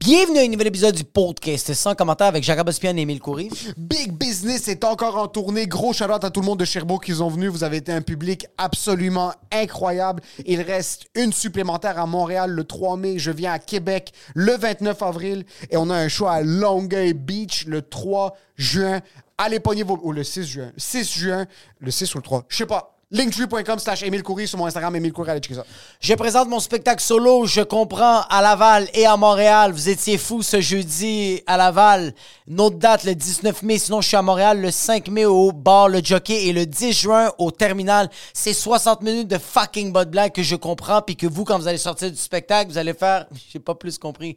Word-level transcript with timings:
Bienvenue 0.00 0.38
à 0.38 0.42
un 0.42 0.48
nouvel 0.48 0.68
épisode 0.68 0.94
du 0.94 1.02
podcast 1.02 1.74
sans 1.74 1.94
commentaire 1.96 2.28
avec 2.28 2.44
Jacob 2.44 2.68
Ospian 2.68 2.96
et 2.96 3.00
Émile 3.00 3.20
Coury. 3.20 3.50
Big 3.76 4.12
Business 4.12 4.68
est 4.68 4.84
encore 4.84 5.16
en 5.16 5.26
tournée. 5.26 5.66
Gros 5.66 5.92
shout 5.92 6.04
à 6.04 6.30
tout 6.30 6.40
le 6.40 6.46
monde 6.46 6.60
de 6.60 6.64
Sherbrooke 6.64 7.04
qui 7.04 7.14
sont 7.16 7.28
venus. 7.28 7.50
Vous 7.50 7.64
avez 7.64 7.78
été 7.78 7.90
un 7.90 8.00
public 8.00 8.46
absolument 8.58 9.32
incroyable. 9.50 10.22
Il 10.46 10.62
reste 10.62 11.06
une 11.16 11.32
supplémentaire 11.32 11.98
à 11.98 12.06
Montréal 12.06 12.52
le 12.52 12.62
3 12.62 12.96
mai. 12.96 13.18
Je 13.18 13.32
viens 13.32 13.52
à 13.52 13.58
Québec 13.58 14.12
le 14.34 14.52
29 14.56 15.02
avril. 15.02 15.44
Et 15.68 15.76
on 15.76 15.90
a 15.90 15.96
un 15.96 16.08
show 16.08 16.28
à 16.28 16.42
Longueuil 16.42 17.12
Beach 17.12 17.64
le 17.66 17.82
3 17.82 18.36
juin. 18.56 19.00
Allez 19.36 19.58
pogner 19.58 19.82
vos... 19.82 19.98
Ou 20.02 20.12
le 20.12 20.22
6 20.22 20.44
juin. 20.44 20.72
6 20.76 21.12
juin. 21.12 21.46
Le 21.80 21.90
6 21.90 22.14
ou 22.14 22.18
le 22.18 22.22
3. 22.22 22.44
Je 22.48 22.56
sais 22.56 22.66
pas. 22.66 22.97
Linktree.com 23.10 23.78
slash 23.78 24.02
Émile 24.02 24.22
Coury 24.22 24.46
sur 24.46 24.58
mon 24.58 24.66
Instagram. 24.66 24.94
Émile 24.94 25.14
Coury, 25.14 25.30
allez 25.30 25.40
checker 25.40 25.54
ça. 25.54 25.64
Je 25.98 26.12
présente 26.12 26.46
mon 26.50 26.60
spectacle 26.60 27.02
solo, 27.02 27.46
je 27.46 27.62
comprends, 27.62 28.20
à 28.28 28.42
Laval 28.42 28.86
et 28.92 29.06
à 29.06 29.16
Montréal. 29.16 29.72
Vous 29.72 29.88
étiez 29.88 30.18
fous 30.18 30.42
ce 30.42 30.60
jeudi 30.60 31.42
à 31.46 31.56
Laval. 31.56 32.12
Notre 32.46 32.76
date, 32.76 33.04
le 33.04 33.14
19 33.14 33.62
mai. 33.62 33.78
Sinon, 33.78 34.02
je 34.02 34.08
suis 34.08 34.16
à 34.18 34.20
Montréal 34.20 34.60
le 34.60 34.70
5 34.70 35.08
mai 35.08 35.24
au 35.24 35.52
bar 35.52 35.88
Le 35.88 36.04
Jockey 36.04 36.48
et 36.48 36.52
le 36.52 36.66
10 36.66 36.92
juin 36.92 37.32
au 37.38 37.50
terminal. 37.50 38.10
C'est 38.34 38.52
60 38.52 39.00
minutes 39.00 39.28
de 39.28 39.38
fucking 39.38 39.90
bot 39.90 40.04
blague 40.04 40.32
que 40.32 40.42
je 40.42 40.56
comprends 40.56 41.00
puis 41.00 41.16
que 41.16 41.26
vous, 41.26 41.44
quand 41.44 41.58
vous 41.58 41.66
allez 41.66 41.78
sortir 41.78 42.10
du 42.10 42.18
spectacle, 42.18 42.70
vous 42.70 42.76
allez 42.76 42.92
faire... 42.92 43.26
J'ai 43.50 43.58
pas 43.58 43.74
plus 43.74 43.96
compris. 43.96 44.36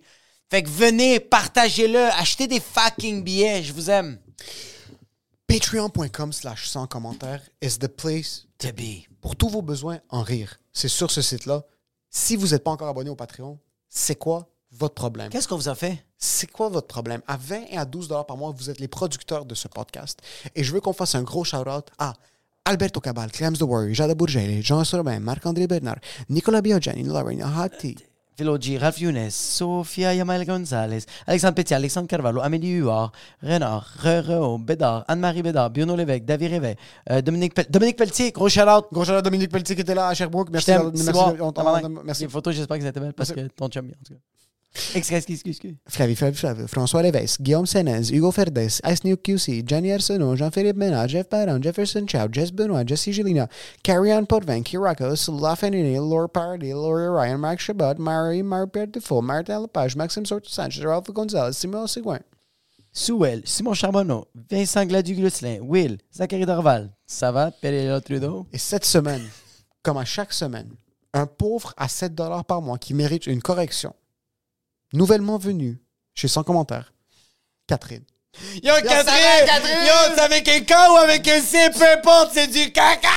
Fait 0.49 0.63
que 0.63 0.69
venez, 0.69 1.19
partagez-le, 1.19 2.05
achetez 2.17 2.47
des 2.47 2.61
fucking 2.61 3.21
billets. 3.21 3.63
Je 3.63 3.73
vous 3.73 3.89
aime. 3.89 4.17
Patreon.com 5.51 6.31
slash 6.31 6.69
sans 6.69 6.87
commentaire 6.87 7.41
is 7.61 7.77
the 7.77 7.89
place 7.89 8.47
To 8.59 8.69
be. 8.71 9.05
pour 9.19 9.35
tous 9.35 9.49
vos 9.49 9.61
besoins 9.61 9.99
en 10.07 10.21
rire. 10.21 10.61
C'est 10.71 10.87
sur 10.87 11.11
ce 11.11 11.21
site-là. 11.21 11.65
Si 12.09 12.37
vous 12.37 12.47
n'êtes 12.47 12.63
pas 12.63 12.71
encore 12.71 12.87
abonné 12.87 13.09
au 13.09 13.17
Patreon, 13.17 13.59
c'est 13.89 14.15
quoi 14.15 14.47
votre 14.71 14.93
problème? 14.93 15.29
Qu'est-ce 15.29 15.49
qu'on 15.49 15.57
vous 15.57 15.67
a 15.67 15.75
fait? 15.75 16.05
C'est 16.17 16.49
quoi 16.49 16.69
votre 16.69 16.87
problème? 16.87 17.21
À 17.27 17.35
20 17.35 17.65
et 17.69 17.77
à 17.77 17.83
12 17.83 18.07
dollars 18.07 18.25
par 18.25 18.37
mois, 18.37 18.53
vous 18.55 18.69
êtes 18.69 18.79
les 18.79 18.87
producteurs 18.87 19.43
de 19.43 19.53
ce 19.53 19.67
podcast. 19.67 20.21
Et 20.55 20.63
je 20.63 20.71
veux 20.71 20.79
qu'on 20.79 20.93
fasse 20.93 21.15
un 21.15 21.23
gros 21.23 21.43
shout-out 21.43 21.89
à 21.97 22.13
Alberto 22.63 23.01
Cabal, 23.01 23.29
Clems 23.29 23.57
The 23.57 23.63
Warrior, 23.63 23.93
Jada 23.93 24.15
Bourget, 24.15 24.61
Jean 24.61 24.85
Sorobin, 24.85 25.19
Marc-André 25.19 25.67
Bernard, 25.67 25.99
Nicolas 26.29 26.61
Biogeni, 26.61 27.03
Lorraine 27.03 27.41
Hati, 27.41 27.97
Philogie, 28.37 28.77
Ralph 28.77 28.99
Younes, 28.99 29.29
Sophia 29.29 30.13
Yamal 30.15 30.45
Gonzalez, 30.45 31.05
Alexandre 31.27 31.55
Petit, 31.55 31.73
Alexandre 31.73 32.07
Carvalho, 32.07 32.39
Amélie 32.41 32.71
Huard, 32.77 33.11
Renard, 33.43 33.87
Rero, 33.99 34.57
Bédard, 34.57 35.03
Anne-Marie 35.07 35.43
Bédard, 35.43 35.69
Biono 35.69 35.95
Lévesque, 35.95 36.25
David 36.25 36.51
Réveil, 36.51 36.75
euh, 37.11 37.21
Dominique, 37.21 37.53
Pel- 37.53 37.67
Dominique 37.69 37.97
Pelletier, 37.97 38.31
gros 38.31 38.49
shout-out. 38.49 38.85
Gros 38.91 39.03
shout-out 39.05 39.23
Dominique 39.23 39.51
Pelletier 39.51 39.75
qui 39.75 39.81
était 39.81 39.93
là 39.95 40.07
à 40.07 40.13
Sherbrooke. 40.13 40.47
Je 40.47 40.53
Merci. 40.53 40.71
merci, 40.71 41.37
bon. 41.37 41.51
Tabarnak. 41.51 41.91
merci. 42.05 42.23
Les 42.23 42.29
photos, 42.29 42.55
j'espère 42.55 42.77
que 42.77 42.83
ça 42.83 42.91
belle 42.91 43.13
parce 43.13 43.29
Merci. 43.35 43.49
que 43.49 43.53
ton 43.55 43.67
chum, 43.67 43.85
en 43.87 44.03
tout 44.05 44.13
cas. 44.13 44.19
Excuse, 44.95 45.17
excuse, 45.17 45.41
excuse. 45.45 45.75
Flavie, 45.87 46.15
Flavie, 46.15 46.37
Flavie, 46.37 46.67
François 46.67 47.01
Lévesque, 47.01 47.41
Guillaume 47.41 47.65
Sénez, 47.65 48.09
Hugo 48.11 48.31
Ferdes, 48.31 48.81
Ice 48.85 49.03
New 49.03 49.17
QC, 49.17 49.63
Jenny 49.67 49.91
Arsenault, 49.91 50.37
Jean-Philippe 50.37 50.77
Ménard, 50.77 51.09
Jeff 51.09 51.27
Parent, 51.27 51.61
Jefferson 51.61 52.05
Chow, 52.07 52.27
Jess 52.31 52.51
Benoit, 52.51 52.85
Jesse 52.85 53.11
Gélina, 53.11 53.49
Carrie-Anne 53.83 54.25
Potvin, 54.25 54.61
Kirakos, 54.63 55.29
Lafayette, 55.29 55.97
Laura 55.97 56.27
Pardy, 56.29 56.69
Laura 56.71 57.11
Ryan, 57.11 57.37
Marc 57.37 57.59
Chabot, 57.59 57.95
Marie 57.97 58.43
Marpère 58.43 58.87
Dufault, 58.87 59.21
Martin 59.21 59.61
Lepage, 59.61 59.95
Maxime 59.97 60.25
Sorto-Sanchez, 60.25 60.85
Ralph 60.85 61.11
Gonzalez, 61.11 61.53
Simon 61.53 61.87
Seguin. 61.87 62.19
Souel, 62.93 63.41
Simon 63.45 63.73
Charbonneau, 63.73 64.25
Vincent 64.49 64.85
Gladu-Glusselin, 64.85 65.59
Will, 65.61 65.97
Zachary 66.13 66.45
Dorval. 66.45 66.91
Ça 67.05 67.31
va, 67.31 67.51
Péréla 67.51 68.01
Trudeau? 68.01 68.47
Et 68.51 68.57
cette 68.57 68.85
semaine, 68.85 69.23
comme 69.83 69.97
à 69.97 70.05
chaque 70.05 70.33
semaine, 70.33 70.69
un 71.13 71.25
pauvre 71.25 71.73
à 71.77 71.87
7 71.87 72.15
dollars 72.15 72.45
par 72.45 72.61
mois 72.61 72.77
qui 72.77 72.93
mérite 72.93 73.27
une 73.27 73.41
correction, 73.41 73.93
nouvellement 74.93 75.37
venu 75.37 75.81
chez 76.13 76.27
Sans 76.27 76.43
commentaire, 76.43 76.93
Catherine. 77.67 78.03
Yo, 78.63 78.73
Catherine! 78.75 79.45
Catherine! 79.45 79.85
Yo, 79.85 80.15
c'est 80.15 80.21
avec 80.21 80.47
un 80.47 80.61
K 80.61 80.71
ou 80.89 80.95
avec 80.95 81.27
un 81.27 81.41
C, 81.41 81.69
peu 81.77 81.83
importe, 81.91 82.31
c'est 82.33 82.47
du 82.47 82.71
caca! 82.71 83.09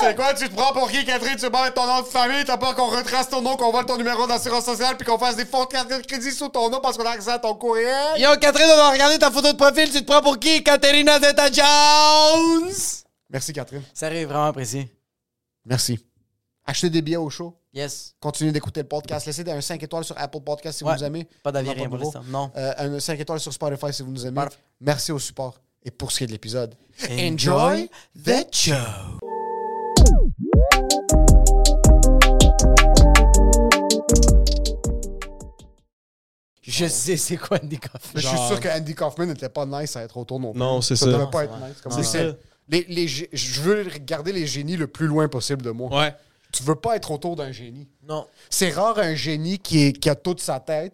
C'est 0.00 0.16
quoi, 0.16 0.32
tu 0.32 0.48
te 0.48 0.54
prends 0.54 0.72
pour 0.72 0.90
qui, 0.90 1.04
Catherine? 1.04 1.36
Tu 1.36 1.42
veux 1.42 1.50
pas 1.50 1.64
mettre 1.64 1.74
ton 1.74 1.86
nom 1.86 2.00
de 2.00 2.06
famille? 2.06 2.42
T'as 2.44 2.56
peur 2.56 2.74
qu'on 2.74 2.86
retrace 2.86 3.28
ton 3.28 3.42
nom, 3.42 3.56
qu'on 3.56 3.70
vole 3.70 3.84
ton 3.84 3.98
numéro 3.98 4.26
d'assurance 4.26 4.64
sociale, 4.64 4.96
puis 4.96 5.06
qu'on 5.06 5.18
fasse 5.18 5.36
des 5.36 5.44
fonds 5.44 5.64
de 5.64 5.68
carte 5.68 5.90
de 5.90 5.98
crédit 5.98 6.32
sous 6.32 6.48
ton 6.48 6.70
nom 6.70 6.80
parce 6.80 6.96
qu'on 6.96 7.04
a 7.04 7.10
accès 7.10 7.32
à 7.32 7.38
ton 7.38 7.54
courriel? 7.54 8.18
Yo, 8.18 8.34
Catherine, 8.40 8.70
on 8.72 8.76
va 8.76 8.90
regarder 8.90 9.18
ta 9.18 9.30
photo 9.30 9.52
de 9.52 9.58
profil, 9.58 9.90
tu 9.90 10.00
te 10.00 10.10
prends 10.10 10.22
pour 10.22 10.38
qui? 10.38 10.64
Katerina 10.64 11.20
Zeta-Jones! 11.20 12.72
Merci, 13.28 13.52
Catherine. 13.52 13.82
Sérieux, 13.92 14.26
vraiment 14.26 14.46
apprécié. 14.46 14.90
Merci. 15.66 15.98
Achetez 16.64 16.88
des 16.88 17.02
billets 17.02 17.16
au 17.18 17.28
show. 17.28 17.54
Yes. 17.74 18.14
Continuez 18.20 18.52
d'écouter 18.52 18.82
le 18.82 18.88
podcast. 18.88 19.24
Laissez 19.26 19.48
un 19.50 19.60
5 19.60 19.82
étoiles 19.82 20.04
sur 20.04 20.16
Apple 20.18 20.40
Podcast 20.40 20.78
si 20.78 20.84
Ouais. 20.84 20.92
vous 20.92 20.98
nous 20.98 21.04
aimez. 21.04 21.26
Pas 21.42 21.52
d'avis, 21.52 21.70
rien 21.70 21.88
pour 21.88 21.96
l'instant. 21.98 22.22
Non. 22.28 22.50
Euh, 22.56 22.72
un 22.96 23.00
5 23.00 23.18
étoiles 23.18 23.40
sur 23.40 23.52
Spotify 23.52 23.92
si 23.92 24.02
vous 24.02 24.10
nous 24.12 24.26
aimez. 24.26 24.42
Merci 24.80 25.10
au 25.12 25.18
support. 25.18 25.58
Et 25.84 25.90
pour 25.90 26.12
ce 26.12 26.18
qui 26.18 26.24
est 26.24 26.26
de 26.26 26.32
l'épisode, 26.32 26.74
Enjoy 27.10 27.88
the 28.24 28.46
show. 28.54 28.74
Je 36.64 36.86
sais 36.86 37.16
c'est 37.16 37.36
quoi 37.36 37.58
Andy 37.62 37.78
Kaufman. 37.78 37.98
Mais 38.14 38.20
je 38.20 38.28
suis 38.28 38.38
sûr 38.46 38.60
que 38.60 38.68
Andy 38.68 38.94
Kaufman 38.94 39.26
n'était 39.26 39.48
pas 39.48 39.66
nice 39.66 39.96
à 39.96 40.02
être 40.02 40.16
autour 40.16 40.38
non 40.38 40.52
plus. 40.52 40.60
Non, 40.60 40.80
c'est 40.80 40.94
ça. 40.94 41.06
ça. 41.06 41.12
devait 41.12 41.30
pas 41.30 41.44
être 41.44 41.56
nice. 41.58 41.80
Comme 41.82 41.92
C'est 41.92 41.98
on 41.98 42.02
ça. 42.04 42.24
dit. 42.32 42.36
Les, 42.68 42.84
les 42.88 43.08
je 43.08 43.60
veux 43.60 43.84
garder 44.00 44.32
les 44.32 44.46
génies 44.46 44.76
le 44.76 44.86
plus 44.86 45.06
loin 45.08 45.26
possible 45.28 45.62
de 45.62 45.70
moi. 45.70 45.90
Ouais. 45.98 46.14
Tu 46.52 46.62
veux 46.62 46.74
pas 46.74 46.96
être 46.96 47.10
autour 47.10 47.34
d'un 47.36 47.50
génie. 47.52 47.88
Non. 48.06 48.26
C'est 48.50 48.70
rare 48.70 48.98
un 48.98 49.14
génie 49.14 49.58
qui, 49.58 49.86
est, 49.86 49.92
qui 49.92 50.08
a 50.10 50.14
toute 50.14 50.40
sa 50.40 50.60
tête 50.60 50.92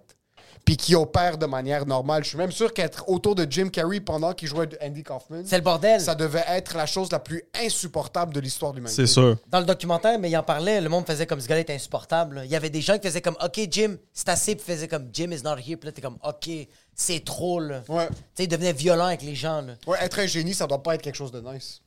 puis 0.65 0.77
qui 0.77 0.95
opère 0.95 1.39
de 1.39 1.47
manière 1.47 1.87
normale. 1.87 2.23
Je 2.25 2.29
suis 2.29 2.37
même 2.37 2.53
sûr 2.53 2.75
qu'être 2.75 3.09
autour 3.09 3.35
de 3.35 3.47
Jim 3.49 3.71
Carrey 3.71 4.01
pendant 4.01 4.35
qu'il 4.35 4.49
jouait 4.49 4.69
Andy 4.83 5.03
Kaufman, 5.03 5.43
C'est 5.47 5.57
le 5.57 5.63
bordel. 5.63 5.99
ça 5.99 6.15
devait 6.15 6.45
être 6.47 6.77
la 6.77 6.85
chose 6.85 7.11
la 7.11 7.19
plus 7.19 7.43
insupportable 7.55 8.35
de 8.35 8.41
l'histoire 8.41 8.73
de 8.73 8.77
l'humanité. 8.77 9.07
C'est 9.07 9.11
sûr. 9.11 9.39
Dans 9.49 9.61
le 9.61 9.65
documentaire, 9.65 10.19
mais 10.19 10.29
il 10.29 10.37
en 10.37 10.43
parlait, 10.43 10.83
le 10.83 10.91
monde 10.91 11.07
faisait 11.07 11.27
comme 11.27 11.41
ce 11.41 11.49
gars-là 11.49 11.61
est 11.61 11.71
insupportable. 11.71 12.43
Il 12.45 12.51
y 12.51 12.57
avait 12.57 12.69
des 12.69 12.83
gens 12.83 12.99
qui 12.99 13.09
faisaient 13.09 13.23
comme 13.23 13.38
OK, 13.43 13.59
Jim, 13.71 13.97
c'est 14.12 14.29
assez, 14.29 14.56
puis 14.56 14.65
faisaient 14.67 14.88
comme 14.88 15.09
Jim 15.11 15.31
is 15.32 15.43
not 15.43 15.56
here, 15.56 15.79
puis 15.79 15.87
là, 15.87 15.93
t'es 15.93 16.03
comme 16.03 16.19
OK, 16.23 16.50
c'est 16.94 17.25
trop, 17.25 17.61
là. 17.61 17.82
Ouais. 17.88 18.06
Tu 18.09 18.15
sais, 18.35 18.44
il 18.44 18.49
devenait 18.49 18.75
violent 18.75 19.06
avec 19.06 19.23
les 19.23 19.35
gens, 19.35 19.62
là. 19.62 19.73
Ouais, 19.87 19.97
être 20.03 20.19
un 20.19 20.27
génie, 20.27 20.53
ça 20.53 20.67
doit 20.67 20.82
pas 20.82 20.97
être 20.97 21.03
quelque 21.03 21.17
chose 21.17 21.32
de 21.32 21.41
nice. 21.41 21.81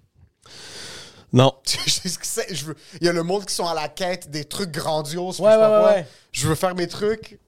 Non. 1.33 1.54
Je 1.66 2.66
veux- 2.66 2.75
Il 3.00 3.06
y 3.06 3.10
a 3.10 3.13
le 3.13 3.24
monde 3.24 3.45
qui 3.45 3.54
sont 3.56 3.66
à 3.68 3.74
la 3.74 3.88
quête 3.88 4.30
des 4.30 4.44
trucs 4.45 4.72
grandioses. 4.72 5.39
Ouais, 5.39 5.51
je 5.51 5.57
pas 5.57 5.86
ouais, 5.88 5.94
ouais. 5.95 6.06
Je 6.31 6.48
veux 6.48 6.56
faire 6.56 6.75
mes 6.75 6.88
trucs. 6.88 7.39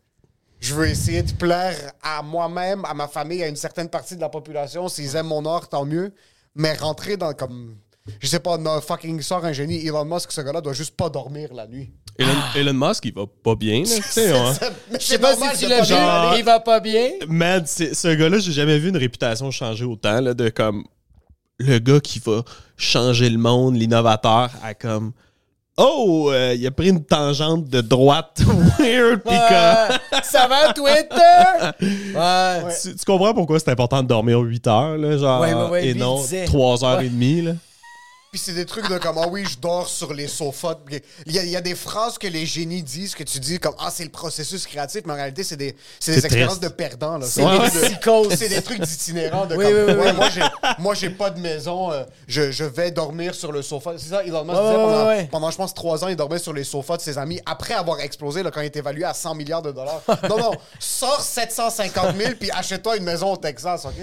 Je 0.60 0.74
veux 0.74 0.88
essayer 0.88 1.22
de 1.24 1.32
plaire 1.34 1.76
à 2.02 2.22
moi-même, 2.22 2.86
à 2.86 2.94
ma 2.94 3.08
famille, 3.10 3.44
à 3.44 3.48
une 3.48 3.58
certaine 3.58 3.90
partie 3.90 4.16
de 4.16 4.22
la 4.22 4.30
population. 4.30 4.88
S'ils 4.88 5.16
aiment 5.18 5.28
mon 5.28 5.46
art, 5.46 5.68
tant 5.68 5.84
mieux. 5.86 6.14
Mais 6.56 6.74
rentrer 6.74 7.18
dans 7.18 7.34
comme. 7.34 7.76
Je 8.20 8.28
sais 8.28 8.40
pas, 8.40 8.58
no, 8.58 8.80
fucking 8.82 9.22
sort 9.22 9.44
un 9.46 9.54
génie. 9.54 9.86
Elon 9.86 10.06
Musk, 10.06 10.32
ce 10.32 10.42
gars-là, 10.42 10.62
doit 10.62 10.74
juste 10.74 10.96
pas 10.96 11.10
dormir 11.10 11.54
la 11.54 11.68
nuit. 11.68 11.92
Elon, 12.20 12.30
Elon 12.56 12.74
Musk, 12.88 13.06
il 13.06 13.14
va 13.14 13.24
pas 13.28 13.56
bien, 13.56 13.80
là. 13.80 13.96
Tu 13.96 14.02
sais, 14.04 14.32
hein. 14.38 14.54
Mais 14.92 15.00
Je 15.00 15.06
sais 15.06 15.18
pas 15.20 15.36
si 15.36 15.60
tu 15.60 15.68
l'as 15.68 15.82
vu, 15.82 15.88
genre- 15.88 16.36
il 16.38 16.44
va 16.44 16.60
pas 16.60 16.80
bien. 16.80 17.10
Man, 17.28 17.64
c'est- 17.66 17.94
ce 17.94 18.10
gars-là, 18.14 18.40
j'ai 18.40 18.52
jamais 18.52 18.78
vu 18.78 18.90
une 18.90 18.98
réputation 18.98 19.50
changer 19.52 19.86
autant, 19.86 20.20
là, 20.22 20.34
de 20.34 20.50
comme 20.50 20.84
le 21.66 21.80
gars 21.80 22.00
qui 22.00 22.20
va 22.20 22.42
changer 22.78 23.30
le 23.30 23.38
monde, 23.38 23.76
l'innovateur, 23.76 24.50
à 24.64 24.74
comme 24.74 25.12
Oh, 25.76 26.30
euh, 26.32 26.54
il 26.56 26.68
a 26.68 26.70
pris 26.72 26.90
une 26.90 27.04
tangente 27.04 27.68
de 27.68 27.82
droite 27.82 28.42
weird 28.80 29.24
pis 29.24 29.30
comme- 29.30 30.22
ça 30.24 30.48
va, 30.48 30.72
Twitter? 30.72 31.88
Ouais. 32.16 32.74
Tu, 32.80 32.96
tu 32.96 33.06
comprends 33.06 33.34
pourquoi 33.34 33.58
c'est 33.60 33.72
important 33.72 34.04
de 34.04 34.08
dormir 34.08 34.38
8 34.40 34.68
heures, 34.68 34.98
là, 34.98 35.18
genre, 35.18 35.42
Ouais, 35.42 35.54
ouais, 35.54 35.70
ouais, 35.70 35.88
et 35.88 35.94
non 35.96 36.18
il 36.18 36.22
disait. 36.22 36.46
3 36.46 36.86
heures 36.86 37.02
et 37.02 37.10
demie, 37.10 37.42
là? 37.42 37.54
Puis 38.34 38.42
c'est 38.44 38.54
des 38.54 38.66
trucs 38.66 38.90
de 38.90 38.98
comme, 38.98 39.20
ah 39.20 39.28
oui, 39.30 39.46
je 39.46 39.60
dors 39.60 39.88
sur 39.88 40.12
les 40.12 40.28
sofas. 40.28 40.76
Il 41.28 41.34
y, 41.34 41.38
a, 41.38 41.44
il 41.44 41.50
y 41.52 41.56
a 41.56 41.62
des 41.62 41.76
phrases 41.76 42.18
que 42.18 42.26
les 42.26 42.48
génies 42.48 42.82
disent 42.82 43.14
que 43.14 43.22
tu 43.22 43.40
dis 43.40 43.60
comme, 43.60 43.76
ah, 43.78 43.92
c'est 43.94 44.04
le 44.04 44.10
processus 44.10 44.66
créatif, 44.66 45.02
mais 45.06 45.14
en 45.14 45.18
réalité, 45.18 45.44
c'est 45.44 45.56
des, 45.56 45.76
c'est 46.00 46.14
des 46.14 46.20
C'est 46.20 46.26
expériences 46.26 46.58
triste. 46.60 46.64
de 46.64 46.68
perdants. 46.70 47.20
là. 47.20 47.28
C'est 47.28 47.44
des 47.44 47.52
des 47.52 47.58
trucs 47.70 47.74
de- 47.76 47.88
psychoses. 47.88 48.34
C'est 48.36 48.50
des 48.50 48.62
trucs 48.64 48.80
d'itinérants. 48.82 49.46
De 49.46 49.56
Oui, 49.56 49.66
comme, 49.66 49.74
oui, 49.76 49.82
oui, 49.88 49.94
ouais, 49.94 50.06
oui. 50.10 50.14
Moi, 50.16 50.30
j'ai, 50.32 50.42
moi, 50.80 50.94
j'ai 50.96 51.10
pas 51.12 51.30
de 51.30 51.40
maison, 51.40 51.92
euh, 51.92 52.06
je, 52.28 52.50
je 52.50 52.64
vais 52.64 52.90
dormir 52.90 53.36
sur 53.36 53.52
le 53.52 53.62
sofa. 53.62 53.92
C'est 53.98 54.10
ça, 54.10 54.24
Elon 54.24 54.44
Musk 54.46 54.56
disait 54.60 54.74
pendant, 54.74 55.26
pendant, 55.30 55.52
je 55.52 55.58
pense, 55.58 55.74
trois 55.76 56.04
ans, 56.04 56.08
il 56.08 56.16
dormait 56.16 56.40
sur 56.40 56.54
les 56.54 56.64
sofas 56.64 56.98
de 56.98 57.02
ses 57.04 57.20
amis 57.20 57.40
après 57.46 57.76
avoir 57.76 58.00
explosé 58.00 58.42
là, 58.42 58.50
quand 58.50 58.62
il 58.62 58.66
est 58.66 58.76
évalué 58.76 59.04
à 59.04 59.14
100 59.14 59.36
milliards 59.36 59.62
de 59.62 59.72
dollars. 59.72 60.02
non, 60.28 60.40
non, 60.40 60.52
sors 60.80 61.22
750 61.22 62.18
000 62.18 62.32
puis 62.40 62.50
achète-toi 62.50 62.98
une 62.98 63.04
maison 63.04 63.34
au 63.34 63.38
Texas, 63.38 63.86
OK? 63.86 63.94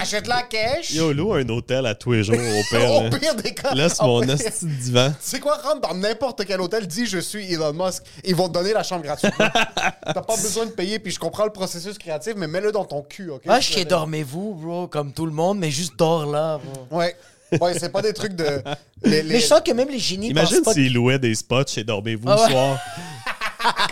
Achète-la 0.00 0.42
cash. 0.42 0.92
Yo, 0.92 1.12
loue 1.12 1.34
un 1.34 1.48
hôtel 1.48 1.86
à 1.86 1.94
tous 1.94 2.12
les 2.12 2.22
jours, 2.24 2.36
au 2.36 2.62
pire. 2.76 2.90
Au 2.90 3.02
là. 3.04 3.10
pire 3.18 3.34
des 3.34 3.52
cas. 3.54 3.74
Laisse 3.74 4.00
mon 4.00 4.20
de 4.20 4.34
divan. 4.82 5.12
C'est 5.20 5.40
quoi, 5.40 5.56
rentre 5.56 5.88
dans 5.88 5.94
n'importe 5.94 6.44
quel 6.46 6.60
hôtel, 6.60 6.86
dis 6.86 7.06
je 7.06 7.18
suis 7.18 7.52
Elon 7.52 7.72
Musk. 7.72 8.02
Ils 8.24 8.34
vont 8.34 8.48
te 8.48 8.54
donner 8.54 8.72
la 8.72 8.82
chambre 8.82 9.02
gratuitement. 9.02 9.48
T'as 10.04 10.12
pas 10.14 10.36
besoin 10.36 10.66
de 10.66 10.70
payer, 10.70 10.98
puis 10.98 11.12
je 11.12 11.18
comprends 11.18 11.44
le 11.44 11.52
processus 11.52 11.98
créatif, 11.98 12.34
mais 12.36 12.46
mets-le 12.46 12.72
dans 12.72 12.84
ton 12.84 13.02
cul, 13.02 13.30
ok? 13.30 13.44
Moi, 13.46 13.60
je 13.60 13.72
sais, 13.72 13.84
dormez-vous, 13.84 14.54
bro, 14.54 14.86
comme 14.88 15.12
tout 15.12 15.26
le 15.26 15.32
monde, 15.32 15.58
mais 15.58 15.70
juste 15.70 15.94
dors 15.98 16.26
là, 16.26 16.58
bro. 16.62 16.98
Ouais. 16.98 17.16
Ouais, 17.60 17.78
c'est 17.78 17.92
pas 17.92 18.02
des 18.02 18.12
trucs 18.12 18.34
de. 18.34 18.44
les- 19.04 19.22
les- 19.22 19.34
Mais 19.34 19.40
je 19.40 19.46
sens 19.46 19.60
que 19.64 19.70
même 19.70 19.88
les 19.88 20.00
génies 20.00 20.28
Imagine 20.30 20.56
pensent 20.58 20.64
pas 20.64 20.72
s'il 20.74 20.92
louait 20.92 21.18
des 21.20 21.34
spots 21.34 21.66
chez 21.68 21.84
Dormez-vous 21.84 22.28
Ah 22.28 22.34
le 22.36 22.42
ouais. 22.42 22.50
soir. 22.50 22.78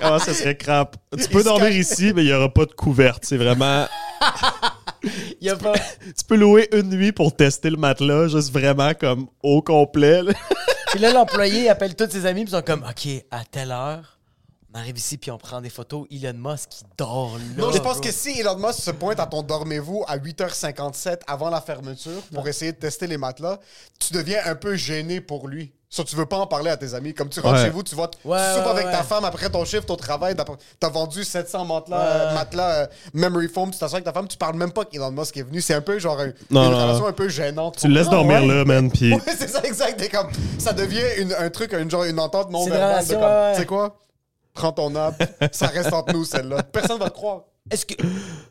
Comment 0.01 0.19
ça 0.19 0.35
serait 0.35 0.57
crap? 0.57 0.97
Tu 1.17 1.29
peux 1.29 1.43
dormir 1.45 1.71
ici, 1.71 2.13
mais 2.15 2.23
il 2.23 2.27
n'y 2.27 2.33
aura 2.33 2.49
pas 2.53 2.65
de 2.67 2.73
couverte. 2.73 3.25
C'est 3.25 3.37
vraiment. 3.37 3.87
qu'il 5.39 5.47
y 5.47 5.51
a 5.51 5.57
pas... 5.57 5.75
Tu 5.75 6.25
peux 6.27 6.37
louer 6.37 6.69
une 6.73 6.91
nuit 6.91 7.13
pour 7.13 7.35
tester 7.35 7.71
le 7.71 7.77
matelas, 7.77 8.29
juste 8.29 8.53
vraiment 8.53 8.93
comme 8.95 9.29
au 9.43 9.63
complet. 9.63 10.23
là. 10.23 10.33
Puis 10.91 11.01
là, 11.01 11.13
l'employé 11.13 11.63
il 11.63 11.69
appelle 11.69 11.97
tous 11.97 12.11
ses 12.11 12.25
amis, 12.25 12.45
puis 12.45 12.53
ils 12.53 12.57
sont 12.57 12.63
comme, 12.63 12.85
OK, 12.89 13.09
à 13.31 13.45
telle 13.45 13.73
heure, 13.73 14.15
on 14.73 14.79
arrive 14.79 14.97
ici, 14.97 15.19
puis 15.19 15.31
on 15.31 15.39
prend 15.39 15.61
des 15.61 15.71
photos. 15.71 16.07
Elon 16.11 16.35
Musk, 16.35 16.69
qui 16.69 16.85
dort 16.99 17.37
là. 17.37 17.63
Non, 17.65 17.73
je 17.73 17.79
pense 17.79 17.95
bro. 17.99 18.01
que 18.01 18.13
si 18.13 18.41
Elon 18.41 18.59
Musk 18.59 18.81
se 18.81 18.91
pointe 18.91 19.21
à 19.21 19.27
ton 19.27 19.43
dormez-vous 19.43 20.05
à 20.07 20.19
8h57 20.19 21.21
avant 21.27 21.51
la 21.51 21.61
fermeture 21.61 22.23
pour 22.33 22.47
essayer 22.49 22.73
de 22.73 22.77
tester 22.77 23.07
les 23.07 23.17
matelas, 23.17 23.59
tu 23.99 24.13
deviens 24.13 24.41
un 24.45 24.55
peu 24.57 24.75
gêné 24.77 25.21
pour 25.21 25.49
lui. 25.49 25.73
Ça, 25.95 26.03
tu 26.03 26.17
veux 26.17 26.27
pas 26.27 26.39
en 26.39 26.47
parler 26.49 26.71
à 26.71 26.77
tes 26.77 26.93
amis. 26.95 27.15
Comme 27.15 27.29
tu 27.29 27.39
rentres 27.39 27.55
Ouais. 27.55 27.65
chez 27.67 27.71
vous, 27.71 27.85
tu 27.85 27.95
vas, 27.95 28.09
tu 28.09 28.19
Ouais, 28.27 28.37
soupes 28.57 28.65
ouais, 28.65 28.71
avec 28.71 28.91
ta 28.91 29.05
femme 29.05 29.25
après 29.25 29.49
ton 29.49 29.65
shift 29.65 29.89
au 29.91 29.95
travail, 29.95 30.35
t'as- 30.81 30.89
vendu 30.89 31.23
700 31.23 31.65
matelas, 31.65 31.97
Ouais. 31.99 32.05
euh, 32.05 32.35
matelas 32.35 32.71
euh, 32.83 32.87
memory 33.13 33.47
foam, 33.47 33.71
tu 33.71 33.79
t'assois 33.79 33.99
avec 33.99 34.05
ta 34.05 34.13
femme, 34.13 34.27
tu 34.27 34.37
parles 34.37 34.57
même 34.57 34.73
pas 34.73 34.85
qu'Elon 34.85 35.13
Musk 35.13 35.37
est 35.37 35.43
venu. 35.45 35.61
C'est 35.61 35.75
un 35.75 35.81
peu 35.81 36.01
genre 36.01 36.19
un- 36.21 36.33
Non, 36.51 36.65
une 36.65 36.71
non. 36.73 36.83
relation 36.87 37.07
un 37.07 37.13
peu 37.13 37.29
gênante. 37.29 37.77
Tu 37.79 37.87
le 37.87 37.95
laisses 37.95 38.09
dormir 38.09 38.41
ouais. 38.41 38.47
là, 38.49 38.65
man, 38.65 38.91
puis 38.91 39.13
Ouais, 39.15 39.21
c'est 39.39 39.49
ça, 39.49 39.61
exact. 39.63 39.97
T'es 39.99 40.09
comme, 40.09 40.27
ça 40.59 40.73
devient 40.73 41.01
une- 41.19 41.33
un 41.39 41.49
truc, 41.51 41.73
une, 41.73 41.89
genre, 41.89 42.03
une 42.03 42.19
entente 42.19 42.51
non 42.51 42.65
verbale. 42.67 43.05
Tu 43.55 43.61
sais 43.61 43.67
quoi? 43.67 43.97
Prends 44.53 44.73
ton 44.73 44.95
app, 44.97 45.15
ça 45.53 45.69
reste 45.69 45.93
entre 45.93 46.13
nous, 46.13 46.25
celle-là. 46.25 46.65
Personne 46.65 46.99
va 46.99 47.09
te 47.11 47.15
croire. 47.15 47.43
Est-ce 47.71 47.87
que. 47.87 47.95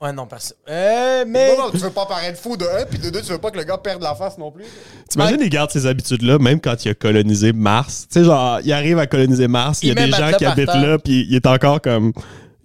Ouais, 0.02 0.12
non, 0.12 0.26
personne. 0.26 0.58
Euh, 0.68 1.24
mais. 1.28 1.56
Non, 1.56 1.66
non, 1.66 1.72
tu 1.72 1.78
veux 1.78 1.92
pas 1.92 2.08
paraître 2.08 2.40
fou 2.40 2.58
de 2.58 2.66
un, 2.66 2.84
puis 2.86 2.98
de 2.98 3.12
deux, 3.12 3.22
tu 3.22 3.32
veux 3.32 3.38
pas 3.38 3.52
que 3.52 3.58
le 3.58 3.64
gars 3.64 3.78
perde 3.78 4.02
la 4.02 4.16
face 4.16 4.40
non 4.40 4.52
plus. 4.52 4.64
T'imagines, 5.08 5.38
il 5.40 5.50
garde 5.50 5.70
ces 5.70 5.86
habitudes-là, 5.86 6.40
même 6.40 6.60
quand 6.60 6.84
il 6.84 6.90
a 6.90 6.94
colonisé 6.96 7.54
Mars. 7.54 8.08
Tu 8.12 8.20
sais, 8.20 8.26
genre, 8.26 8.60
il 8.64 8.74
arrive 8.74 8.98
à 8.98 9.06
coloniser 9.06 9.48
Mars, 9.48 9.84
il 9.84 9.90
y 9.90 9.92
a 9.92 9.96
des 9.96 10.12
gens 10.12 10.32
qui 10.36 10.46
habitent 10.46 10.66
là, 10.68 10.98
puis 10.98 11.28
il 11.30 11.36
est 11.36 11.46
encore 11.46 11.80
comme 11.80 12.12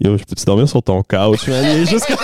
Yo, 0.00 0.16
je 0.16 0.24
peux-tu 0.24 0.44
dormir 0.46 0.66
sur 0.68 0.82
ton 0.82 1.02
couch, 1.02 1.48
man? 1.48 1.64
Il 1.64 1.82
est 1.82 1.86
juste 1.86 2.06
comme 2.06 2.16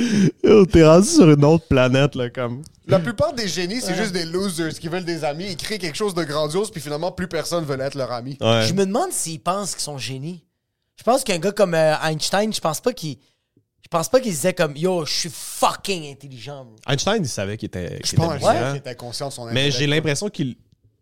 Yo, 0.44 0.64
t'es 0.64 0.86
rendu 0.86 1.06
sur 1.06 1.30
une 1.30 1.44
autre 1.44 1.66
planète, 1.68 2.14
là, 2.14 2.30
comme. 2.30 2.62
La 2.86 3.00
plupart 3.00 3.34
des 3.34 3.48
génies, 3.48 3.82
c'est 3.82 3.94
juste 3.94 4.12
des 4.12 4.24
losers 4.24 4.78
qui 4.78 4.88
veulent 4.88 5.04
des 5.04 5.24
amis. 5.24 5.48
Ils 5.50 5.56
créent 5.58 5.78
quelque 5.78 5.96
chose 5.96 6.14
de 6.14 6.24
grandiose, 6.24 6.70
puis 6.70 6.80
finalement, 6.80 7.12
plus 7.12 7.28
personne 7.28 7.66
veut 7.66 7.78
être 7.78 7.96
leur 7.96 8.12
ami. 8.12 8.38
Ouais. 8.40 8.62
Je 8.66 8.72
me 8.72 8.86
demande 8.86 9.12
s'ils 9.12 9.40
pensent 9.40 9.72
qu'ils 9.74 9.82
sont 9.82 9.98
génies. 9.98 10.42
Je 10.98 11.02
pense 11.04 11.22
qu'un 11.24 11.38
gars 11.38 11.52
comme 11.52 11.74
euh, 11.74 11.94
Einstein, 12.02 12.52
je 12.52 12.60
pense 12.60 12.80
pas 12.80 12.92
qu'il. 12.92 13.16
Je 13.82 13.88
pense 13.88 14.08
pas 14.10 14.20
qu'il 14.20 14.32
se 14.32 14.36
disait 14.38 14.52
comme 14.52 14.76
Yo, 14.76 15.06
je 15.06 15.12
suis 15.12 15.30
fucking 15.32 16.10
intelligent. 16.12 16.64
bro. 16.66 16.76
Einstein, 16.86 17.22
il 17.22 17.28
savait 17.28 17.56
qu'il 17.56 17.68
était, 17.68 17.88
Je 18.04 18.08
était 18.08 18.16
pense 18.16 18.40
brillant. 18.40 18.68
qu'il 18.68 18.76
était 18.78 18.94
conscient 18.96 19.28
de 19.28 19.32
son 19.32 19.44
Mais 19.46 19.50
intellect. 19.52 19.76
j'ai 19.78 19.86
l'impression 19.86 20.28
qu'il 20.28 20.56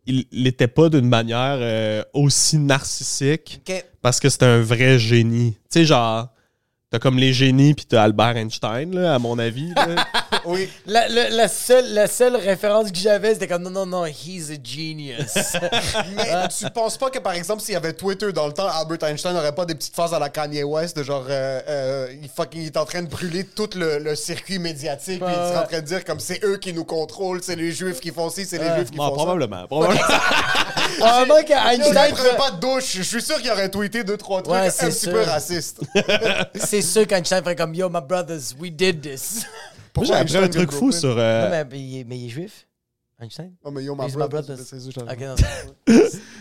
il 0.09 0.25
l'était 0.31 0.69
pas 0.69 0.89
d'une 0.89 1.09
manière 1.09 1.57
euh, 1.59 2.05
aussi 2.13 2.59
narcissique 2.59 3.61
Ok. 3.69 3.85
parce 4.03 4.21
que 4.21 4.29
c'est 4.29 4.45
un 4.45 4.61
vrai 4.61 5.01
génie. 5.01 5.55
Tu 5.55 5.81
sais, 5.81 5.85
genre, 5.85 6.29
t'as 6.97 7.01
comme 7.01 7.19
les 7.19 7.33
génies, 7.35 7.75
puis 7.75 7.85
t'as 7.87 8.03
Albert 8.05 8.37
Einstein, 8.37 8.95
là, 8.95 9.15
à 9.15 9.19
mon 9.19 9.39
avis. 9.39 9.73
là. 9.75 9.87
Oui. 10.45 10.69
La, 10.87 11.09
la- 11.09 11.29
la 11.29 11.49
seule, 11.49 11.93
la 11.93 12.07
seule 12.07 12.37
référence 12.37 12.93
que 12.93 12.99
j'avais, 12.99 13.35
c'était 13.35 13.49
comme 13.49 13.65
non, 13.65 13.71
non, 13.71 13.85
non, 13.85 14.07
he's 14.07 14.51
a 14.51 14.55
genius. 14.63 15.35
Mais 16.17 16.47
tu 16.57 16.71
penses 16.71 16.97
pas 16.97 17.11
que, 17.11 17.19
par 17.19 17.33
exemple, 17.33 17.63
s'il 17.63 17.75
y 17.75 17.77
avait 17.77 17.93
Twitter 17.95 18.33
dans 18.33 18.47
le 18.47 18.53
temps, 18.53 18.69
Albert 18.69 19.09
Einstein 19.09 19.35
n'aurait 19.35 19.55
pas 19.57 19.65
des 19.65 19.75
petites 19.75 19.97
phases 19.97 20.15
à 20.15 20.21
la 20.21 20.29
Kanye 20.29 20.63
West 20.63 20.97
de 20.97 21.03
genre, 21.03 21.25
euh, 21.29 21.61
euh, 21.69 22.07
il, 22.23 22.29
fucking, 22.29 22.61
il 22.61 22.67
est 22.67 22.77
en 22.77 22.85
train 22.85 23.03
de 23.03 23.09
brûler 23.09 23.43
tout 23.45 23.69
le, 23.75 23.99
le 23.99 24.15
circuit 24.15 24.61
médiatique, 24.61 25.21
puis 25.25 25.35
il 25.35 25.49
serait 25.49 25.65
en 25.65 25.67
train 25.67 25.81
de 25.81 25.87
dire 25.87 26.05
comme 26.05 26.21
c'est 26.21 26.45
eux 26.45 26.59
qui 26.59 26.73
nous 26.73 26.85
contrôlent, 26.85 27.41
c'est 27.43 27.57
les 27.57 27.73
juifs 27.73 27.99
qui 27.99 28.13
font 28.13 28.31
ci, 28.31 28.45
c'est 28.45 28.59
les 28.59 28.73
juifs 28.77 28.91
qui 28.93 28.99
Bon, 28.99 29.09
font 29.09 29.15
probablement. 29.17 29.67
probablement. 29.67 30.01
Probablement 30.99 31.35
ça. 31.35 31.41
Yo, 31.41 31.45
qu'Einstein. 31.47 32.07
il 32.11 32.17
ferait 32.17 32.37
pas 32.37 32.51
de 32.53 32.61
douche. 32.61 32.93
Je 32.97 33.03
suis 33.03 33.21
sûr 33.21 33.37
qu'il 33.43 33.51
aurait 33.51 33.69
tweeté 33.69 34.05
deux, 34.05 34.17
trois 34.17 34.41
trucs 34.43 34.55
Ouais, 34.55 34.69
un 34.69 34.71
c'est 34.71 34.87
petit 34.89 34.99
sûr. 35.01 35.13
peu 35.13 35.23
racistes. 35.23 35.81
C'est 36.55 36.81
sûr 36.87 37.07
qu'Einstein 37.07 37.43
ferait 37.43 37.57
comme 37.57 37.75
Yo, 37.75 37.89
my 37.91 38.01
brothers, 38.07 38.55
we 38.59 38.71
did 38.71 39.01
this. 39.03 39.45
Moi, 39.97 40.05
j'ai 40.05 40.15
appris 40.15 40.37
un 40.37 40.49
truc 40.49 40.73
fou 40.73 40.93
sur. 40.93 41.17
euh, 41.19 41.45
Non, 41.45 41.51
mais, 41.51 41.65
mais 41.71 41.81
il 41.81 41.99
est, 42.01 42.05
mais 42.05 42.19
il 42.19 42.27
est 42.27 42.31
juif, 42.31 42.67
Einstein? 43.21 43.53
Oh, 43.65 43.71
mais 43.71 43.83
yo, 43.85 43.95
my 43.95 44.05
He's 44.05 44.11
my 44.13 44.17
brother, 44.29 44.43
brothers. 44.43 44.59
c'est- 44.59 44.79
c'est- 44.79 44.93
c'est- 44.93 45.03
Ok, 45.03 45.21
non. 45.21 45.97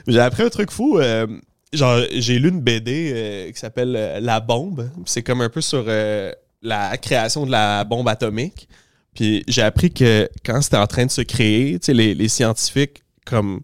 J'ai 0.08 0.20
appris 0.20 0.44
un 0.44 0.50
truc 0.50 0.72
fou. 0.72 1.00
euh, 1.00 1.26
genre, 1.74 2.00
j'ai 2.12 2.38
lu 2.40 2.50
une 2.50 2.62
BD 2.62 3.12
euh, 3.14 3.52
qui 3.52 3.60
s'appelle 3.60 3.96
euh, 3.96 4.20
La 4.20 4.40
bombe. 4.42 4.90
C'est 5.06 5.24
comme 5.24 5.42
un 5.42 5.50
peu 5.50 5.62
sur 5.62 5.86
euh, 5.88 6.32
la 6.62 6.98
création 6.98 7.46
de 7.46 7.52
la 7.52 7.84
bombe 7.86 8.08
atomique. 8.10 8.68
Puis 9.14 9.44
j'ai 9.48 9.62
appris 9.62 9.92
que 9.94 10.30
quand 10.46 10.62
c'était 10.62 10.76
en 10.78 10.88
train 10.88 11.06
de 11.06 11.12
se 11.12 11.22
créer, 11.22 11.80
tu 11.80 11.86
sais, 11.86 11.94
les, 11.94 12.14
les 12.14 12.28
scientifiques, 12.28 13.04
comme. 13.26 13.62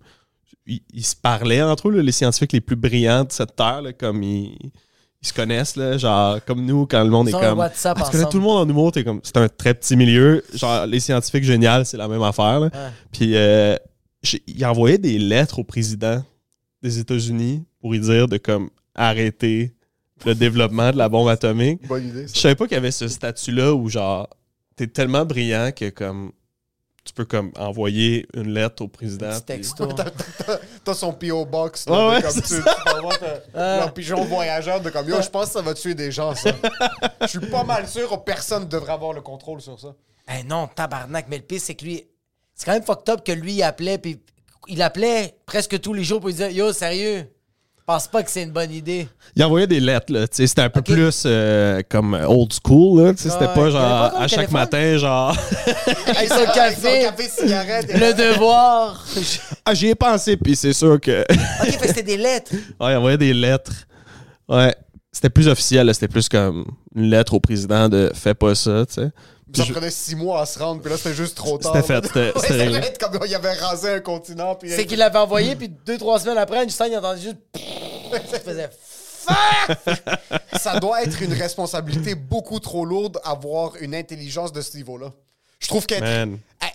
Ils, 0.67 0.81
ils 0.93 1.03
se 1.05 1.15
parlaient 1.15 1.61
entre 1.63 1.89
eux, 1.89 1.91
là, 1.97 2.03
les 2.03 2.11
scientifiques 2.11 2.53
les 2.53 2.61
plus 2.61 2.75
brillants 2.75 3.23
de 3.25 3.31
cette 3.31 3.55
terre, 3.55 3.81
là, 3.81 3.91
comme 3.93 4.21
ils, 4.23 4.55
ils 5.21 5.27
se 5.27 5.33
connaissent, 5.33 5.75
là, 5.75 5.97
genre, 5.97 6.43
comme 6.45 6.65
nous, 6.65 6.87
quand 6.87 7.03
le 7.03 7.09
monde 7.09 7.27
Ils 7.27 7.31
est 7.31 7.35
ont 7.35 7.39
un 7.41 7.49
comme. 7.49 7.59
WhatsApp 7.59 7.97
connais 7.97 8.09
ensemble. 8.09 8.29
tout 8.31 8.37
le 8.37 8.43
monde 8.43 8.67
en 8.67 8.69
humour, 8.69 8.91
t'es 8.91 9.03
comme. 9.03 9.19
C'est 9.23 9.37
un 9.37 9.47
très 9.47 9.73
petit 9.73 9.95
milieu. 9.95 10.43
Genre, 10.53 10.85
les 10.87 10.99
scientifiques 10.99 11.43
géniaux, 11.43 11.83
c'est 11.83 11.97
la 11.97 12.07
même 12.07 12.23
affaire, 12.23 12.59
là. 12.59 12.65
Ouais. 12.67 12.89
Puis 13.11 13.35
euh, 13.35 13.75
j'ai- 14.23 14.41
il 14.47 14.65
envoyait 14.65 14.97
des 14.97 15.19
lettres 15.19 15.59
au 15.59 15.63
président 15.63 16.23
des 16.81 16.97
États-Unis 16.99 17.63
pour 17.79 17.91
lui 17.91 17.99
dire 17.99 18.27
de 18.27 18.37
comme 18.37 18.69
arrêter 18.95 19.73
le 20.25 20.33
développement 20.35 20.91
de 20.91 20.97
la 20.97 21.09
bombe 21.09 21.29
atomique. 21.29 21.87
Bonne 21.87 22.07
idée, 22.07 22.27
ça. 22.27 22.33
Je 22.35 22.39
savais 22.39 22.55
pas 22.55 22.65
qu'il 22.67 22.75
y 22.75 22.77
avait 22.77 22.91
ce 22.91 23.07
statut-là 23.07 23.73
où 23.73 23.89
genre 23.89 24.27
t'es 24.75 24.87
tellement 24.87 25.25
brillant 25.25 25.71
que 25.75 25.89
comme 25.89 26.31
tu 27.03 27.13
peux 27.13 27.25
comme 27.25 27.51
envoyer 27.57 28.27
une 28.35 28.53
lettre 28.53 28.83
au 28.83 28.87
président. 28.87 29.29
Petit 29.29 29.41
puis- 29.41 29.55
texto. 29.57 29.87
T'as 30.83 30.93
son 30.93 31.13
P.O. 31.13 31.45
Box. 31.45 31.87
Là, 31.87 32.09
ouais, 32.09 32.21
comme 32.21 32.41
tu, 32.41 32.61
ta- 33.53 33.77
leur 33.79 33.93
pigeon 33.93 34.23
voyageur 34.25 34.81
de 34.81 34.89
comme 34.89 35.07
yo, 35.09 35.21
je 35.21 35.29
pense 35.29 35.47
que 35.47 35.51
ça 35.53 35.61
va 35.61 35.73
tuer 35.73 35.95
des 35.95 36.11
gens, 36.11 36.35
ça. 36.35 36.51
Je 37.21 37.27
suis 37.27 37.39
pas 37.39 37.63
mal 37.63 37.87
sûr 37.87 38.09
que 38.09 38.15
personne 38.23 38.67
devrait 38.67 38.93
avoir 38.93 39.13
le 39.13 39.21
contrôle 39.21 39.61
sur 39.61 39.79
ça. 39.79 39.95
Eh 40.33 40.43
non, 40.43 40.67
tabarnak. 40.67 41.25
Mais 41.29 41.37
le 41.37 41.43
pire, 41.43 41.59
c'est 41.61 41.75
que 41.75 41.85
lui. 41.85 42.03
C'est 42.53 42.65
quand 42.65 42.73
même 42.73 42.83
fucked 42.83 43.09
up 43.09 43.23
que 43.25 43.31
lui, 43.31 43.53
il 43.53 43.63
appelait, 43.63 43.97
puis 43.97 44.21
il 44.67 44.81
appelait 44.83 45.35
presque 45.47 45.79
tous 45.81 45.93
les 45.93 46.03
jours 46.03 46.19
pour 46.19 46.29
lui 46.29 46.35
dire 46.35 46.49
Yo, 46.51 46.71
sérieux, 46.71 47.27
pense 47.91 48.07
pas 48.07 48.23
que 48.23 48.31
c'est 48.31 48.43
une 48.43 48.51
bonne 48.51 48.71
idée. 48.71 49.07
Il 49.35 49.43
envoyait 49.43 49.67
des 49.67 49.79
lettres, 49.81 50.13
là. 50.13 50.27
tu 50.27 50.37
sais, 50.37 50.47
C'était 50.47 50.61
un 50.61 50.69
peu 50.69 50.81
plus 50.81 51.23
euh, 51.25 51.81
comme 51.89 52.13
old 52.13 52.51
school, 52.53 53.03
là. 53.03 53.13
C'était 53.17 53.47
pas 53.47 53.69
genre 53.69 53.83
à 54.15 54.27
chaque 54.27 54.47
téléphone. 54.47 54.53
matin, 54.59 54.97
genre. 54.97 55.35
Avec 56.07 56.29
son 56.29 56.45
café, 56.53 57.01
café, 57.01 57.23
cigarette. 57.29 57.89
et- 57.89 57.97
le 57.97 58.13
devoir. 58.13 59.03
ah, 59.65 59.73
j'y 59.73 59.87
ai 59.87 59.95
pensé, 59.95 60.37
puis 60.37 60.55
c'est 60.55 60.73
sûr 60.73 60.99
que. 61.01 61.21
ok, 61.21 61.79
fait 61.79 61.87
c'était 61.87 62.03
des 62.03 62.17
lettres. 62.17 62.51
Ouais, 62.79 62.93
il 62.93 62.95
envoyait 62.95 63.17
des 63.17 63.33
lettres. 63.33 63.73
Ouais. 64.47 64.73
C'était 65.11 65.29
plus 65.29 65.47
officiel, 65.49 65.85
là. 65.87 65.93
C'était 65.93 66.07
plus 66.07 66.29
comme 66.29 66.65
une 66.95 67.09
lettre 67.09 67.33
au 67.33 67.39
président 67.41 67.89
de 67.89 68.09
fais 68.13 68.33
pas 68.33 68.55
ça, 68.55 68.85
tu 68.85 68.93
sais. 69.01 69.09
Ça 69.55 69.63
je- 69.65 69.71
prenait 69.73 69.91
six 69.91 70.15
mois 70.15 70.41
à 70.41 70.45
se 70.45 70.57
rendre, 70.59 70.81
puis 70.81 70.89
là, 70.91 70.97
c'était 70.97 71.13
juste 71.13 71.35
trop 71.35 71.57
tard. 71.57 71.75
C'était 71.75 71.87
fait, 71.87 72.05
c'était- 72.07 72.33
Ouais, 72.39 72.47
ça 72.47 72.53
réglé. 72.53 72.93
comme 72.99 73.19
il 73.25 73.35
avait 73.35 73.53
rasé 73.53 73.89
un 73.89 73.99
continent. 73.99 74.55
Puis 74.55 74.69
C'est 74.71 74.85
qu'il 74.85 74.99
l'avait 74.99 75.19
envoyé, 75.19 75.55
puis 75.55 75.69
deux, 75.69 75.97
trois 75.97 76.19
semaines 76.19 76.37
après, 76.37 76.63
Einstein, 76.63 76.91
il 76.91 76.97
entendait 76.97 77.21
juste. 77.21 77.37
Il 78.13 78.39
faisait. 78.39 78.69
ça 80.59 80.79
doit 80.79 81.03
être 81.03 81.21
une 81.21 81.33
responsabilité 81.33 82.15
beaucoup 82.15 82.59
trop 82.59 82.83
lourde 82.85 83.19
avoir 83.23 83.75
une 83.79 83.95
intelligence 83.95 84.51
de 84.51 84.61
ce 84.61 84.75
niveau-là. 84.77 85.11
Je 85.59 85.67
trouve 85.67 85.85
qu'être 85.85 86.05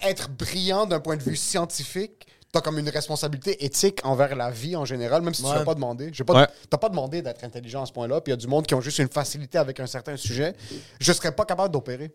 être 0.02 0.30
brillant 0.30 0.86
d'un 0.86 1.00
point 1.00 1.16
de 1.16 1.22
vue 1.22 1.36
scientifique 1.36 2.26
t'as 2.52 2.60
comme 2.62 2.78
une 2.78 2.88
responsabilité 2.88 3.64
éthique 3.66 3.98
envers 4.04 4.34
la 4.34 4.50
vie 4.50 4.76
en 4.76 4.86
général, 4.86 5.20
même 5.20 5.34
si 5.34 5.42
tu 5.42 5.48
Ouais. 5.48 5.56
l'as 5.56 5.64
pas 5.64 5.74
demandé. 5.74 6.08
J'ai 6.12 6.24
pas, 6.24 6.32
Ouais. 6.32 6.46
T'as 6.70 6.78
pas 6.78 6.88
demandé 6.88 7.20
d'être 7.20 7.44
intelligent 7.44 7.82
à 7.82 7.86
ce 7.86 7.92
point-là, 7.92 8.22
puis 8.22 8.30
il 8.30 8.34
y 8.34 8.38
a 8.38 8.38
du 8.38 8.46
monde 8.46 8.66
qui 8.66 8.74
ont 8.74 8.80
juste 8.80 8.98
une 8.98 9.08
facilité 9.10 9.58
avec 9.58 9.78
un 9.78 9.86
certain 9.86 10.16
sujet. 10.16 10.54
Je 10.98 11.12
serais 11.12 11.32
pas 11.32 11.44
capable 11.44 11.70
d'opérer. 11.74 12.14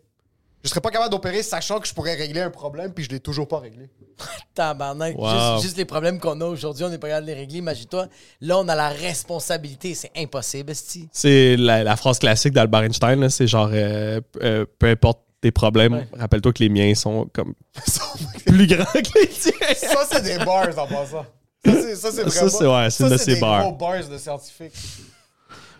Je 0.64 0.68
serais 0.68 0.80
pas 0.80 0.90
capable 0.90 1.10
d'opérer 1.10 1.42
sachant 1.42 1.80
que 1.80 1.88
je 1.88 1.92
pourrais 1.94 2.14
régler 2.14 2.40
un 2.40 2.50
problème, 2.50 2.92
puis 2.92 3.04
je 3.04 3.10
l'ai 3.10 3.18
toujours 3.20 3.48
pas 3.48 3.58
réglé. 3.58 3.90
Tabarnak. 4.54 5.16
Wow. 5.18 5.28
Juste, 5.56 5.62
juste 5.64 5.76
les 5.76 5.84
problèmes 5.84 6.20
qu'on 6.20 6.40
a 6.40 6.44
aujourd'hui, 6.44 6.84
on 6.84 6.88
n'est 6.88 6.98
pas 6.98 7.08
capable 7.08 7.26
de 7.26 7.32
les 7.32 7.38
régler. 7.38 7.58
Imagine-toi, 7.58 8.06
là, 8.40 8.58
on 8.58 8.68
a 8.68 8.74
la 8.76 8.88
responsabilité. 8.90 9.94
C'est 9.94 10.12
impossible. 10.16 10.72
C'est 11.12 11.56
la, 11.56 11.82
la 11.82 11.96
phrase 11.96 12.18
classique 12.20 12.52
d'Albert 12.52 12.82
Einstein, 12.84 13.20
là, 13.20 13.28
c'est 13.30 13.46
genre 13.48 13.70
euh, 13.72 14.20
euh, 14.42 14.64
peu 14.78 14.86
importe 14.88 15.20
tes 15.40 15.50
problèmes, 15.50 15.94
Ouais. 15.94 16.06
rappelle-toi 16.16 16.52
que 16.52 16.62
les 16.62 16.68
miens 16.68 16.94
sont 16.94 17.28
comme 17.32 17.54
plus 18.46 18.66
grands 18.68 18.84
que 18.84 19.18
les 19.18 19.26
tiens. 19.28 19.52
ça, 19.74 20.06
c'est 20.12 20.22
des 20.22 20.44
bars 20.44 20.68
en 20.78 20.86
passant. 20.86 21.26
Ça, 21.64 21.72
c'est, 21.72 21.96
ça, 21.96 22.10
c'est 22.12 22.30
Ça, 22.30 22.44
vraiment. 22.46 22.88
c'est- 22.90 23.02
ouais, 23.02 23.10
de 23.10 23.16
ces 23.16 23.34
des 23.34 23.40
bars. 23.40 23.62
gros 23.62 23.72
bars 23.72 24.08
de 24.08 24.18
scientifiques. 24.18 24.72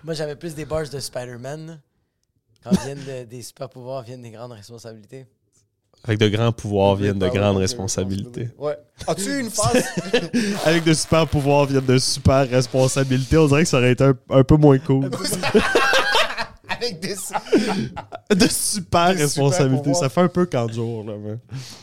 Moi, 0.03 0.15
j'avais 0.15 0.35
plus 0.35 0.57
des 0.57 0.65
bars 0.65 0.89
de 0.89 0.99
Spider-Man. 0.99 1.81
Quand 2.64 2.71
viennent 2.85 2.99
de- 3.04 3.25
des 3.25 3.42
super 3.42 3.69
pouvoirs, 3.69 4.02
viennent 4.02 4.23
des 4.23 4.31
grandes 4.31 4.52
responsabilités. 4.52 5.26
Avec 6.04 6.19
de 6.19 6.28
grands 6.28 6.50
pouvoirs 6.52 6.97
viennent 6.97 7.19
de 7.19 7.28
grandes 7.28 7.59
responsabilités. 7.59 8.49
Ouais. 8.59 8.76
As-tu 9.07 9.38
une 9.40 9.50
phase? 9.50 9.85
Avec 10.64 10.83
de 10.85 10.95
super 10.95 11.28
pouvoirs 11.28 11.66
viennent 11.66 11.85
de 11.87 11.99
super 11.99 12.49
responsabilités. 12.49 13.37
On 13.38 13.47
dirait 13.47 13.62
que 13.62 13.69
ça 13.69 13.78
aurait 13.78 13.92
été 13.92 14.02
un, 14.04 14.14
un 14.31 14.42
peu 14.42 14.57
moins 14.57 14.78
cool. 14.78 15.11
avec 16.76 17.00
des. 17.00 17.14
De 18.35 18.49
super 18.49 19.14
Des 19.14 19.23
responsabilités. 19.25 19.93
super 19.95 19.97
Ça 20.00 20.09
fait 20.09 20.21
un 20.23 20.29
peu 20.29 20.47
quand 20.47 20.73
jour, 20.73 21.05
là. 21.05 21.12
mais- 21.19 21.37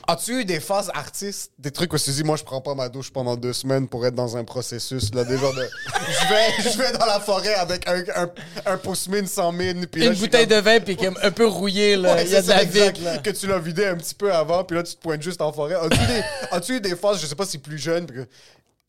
As-tu 0.07 0.41
eu 0.41 0.45
des 0.45 0.59
phases 0.59 0.89
artistes, 0.93 1.51
des 1.59 1.69
trucs 1.71 1.93
où 1.93 1.97
tu 1.97 2.05
te 2.05 2.11
dis, 2.11 2.23
moi, 2.23 2.35
je 2.37 2.43
prends 2.43 2.61
pas 2.61 2.73
ma 2.75 2.89
douche 2.89 3.11
pendant 3.11 3.35
deux 3.35 3.53
semaines 3.53 3.87
pour 3.87 4.05
être 4.05 4.15
dans 4.15 4.35
un 4.37 4.43
processus, 4.43 5.13
là, 5.13 5.23
des 5.23 5.37
genres 5.37 5.53
de. 5.53 5.61
Je 6.09 6.29
vais, 6.63 6.71
je 6.71 6.77
vais 6.77 6.91
dans 6.97 7.05
la 7.05 7.19
forêt 7.19 7.53
avec 7.55 7.87
un, 7.87 8.03
un, 8.15 8.29
un 8.65 8.77
pouce-mine 8.77 9.27
sans 9.27 9.51
mine, 9.51 9.85
puis 9.85 10.05
Une 10.07 10.13
bouteille 10.15 10.47
comme- 10.47 10.57
de 10.57 10.61
vin, 10.61 10.79
puis 10.79 10.95
comme 10.97 11.17
un 11.21 11.31
peu 11.31 11.45
rouillé, 11.47 11.95
là. 11.95 12.15
Ouais, 12.15 12.25
Il 12.25 12.31
y 12.31 12.35
a 12.35 12.41
de 12.41 12.47
la 12.49 12.63
exact, 12.63 12.99
là. 13.01 13.17
Que 13.19 13.29
tu 13.29 13.45
l'as 13.47 13.59
vidé 13.59 13.85
un 13.85 13.95
petit 13.95 14.15
peu 14.15 14.33
avant, 14.33 14.63
puis 14.63 14.75
là, 14.77 14.83
tu 14.83 14.95
te 14.95 15.01
pointes 15.01 15.21
juste 15.21 15.41
en 15.41 15.51
forêt. 15.53 15.75
As-tu 15.75 15.97
des, 16.07 16.23
as-tu 16.51 16.75
eu 16.77 16.81
des 16.81 16.95
phases, 16.95 17.21
je 17.21 17.27
sais 17.27 17.35
pas 17.35 17.45
si 17.45 17.57
plus 17.59 17.77
jeune, 17.77 18.07
que- 18.07 18.25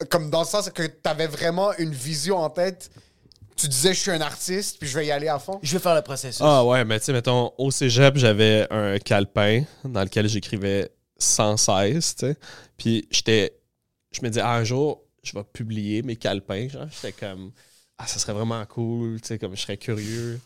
comme 0.09 0.31
dans 0.31 0.41
le 0.41 0.47
sens 0.47 0.71
que 0.71 0.87
t'avais 0.87 1.27
vraiment 1.27 1.73
une 1.79 1.93
vision 1.93 2.39
en 2.39 2.49
tête, 2.49 2.91
tu 3.61 3.69
disais, 3.69 3.95
je 3.95 4.01
suis 4.01 4.11
un 4.11 4.21
artiste, 4.21 4.79
puis 4.79 4.89
je 4.89 4.99
vais 4.99 5.07
y 5.07 5.11
aller 5.11 5.29
à 5.29 5.39
fond? 5.39 5.59
Je 5.63 5.73
vais 5.73 5.79
faire 5.79 5.95
le 5.95 6.03
processus. 6.03 6.41
Ah 6.45 6.65
ouais, 6.65 6.85
mais 6.85 6.99
tu 6.99 7.07
sais, 7.07 7.13
mettons, 7.13 7.53
au 7.59 7.71
cégep, 7.71 8.17
j'avais 8.17 8.67
un 8.71 8.99
calepin 8.99 9.65
dans 9.85 10.03
lequel 10.03 10.29
j'écrivais 10.29 10.91
sans 11.19 11.57
cesse, 11.57 12.17
tu 12.17 12.27
sais. 12.27 12.37
Puis 12.77 13.07
j'étais. 13.11 13.53
Je 14.13 14.23
me 14.23 14.29
disais, 14.29 14.41
ah, 14.41 14.55
un 14.55 14.65
jour, 14.65 15.03
je 15.23 15.33
vais 15.35 15.45
publier 15.45 16.03
mes 16.03 16.17
calepins. 16.17 16.69
Genre, 16.69 16.87
j'étais 16.91 17.13
comme, 17.13 17.53
ah, 17.99 18.07
ça 18.07 18.19
serait 18.19 18.33
vraiment 18.33 18.65
cool, 18.67 19.21
tu 19.21 19.29
sais, 19.29 19.39
comme 19.39 19.55
je 19.55 19.61
serais 19.61 19.77
curieux. 19.77 20.41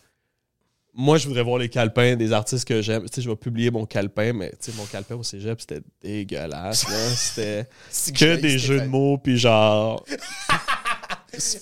Moi, 0.92 1.18
je 1.18 1.26
voudrais 1.26 1.42
voir 1.42 1.58
les 1.58 1.68
calepins 1.68 2.14
des 2.14 2.32
artistes 2.32 2.68
que 2.68 2.80
j'aime. 2.82 3.02
Tu 3.02 3.14
sais, 3.14 3.22
je 3.22 3.30
vais 3.30 3.36
publier 3.36 3.70
mon 3.70 3.86
calepin, 3.86 4.32
mais 4.32 4.50
tu 4.50 4.70
sais, 4.70 4.72
mon 4.76 4.84
calepin 4.86 5.16
au 5.16 5.22
cégep, 5.22 5.60
c'était 5.60 5.80
dégueulasse, 6.00 6.88
là. 6.88 7.08
C'était 7.14 7.68
que 8.12 8.36
des 8.36 8.58
jeux 8.58 8.80
de 8.80 8.86
mots, 8.86 9.18
puis 9.18 9.38
genre. 9.38 10.04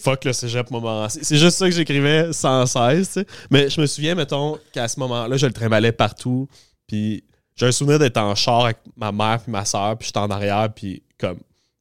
Fuck 0.02 0.24
le 0.24 0.32
cégep 0.32 0.70
moment. 0.70 1.08
C'est 1.08 1.24
c'est 1.24 1.36
juste 1.36 1.58
ça 1.58 1.66
que 1.68 1.74
j'écrivais 1.74 2.32
sans 2.32 2.66
cesse, 2.66 3.08
tu 3.08 3.20
sais. 3.20 3.26
Mais 3.50 3.68
je 3.70 3.80
me 3.80 3.86
souviens, 3.86 4.14
mettons, 4.14 4.58
qu'à 4.72 4.88
ce 4.88 4.98
moment-là, 5.00 5.36
je 5.36 5.46
le 5.46 5.52
trimballais 5.52 5.92
partout. 5.92 6.48
Puis 6.86 7.24
j'ai 7.56 7.66
un 7.66 7.72
souvenir 7.72 7.98
d'être 7.98 8.16
en 8.18 8.34
char 8.34 8.64
avec 8.64 8.78
ma 8.96 9.12
mère 9.12 9.40
puis 9.42 9.52
ma 9.52 9.64
soeur, 9.64 9.96
puis 9.96 10.06
j'étais 10.06 10.18
en 10.18 10.30
arrière, 10.30 10.68
puis 10.74 11.02
comme 11.18 11.38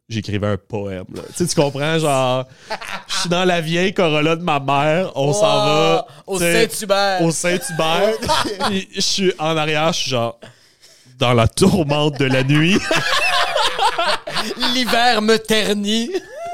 j'écrivais 0.10 0.48
un 0.48 0.57
poème. 0.57 1.05
là. 1.13 1.21
Tu 1.29 1.33
sais, 1.36 1.48
tu 1.48 1.55
comprends? 1.55 1.98
Genre, 1.98 2.45
je 3.07 3.17
suis 3.17 3.29
dans 3.29 3.45
la 3.45 3.62
vieille 3.62 3.93
Corolla 3.93 4.36
de 4.36 4.43
ma 4.43 4.60
mère, 4.60 5.12
on 5.15 5.33
s'en 5.33 5.65
va. 5.65 6.07
Au 6.27 6.38
Saint-Hubert. 6.38 7.21
Au 7.21 7.31
Saint-Hubert. 7.31 8.13
puis 8.67 8.89
je 8.93 9.01
suis 9.01 9.33
en 9.39 9.55
arrière, 9.57 9.93
je 9.93 10.00
suis 10.00 10.12
genre 10.12 10.39
dans 11.17 11.33
la 11.33 11.48
tourmente 11.48 12.19
de 12.19 12.25
la 12.25 12.43
nuit. 12.43 12.77
L'hiver 14.74 15.21
me 15.21 15.38
ternit. 15.38 16.12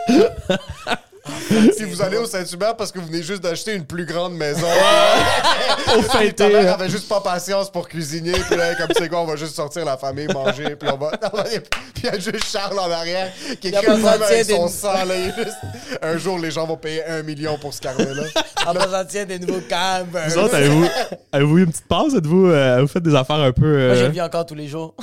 Si 1.78 1.84
vous 1.84 2.02
allez 2.02 2.18
au 2.18 2.26
Saint-Hubert 2.26 2.76
parce 2.76 2.92
que 2.92 3.00
vous 3.00 3.08
venez 3.08 3.22
juste 3.24 3.42
d'acheter 3.42 3.74
une 3.74 3.86
plus 3.86 4.06
grande 4.06 4.34
maison. 4.36 4.68
Au 5.98 6.02
Ta 6.02 6.18
fêter. 6.20 6.50
mère 6.50 6.74
avait 6.74 6.90
juste 6.90 7.08
pas 7.08 7.22
patience 7.22 7.70
pour 7.72 7.88
cuisiner, 7.88 8.34
puis 8.34 8.56
là, 8.58 8.76
comme 8.76 8.88
c'est 8.98 9.08
quoi, 9.10 9.22
on 9.22 9.26
va 9.26 9.36
juste 9.36 9.56
sortir 9.56 9.86
la 9.86 9.98
famille, 9.98 10.28
manger, 10.28 10.76
puis 10.76 10.90
on 10.92 10.98
va. 10.98 11.12
Puis 11.18 12.04
il 12.04 12.06
y 12.06 12.10
a 12.10 12.20
juste 12.20 12.46
Charles 12.52 12.78
en 12.80 12.92
arrière 12.92 13.32
qui 13.62 13.74
a 13.76 13.80
écrit 13.82 13.92
un 13.92 14.06
avec 14.06 14.46
son 14.46 14.68
sang, 14.68 14.94
là. 15.06 15.16
il 15.16 15.30
est 15.30 15.36
juste- 15.44 15.58
Un 16.02 16.18
jour, 16.18 16.38
les 16.40 16.52
gens 16.52 16.66
vont 16.66 16.78
payer 16.78 17.06
un 17.06 17.24
million 17.24 17.58
pour 17.58 17.74
ce 17.74 17.82
carnet-là. 17.82 18.24
En 18.66 19.06
tiens 19.06 19.26
des 19.26 19.40
nouveaux 19.40 19.62
câbles. 19.62 20.20
Vous 20.28 20.38
autres, 20.38 20.56
avez-vous, 20.56 20.86
avez-vous 21.32 21.58
eu 21.60 21.64
une 21.64 21.72
petite 21.72 21.88
pause? 21.88 22.16
Êtes-vous, 22.16 22.48
euh, 22.48 22.74
avez-vous 22.74 22.88
fait 22.88 23.00
des 23.02 23.16
affaires 23.16 23.38
un 23.38 23.52
peu. 23.54 23.66
euh, 23.66 23.88
Moi, 23.88 23.96
je 23.96 24.04
le 24.06 24.12
vis 24.12 24.22
encore 24.22 24.46
tous 24.46 24.56
les 24.56 24.68
jours. 24.68 24.94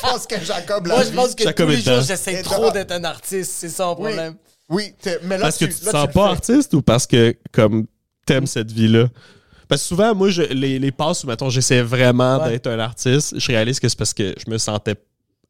Je 0.00 0.08
pense 0.08 0.26
que 0.26 0.40
Jacob 0.40 0.86
l'a 0.86 0.94
Moi, 0.94 1.04
je 1.04 1.10
pense 1.10 1.34
que 1.34 1.42
Jacob 1.44 1.66
tous 1.66 1.72
les 1.72 1.78
est 1.78 1.92
jours, 1.94 2.02
j'essaie 2.02 2.42
trop 2.42 2.70
d'être 2.70 2.92
un 2.92 3.02
artiste. 3.04 3.52
C'est 3.58 3.68
ça 3.68 3.86
mon 3.86 3.96
Oui. 3.96 4.12
problème. 4.12 4.34
Oui, 4.68 4.92
mais 5.22 5.36
là, 5.38 5.44
Parce 5.44 5.56
que 5.58 5.64
tu 5.64 5.74
te 5.74 5.84
là, 5.86 5.92
sens 5.92 6.06
pas 6.12 6.24
fais. 6.26 6.32
artiste 6.32 6.74
ou 6.74 6.82
parce 6.82 7.06
que, 7.06 7.34
comme, 7.52 7.86
t'aimes 8.26 8.46
cette 8.46 8.70
vie-là? 8.70 9.06
Parce 9.66 9.82
que 9.82 9.88
souvent, 9.88 10.14
moi, 10.14 10.28
je, 10.30 10.42
les, 10.42 10.78
les 10.78 10.92
passes 10.92 11.24
où, 11.24 11.26
mettons, 11.26 11.48
j'essaie 11.50 11.82
vraiment 11.82 12.38
Ouais. 12.38 12.50
d'être 12.50 12.66
un 12.68 12.78
artiste, 12.78 13.38
je 13.38 13.46
réalise 13.48 13.80
que 13.80 13.88
c'est 13.88 13.98
parce 13.98 14.14
que 14.14 14.34
je 14.44 14.50
me 14.50 14.58
sentais 14.58 14.96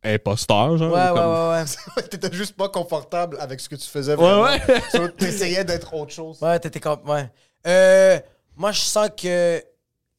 imposteur, 0.05 0.77
genre. 0.79 0.93
Ouais, 0.93 1.01
ou 1.11 1.15
ouais, 1.15 1.21
comme- 1.21 1.51
ouais, 1.51 1.65
ouais. 1.97 2.03
T'étais 2.11 2.33
juste 2.37 2.55
pas 2.57 2.69
confortable 2.69 3.37
avec 3.41 3.61
ce 3.61 3.69
que 3.69 3.75
tu 3.77 3.89
faisais. 3.89 4.15
Ouais, 4.15 4.17
vraiment. 4.17 4.43
ouais. 4.45 4.61
So, 4.93 5.09
T'essayais 5.09 5.65
d'être 5.65 5.93
autre 5.95 6.13
chose. 6.13 6.39
Ouais, 6.41 6.59
t'étais 6.61 6.81
comme. 6.81 7.01
Ouais. 7.09 7.31
Euh, 7.67 8.19
moi, 8.57 8.73
je 8.73 8.81
sens 8.81 9.09
que. 9.21 9.63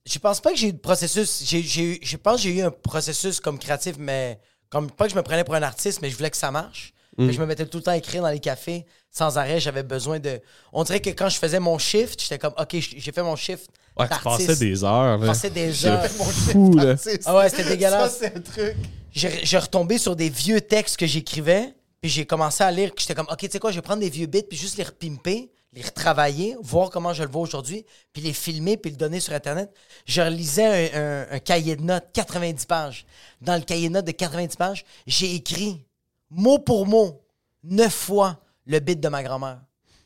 Je 0.05 0.17
pense 0.19 0.41
pas 0.41 0.51
que 0.51 0.57
j'ai 0.57 0.69
eu 0.69 0.73
de 0.73 0.77
processus. 0.79 1.43
J'ai, 1.45 1.61
j'ai 1.61 1.83
eu- 1.83 1.99
je 2.01 2.17
pense 2.17 2.37
que 2.37 2.41
j'ai 2.43 2.57
eu 2.57 2.61
un 2.61 2.71
processus 2.71 3.39
comme 3.39 3.57
créatif, 3.59 3.95
mais. 3.97 4.39
Comme 4.69 4.89
pas 4.91 5.05
que 5.05 5.11
je 5.11 5.15
me 5.15 5.23
prenais 5.23 5.43
pour 5.43 5.55
un 5.55 5.63
artiste, 5.63 5.99
mais 6.01 6.09
je 6.09 6.15
voulais 6.17 6.29
que 6.29 6.37
ça 6.37 6.51
marche. 6.51 6.93
Fait 7.19 7.27
que 7.27 7.31
je 7.33 7.39
me 7.41 7.45
mettais 7.45 7.65
tout 7.65 7.77
le 7.77 7.83
temps 7.83 7.91
à 7.91 7.97
écrire 7.97 8.21
dans 8.21 8.29
les 8.29 8.39
cafés 8.39 8.85
sans 9.11 9.37
arrêt. 9.37 9.59
J'avais 9.59 9.83
besoin 9.83 10.19
de. 10.19 10.39
On 10.73 10.83
dirait 10.83 10.99
que 11.01 11.09
quand 11.09 11.29
je 11.29 11.37
faisais 11.37 11.59
mon 11.59 11.77
shift, 11.77 12.21
j'étais 12.21 12.37
comme, 12.39 12.53
OK, 12.57 12.75
j'ai 12.79 13.11
fait 13.11 13.23
mon 13.23 13.35
shift. 13.35 13.67
Ouais, 13.97 14.07
tu 14.07 14.23
passais 14.23 14.55
des 14.55 14.83
heures, 14.83 15.19
Je 15.21 15.25
passais 15.27 15.49
des 15.49 15.73
C'est 15.73 15.87
heures. 15.87 16.05
fou, 16.07 16.73
là. 16.75 16.91
Artiste. 16.91 17.23
Ah 17.25 17.35
ouais, 17.37 17.49
c'était 17.49 17.65
dégueulasse. 17.69 18.17
Ça, 18.19 18.29
c'est 18.29 18.37
un 18.37 18.39
truc. 18.41 18.75
j'ai 19.11 19.57
retombé 19.57 19.97
sur 19.97 20.15
des 20.15 20.29
vieux 20.29 20.61
textes 20.61 20.95
que 20.97 21.05
j'écrivais, 21.05 21.73
puis 22.01 22.09
j'ai 22.09 22.25
commencé 22.25 22.63
à 22.63 22.71
lire, 22.71 22.91
j'étais 22.97 23.13
comme, 23.15 23.27
OK, 23.29 23.39
tu 23.39 23.49
sais 23.49 23.59
quoi, 23.59 23.71
je 23.71 23.75
vais 23.75 23.81
prendre 23.81 23.99
des 23.99 24.09
vieux 24.09 24.27
bits, 24.27 24.43
puis 24.43 24.57
juste 24.57 24.77
les 24.77 24.85
repimper, 24.85 25.51
les 25.73 25.81
retravailler, 25.81 26.55
voir 26.61 26.89
comment 26.89 27.13
je 27.13 27.23
le 27.23 27.29
vois 27.29 27.41
aujourd'hui, 27.41 27.85
puis 28.13 28.21
les 28.21 28.31
filmer, 28.31 28.77
puis 28.77 28.91
le 28.91 28.97
donner 28.97 29.19
sur 29.19 29.33
Internet. 29.33 29.69
Je 30.05 30.21
relisais 30.21 30.93
un, 30.93 31.01
un- 31.01 31.35
un 31.35 31.39
cahier 31.39 31.75
de 31.75 31.81
notes, 31.81 32.05
90 32.13 32.65
pages. 32.67 33.05
Dans 33.41 33.55
le 33.55 33.61
cahier 33.61 33.89
de 33.89 33.93
notes 33.95 34.05
de 34.05 34.11
90 34.11 34.55
pages, 34.55 34.85
j'ai 35.07 35.35
écrit, 35.35 35.83
mot 36.29 36.59
pour 36.59 36.85
mot, 36.85 37.21
neuf 37.63 37.93
fois 37.93 38.39
le 38.65 38.79
bit 38.79 38.99
de 38.99 39.09
ma 39.09 39.23
grand-mère, 39.23 39.61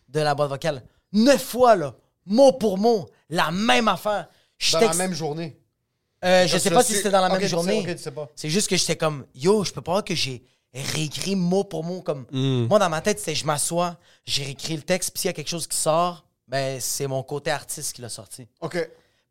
de 0.09 0.19
la 0.19 0.35
boîte 0.35 0.49
vocale. 0.49 0.83
Neuf 1.11 1.43
fois, 1.43 1.75
là, 1.75 1.95
mot 2.25 2.53
pour 2.53 2.77
mot, 2.77 3.09
la 3.29 3.51
même 3.51 3.87
affaire. 3.87 4.27
Dans 4.71 4.79
la 4.79 4.93
même 4.93 5.13
journée. 5.13 5.59
Euh, 6.23 6.47
je 6.47 6.57
sais 6.57 6.71
pas 6.71 6.83
si 6.83 6.93
c'était 6.93 7.09
dans 7.09 7.19
la 7.19 7.29
même 7.29 7.37
tu 7.39 7.43
sais, 7.43 7.49
journée. 7.49 7.97
C'est 8.35 8.49
juste 8.49 8.69
que 8.69 8.77
j'étais 8.77 8.95
comme, 8.95 9.25
yo, 9.35 9.63
je 9.63 9.73
peux 9.73 9.81
pas 9.81 10.01
que 10.01 10.15
j'ai 10.15 10.43
réécrit 10.73 11.35
mot 11.35 11.63
pour 11.63 11.83
mot. 11.83 12.01
comme 12.01 12.25
Hmm. 12.31 12.67
Moi, 12.67 12.79
dans 12.79 12.89
ma 12.89 13.01
tête, 13.01 13.19
c'était 13.19 13.35
je 13.35 13.45
m'assois, 13.45 13.97
j'ai 14.25 14.43
réécrit 14.43 14.75
le 14.75 14.83
texte, 14.83 15.11
puis 15.11 15.21
s'il 15.21 15.29
y 15.29 15.29
a 15.29 15.33
quelque 15.33 15.49
chose 15.49 15.67
qui 15.67 15.77
sort, 15.77 16.25
ben 16.47 16.79
c'est 16.79 17.07
mon 17.07 17.23
côté 17.23 17.51
artiste 17.51 17.93
qui 17.93 18.01
l'a 18.01 18.09
sorti. 18.09 18.47
OK. 18.61 18.77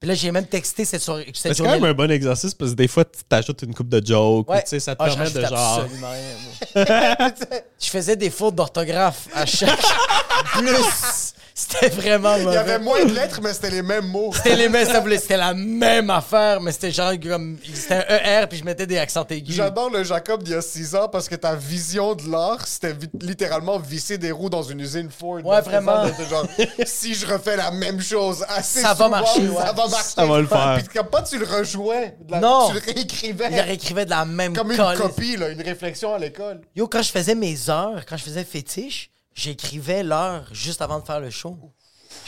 Puis 0.03 0.09
là, 0.09 0.15
j'ai 0.17 0.33
même 0.33 0.47
texté 0.47 0.85
cette, 0.85 1.01
soirée- 1.01 1.31
c'est 1.33 1.57
quand 1.57 1.63
même 1.71 1.85
un 1.85 1.95
bon 1.95 2.11
exercice 2.11 2.55
parce 2.55 2.73
que 2.73 2.77
des 2.77 2.89
fois, 2.89 3.05
tu 3.05 3.21
t'ajoutes 3.29 3.63
une 3.63 3.73
coupe 3.73 3.89
de 3.89 4.05
jokes. 4.05 4.49
ou, 4.49 4.53
Ouais. 4.53 4.61
Tu 4.65 4.71
sais, 4.71 4.81
ça 4.81 4.97
te 4.97 5.03
Ah, 5.05 5.07
permet 5.07 5.31
de 5.31 5.41
genre. 5.43 5.79
absolument 5.79 6.11
rien, 6.11 6.85
moi. 7.15 7.61
je 7.81 7.87
faisais 7.89 8.17
des 8.17 8.31
fautes 8.31 8.57
d'orthographe 8.57 9.29
à 9.33 9.47
chaque 9.47 9.79
plus. 10.55 11.35
C'était 11.55 11.89
vraiment 11.91 12.37
Il 12.37 12.45
y 12.45 12.57
avait 12.57 12.79
moins 12.79 13.05
de 13.05 13.13
lettres, 13.13 13.41
mais 13.43 13.53
c'était 13.53 13.71
les 13.71 13.83
mêmes 13.83 14.07
mots. 14.07 14.33
C'était 14.35 14.57
les 14.57 14.69
mêmes, 14.69 14.87
ça 14.87 15.01
voulait- 15.01 15.19
c'était 15.19 15.37
la 15.37 15.53
même 15.53 16.09
affaire, 16.11 16.61
mais 16.61 16.73
c'était 16.73 16.91
genre 16.91 17.13
comme. 17.23 17.59
C'était 17.75 17.95
un 18.09 18.41
ER, 18.43 18.47
puis 18.49 18.59
je 18.59 18.65
mettais 18.65 18.87
des 18.87 18.97
accents 18.99 19.27
aigus. 19.29 19.55
J'adore 19.55 19.91
le 19.91 20.03
Jacob 20.03 20.43
d'il 20.43 20.55
y 20.55 20.57
a 20.57 20.63
6 20.63 20.95
ans 20.95 21.09
parce 21.09 21.29
que 21.29 21.35
ta 21.35 21.55
vision 21.55 22.15
de 22.15 22.31
l'art, 22.31 22.67
c'était 22.67 22.95
littéralement 23.21 23.79
visser 23.79 24.17
des 24.19 24.31
roues 24.31 24.49
dans 24.51 24.63
une 24.63 24.81
usine 24.81 25.11
Ford. 25.11 25.45
Ouais, 25.45 25.61
vraiment. 25.61 26.07
genre, 26.31 26.47
si 26.87 27.15
je 27.15 27.27
refais 27.27 27.57
la 27.57 27.71
même 27.71 28.01
chose 28.01 28.45
assez 28.49 28.81
Ça 28.81 28.95
va 28.95 29.09
marcher, 29.09 29.49
ouais. 29.49 29.57
Ça 29.63 29.73
va 29.73 29.89
marcher. 29.89 30.15
Ça 30.17 30.25
va 30.27 30.41
le 30.41 30.47
faire. 30.47 30.79
Puis 30.79 30.89
comme 30.99 31.09
pas 31.09 31.23
tu 31.23 31.39
le 31.39 31.45
rejouais. 31.45 32.17
de 32.21 32.33
la- 32.33 32.41
Non. 32.41 32.69
Tu 32.69 32.75
le 32.75 32.81
réécrivais. 32.95 33.49
Il 33.51 33.61
réécrivait 33.61 34.05
de 34.07 34.11
la 34.11 34.25
même 34.25 34.55
Comme 34.57 34.71
une 34.73 34.77
colle. 34.79 34.97
copie, 34.97 35.37
là, 35.37 35.51
une 35.51 35.63
réflexion 35.63 36.15
à 36.15 36.19
l'école. 36.19 36.61
Yo, 36.75 36.89
quand 36.89 37.03
je 37.03 37.11
faisais 37.11 37.35
mes 37.35 37.69
heures, 37.69 38.05
quand 38.09 38.17
je 38.17 38.25
faisais 38.25 38.45
fétiche, 38.45 39.11
j'écrivais 39.35 40.03
l'heure 40.03 40.47
juste 40.53 40.83
avant 40.83 41.01
de 41.01 41.05
faire 41.05 41.21
le 41.21 41.31
show. 41.31 41.59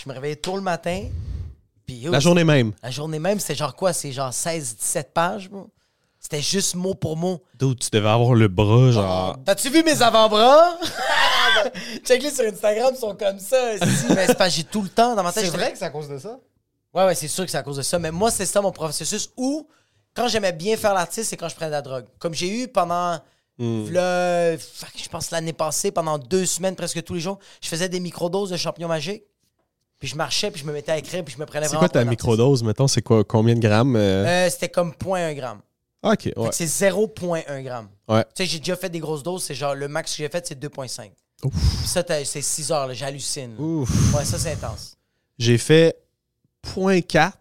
Je 0.02 0.08
me 0.08 0.14
réveillais 0.14 0.36
tôt 0.36 0.56
le 0.56 0.62
matin. 0.62 1.04
Puis 1.86 1.96
yo, 1.96 2.10
La 2.10 2.20
journée 2.20 2.44
même. 2.44 2.72
La 2.82 2.90
journée 2.90 3.18
même, 3.18 3.38
c'était 3.38 3.54
genre 3.54 3.76
quoi? 3.76 3.92
C'est 3.92 4.12
genre 4.12 4.30
16-17 4.30 5.04
pages, 5.12 5.50
bro. 5.50 5.70
C'était 6.18 6.40
juste 6.40 6.74
mot 6.74 6.94
pour 6.94 7.18
mot. 7.18 7.42
D'où 7.58 7.74
tu 7.74 7.90
devais 7.90 8.08
avoir 8.08 8.34
le 8.34 8.48
bras, 8.48 8.90
genre. 8.90 9.36
T'as-tu 9.44 9.68
vu 9.68 9.82
mes 9.82 10.00
avant-bras? 10.00 10.78
Check-les 12.04 12.30
sur 12.30 12.44
Instagram, 12.44 12.94
ils 12.96 12.98
sont 12.98 13.14
comme 13.14 13.38
ça. 13.38 13.76
Si, 13.76 14.06
mais 14.08 14.26
c'est 14.26 14.38
parce 14.38 14.50
que 14.50 14.56
j'ai 14.56 14.64
tout 14.64 14.80
le 14.80 14.88
temps 14.88 15.14
dans 15.14 15.22
ma 15.22 15.32
tête. 15.32 15.44
C'est 15.44 15.50
vrai 15.50 15.72
que 15.72 15.76
c'est 15.78 15.84
à 15.84 15.90
cause 15.90 16.08
de 16.08 16.16
ça? 16.16 16.38
Ouais, 16.94 17.04
ouais, 17.04 17.14
c'est 17.14 17.28
sûr 17.28 17.44
que 17.44 17.50
c'est 17.50 17.58
à 17.58 17.62
cause 17.62 17.76
de 17.76 17.82
ça. 17.82 17.98
Mais 17.98 18.10
moi, 18.10 18.30
c'est 18.30 18.46
ça 18.46 18.62
mon 18.62 18.72
processus 18.72 19.30
où, 19.36 19.68
quand 20.14 20.28
j'aimais 20.28 20.52
bien 20.52 20.78
faire 20.78 20.94
l'artiste, 20.94 21.28
c'est 21.28 21.36
quand 21.36 21.50
je 21.50 21.56
prenais 21.56 21.68
de 21.68 21.72
la 21.72 21.82
drogue. 21.82 22.06
Comme 22.18 22.32
j'ai 22.32 22.48
eu 22.48 22.68
pendant, 22.68 23.18
le, 23.58 24.56
fuck, 24.58 24.90
je 24.96 25.08
pense 25.08 25.30
l'année 25.30 25.52
passée, 25.52 25.90
pendant 25.92 26.18
deux 26.18 26.46
semaines, 26.46 26.74
presque 26.76 27.02
tous 27.04 27.14
les 27.14 27.20
jours, 27.20 27.38
je 27.62 27.68
faisais 27.68 27.88
des 27.88 28.00
microdoses 28.00 28.50
de 28.50 28.56
champignons 28.56 28.88
magiques. 28.88 29.22
Puis 30.00 30.08
je 30.08 30.16
marchais, 30.16 30.50
puis 30.50 30.60
je 30.60 30.66
me 30.66 30.72
mettais 30.72 30.92
à 30.92 30.98
écrire, 30.98 31.24
puis 31.24 31.34
je 31.34 31.40
me 31.40 31.46
prenais 31.46 31.64
C'est 31.66 31.76
vraiment 31.76 31.80
quoi 31.80 31.88
ta 31.88 32.04
microdose, 32.04 32.62
mettons? 32.62 32.88
C'est 32.88 33.00
quoi, 33.00 33.24
combien 33.24 33.54
de 33.54 33.60
grammes? 33.60 33.96
euh? 33.96 34.26
Euh, 34.26 34.50
C'était 34.50 34.68
comme 34.68 34.90
0.1 34.92 35.34
gramme. 35.34 35.60
Ah, 36.02 36.10
ok, 36.12 36.22
Fait 36.24 36.38
ouais. 36.38 36.48
que 36.50 36.54
c'est 36.54 36.66
0.1 36.66 37.62
gramme. 37.62 37.88
Ouais. 38.08 38.22
Tu 38.34 38.44
sais, 38.44 38.46
j'ai 38.46 38.58
déjà 38.58 38.76
fait 38.76 38.90
des 38.90 38.98
grosses 38.98 39.22
doses, 39.22 39.44
c'est 39.44 39.54
genre, 39.54 39.74
le 39.74 39.88
max 39.88 40.10
que 40.10 40.18
j'ai 40.18 40.28
fait, 40.28 40.46
c'est 40.46 40.58
2.5. 40.60 41.10
Puis 41.40 41.50
ça, 41.86 42.02
c'est 42.24 42.42
6 42.42 42.72
heures, 42.72 42.86
là, 42.88 42.92
j'hallucine. 42.92 43.54
là. 43.56 43.62
Ouf. 43.62 44.14
Ouais, 44.14 44.24
ça, 44.24 44.38
c'est 44.38 44.52
intense. 44.52 44.96
J'ai 45.38 45.56
fait 45.56 45.96
0.4, 46.66 47.32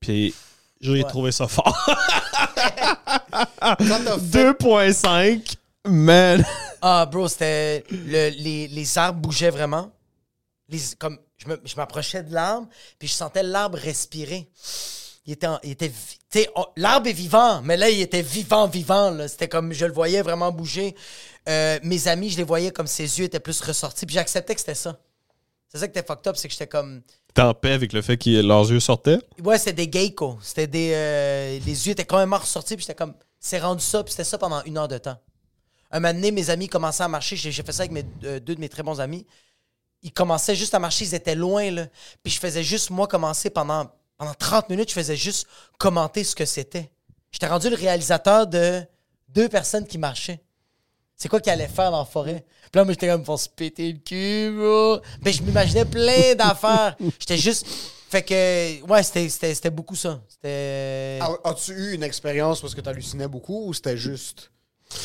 puis 0.00 0.34
j'ai 0.80 0.92
Ouais. 0.92 1.02
trouvé 1.04 1.32
ça 1.32 1.46
fort. 1.48 1.76
Quand 3.32 3.76
t'as 4.04 4.18
fait 4.18 4.52
2.5, 4.52 5.56
man. 5.86 6.44
Ah, 6.80 7.06
bro, 7.06 7.28
c'était. 7.28 7.84
le- 7.90 8.30
les, 8.30 8.68
les 8.68 8.98
arbres 8.98 9.20
bougeaient 9.20 9.50
vraiment. 9.50 9.90
Les, 10.68 10.80
comme, 10.98 11.18
je 11.38 11.48
me- 11.48 11.60
je 11.64 11.76
m'approchais 11.76 12.22
de 12.22 12.32
l'arbre, 12.32 12.68
puis 12.98 13.08
je 13.08 13.12
sentais 13.14 13.42
l'arbre 13.42 13.78
respirer. 13.78 14.48
Il 15.26 15.32
était. 15.34 15.46
en- 15.46 15.60
il 15.62 15.70
était 15.72 15.88
vi- 15.88 16.18
tu 16.30 16.40
sais, 16.40 16.50
on- 16.56 16.66
l'arbre 16.76 17.08
est 17.08 17.12
vivant, 17.12 17.62
mais 17.62 17.76
là, 17.76 17.88
il 17.90 18.00
était 18.00 18.22
vivant, 18.22 18.66
vivant. 18.66 19.10
là. 19.10 19.28
C'était 19.28 19.48
comme. 19.48 19.72
Je 19.72 19.86
le 19.86 19.92
voyais 19.92 20.22
vraiment 20.22 20.50
bouger. 20.52 20.94
Euh, 21.48 21.78
mes 21.82 22.08
amis, 22.08 22.30
je 22.30 22.36
les 22.36 22.44
voyais 22.44 22.70
comme 22.70 22.86
ses 22.86 23.18
yeux 23.18 23.24
étaient 23.26 23.40
plus 23.40 23.60
ressortis, 23.60 24.06
puis 24.06 24.14
j'acceptais 24.14 24.54
que 24.54 24.60
c'était 24.60 24.74
ça. 24.74 24.98
C'est 25.72 25.78
ça 25.78 25.88
qui 25.88 25.98
était 25.98 26.06
fucked 26.06 26.26
up, 26.26 26.36
c'est 26.36 26.48
que 26.48 26.52
j'étais 26.52 26.66
comme. 26.66 27.00
T'es 27.32 27.40
en 27.40 27.54
paix 27.54 27.72
avec 27.72 27.94
le 27.94 28.02
fait 28.02 28.18
que 28.18 28.42
leurs 28.42 28.70
yeux 28.70 28.78
sortaient? 28.80 29.18
Ouais, 29.42 29.56
c'était 29.58 29.86
des 29.86 30.00
geckos. 30.00 30.38
C'était 30.42 30.66
des. 30.66 30.92
euh, 30.92 31.58
les 31.64 31.86
yeux 31.86 31.92
étaient 31.92 32.04
quand 32.04 32.18
même 32.18 32.34
ressortis, 32.34 32.76
puis 32.76 32.82
j'étais 32.82 32.94
comme. 32.94 33.14
C'est 33.40 33.58
rendu 33.58 33.82
ça, 33.82 34.04
puis 34.04 34.10
c'était 34.12 34.24
ça 34.24 34.36
pendant 34.36 34.62
une 34.64 34.76
heure 34.76 34.88
de 34.88 34.98
temps. 34.98 35.16
Un 35.90 36.00
moment 36.00 36.12
donné, 36.12 36.30
mes 36.30 36.50
amis 36.50 36.68
commençaient 36.68 37.04
à 37.04 37.08
marcher. 37.08 37.36
J'ai 37.36 37.50
j'ai 37.50 37.62
fait 37.62 37.72
ça 37.72 37.84
avec 37.84 37.92
mes, 37.92 38.04
euh, 38.24 38.38
deux 38.38 38.54
de 38.54 38.60
mes 38.60 38.68
très 38.68 38.82
bons 38.82 39.00
amis. 39.00 39.26
Ils 40.02 40.12
commençaient 40.12 40.54
juste 40.54 40.74
à 40.74 40.78
marcher, 40.78 41.06
ils 41.06 41.14
étaient 41.14 41.34
loin, 41.34 41.70
là. 41.70 41.86
Puis 42.22 42.32
je 42.34 42.38
faisais 42.38 42.62
juste, 42.62 42.90
moi, 42.90 43.06
commencer 43.06 43.48
pendant, 43.48 43.90
pendant 44.18 44.34
30 44.34 44.68
minutes, 44.68 44.90
je 44.90 44.94
faisais 44.94 45.16
juste 45.16 45.46
commenter 45.78 46.22
ce 46.22 46.34
que 46.34 46.44
c'était. 46.44 46.90
J'étais 47.30 47.46
rendu 47.46 47.70
le 47.70 47.76
réalisateur 47.76 48.46
de 48.46 48.82
deux 49.28 49.48
personnes 49.48 49.86
qui 49.86 49.96
marchaient. 49.96 50.42
C'est 51.22 51.28
quoi 51.28 51.38
qu'ils 51.38 51.52
allaient 51.52 51.68
faire 51.68 51.92
dans 51.92 52.00
la 52.00 52.04
forêt? 52.04 52.44
Puis 52.62 52.70
là, 52.74 52.82
moi, 52.84 52.94
j'étais 52.94 53.06
comme 53.06 53.22
pour 53.22 53.38
se 53.38 53.48
péter 53.48 53.92
le 53.92 53.98
cul, 54.00 54.56
bro. 54.58 54.98
Mais 55.24 55.30
je 55.32 55.40
m'imaginais 55.44 55.84
plein 55.84 56.34
d'affaires. 56.38 56.96
J'étais 57.20 57.36
juste. 57.36 57.64
Fait 58.10 58.22
que, 58.24 58.82
ouais, 58.84 59.02
c'était- 59.04 59.28
c'était 59.28 59.54
c'était 59.54 59.70
beaucoup 59.70 59.94
ça. 59.94 60.20
C'était. 60.28 61.20
Ah, 61.22 61.30
As-tu 61.44 61.70
eu 61.74 61.94
une 61.94 62.02
expérience 62.02 62.60
parce 62.60 62.74
que 62.74 62.80
t'hallucinais 62.80 63.28
beaucoup 63.28 63.68
ou 63.68 63.72
c'était 63.72 63.96
juste 63.96 64.50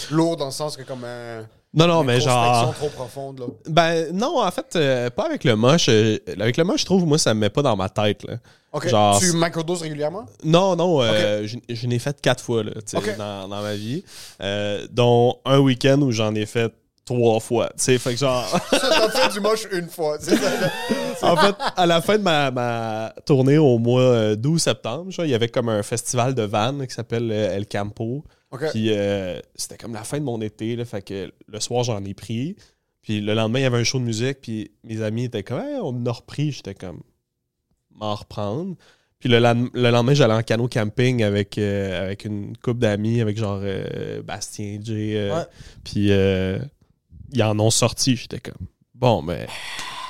lourd 0.09 0.37
dans 0.37 0.45
le 0.47 0.51
sens 0.51 0.75
que 0.75 0.81
comme 0.81 1.03
un. 1.03 1.47
Non, 1.73 1.85
non, 1.87 2.03
mais 2.03 2.19
genre. 2.21 2.73
trop 2.75 2.89
profonde, 2.89 3.39
là. 3.39 3.45
Ben, 3.67 4.11
non, 4.13 4.41
en 4.41 4.51
fait, 4.51 4.75
euh, 4.75 5.09
pas 5.09 5.25
avec 5.25 5.43
le 5.43 5.55
moche. 5.55 5.87
euh, 5.89 6.17
avec 6.39 6.57
le 6.57 6.63
moche, 6.63 6.81
je 6.81 6.85
trouve, 6.85 7.05
moi, 7.05 7.17
ça 7.17 7.33
me 7.33 7.41
met 7.41 7.49
pas 7.49 7.61
dans 7.61 7.75
ma 7.75 7.89
tête, 7.89 8.23
là. 8.23 8.35
Ok. 8.73 8.87
Genre, 8.87 9.19
tu 9.19 9.33
microdoses 9.33 9.81
régulièrement? 9.81 10.25
Non, 10.43 10.75
non, 10.75 11.01
euh, 11.01 11.45
je, 11.45 11.57
je 11.69 11.87
n'ai 11.87 11.99
fait 11.99 12.19
quatre 12.21 12.43
fois 12.43 12.63
là, 12.63 12.71
tu 12.75 12.81
sais, 12.85 12.97
Ok. 12.97 13.17
dans, 13.17 13.47
dans 13.47 13.61
ma 13.61 13.73
vie, 13.75 14.03
euh, 14.41 14.87
dont 14.91 15.37
un 15.45 15.59
week-end 15.59 16.01
où 16.01 16.11
j'en 16.11 16.33
ai 16.35 16.45
fait 16.45 16.71
trois 17.05 17.39
fois. 17.39 17.67
tu 17.77 17.83
sais, 17.83 17.97
Fait 17.97 18.11
que 18.13 18.17
genre, 18.19 18.45
Ça, 18.71 18.79
t'as 18.89 19.09
fait 19.09 19.33
du 19.33 19.39
moche 19.39 19.67
une 19.71 19.87
fois. 19.89 20.17
c'est 20.19 20.35
ça. 20.37 20.51
en 21.31 21.35
fait, 21.37 21.55
à 21.75 21.85
la 21.85 22.01
fin 22.01 22.17
de 22.17 22.23
ma, 22.23 22.51
ma 22.51 23.13
tournée 23.25 23.57
au 23.57 23.77
mois 23.77 24.01
euh, 24.01 24.35
d'août 24.35 24.57
septembre, 24.59 25.11
genre, 25.11 25.25
il 25.25 25.31
y 25.31 25.35
avait 25.35 25.47
comme 25.49 25.69
un 25.69 25.81
festival 25.83 26.33
de 26.35 26.43
vannes 26.43 26.85
qui 26.87 26.93
s'appelle 26.93 27.29
euh, 27.31 27.55
El 27.55 27.67
Campo. 27.67 28.23
Puis 28.71 28.91
euh, 28.91 29.39
c'était 29.55 29.77
comme 29.77 29.93
la 29.93 30.03
fin 30.03 30.19
de 30.19 30.23
mon 30.23 30.41
été, 30.41 30.75
là, 30.75 30.85
fait 30.85 31.01
que 31.01 31.31
le 31.47 31.59
soir 31.59 31.83
j'en 31.83 32.03
ai 32.03 32.13
pris. 32.13 32.55
Puis 33.01 33.21
le 33.21 33.33
lendemain, 33.33 33.59
il 33.59 33.63
y 33.63 33.65
avait 33.65 33.77
un 33.77 33.83
show 33.83 33.99
de 33.99 34.03
musique, 34.03 34.41
puis 34.41 34.71
mes 34.83 35.01
amis 35.01 35.25
étaient 35.25 35.43
comme, 35.43 35.59
Hey, 35.59 35.77
on 35.81 35.89
en 35.89 36.05
a 36.05 36.11
repris. 36.11 36.51
J'étais 36.51 36.75
comme, 36.75 37.01
m'en 37.91 38.15
reprendre. 38.15 38.75
Puis 39.19 39.29
le, 39.29 39.39
lendemain, 39.39 40.13
j'allais 40.13 40.33
en 40.33 40.43
canot 40.43 40.67
camping 40.67 41.23
avec, 41.23 41.57
euh, 41.57 42.05
avec 42.05 42.25
une 42.25 42.55
couple 42.57 42.79
d'amis, 42.79 43.19
avec 43.19 43.37
genre 43.37 43.59
euh, 43.63 44.21
Bastien, 44.21 44.77
Jay. 44.81 45.31
Puis 45.83 46.11
euh, 46.11 46.59
ils 47.33 47.41
en 47.43 47.59
ont 47.59 47.71
sorti. 47.71 48.15
J'étais 48.15 48.39
comme, 48.39 48.67
bon, 48.99 49.21
mais. 49.21 49.47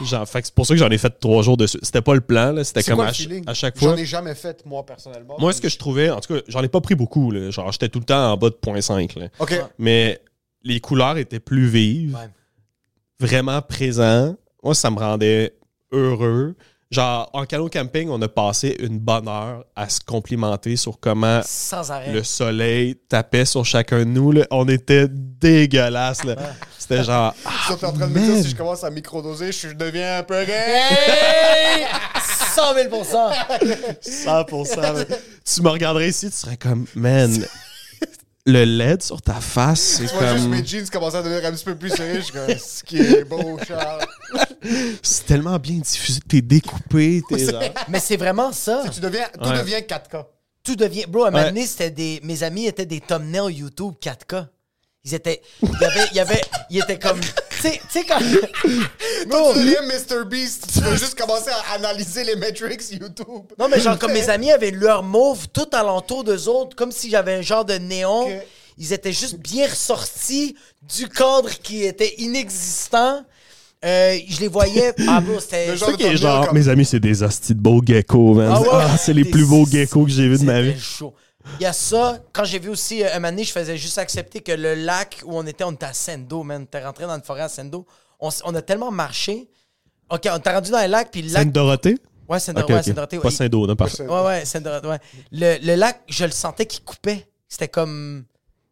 Genre, 0.03 0.27
fait 0.29 0.41
que 0.41 0.47
c'est 0.47 0.53
pour 0.53 0.67
ça 0.67 0.75
que 0.75 0.79
j'en 0.79 0.91
ai 0.91 0.97
fait 0.99 1.09
trois 1.19 1.41
jours 1.41 1.57
dessus. 1.57 1.79
C'était 1.81 2.03
pas 2.03 2.13
le 2.13 2.21
plan, 2.21 2.51
là. 2.51 2.63
C'était 2.63 2.83
comme 2.83 2.97
quoi 2.97 3.05
à, 3.05 3.07
le 3.07 3.13
ch- 3.15 3.27
feeling? 3.27 3.43
à 3.47 3.53
chaque 3.55 3.79
fois. 3.79 3.89
J'en 3.89 3.97
ai 3.97 4.05
jamais 4.05 4.35
fait, 4.35 4.63
moi, 4.63 4.85
personnellement. 4.85 5.37
Moi, 5.39 5.51
ce 5.53 5.59
que 5.61 5.69
je 5.69 5.77
trouvais, 5.79 6.11
en 6.11 6.19
tout 6.19 6.35
cas, 6.35 6.41
j'en 6.47 6.61
ai 6.61 6.67
pas 6.67 6.81
pris 6.81 6.93
beaucoup. 6.93 7.31
Là. 7.31 7.49
Genre, 7.49 7.71
j'étais 7.71 7.89
tout 7.89 7.97
le 7.97 8.05
temps 8.05 8.31
en 8.33 8.37
bas 8.37 8.49
de 8.51 8.55
0.5. 8.63 9.17
là. 9.19 9.27
Ok. 9.39 9.59
Mais 9.79 10.21
les 10.63 10.79
couleurs 10.79 11.17
étaient 11.17 11.39
plus 11.39 11.67
vives, 11.67 12.13
Ouais. 12.15 12.29
vraiment 13.19 13.59
présents. 13.63 14.35
Moi, 14.63 14.75
ça 14.75 14.91
me 14.91 14.99
rendait 14.99 15.55
heureux. 15.91 16.55
Genre, 16.89 17.29
en 17.33 17.45
canot 17.45 17.67
camping, 17.67 18.07
on 18.09 18.21
a 18.21 18.29
passé 18.29 18.77
une 18.79 18.97
bonne 18.99 19.27
heure 19.27 19.65
à 19.75 19.89
se 19.89 19.99
complimenter 19.99 20.77
sur 20.77 20.97
comment 21.01 21.41
Sans 21.43 21.91
arrêt. 21.91 22.13
le 22.13 22.23
soleil 22.23 22.95
tapait 23.09 23.43
sur 23.43 23.65
chacun 23.65 23.99
de 23.99 24.03
nous. 24.05 24.31
là. 24.31 24.45
On 24.51 24.65
était 24.69 25.07
dégueulasses. 25.09 26.23
là. 26.23 26.35
C'était 26.77 27.03
genre. 27.03 27.35
ah, 27.45 27.49
Ça, 27.67 27.75
t'es 27.75 27.85
en 27.85 27.91
train 27.91 28.07
de 28.07 28.13
me 28.13 28.19
dire 28.21 28.33
man. 28.35 28.43
si 28.43 28.49
je 28.51 28.55
commence 28.55 28.85
à 28.85 28.89
microdoser, 28.89 29.51
je 29.51 29.67
deviens 29.73 30.19
un 30.19 30.23
peu 30.23 30.41
gay. 30.45 30.53
Hey! 30.53 31.85
100 32.55 32.73
000 32.75 33.03
100%. 33.03 34.79
là. 34.93 35.05
tu 35.45 35.61
me 35.61 35.69
regarderais 35.69 36.07
ici, 36.09 36.29
tu 36.31 36.37
serais 36.37 36.57
comme, 36.57 36.85
man, 36.95 37.45
le 38.45 38.63
LED 38.63 39.03
sur 39.03 39.21
ta 39.21 39.33
face, 39.41 39.81
c'est 39.81 40.05
Tu 40.07 40.13
vois 40.15 40.31
juste 40.33 40.43
comme. 40.45 40.51
mes 40.55 40.65
jeans 40.65 40.87
commencer 40.89 41.17
à 41.17 41.21
devenir 41.21 41.45
un 41.45 41.51
petit 41.51 41.65
peu 41.65 41.75
plus 41.75 41.89
serrés. 41.89 42.15
Je 42.15 42.21
suis 42.21 42.33
comme, 42.33 42.47
ce 42.57 42.83
qui 42.83 42.97
est 42.99 43.25
beau, 43.25 43.59
Charles. 43.67 44.05
C'est 45.01 45.25
tellement 45.25 45.57
bien 45.59 45.75
diffusé, 45.77 46.19
t'es 46.27 46.41
découpé, 46.41 47.21
t'es 47.29 47.37
genre. 47.51 47.61
Mais 47.89 47.99
c'est 47.99 48.17
vraiment 48.17 48.51
ça. 48.51 48.83
Tu 48.93 48.99
deviens, 48.99 49.27
tout 49.41 49.49
Ouais. 49.49 49.57
devient 49.57 49.81
4K. 49.87 50.25
Tout 50.63 50.75
devient. 50.75 51.05
Bro, 51.07 51.23
à 51.25 51.27
un 51.27 51.31
moment 51.31 51.43
Ouais. 51.43 51.49
donné, 51.49 51.65
c'était 51.65 51.91
des. 51.91 52.19
Mes 52.23 52.43
amis 52.43 52.67
étaient 52.67 52.85
des 52.85 52.99
thumbnails 53.01 53.53
YouTube 53.55 53.93
4K. 54.01 54.47
Ils 55.05 55.13
étaient. 55.13 55.41
Il 55.61 55.69
y 55.79 55.85
avait. 55.85 56.05
Il 56.11 56.17
y 56.17 56.19
avait. 56.19 56.41
Ils 56.69 56.79
étaient 56.79 56.99
comme. 56.99 57.19
Tu 57.21 57.57
sais, 57.61 57.79
tu 57.89 57.99
sais 57.99 58.03
quand. 58.05 58.19
Bro, 59.27 59.53
Tu 59.53 59.59
deviens 59.59 59.81
Mr. 59.83 60.25
Beast. 60.25 60.67
Tu 60.73 60.79
vas 60.81 60.95
juste 60.95 61.15
commencer 61.17 61.49
à 61.49 61.73
analyser 61.75 62.23
les 62.23 62.35
metrics 62.35 62.91
YouTube. 62.91 63.45
Non, 63.57 63.67
mais 63.69 63.79
genre, 63.79 63.97
comme 63.97 64.11
mes 64.13 64.29
amis 64.29 64.51
avaient 64.51 64.71
leur 64.71 65.03
mauve 65.03 65.47
tout 65.53 65.67
alentour 65.71 66.23
d'eux 66.23 66.47
autres, 66.49 66.75
comme 66.75 66.91
si 66.91 67.09
j'avais 67.09 67.35
un 67.35 67.41
genre 67.41 67.63
de 67.65 67.75
néon. 67.75 68.27
Ok. 68.27 68.33
Ils 68.79 68.93
étaient 68.93 69.13
juste 69.13 69.37
bien 69.37 69.67
ressortis 69.67 70.55
du 70.95 71.07
cadre 71.09 71.49
qui 71.63 71.83
était 71.83 72.13
inexistant. 72.19 73.23
Euh, 73.85 74.17
je 74.27 74.39
les 74.39 74.47
voyais. 74.47 74.93
Ah, 75.07 75.21
bro, 75.21 75.39
c'était. 75.39 75.67
Le 75.71 76.15
genre 76.17 76.53
mes 76.53 76.67
amis, 76.67 76.85
c'est 76.85 76.99
des 76.99 77.21
hosties 77.23 77.53
de 77.55 77.59
beaux 77.61 77.81
geckos, 77.85 78.33
man. 78.33 78.51
Ah 78.53 78.61
ouais, 78.61 78.67
Ah, 78.71 78.97
c'est 78.97 79.13
les 79.13 79.25
plus 79.25 79.45
beaux 79.45 79.65
geckos 79.65 80.05
que 80.05 80.11
j'ai 80.11 80.27
vus 80.27 80.39
de 80.39 80.45
ma 80.45 80.61
vie. 80.61 80.79
chaud. 80.79 81.13
Il 81.59 81.63
y 81.63 81.65
a 81.65 81.73
ça. 81.73 82.17
Quand 82.33 82.43
j'ai 82.43 82.59
vu 82.59 82.69
aussi, 82.69 83.03
euh, 83.03 83.07
un 83.15 83.21
donné, 83.21 83.43
je 83.43 83.51
faisais 83.51 83.77
juste 83.77 83.97
accepter 83.97 84.41
que 84.41 84.51
le 84.51 84.73
lac 84.75 85.21
où 85.25 85.37
on 85.37 85.45
était, 85.45 85.63
on 85.63 85.71
était 85.71 85.85
à 85.85 85.93
Sendo, 85.93 86.43
man. 86.43 86.65
T'es 86.67 86.83
rentré 86.83 87.05
dans 87.05 87.15
une 87.15 87.23
forêt 87.23 87.43
à 87.43 87.49
Sendo. 87.49 87.85
On, 88.19 88.29
s- 88.29 88.41
on 88.45 88.53
a 88.55 88.61
tellement 88.61 88.91
marché. 88.91 89.47
OK, 90.09 90.27
on 90.33 90.39
t'a 90.39 90.53
rendu 90.53 90.71
dans 90.71 90.81
le 90.81 90.87
lac, 90.87 91.09
puis 91.11 91.21
le 91.21 91.29
lac. 91.31 91.43
Sainte-Dorothée? 91.43 91.97
Ouais, 92.27 92.39
Sendo, 92.39 92.61
Ok, 92.61 92.69
ouais, 92.69 92.75
ok. 92.79 92.83
Sainte-Dorothée, 92.83 93.17
Pas 93.19 93.23
ouais. 93.29 93.31
Saint-Do, 93.33 93.67
non, 93.67 93.75
pas. 93.77 93.85
Ouais, 93.85 94.25
ouais, 94.25 94.45
Sainte-Dorothée, 94.45 94.87
ouais. 94.89 94.99
Le, 95.31 95.57
le 95.65 95.75
lac, 95.75 96.01
je 96.09 96.25
le 96.25 96.31
sentais 96.31 96.65
qu'il 96.65 96.83
coupait. 96.83 97.25
C'était 97.47 97.69
comme. 97.69 98.25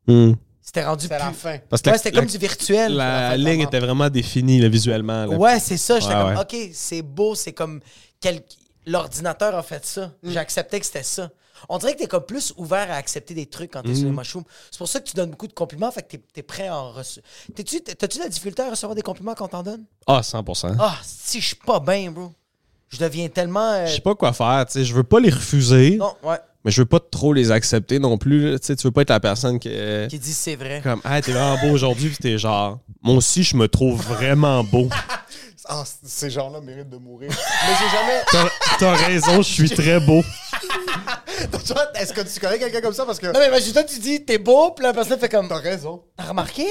Hmm. 0.08 0.34
C'était 0.76 0.86
rendu 0.88 1.08
à 1.10 1.18
la 1.18 1.26
plus- 1.28 1.36
fin. 1.36 1.58
Parce 1.70 1.82
que 1.82 1.90
Ouais, 1.90 1.98
c'était 1.98 2.12
la- 2.12 2.20
comme 2.22 2.30
du 2.30 2.38
virtuel. 2.38 2.94
La 2.96 3.38
ligne 3.38 3.46
vraiment. 3.48 3.64
était 3.64 3.80
vraiment 3.80 4.10
définie 4.10 4.60
là, 4.60 4.68
visuellement. 4.70 5.26
là. 5.26 5.38
Ouais, 5.38 5.60
c'est 5.60 5.78
ça. 5.78 6.00
J'étais 6.00 6.14
Ouais, 6.14 6.22
comme, 6.22 6.36
ouais. 6.36 6.66
OK, 6.68 6.70
c'est 6.74 7.02
beau, 7.02 7.34
c'est 7.36 7.54
comme. 7.54 7.80
quel- 8.20 8.42
L'ordinateur 8.88 9.56
a 9.56 9.64
fait 9.64 9.84
ça. 9.86 10.12
Mm. 10.22 10.32
J'acceptais 10.32 10.80
que 10.80 10.86
c'était 10.86 11.02
ça. 11.02 11.32
On 11.70 11.80
dirait 11.80 11.94
que 11.94 12.00
t'es 12.00 12.08
comme 12.08 12.26
plus 12.26 12.54
ouvert 12.58 12.92
à 12.92 12.96
accepter 12.96 13.34
des 13.34 13.48
trucs 13.48 13.72
quand 13.74 13.82
t'es 13.82 13.90
Mm. 13.90 13.96
sur 13.96 14.06
les 14.06 14.12
mushrooms. 14.12 14.44
C'est 14.70 14.78
pour 14.78 14.88
ça 14.88 15.00
que 15.00 15.06
tu 15.10 15.16
donnes 15.16 15.32
beaucoup 15.32 15.48
de 15.48 15.54
compliments, 15.54 15.90
fait 15.92 16.04
que 16.04 16.10
t'es, 16.18 16.22
t'es 16.34 16.44
prêt 16.44 16.68
à 16.68 16.78
en 16.78 16.92
recevoir. 16.92 17.26
T'as-tu 17.56 17.80
de 18.20 18.24
la 18.24 18.30
difficulté 18.30 18.62
à 18.62 18.70
recevoir 18.70 18.94
des 18.94 19.02
compliments 19.02 19.34
quand 19.34 19.48
t'en 19.48 19.64
donnes? 19.64 19.86
Ah, 20.06 20.22
100%. 20.22 20.76
Ah, 20.80 20.98
si 21.04 21.42
je 21.42 21.48
suis 21.48 21.56
pas 21.56 21.80
bien, 21.80 22.12
bro. 22.12 22.32
Je 22.96 23.00
deviens 23.04 23.28
tellement. 23.30 23.72
euh, 23.74 23.86
Je 23.88 23.94
sais 23.96 24.02
pas 24.02 24.16
quoi 24.16 24.34
faire, 24.34 24.66
tu 24.66 24.74
sais. 24.74 24.86
Je 24.86 24.94
veux 24.94 25.04
pas 25.04 25.20
les 25.20 25.30
refuser, 25.30 25.98
Non, 25.98 26.14
ouais. 26.24 26.38
mais 26.64 26.72
je 26.72 26.82
veux 26.82 26.86
pas 26.88 27.00
trop 27.00 27.34
les 27.34 27.52
accepter 27.52 28.00
non 28.00 28.18
plus. 28.18 28.58
Tu 28.60 28.68
sais, 28.68 28.76
tu 28.76 28.88
veux 28.88 28.92
pas 28.92 29.02
être 29.02 29.10
la 29.10 29.20
personne 29.20 29.60
qui 29.60 29.70
est 29.70 30.10
Qui 30.10 30.20
dit 30.20 30.34
c'est 30.34 30.56
vrai. 30.56 30.82
comme, 30.84 31.02
ah, 31.04 31.22
t'es 31.22 31.32
vraiment 31.32 31.58
beau 31.62 31.70
aujourd'hui, 31.74 32.10
puis 32.10 32.18
t'es 32.18 32.38
genre, 32.38 32.80
moi 33.04 33.16
aussi, 33.16 33.44
je 33.44 33.56
me 33.58 33.68
trouve 33.68 34.02
vraiment 34.02 34.64
beau. 34.64 34.90
Ah, 35.68 35.84
ces 36.04 36.30
gens-là 36.30 36.62
méritent 36.62 36.92
de 36.92 36.98
mourir. 36.98 37.32
Mais 37.32 37.74
j'ai 37.80 37.90
jamais. 37.98 38.48
T'as 38.78 38.94
raison, 39.08 39.38
je 39.38 39.52
suis 39.52 39.68
très 39.72 40.00
beau. 40.00 40.22
Est-ce 42.00 42.14
que 42.14 42.22
tu 42.22 42.40
connais 42.40 42.60
quelqu'un 42.60 42.82
comme 42.82 42.94
ça? 42.94 43.04
Parce 43.04 43.18
que 43.18 43.26
Non, 43.26 43.40
mais 43.40 43.48
imagine-toi, 43.48 43.84
tu 43.86 43.98
dis, 44.00 44.24
t'es 44.24 44.38
beau, 44.38 44.72
puis 44.76 44.86
la 44.86 44.94
personne 44.94 45.18
fait 45.20 45.28
comme. 45.28 45.48
t'as 45.48 45.58
raison. 45.58 46.04
T'as 46.16 46.26
remarqué? 46.26 46.66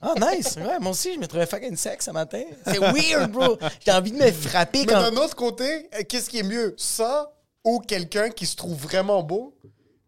Ah, 0.00 0.14
nice. 0.32 0.56
Ouais, 0.56 0.78
moi 0.80 0.90
aussi, 0.92 1.14
je 1.14 1.18
me 1.18 1.26
trouvais 1.26 1.46
fucking 1.46 1.76
sexe 1.76 2.04
ce 2.06 2.10
matin. 2.10 2.42
C'est 2.66 2.78
weird, 2.78 3.30
bro. 3.32 3.58
J'ai 3.84 3.92
envie 3.92 4.12
de 4.12 4.18
me 4.18 4.30
frapper 4.30 4.80
Mais 4.80 4.86
quand. 4.92 5.00
d'un 5.10 5.16
autre 5.16 5.34
côté, 5.34 5.88
euh, 5.94 6.02
qu'est-ce 6.08 6.28
qui 6.28 6.38
est 6.38 6.42
mieux? 6.42 6.74
Ça 6.76 7.32
ou 7.64 7.80
quelqu'un 7.80 8.28
qui 8.30 8.46
se 8.46 8.56
trouve 8.56 8.76
vraiment 8.76 9.22
beau 9.22 9.56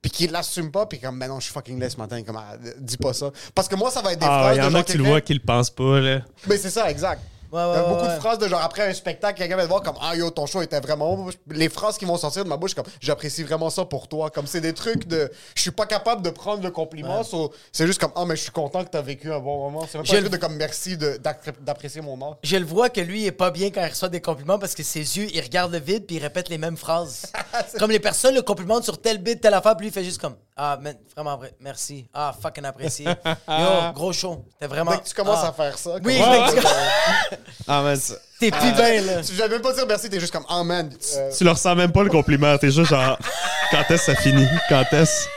puis 0.03 0.11
qui 0.11 0.27
l'assume 0.29 0.71
pas 0.71 0.87
puis 0.87 1.01
comme, 1.01 1.19
ben 1.19 1.27
non, 1.29 1.41
je 1.41 1.45
suis 1.45 1.53
fucking 1.55 1.81
laid 1.81 1.91
ce 1.91 1.97
matin, 1.97 2.23
comme, 2.23 2.37
ah, 2.37 2.57
dis 2.79 2.97
pas 2.99 3.13
ça. 3.13 3.31
Parce 3.55 3.67
que 3.67 3.75
moi, 3.75 3.91
ça 3.91 4.01
va 4.03 4.13
être 4.13 4.21
des 4.21 4.27
Ah, 4.29 4.41
phrases 4.41 4.57
il 4.57 4.59
y 4.59 4.63
de 4.71 4.71
en 4.71 4.75
a 4.79 4.83
qui 4.85 4.99
le 4.99 5.05
voient 5.05 5.21
qui 5.21 5.35
le 5.35 5.41
pensent 5.41 5.71
pas, 5.71 5.99
là. 6.01 6.21
Mais 6.47 6.57
c'est 6.59 6.71
ça, 6.71 6.89
exact. 6.91 7.23
Ouais, 7.51 7.63
Il 7.63 7.75
y 7.75 7.77
a 7.77 7.83
beaucoup 7.89 8.03
ouais. 8.05 8.15
de 8.15 8.21
phrases 8.21 8.39
de 8.39 8.47
genre 8.49 8.61
après 8.63 8.89
un 8.89 8.93
spectacle, 8.93 9.39
quelqu'un 9.39 9.57
va 9.57 9.63
te 9.65 9.69
voir 9.69 9.83
comme 9.83 9.97
Ah 10.01 10.15
yo, 10.15 10.31
ton 10.31 10.47
show 10.47 10.61
était 10.63 10.81
vraiment 10.81 11.17
bon. 11.17 11.31
Les 11.51 11.69
phrases 11.69 11.97
qui 11.99 12.05
vont 12.05 12.17
sortir 12.17 12.45
de 12.45 12.49
ma 12.49 12.57
bouche, 12.57 12.75
comme 12.75 12.85
J'apprécie 13.01 13.43
vraiment 13.43 13.71
ça 13.71 13.85
pour 13.85 14.09
toi. 14.09 14.31
Comme 14.31 14.47
c'est 14.47 14.61
des 14.61 14.75
trucs 14.75 15.07
de 15.07 15.31
Je 15.55 15.63
suis 15.63 15.71
pas 15.71 15.87
capable 15.87 16.23
de 16.23 16.31
prendre 16.31 16.63
le 16.63 16.71
compliment. 16.71 17.23
so, 17.25 17.53
c'est 17.73 17.87
juste 17.87 18.01
comme 18.01 18.13
Ah, 18.17 18.25
mais 18.27 18.37
je 18.37 18.43
suis 18.43 18.51
content 18.51 18.85
que 18.85 18.91
t'as 18.91 19.01
vécu 19.03 19.33
un 19.33 19.39
bon 19.41 19.71
moment. 19.71 19.87
C'est 19.91 19.99
même 19.99 20.07
pas 20.07 20.15
un 20.15 20.21
truc 20.21 20.33
de 20.33 20.37
comme 20.37 20.57
merci 20.57 20.97
d'apprécier 20.97 22.01
mon 22.01 22.21
art. 22.21 22.37
Je 22.43 22.57
le 22.57 22.65
vois 22.67 22.91
que 22.91 23.01
lui 23.01 23.23
il 23.23 23.27
est 23.27 23.33
pas 23.33 23.51
bien 23.51 23.71
quand 23.71 23.83
il 23.83 23.89
reçoit 23.91 24.09
des 24.09 24.21
compliments 24.21 24.59
parce 24.59 24.75
que 24.75 24.83
ses 24.83 25.01
yeux, 25.19 25.29
il 25.33 25.41
regarde 25.41 25.73
le 25.73 25.79
vide 25.79 26.07
puis 26.07 26.17
il 26.17 26.23
répète 26.23 26.49
les 26.49 26.59
mêmes 26.59 26.77
phrases. 26.77 27.33
comme 27.79 27.91
les 27.91 28.01
personnes 28.01 28.35
le 28.35 28.43
complimentent 28.43 28.85
sur 28.85 29.01
tel 29.01 29.19
bit, 29.19 29.41
telle 29.41 29.55
affaire, 29.55 29.77
puis 29.77 29.87
lui 29.87 29.91
il 29.91 29.95
fait 29.95 30.05
juste 30.05 30.21
comme 30.21 30.35
Ah, 30.61 30.77
man, 30.83 30.97
vraiment 31.15 31.37
vrai, 31.37 31.55
merci. 31.61 32.09
Ah, 32.13 32.35
fucking 32.43 32.65
apprécié. 32.65 33.05
Yo, 33.49 33.93
gros 33.95 34.13
show. 34.13 34.45
T'es 34.59 34.67
vraiment. 34.67 34.91
Dès 34.91 34.99
que 34.99 35.05
tu 35.09 35.15
commences 35.15 35.39
Ah. 35.45 35.49
à 35.49 35.53
faire 35.53 35.79
ça, 35.79 35.91
Oui, 36.05 36.15
dès 36.19 36.21
que 36.21 36.61
tu- 36.61 36.67
Ah, 37.69 37.83
man, 37.83 37.95
ça- 37.97 38.15
t'es 38.41 38.51
plus 38.51 38.73
bien, 38.73 39.01
là. 39.03 39.23
Tu 39.23 39.33
viens 39.35 39.47
même 39.47 39.63
pas 39.63 39.73
dire 39.73 39.87
merci, 39.87 40.11
t'es 40.11 40.19
juste 40.19 40.33
comme 40.33 40.45
Ah 40.49 40.65
man. 40.65 40.91
euh, 41.17 41.31
tu 41.37 41.45
leur 41.45 41.57
sens 41.57 41.77
même 41.77 41.93
pas 41.93 42.03
le 42.03 42.11
compliment. 42.11 42.59
T'es 42.59 42.73
juste 42.73 42.91
genre, 42.91 43.17
quand 43.71 43.85
est-ce 43.89 44.07
que 44.07 44.15
ça 44.15 44.17
finit? 44.17 44.47
Quand 44.69 44.85
est-ce? 44.93 45.29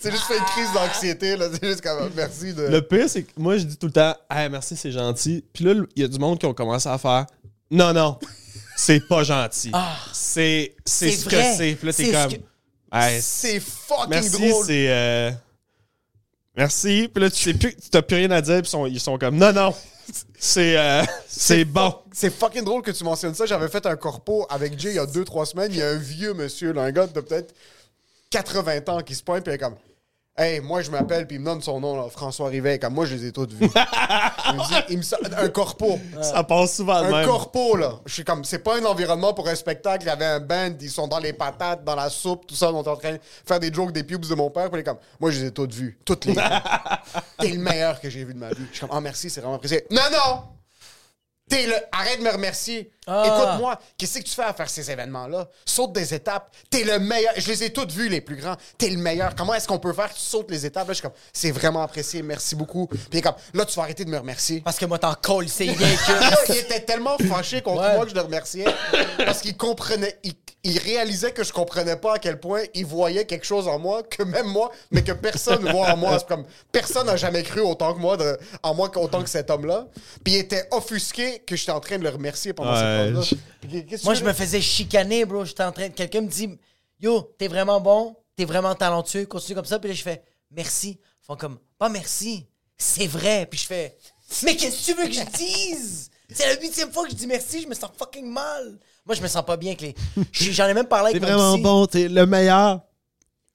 c'est 0.00 0.10
juste 0.10 0.24
fait 0.24 0.36
une 0.36 0.44
crise 0.44 0.72
d'anxiété. 0.74 1.36
là. 1.38 1.46
C'est 1.52 1.66
juste 1.66 1.80
comme 1.80 1.98
Ah, 2.02 2.08
merci 2.14 2.52
de. 2.52 2.64
Le 2.64 2.82
pire, 2.82 3.08
c'est 3.08 3.22
que 3.22 3.32
moi, 3.38 3.56
je 3.56 3.64
dis 3.64 3.78
tout 3.78 3.86
le 3.86 3.92
temps, 3.92 4.14
hey, 4.30 4.50
merci, 4.50 4.76
c'est 4.76 4.92
gentil. 4.92 5.42
Puis 5.54 5.64
là, 5.64 5.72
il 5.96 6.02
y 6.02 6.04
a 6.04 6.08
du 6.08 6.18
monde 6.18 6.38
qui 6.38 6.44
ont 6.44 6.52
commencé 6.54 6.86
à 6.88 6.98
faire, 6.98 7.24
non, 7.70 7.94
non, 7.94 8.18
c'est 8.76 9.00
pas 9.08 9.22
gentil. 9.22 9.72
C'est 10.12 10.74
c'est 10.84 11.10
C'est 11.10 11.16
ce 11.16 11.24
vrai. 11.24 11.36
que 11.36 11.56
c'est. 11.56 11.74
Puis 11.76 11.86
là, 11.86 11.92
t'es 11.94 12.12
comme, 12.12 12.32
que- 12.32 12.44
Hey, 12.92 13.20
C'est 13.20 13.60
fucking 13.60 14.08
merci, 14.08 14.30
drôle. 14.48 14.64
c'est. 14.64 14.88
euh, 14.90 15.30
Merci. 16.56 17.10
Puis 17.12 17.22
là, 17.22 17.30
tu 17.30 17.36
sais 17.42 17.54
plus, 17.54 17.74
tu 17.76 17.90
t'as 17.90 18.02
plus 18.02 18.16
rien 18.16 18.30
à 18.30 18.40
dire. 18.40 18.56
Puis 18.62 18.68
ils 18.68 18.70
sont, 18.70 18.86
ils 18.86 19.00
sont 19.00 19.18
comme, 19.18 19.36
non, 19.36 19.52
non, 19.52 19.74
c'est 20.38 20.76
euh, 20.78 21.02
c'est 21.28 21.64
bon. 21.64 21.94
C'est 22.12 22.30
fucking 22.30 22.64
drôle 22.64 22.82
que 22.82 22.90
tu 22.92 23.04
mentionnes 23.04 23.34
ça. 23.34 23.44
J'avais 23.44 23.68
fait 23.68 23.84
un 23.86 23.96
corpo 23.96 24.46
avec 24.48 24.78
Jay 24.78 24.90
il 24.90 24.94
y 24.96 24.98
a 24.98 25.04
2-3 25.06 25.44
semaines. 25.46 25.72
Il 25.72 25.78
y 25.78 25.82
a 25.82 25.90
un 25.90 25.96
vieux 25.98 26.32
monsieur, 26.32 26.72
là, 26.72 26.82
un 26.82 26.92
gars 26.92 27.06
de 27.06 27.20
peut-être 27.20 27.54
80 28.30 28.80
ans 28.88 29.02
qui 29.02 29.14
se 29.14 29.22
pointe 29.22 29.44
puis 29.44 29.52
il 29.52 29.56
est 29.56 29.58
comme 29.58 29.76
Hey, 30.38 30.60
moi 30.60 30.82
je 30.82 30.90
m'appelle, 30.90 31.26
puis 31.26 31.36
il 31.36 31.40
me 31.40 31.46
donne 31.46 31.62
son 31.62 31.80
nom, 31.80 31.96
là, 31.96 32.10
François 32.10 32.48
Rivet. 32.48 32.78
Comme 32.78 32.92
moi, 32.92 33.06
je 33.06 33.14
les 33.14 33.26
ai 33.26 33.32
tous 33.32 33.46
vus. 33.48 33.70
il 34.48 34.54
me 34.54 34.68
dit, 34.68 34.74
il 34.90 34.96
me 34.98 35.02
sort- 35.02 35.18
un 35.34 35.48
corpo. 35.48 35.98
Ça 36.20 36.44
passe 36.44 36.76
souvent 36.76 37.00
de 37.00 37.06
Un 37.06 37.10
même. 37.10 37.26
corpo, 37.26 37.74
là. 37.74 37.94
Je 38.04 38.12
suis 38.12 38.24
comme, 38.24 38.44
c'est 38.44 38.58
pas 38.58 38.76
un 38.78 38.84
environnement 38.84 39.32
pour 39.32 39.48
un 39.48 39.54
spectacle. 39.54 40.04
Il 40.04 40.08
y 40.08 40.10
avait 40.10 40.26
un 40.26 40.40
band, 40.40 40.74
ils 40.78 40.90
sont 40.90 41.08
dans 41.08 41.20
les 41.20 41.32
patates, 41.32 41.84
dans 41.84 41.94
la 41.94 42.10
soupe, 42.10 42.46
tout 42.46 42.54
ça. 42.54 42.70
On 42.70 42.82
est 42.82 42.88
en 42.88 42.96
train 42.96 43.12
de 43.14 43.20
faire 43.46 43.58
des 43.60 43.72
jokes 43.72 43.92
des 43.92 44.04
pubs 44.04 44.26
de 44.26 44.34
mon 44.34 44.50
père. 44.50 44.68
Puis 44.70 44.78
il 44.78 44.80
est 44.80 44.84
comme, 44.84 44.98
moi, 45.18 45.30
je 45.30 45.40
les 45.40 45.46
ai 45.46 45.50
toutes 45.52 45.72
vues. 45.72 45.98
Toutes 46.04 46.26
les. 46.26 46.34
T'es 47.38 47.48
le 47.52 47.58
meilleur 47.58 47.98
que 47.98 48.10
j'ai 48.10 48.22
vu 48.24 48.34
de 48.34 48.38
ma 48.38 48.50
vie. 48.50 48.56
Je 48.72 48.76
suis 48.76 48.86
comme, 48.86 48.96
oh 48.96 49.00
merci, 49.00 49.30
c'est 49.30 49.40
vraiment 49.40 49.56
apprécié. 49.56 49.86
Non, 49.90 50.02
non! 50.12 50.42
T'es 51.48 51.66
le. 51.66 51.74
Arrête 51.92 52.18
de 52.18 52.24
me 52.24 52.30
remercier. 52.30 52.90
Ah. 53.06 53.22
Écoute-moi, 53.24 53.78
qu'est-ce 53.96 54.18
que 54.18 54.24
tu 54.24 54.32
fais 54.34 54.42
à 54.42 54.52
faire 54.52 54.68
ces 54.68 54.90
événements-là? 54.90 55.48
Saute 55.64 55.92
des 55.92 56.12
étapes. 56.12 56.52
T'es 56.70 56.82
le 56.82 56.98
meilleur. 56.98 57.32
Je 57.36 57.46
les 57.48 57.62
ai 57.64 57.72
toutes 57.72 57.92
vues, 57.92 58.08
les 58.08 58.20
plus 58.20 58.34
grands. 58.36 58.56
T'es 58.78 58.90
le 58.90 58.96
meilleur. 58.98 59.34
Comment 59.36 59.54
est-ce 59.54 59.68
qu'on 59.68 59.78
peut 59.78 59.92
faire 59.92 60.08
que 60.08 60.14
tu 60.14 60.20
sautes 60.20 60.50
les 60.50 60.66
étapes? 60.66 60.88
Là, 60.88 60.92
je 60.92 60.98
suis 60.98 61.02
comme, 61.02 61.16
c'est 61.32 61.52
vraiment 61.52 61.82
apprécié, 61.82 62.20
merci 62.22 62.56
beaucoup. 62.56 62.88
Puis 62.88 62.98
il 63.12 63.18
est 63.18 63.22
comme, 63.22 63.34
là, 63.54 63.64
tu 63.64 63.76
vas 63.76 63.82
arrêter 63.84 64.04
de 64.04 64.10
me 64.10 64.18
remercier. 64.18 64.60
Parce 64.60 64.76
que 64.78 64.86
moi, 64.86 64.98
t'en 64.98 65.14
colle, 65.14 65.48
c'est 65.48 65.64
rien 65.70 65.74
Là, 66.20 66.36
que. 66.46 66.52
il 66.52 66.58
était 66.58 66.80
tellement 66.80 67.16
fâché 67.28 67.62
contre 67.62 67.82
Ouais. 67.82 67.94
moi 67.94 68.04
que 68.04 68.10
je 68.10 68.14
le 68.16 68.22
remerciais 68.22 68.66
parce 69.24 69.40
qu'il 69.40 69.56
comprenait, 69.56 70.18
il, 70.24 70.34
il 70.68 70.78
réalisait 70.78 71.32
que 71.32 71.44
je 71.44 71.52
comprenais 71.52 71.96
pas 71.96 72.14
à 72.14 72.18
quel 72.18 72.40
point 72.40 72.62
il 72.74 72.84
voyait 72.86 73.24
quelque 73.24 73.44
chose 73.46 73.68
en 73.68 73.78
moi 73.78 74.02
que 74.02 74.22
même 74.22 74.46
moi, 74.46 74.70
mais 74.90 75.02
que 75.04 75.12
personne 75.12 75.62
ne 75.64 75.70
voit 75.70 75.92
en 75.92 75.96
moi. 75.96 76.18
C'est 76.18 76.26
comme 76.26 76.44
personne 76.72 77.06
n'a 77.06 77.16
jamais 77.16 77.42
cru 77.42 77.60
autant 77.60 77.94
que 77.94 77.98
moi 78.00 78.16
de- 78.16 78.38
en 78.62 78.74
moi 78.74 78.90
autant 78.98 79.22
que 79.22 79.28
cet 79.30 79.50
homme-là. 79.50 79.86
Puis 80.24 80.34
il 80.34 80.38
était 80.38 80.66
offusqué 80.72 81.38
que 81.40 81.54
j'étais 81.56 81.72
en 81.72 81.80
train 81.80 81.98
de 81.98 82.02
le 82.04 82.10
remercier 82.10 82.52
pendant 82.52 82.72
Ouais, 82.72 83.12
cette 83.22 83.38
Puis 83.60 83.86
qu'est-ce 83.86 84.02
que 84.02 84.06
Moi, 84.06 84.14
je 84.14 84.24
me 84.24 84.32
faisais 84.32 84.60
chicaner, 84.60 85.24
bro. 85.24 85.44
J'étais 85.44 85.62
en 85.62 85.72
train 85.72 85.88
de. 85.88 85.94
Quelqu'un 85.94 86.22
me 86.22 86.28
dit 86.28 86.58
Yo, 87.00 87.34
t'es 87.38 87.48
vraiment 87.48 87.80
bon, 87.80 88.16
t'es 88.36 88.44
vraiment 88.44 88.74
talentueux, 88.74 89.26
continue 89.26 89.54
comme 89.54 89.64
ça. 89.64 89.78
Puis 89.78 89.88
là, 89.90 89.94
je 89.94 90.02
fais 90.02 90.22
Merci. 90.50 90.98
Ils 91.22 91.26
font 91.26 91.36
comme 91.36 91.58
Pas 91.78 91.88
merci. 91.88 92.46
C'est 92.76 93.06
vrai. 93.06 93.46
Puis 93.50 93.60
je 93.60 93.66
fais 93.66 93.96
Mais 94.42 94.56
qu'est-ce 94.56 94.80
que 94.86 94.92
tu 94.92 94.98
veux 95.00 95.06
que 95.06 95.12
je 95.12 95.36
dise? 95.36 96.10
C'est 96.32 96.46
la 96.46 96.60
huitième 96.60 96.90
fois 96.92 97.04
que 97.04 97.10
je 97.10 97.14
dis 97.14 97.26
merci, 97.28 97.62
je 97.62 97.68
me 97.68 97.74
sens 97.74 97.90
fucking 97.96 98.26
mal. 98.28 98.78
Moi, 99.06 99.14
je 99.14 99.22
me 99.22 99.28
sens 99.28 99.44
pas 99.44 99.56
bien 99.56 99.72
avec 99.72 99.80
les. 99.80 99.94
J'en 100.52 100.66
ai 100.66 100.74
même 100.74 100.86
parlé 100.86 101.12
T'es 101.18 101.18
avec 101.18 101.28
mon 101.30 101.36
vraiment 101.36 101.54
psy. 101.54 101.62
bon, 101.62 101.86
t'es 101.86 102.08
le 102.08 102.26
meilleur. 102.26 102.80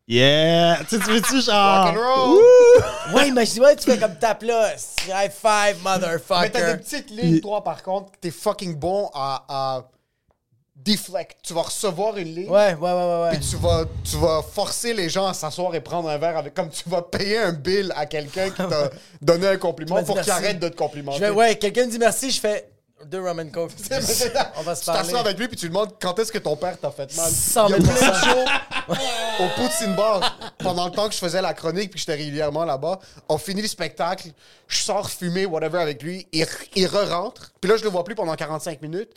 Yeah! 0.07 0.79
Tu 0.89 0.97
sais, 0.97 1.03
tu 1.03 1.11
veux-tu 1.11 1.41
genre. 1.41 1.93
Ouais, 3.13 3.27
imagine, 3.27 3.61
ouais, 3.63 3.75
tu 3.75 3.89
fais 3.89 3.97
comme 3.97 4.15
tape 4.17 4.43
là. 4.43 4.73
High 5.07 5.31
five, 5.31 5.77
Mais 5.83 5.83
t'as 5.83 5.99
des 5.99 6.05
motherfucker. 6.05 6.77
petites 6.77 7.09
lignes, 7.11 7.39
toi, 7.41 7.63
par 7.63 7.83
contre, 7.83 8.11
que 8.11 8.17
t'es 8.21 8.31
fucking 8.31 8.75
bon 8.75 9.09
à, 9.13 9.43
à 9.49 9.83
deflect. 10.75 11.37
Tu 11.43 11.53
vas 11.53 11.61
recevoir 11.63 12.17
une 12.17 12.33
ligne. 12.33 12.49
Ouais, 12.49 12.73
ouais, 12.73 12.91
ouais, 12.91 12.93
ouais. 12.93 13.21
ouais. 13.23 13.37
Puis 13.37 13.49
tu 13.49 13.55
vas, 13.57 13.83
tu 14.03 14.17
vas 14.17 14.41
forcer 14.41 14.93
les 14.93 15.09
gens 15.09 15.27
à 15.27 15.33
s'asseoir 15.33 15.75
et 15.75 15.81
prendre 15.81 16.09
un 16.09 16.17
verre 16.17 16.37
avec. 16.37 16.53
Comme 16.53 16.69
tu 16.69 16.87
vas 16.89 17.01
payer 17.01 17.37
un 17.39 17.51
bill 17.51 17.93
à 17.95 18.05
quelqu'un 18.05 18.49
qui 18.49 18.57
t'a 18.57 18.89
donné 19.21 19.47
un 19.47 19.57
compliment 19.57 20.01
pour 20.03 20.19
qu'il 20.21 20.31
arrête 20.31 20.59
de 20.59 20.69
te 20.69 20.75
complimenter. 20.75 21.19
Je 21.19 21.25
fais, 21.25 21.31
ouais, 21.31 21.55
quelqu'un 21.57 21.85
me 21.85 21.91
dit 21.91 21.99
merci, 21.99 22.31
je 22.31 22.39
fais 22.39 22.70
deux 23.05 23.21
rum 23.21 23.39
and 23.39 23.49
coke. 23.49 23.71
On 24.57 24.61
va 24.63 24.75
se 24.75 24.81
Tu 24.81 24.85
parler. 24.85 25.01
t'assois 25.03 25.19
avec 25.19 25.37
lui 25.37 25.47
puis 25.47 25.57
tu 25.57 25.65
lui 25.65 25.69
demandes 25.73 25.93
quand 26.01 26.17
est-ce 26.19 26.31
que 26.31 26.37
ton 26.37 26.55
père 26.55 26.79
t'a 26.79 26.91
fait 26.91 27.15
mal? 27.15 27.31
100 27.31 27.67
Il 27.67 27.71
y 27.71 27.73
a 27.73 27.79
000 27.81 27.93
plein 27.93 28.09
de 28.09 28.15
shows 28.15 28.93
au 29.39 29.47
Poutine 29.55 29.95
Bar 29.95 30.37
pendant 30.59 30.85
le 30.85 30.91
temps 30.91 31.07
que 31.07 31.13
je 31.13 31.19
faisais 31.19 31.41
la 31.41 31.53
chronique 31.53 31.91
puis 31.91 31.93
que 31.93 31.99
j'étais 31.99 32.15
régulièrement 32.21 32.65
là-bas. 32.65 32.99
On 33.29 33.37
finit 33.37 33.61
le 33.61 33.67
spectacle, 33.67 34.29
je 34.67 34.77
sors 34.79 35.09
fumer, 35.09 35.45
whatever 35.45 35.79
avec 35.79 36.01
lui, 36.03 36.27
il, 36.31 36.45
il 36.75 36.87
re-rentre. 36.87 37.51
Puis 37.61 37.69
là, 37.69 37.77
je 37.77 37.83
le 37.83 37.89
vois 37.89 38.03
plus 38.03 38.15
pendant 38.15 38.35
45 38.35 38.81
minutes. 38.81 39.11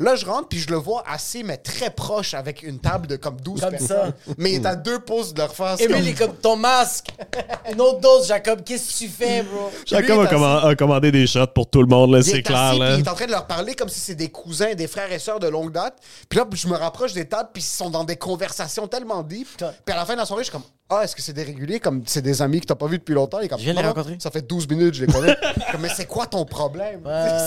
Là, 0.00 0.16
je 0.16 0.24
rentre 0.24 0.48
puis 0.48 0.58
je 0.58 0.70
le 0.70 0.76
vois 0.76 1.04
assis, 1.06 1.44
mais 1.44 1.58
très 1.58 1.90
proche 1.90 2.32
avec 2.32 2.62
une 2.62 2.78
table 2.78 3.06
de 3.06 3.16
comme 3.16 3.38
12 3.38 3.60
Comme 3.60 3.70
personnes. 3.70 4.14
Mais 4.38 4.52
il 4.52 4.54
est 4.56 4.66
à 4.66 4.74
deux 4.74 4.98
pouces 4.98 5.34
de 5.34 5.38
leur 5.40 5.54
face. 5.54 5.78
Emile 5.78 5.96
comme- 5.96 6.06
est 6.08 6.14
comme 6.14 6.36
ton 6.36 6.56
masque. 6.56 7.08
Une 7.72 7.80
autre 7.82 8.00
dose, 8.00 8.26
Jacob. 8.26 8.62
Qu'est-ce 8.64 8.94
que 8.94 8.98
tu 9.04 9.08
fais, 9.08 9.42
bro? 9.42 9.70
Jacob 9.86 10.26
Lui, 10.26 10.44
a, 10.44 10.74
commandé 10.74 11.12
des 11.12 11.26
shots 11.26 11.46
pour 11.54 11.68
tout 11.68 11.82
le 11.82 11.86
monde, 11.86 12.12
là, 12.12 12.22
c'est 12.22 12.38
est 12.38 12.42
clair. 12.42 12.58
assis, 12.58 12.78
Là. 12.78 12.94
il 12.94 13.00
est 13.00 13.08
en 13.08 13.14
train 13.14 13.26
de 13.26 13.30
leur 13.30 13.46
parler 13.46 13.74
comme 13.74 13.90
si 13.90 14.00
c'est 14.00 14.14
des 14.14 14.30
cousins, 14.30 14.74
des 14.74 14.86
frères 14.86 15.12
et 15.12 15.18
sœurs 15.18 15.38
de 15.38 15.48
longue 15.48 15.70
date. 15.70 15.98
Puis 16.30 16.38
là, 16.38 16.46
je 16.50 16.66
me 16.66 16.76
rapproche 16.76 17.12
des 17.12 17.28
tables, 17.28 17.50
puis 17.52 17.62
ils 17.62 17.66
sont 17.66 17.90
dans 17.90 18.04
des 18.04 18.16
conversations 18.16 18.88
tellement 18.88 19.22
deep. 19.22 19.48
Puis 19.56 19.92
à 19.94 19.96
la 19.96 20.06
fin 20.06 20.14
de 20.14 20.18
la 20.18 20.24
soirée, 20.26 20.44
je 20.44 20.50
suis 20.50 20.52
comme 20.52 20.62
Ah, 20.90 21.04
est-ce 21.04 21.14
que 21.14 21.22
c'est 21.22 21.32
des 21.32 21.44
réguliers? 21.44 21.78
Comme 21.80 22.02
c'est 22.06 22.20
des 22.22 22.42
amis 22.42 22.60
que 22.60 22.66
t'as 22.66 22.74
pas 22.74 22.86
vu 22.88 22.98
depuis 22.98 23.14
longtemps. 23.14 23.38
Est 23.40 23.48
comme, 23.48 23.58
Je 23.58 23.64
viens 23.64 23.74
de 23.74 23.78
les 23.78 23.84
Non, 23.84 23.90
rencontrer. 23.90 24.16
Ça 24.20 24.30
fait 24.30 24.42
12 24.42 24.68
minutes, 24.68 24.94
je 24.94 25.04
les 25.04 25.12
connais. 25.12 25.36
Comme, 25.72 25.82
mais 25.82 25.88
c'est 25.88 26.06
quoi 26.06 26.26
ton 26.26 26.44
problème? 26.44 27.02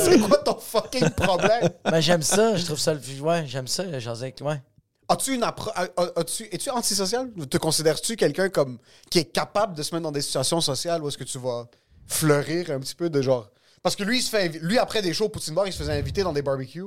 C'est 0.06 0.20
quoi 0.20 0.38
ton 0.38 0.58
fucking 0.58 1.10
problème 1.10 1.70
Ben, 1.84 2.00
j'aime 2.00 2.22
ça. 2.22 2.56
Je 2.56 2.64
trouve 2.66 2.80
ça. 2.80 2.94
le- 2.94 3.02
Ouais, 3.22 3.44
j'aime 3.46 3.68
ça, 3.68 4.00
jaser. 4.00 4.34
Ouais. 4.42 4.62
As-tu 5.10 5.36
une 5.36 5.42
appro- 5.44 5.72
as-tu- 6.16 6.48
Es-tu 6.54 6.70
antisocial? 6.70 7.30
Te 7.50 7.58
considères-tu 7.58 8.16
quelqu'un 8.16 8.48
comme 8.50 8.78
qui 9.12 9.20
est 9.20 9.26
capable 9.26 9.76
de 9.76 9.84
se 9.84 9.94
mettre 9.94 10.04
dans 10.04 10.12
des 10.14 10.22
situations 10.22 10.62
sociales 10.62 11.04
où 11.04 11.10
est-ce 11.10 11.18
que 11.18 11.26
tu 11.26 11.38
vas 11.38 11.68
fleurir 12.08 12.72
un 12.72 12.80
petit 12.80 12.96
peu 12.96 13.10
de 13.10 13.22
genre? 13.22 13.50
Parce 13.82 13.98
que 13.98 14.04
lui, 14.04 14.20
il 14.20 14.22
se 14.22 14.30
fait 14.30 14.48
lui 14.62 14.78
après 14.80 15.02
des 15.02 15.14
shows 15.14 15.26
au 15.26 15.30
Poutine 15.30 15.54
Bar, 15.54 15.68
il 15.68 15.74
se 15.74 15.78
faisait 15.80 15.92
inviter 15.92 16.24
dans 16.24 16.32
des 16.32 16.42
barbecues 16.42 16.86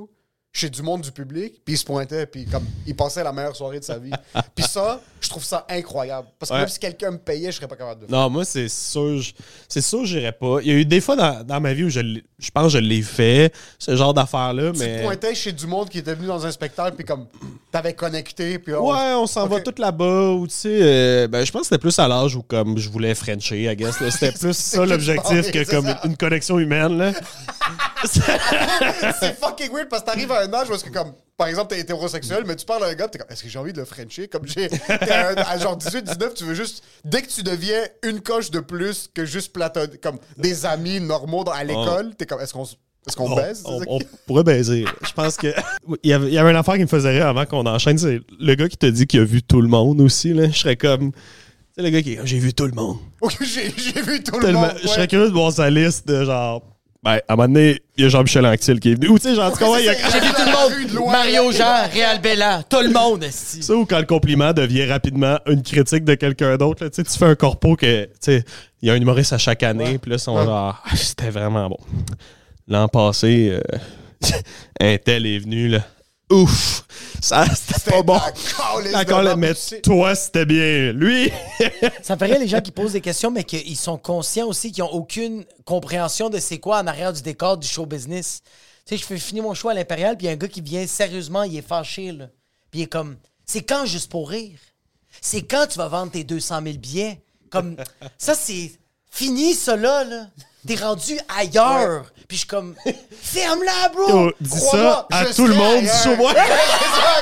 chez 0.53 0.69
du 0.71 0.81
monde 0.81 1.01
du 1.01 1.11
public, 1.11 1.61
puis 1.63 1.75
il 1.75 1.77
se 1.77 1.85
pointait, 1.85 2.25
puis 2.25 2.45
comme 2.45 2.65
il 2.87 2.95
passait 2.95 3.23
la 3.23 3.31
meilleure 3.31 3.55
soirée 3.55 3.79
de 3.79 3.83
sa 3.85 3.99
vie. 3.99 4.09
puis 4.55 4.65
ça, 4.65 4.99
je 5.21 5.29
trouve 5.29 5.43
ça 5.43 5.65
incroyable. 5.69 6.27
Parce 6.39 6.49
que 6.49 6.55
Ouais. 6.55 6.61
même 6.61 6.69
si 6.69 6.79
quelqu'un 6.79 7.11
me 7.11 7.17
payait, 7.19 7.51
je 7.51 7.57
serais 7.57 7.67
pas 7.67 7.75
capable 7.75 8.01
de 8.01 8.07
faire. 8.07 8.17
Non, 8.17 8.27
moi, 8.29 8.43
c'est 8.43 8.67
sûr, 8.67 9.19
je- 9.19 9.33
c'est 9.67 9.81
sûr, 9.81 10.03
j'irais 10.05 10.31
pas. 10.31 10.57
Il 10.61 10.67
y 10.67 10.71
a 10.71 10.73
eu 10.75 10.85
des 10.85 10.99
fois 10.99 11.15
dans, 11.15 11.43
dans 11.43 11.61
ma 11.61 11.73
vie 11.73 11.83
où 11.83 11.89
je, 11.89 11.99
je 12.39 12.49
pense 12.51 12.63
que 12.63 12.69
je 12.69 12.77
l'ai 12.79 13.03
fait, 13.03 13.53
ce 13.77 13.95
genre 13.95 14.15
d'affaires-là, 14.15 14.71
Tu 14.71 14.79
mais. 14.79 14.97
te 14.97 15.03
pointais 15.03 15.35
chez 15.35 15.51
du 15.51 15.67
monde 15.67 15.89
qui 15.89 15.99
était 15.99 16.15
venu 16.15 16.25
dans 16.27 16.43
un 16.43 16.51
spectacle, 16.51 16.95
puis 16.95 17.05
comme 17.05 17.27
t'avais 17.71 17.93
connecté, 17.93 18.57
puis 18.57 18.73
on- 18.73 18.89
Ouais, 18.91 19.13
on 19.13 19.27
s'en 19.27 19.45
va 19.47 19.59
tout 19.61 19.75
là-bas, 19.77 20.29
ou 20.31 20.47
tu 20.47 20.55
sais, 20.55 20.79
euh, 20.81 21.27
ben, 21.27 21.45
je 21.45 21.51
pense 21.51 21.61
que 21.61 21.67
c'était 21.67 21.77
plus 21.81 21.99
à 21.99 22.07
l'âge 22.07 22.35
où 22.35 22.41
comme 22.41 22.79
je 22.79 22.89
voulais 22.89 23.13
Frencher, 23.13 23.71
I 23.71 23.75
guess. 23.75 23.95
C'était 24.09 24.31
plus 24.39 24.57
ça 24.57 24.83
l'objectif 24.85 25.51
que 25.51 25.69
comme 25.69 25.85
ça. 25.85 26.01
une 26.05 26.17
connexion 26.17 26.57
humaine, 26.57 26.97
là. 26.97 27.11
c'est 29.19 29.39
fucking 29.39 29.71
weird 29.71 29.89
parce 29.89 30.01
que 30.03 30.07
t'arrives 30.07 30.31
à 30.31 30.36
un 30.41 30.53
âge 30.53 30.69
où 30.69 30.73
est-ce 30.73 30.83
que 30.83 30.89
comme 30.89 31.13
par 31.37 31.47
exemple 31.47 31.73
t'es 31.75 31.79
hétérosexuel 31.81 32.43
mais 32.47 32.55
tu 32.55 32.65
parles 32.65 32.83
à 32.83 32.87
un 32.87 32.93
gars 32.93 33.07
t'es 33.07 33.17
comme 33.19 33.27
est-ce 33.29 33.43
que 33.43 33.49
j'ai 33.49 33.59
envie 33.59 33.73
de 33.73 33.79
le 33.79 33.85
frencher? 33.85 34.27
Comme 34.27 34.47
j'ai 34.47 34.69
t'es 34.69 35.09
à, 35.11 35.29
un- 35.29 35.35
à 35.35 35.57
genre 35.59 35.77
18 35.77 36.03
19 36.03 36.33
tu 36.33 36.43
veux 36.45 36.53
juste 36.55 36.83
dès 37.05 37.21
que 37.21 37.27
tu 37.29 37.43
deviens 37.43 37.81
une 38.03 38.21
coche 38.21 38.51
de 38.51 38.59
plus 38.59 39.09
que 39.13 39.25
juste 39.25 39.53
platon 39.53 39.87
comme 40.01 40.17
des 40.37 40.65
amis 40.65 40.99
normaux 40.99 41.43
dans- 41.43 41.51
à 41.51 41.63
l'école 41.63 42.15
t'es 42.15 42.25
comme 42.25 42.41
est-ce 42.41 42.53
qu'on 42.53 42.63
s- 42.63 42.75
Parce 43.05 43.15
qu'on 43.15 43.31
On, 43.31 43.35
baise. 43.35 43.63
on- 43.65 43.99
pourrait 44.25 44.43
baiser. 44.43 44.83
Je 45.05 45.13
pense 45.13 45.37
que. 45.37 45.47
Il 46.03 46.09
y 46.09 46.13
avait, 46.13 46.27
il 46.27 46.33
y 46.33 46.37
avait 46.37 46.49
une 46.49 46.57
affaire 46.57 46.73
qui 46.75 46.81
me 46.81 46.87
faisait 46.87 47.11
rire 47.11 47.27
avant 47.27 47.45
qu'on 47.45 47.65
enchaîne. 47.65 47.97
C'est 47.97 48.19
le 48.37 48.55
gars 48.55 48.67
qui 48.67 48.75
te 48.75 48.85
dit 48.85 49.07
qu'il 49.07 49.21
a 49.21 49.23
vu 49.23 49.41
tout 49.41 49.61
le 49.61 49.69
monde 49.69 50.01
aussi. 50.01 50.33
Là. 50.33 50.49
Je 50.49 50.57
serais 50.57 50.75
comme. 50.75 51.13
C'est 51.73 51.83
le 51.83 51.89
gars 51.89 52.01
qui 52.01 52.13
est 52.13 52.15
comme, 52.17 52.25
J'ai 52.27 52.39
vu 52.39 52.53
tout 52.53 52.65
le 52.65 52.73
monde. 52.73 52.97
Ok, 53.21 53.37
j'ai 53.41 53.71
j'ai 53.77 54.01
vu 54.01 54.21
tout 54.23 54.37
le 54.39 54.47
Tellement- 54.47 54.61
monde. 54.67 54.73
Je 54.81 54.87
ouais. 54.89 54.93
serais 54.93 55.07
curieux 55.07 55.27
de 55.29 55.33
voir 55.33 55.53
sa 55.53 55.69
liste 55.69 56.05
de 56.05 56.25
genre. 56.25 56.61
Ben, 57.07 57.21
à 57.25 57.33
un 57.33 57.35
moment 57.37 57.47
donné, 57.47 57.81
il 57.95 58.03
y 58.03 58.05
a 58.05 58.09
Jean-Michel 58.09 58.45
Anctil 58.45 58.79
qui 58.81 58.91
est 58.91 58.95
venu. 58.95 59.07
Ou 59.07 59.17
tu 59.17 59.29
sais, 59.29 59.35
genre, 59.35 59.49
tu 59.53 59.59
comprends, 59.59 59.77
il 59.77 59.85
y 59.85 59.89
a 59.89 59.93
J'ai 59.93 60.19
vu 60.19 60.27
tout 60.33 60.41
le 60.45 60.99
monde. 60.99 61.09
Mario. 61.09 61.51
Jean, 61.53 61.87
Réal 61.89 62.19
Bella, 62.19 62.63
tout 62.69 62.81
le 62.81 62.89
monde, 62.89 63.23
esti. 63.23 63.63
Ça 63.63 63.73
ou 63.75 63.85
quand 63.85 63.99
le 63.99 64.05
compliment 64.05 64.51
devient 64.51 64.85
rapidement 64.87 65.37
une 65.47 65.63
critique 65.63 66.03
de 66.03 66.15
quelqu'un 66.15 66.57
d'autre. 66.57 66.83
là. 66.83 66.89
Tu 66.89 66.97
sais, 66.97 67.03
tu 67.09 67.17
fais 67.17 67.23
un 67.25 67.35
corpo 67.35 67.77
que, 67.77 68.03
tu 68.05 68.09
sais, 68.19 68.43
il 68.81 68.89
y 68.89 68.91
a 68.91 68.93
un 68.93 68.97
humoriste 68.97 69.31
à 69.31 69.37
chaque 69.37 69.63
année, 69.63 69.97
puis 69.99 70.09
là, 70.11 70.17
ils 70.17 70.19
sont 70.19 70.35
Ouais. 70.37 70.43
genre, 70.43 70.83
Ah, 70.85 70.95
c'était 70.97 71.29
vraiment 71.29 71.69
bon. 71.69 71.77
L'an 72.67 72.89
passé, 72.89 73.51
euh, 73.53 73.77
un 74.81 74.97
tel 74.97 75.25
est 75.25 75.39
venu, 75.39 75.69
là. 75.69 75.79
Ouf! 76.29 76.83
Ça, 77.21 77.45
c'était 77.55 77.91
pas 77.91 78.03
bon. 78.03 78.19
mais 79.37 79.53
toi, 79.81 80.13
c'était 80.13 80.45
bien. 80.45 80.91
Lui, 80.91 81.31
Ça 82.03 82.15
me 82.15 82.19
fait 82.19 82.25
rire 82.25 82.39
les 82.39 82.47
gens 82.47 82.61
qui 82.61 82.71
posent 82.71 82.93
des 82.93 83.01
questions, 83.01 83.31
mais 83.31 83.43
qu'ils 83.43 83.77
sont 83.77 83.97
conscients 83.97 84.47
aussi 84.47 84.71
qu'ils 84.71 84.83
n'ont 84.83 84.91
aucune 84.91 85.45
compréhension 85.65 86.29
de 86.29 86.39
c'est 86.39 86.59
quoi 86.59 86.79
en 86.79 86.87
arrière 86.87 87.13
du 87.13 87.21
décor 87.21 87.57
du 87.57 87.67
show 87.67 87.85
business. 87.85 88.41
Tu 88.85 88.95
sais, 88.95 89.01
je 89.01 89.05
fais 89.05 89.17
finir 89.17 89.43
mon 89.43 89.53
show 89.53 89.69
à 89.69 89.73
l'Impérial, 89.73 90.15
puis 90.17 90.25
il 90.25 90.27
y 90.27 90.31
a 90.31 90.33
un 90.33 90.37
gars 90.37 90.47
qui 90.47 90.61
vient 90.61 90.85
sérieusement, 90.85 91.43
il 91.43 91.57
est 91.57 91.67
fâché, 91.67 92.11
là. 92.11 92.27
Puis 92.71 92.81
il 92.81 92.83
est 92.83 92.87
comme, 92.87 93.17
c'est 93.45 93.63
quand 93.63 93.85
juste 93.85 94.11
pour 94.11 94.29
rire? 94.29 94.59
C'est 95.21 95.41
quand 95.41 95.67
tu 95.67 95.77
vas 95.77 95.87
vendre 95.87 96.11
tes 96.11 96.23
200 96.23 96.61
000 96.63 96.77
billets? 96.77 97.21
Comme, 97.49 97.77
ça, 98.17 98.35
c'est 98.35 98.71
fini, 99.09 99.53
ça, 99.53 99.75
là, 99.75 100.03
là. 100.03 100.27
T'es 100.67 100.75
rendu 100.75 101.17
ailleurs. 101.37 102.05
Puis 102.27 102.35
je 102.35 102.39
suis 102.39 102.47
comme, 102.47 102.75
ferme-la, 103.21 103.89
bro! 103.89 104.25
yo, 104.25 104.33
dis 104.41 104.59
ça 104.59 105.07
à 105.09 105.25
tout 105.27 105.47
le 105.47 105.53
monde 105.53 105.87
sur 105.87 106.17
moi. 106.17 106.33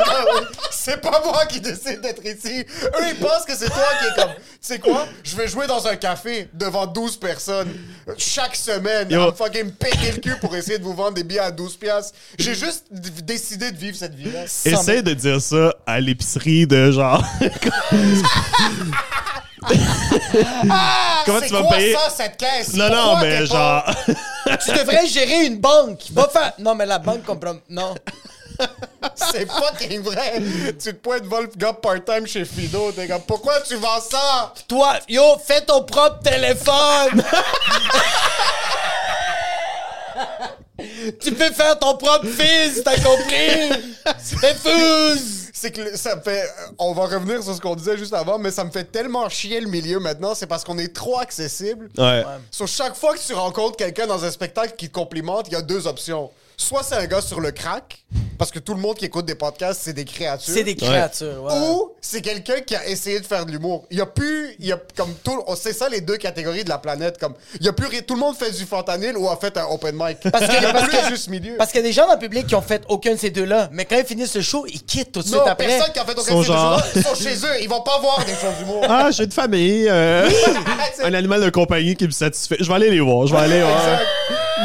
Ouais, 0.05 0.41
c'est 0.71 0.99
pas 0.99 1.21
moi 1.23 1.45
qui 1.45 1.61
décide 1.61 2.01
d'être 2.01 2.23
ici. 2.25 2.65
Eux, 2.83 3.05
ils 3.09 3.15
pensent 3.15 3.45
que 3.47 3.55
c'est 3.55 3.69
toi 3.69 3.85
qui 3.99 4.07
est 4.07 4.21
comme. 4.21 4.33
Tu 4.33 4.41
sais 4.61 4.79
quoi? 4.79 5.07
Je 5.23 5.35
vais 5.35 5.47
jouer 5.47 5.67
dans 5.67 5.87
un 5.87 5.95
café 5.95 6.49
devant 6.53 6.85
12 6.85 7.17
personnes 7.17 7.71
chaque 8.17 8.55
semaine. 8.55 9.09
Yo. 9.09 9.21
À 9.21 9.25
me 9.27 9.31
fucking 9.31 9.71
péter 9.71 10.11
le 10.11 10.17
cul 10.19 10.35
pour 10.41 10.55
essayer 10.55 10.77
de 10.77 10.83
vous 10.83 10.93
vendre 10.93 11.13
des 11.13 11.23
billets 11.23 11.39
à 11.39 11.51
12 11.51 11.77
piastres. 11.77 12.17
J'ai 12.37 12.55
juste 12.55 12.85
décidé 12.91 13.71
de 13.71 13.77
vivre 13.77 13.95
cette 13.95 14.15
vie-là. 14.15 14.43
Essaye 14.43 15.01
de 15.01 15.13
dire 15.13 15.41
ça 15.41 15.73
à 15.85 15.99
l'épicerie 15.99 16.67
de 16.67 16.91
genre. 16.91 17.23
Comment 21.25 21.39
C'est 21.39 21.47
tu 21.47 21.53
vas 21.53 21.61
quoi 21.61 21.77
payer? 21.77 21.93
ça, 21.93 22.09
cette 22.15 22.37
caisse? 22.37 22.73
Non, 22.73 22.89
non, 22.89 23.15
mais 23.17 23.39
t'es 23.41 23.47
pas- 23.47 23.55
genre. 23.55 23.85
Tu 24.65 24.71
devrais 24.73 25.07
gérer 25.07 25.45
une 25.45 25.57
banque. 25.57 26.01
Va 26.11 26.27
faire. 26.29 26.53
Non, 26.59 26.75
mais 26.75 26.85
la 26.85 26.99
banque 26.99 27.23
comprend. 27.23 27.55
Non. 27.69 27.95
C'est 29.15 29.49
fucking 29.51 30.01
vrai. 30.01 30.41
Tu 30.81 30.93
te 30.93 30.97
pointes 30.97 31.23
gars 31.57 31.73
part-time 31.73 32.25
chez 32.27 32.45
Fido. 32.45 32.91
T'es 32.91 33.07
comme, 33.07 33.21
pourquoi 33.23 33.59
tu 33.61 33.75
vends 33.75 33.99
ça? 33.99 34.53
Toi, 34.67 34.93
yo, 35.09 35.21
fais 35.45 35.61
ton 35.61 35.83
propre 35.83 36.19
téléphone. 36.23 37.23
tu 41.21 41.31
peux 41.33 41.51
faire 41.51 41.77
ton 41.79 41.97
propre 41.97 42.27
fils, 42.27 42.83
t'as 42.83 42.95
compris? 42.97 43.69
Fais 44.39 44.55
fuse. 44.55 45.44
C'est 45.65 45.71
que 45.71 45.97
ça 45.97 46.15
me 46.15 46.21
fait. 46.21 46.43
euh, 46.43 46.71
On 46.77 46.93
va 46.93 47.05
revenir 47.07 47.41
sur 47.41 47.55
ce 47.55 47.59
qu'on 47.59 47.73
disait 47.75 47.97
juste 47.97 48.13
avant, 48.13 48.37
mais 48.37 48.51
ça 48.51 48.63
me 48.63 48.69
fait 48.69 48.83
tellement 48.83 49.27
chier 49.29 49.59
le 49.59 49.67
milieu 49.67 49.99
maintenant. 49.99 50.35
C'est 50.35 50.45
parce 50.45 50.63
qu'on 50.63 50.77
est 50.77 50.93
trop 50.93 51.17
accessible. 51.19 51.89
Ouais. 51.97 52.23
Sur 52.51 52.67
chaque 52.67 52.95
fois 52.95 53.15
que 53.15 53.19
tu 53.19 53.33
rencontres 53.33 53.75
quelqu'un 53.75 54.05
dans 54.05 54.23
un 54.23 54.29
spectacle 54.29 54.75
qui 54.77 54.89
te 54.89 54.93
complimente, 54.93 55.47
il 55.47 55.53
y 55.53 55.55
a 55.55 55.63
deux 55.63 55.87
options. 55.87 56.29
Soit 56.57 56.83
c'est 56.83 56.95
un 56.95 57.05
gars 57.05 57.21
sur 57.21 57.39
le 57.41 57.51
crack, 57.51 58.03
parce 58.37 58.49
que 58.49 58.59
tout 58.59 58.73
le 58.73 58.79
monde 58.79 58.95
qui 58.95 59.05
écoute 59.05 59.25
des 59.25 59.35
podcasts, 59.35 59.81
c'est 59.83 59.93
des 59.93 60.05
créatures. 60.05 60.53
C'est 60.53 60.63
des 60.63 60.75
créatures, 60.75 61.43
ouais. 61.43 61.53
Ou 61.53 61.91
c'est 62.01 62.21
quelqu'un 62.21 62.61
qui 62.61 62.75
a 62.75 62.87
essayé 62.87 63.19
de 63.19 63.25
faire 63.25 63.45
de 63.45 63.51
l'humour. 63.51 63.85
Il 63.91 63.97
y 63.97 64.01
a 64.01 64.05
plus, 64.05 64.55
il 64.59 64.65
y 64.67 64.71
a 64.71 64.79
comme 64.95 65.13
tout, 65.23 65.43
on- 65.47 65.55
c'est 65.55 65.73
ça 65.73 65.89
les 65.89 66.01
deux 66.01 66.17
catégories 66.17 66.63
de 66.63 66.69
la 66.69 66.77
planète. 66.77 67.17
Comme 67.19 67.33
il 67.59 67.65
y 67.65 67.69
a 67.69 67.73
plus, 67.73 67.87
tout 68.03 68.13
le 68.15 68.19
monde 68.21 68.35
fait 68.37 68.51
du 68.51 68.65
fentanyl 68.65 69.17
ou 69.17 69.27
a 69.29 69.35
fait 69.37 69.57
un 69.57 69.65
open 69.65 69.95
mic. 69.97 70.17
Parce 70.31 70.47
que- 70.47 70.55
il 70.57 70.63
y 70.63 70.65
a 70.65 70.71
parce 70.71 70.87
plus 70.87 70.97
que- 70.97 71.09
juste 71.09 71.27
milieu. 71.29 71.57
Parce 71.57 71.71
qu'il 71.71 71.81
y 71.81 71.83
a 71.83 71.87
des 71.87 71.93
gens 71.93 72.07
dans 72.07 72.13
le 72.13 72.19
public 72.19 72.47
qui 72.47 72.55
ont 72.55 72.61
fait 72.61 72.83
aucun 72.87 73.11
de 73.13 73.19
ces 73.19 73.29
deux-là, 73.31 73.69
mais 73.73 73.85
quand 73.85 73.97
ils 73.97 74.05
finissent 74.05 74.35
le 74.35 74.41
show, 74.41 74.65
ils 74.67 74.81
quittent 74.83 75.11
tout 75.11 75.21
de 75.21 75.25
suite 75.27 75.37
non, 75.37 75.45
après. 75.45 75.67
personne 75.67 75.91
qui 75.93 75.99
a 75.99 76.05
fait 76.05 76.17
aucun 76.17 76.21
de 76.35 76.41
ces 76.41 76.43
genre- 76.47 76.79
choses-là, 76.79 76.87
ils 76.95 77.03
sont 77.07 77.15
chez 77.15 77.35
eux, 77.35 77.61
ils 77.61 77.69
vont 77.69 77.81
pas 77.81 77.99
voir 77.99 78.23
des 78.25 78.31
choses 78.33 78.55
d'humour. 78.59 78.81
Ah, 78.87 79.09
j'ai 79.11 79.25
une 79.25 79.31
famille. 79.31 79.87
euh, 79.89 80.29
un 81.03 81.13
animal 81.13 81.41
de 81.43 81.49
compagnie 81.49 81.95
qui 81.95 82.05
me 82.05 82.11
satisfait. 82.11 82.57
Je 82.59 82.67
vais 82.67 82.73
aller 82.75 82.89
les 82.89 83.01
voir. 83.01 83.27
Je 83.27 83.33
vais 83.35 83.41
aller 83.41 83.61
voir. 83.61 83.99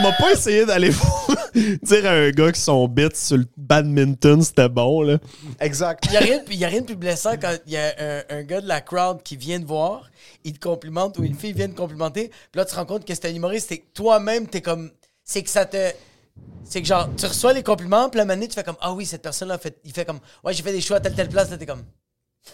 M'a 0.02 0.12
pas 0.12 0.32
essayé 0.32 0.64
d'aller 0.64 0.90
dire 1.82 2.06
à 2.06 2.10
un 2.10 2.30
gars 2.30 2.52
que 2.52 2.58
son 2.58 2.86
bit 2.86 3.16
sur 3.16 3.36
le 3.38 3.44
badminton 3.56 4.40
c'était 4.42 4.68
bon, 4.68 5.02
là. 5.02 5.18
Exact. 5.58 6.04
Il 6.06 6.10
n'y 6.12 6.16
a, 6.16 6.20
rien 6.20 6.38
de- 6.44 6.52
y 6.54 6.64
a 6.64 6.68
rien 6.68 6.80
de 6.80 6.86
plus 6.86 6.96
blessant 6.96 7.32
quand 7.40 7.56
il 7.66 7.72
y 7.72 7.76
a 7.76 7.92
un, 7.98 8.22
un 8.38 8.42
gars 8.44 8.60
de 8.60 8.68
la 8.68 8.80
crowd 8.80 9.22
qui 9.22 9.36
vient 9.36 9.60
te 9.60 9.66
voir, 9.66 10.08
il 10.44 10.52
te 10.52 10.60
complimente 10.60 11.18
ou 11.18 11.24
une 11.24 11.34
fille 11.34 11.52
vient 11.52 11.68
te 11.68 11.74
complimenter, 11.76 12.28
puis 12.52 12.58
là 12.60 12.64
tu 12.64 12.70
te 12.70 12.76
rends 12.76 12.84
compte 12.86 13.04
que 13.04 13.14
c'est 13.14 13.26
un 13.26 13.34
humoriste 13.34 13.72
et 13.72 13.84
toi-même 13.92 14.46
t'es 14.46 14.60
comme. 14.60 14.90
C'est 15.24 15.42
que 15.42 15.50
ça 15.50 15.64
te. 15.64 15.76
C'est 16.64 16.80
que 16.82 16.86
genre, 16.88 17.08
tu 17.16 17.26
reçois 17.26 17.52
les 17.52 17.62
compliments, 17.64 18.08
puis 18.08 18.18
la 18.18 18.24
manée, 18.24 18.46
tu 18.48 18.54
fais 18.54 18.62
comme 18.62 18.76
Ah 18.80 18.92
oui, 18.92 19.04
cette 19.06 19.22
personne-là, 19.22 19.58
fait, 19.58 19.76
il 19.84 19.92
fait 19.92 20.04
comme 20.04 20.20
Ouais, 20.44 20.54
j'ai 20.54 20.62
fait 20.62 20.72
des 20.72 20.80
choix 20.80 20.98
à 20.98 21.00
telle, 21.00 21.14
telle 21.14 21.28
place, 21.28 21.50
là 21.50 21.58
t'es 21.58 21.66
comme. 21.66 21.82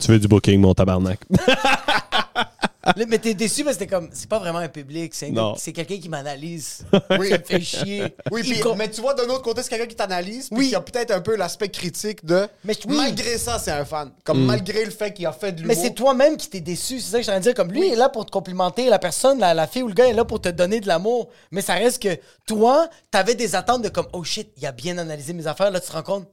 Tu 0.00 0.10
veux 0.10 0.18
du 0.18 0.26
booking, 0.26 0.58
mon 0.60 0.72
tabarnak. 0.74 1.20
Là, 2.94 3.04
mais 3.08 3.18
t'es 3.18 3.34
déçu 3.34 3.64
parce 3.64 3.76
que 3.76 3.80
t'es 3.80 3.86
comme. 3.88 4.08
C'est 4.12 4.28
pas 4.28 4.38
vraiment 4.38 4.58
un 4.58 4.68
public, 4.68 5.14
c'est 5.14 5.26
un 5.26 5.30
gars- 5.30 5.40
Non. 5.42 5.54
c'est 5.56 5.72
quelqu'un 5.72 5.98
qui 5.98 6.08
m'analyse. 6.08 6.84
Oui. 7.18 7.30
Ça 7.30 7.38
me 7.38 7.44
fait 7.44 7.60
chier. 7.60 8.14
Oui, 8.30 8.42
Il 8.44 8.52
puis- 8.52 8.60
com- 8.60 8.76
mais 8.78 8.90
tu 8.90 9.00
vois, 9.00 9.14
d'un 9.14 9.24
autre 9.24 9.42
côté, 9.42 9.62
c'est 9.62 9.68
quelqu'un 9.70 9.86
qui 9.86 9.96
t'analyse, 9.96 10.48
puis 10.48 10.58
Oui. 10.58 10.68
qui 10.68 10.74
a 10.74 10.80
peut-être 10.80 11.10
un 11.10 11.20
peu 11.20 11.36
l'aspect 11.36 11.68
critique 11.68 12.24
de. 12.24 12.46
Mais 12.64 12.74
oui. 12.86 12.96
Malgré 12.96 13.38
ça, 13.38 13.58
c'est 13.58 13.70
un 13.70 13.84
fan. 13.84 14.10
Comme 14.24 14.44
malgré 14.44 14.84
le 14.84 14.90
fait 14.90 15.12
qu'il 15.12 15.26
a 15.26 15.32
fait 15.32 15.52
de 15.52 15.62
l'humour. 15.62 15.74
Mais 15.76 15.82
c'est 15.82 15.94
toi-même 15.94 16.36
qui 16.36 16.48
t'es 16.48 16.60
déçu, 16.60 17.00
c'est 17.00 17.10
ça 17.10 17.18
que 17.18 17.18
je 17.18 17.22
suis 17.24 17.30
en 17.30 17.34
train 17.34 17.38
de 17.40 17.42
dire. 17.44 17.54
Comme 17.54 17.72
lui 17.72 17.86
il 17.88 17.92
est 17.92 17.96
là 17.96 18.08
pour 18.08 18.24
te 18.26 18.30
complimenter, 18.30 18.88
la 18.88 18.98
personne, 18.98 19.38
la, 19.38 19.54
la 19.54 19.66
fille 19.66 19.82
ou 19.82 19.88
le 19.88 19.94
gars 19.94 20.06
est 20.08 20.12
là 20.12 20.24
pour 20.24 20.40
te 20.40 20.48
donner 20.48 20.80
de 20.80 20.86
l'amour. 20.86 21.28
Mais 21.50 21.62
ça 21.62 21.74
reste 21.74 22.02
que 22.02 22.16
toi, 22.46 22.88
t'avais 23.10 23.34
des 23.34 23.54
attentes 23.54 23.82
de 23.82 23.88
comme, 23.88 24.06
oh 24.12 24.22
shit, 24.24 24.50
il 24.56 24.66
a 24.66 24.72
bien 24.72 24.98
analysé 24.98 25.32
mes 25.32 25.46
affaires. 25.46 25.70
Là, 25.70 25.80
tu 25.80 25.88
te 25.88 25.92
rends 25.92 26.02
compte, 26.02 26.28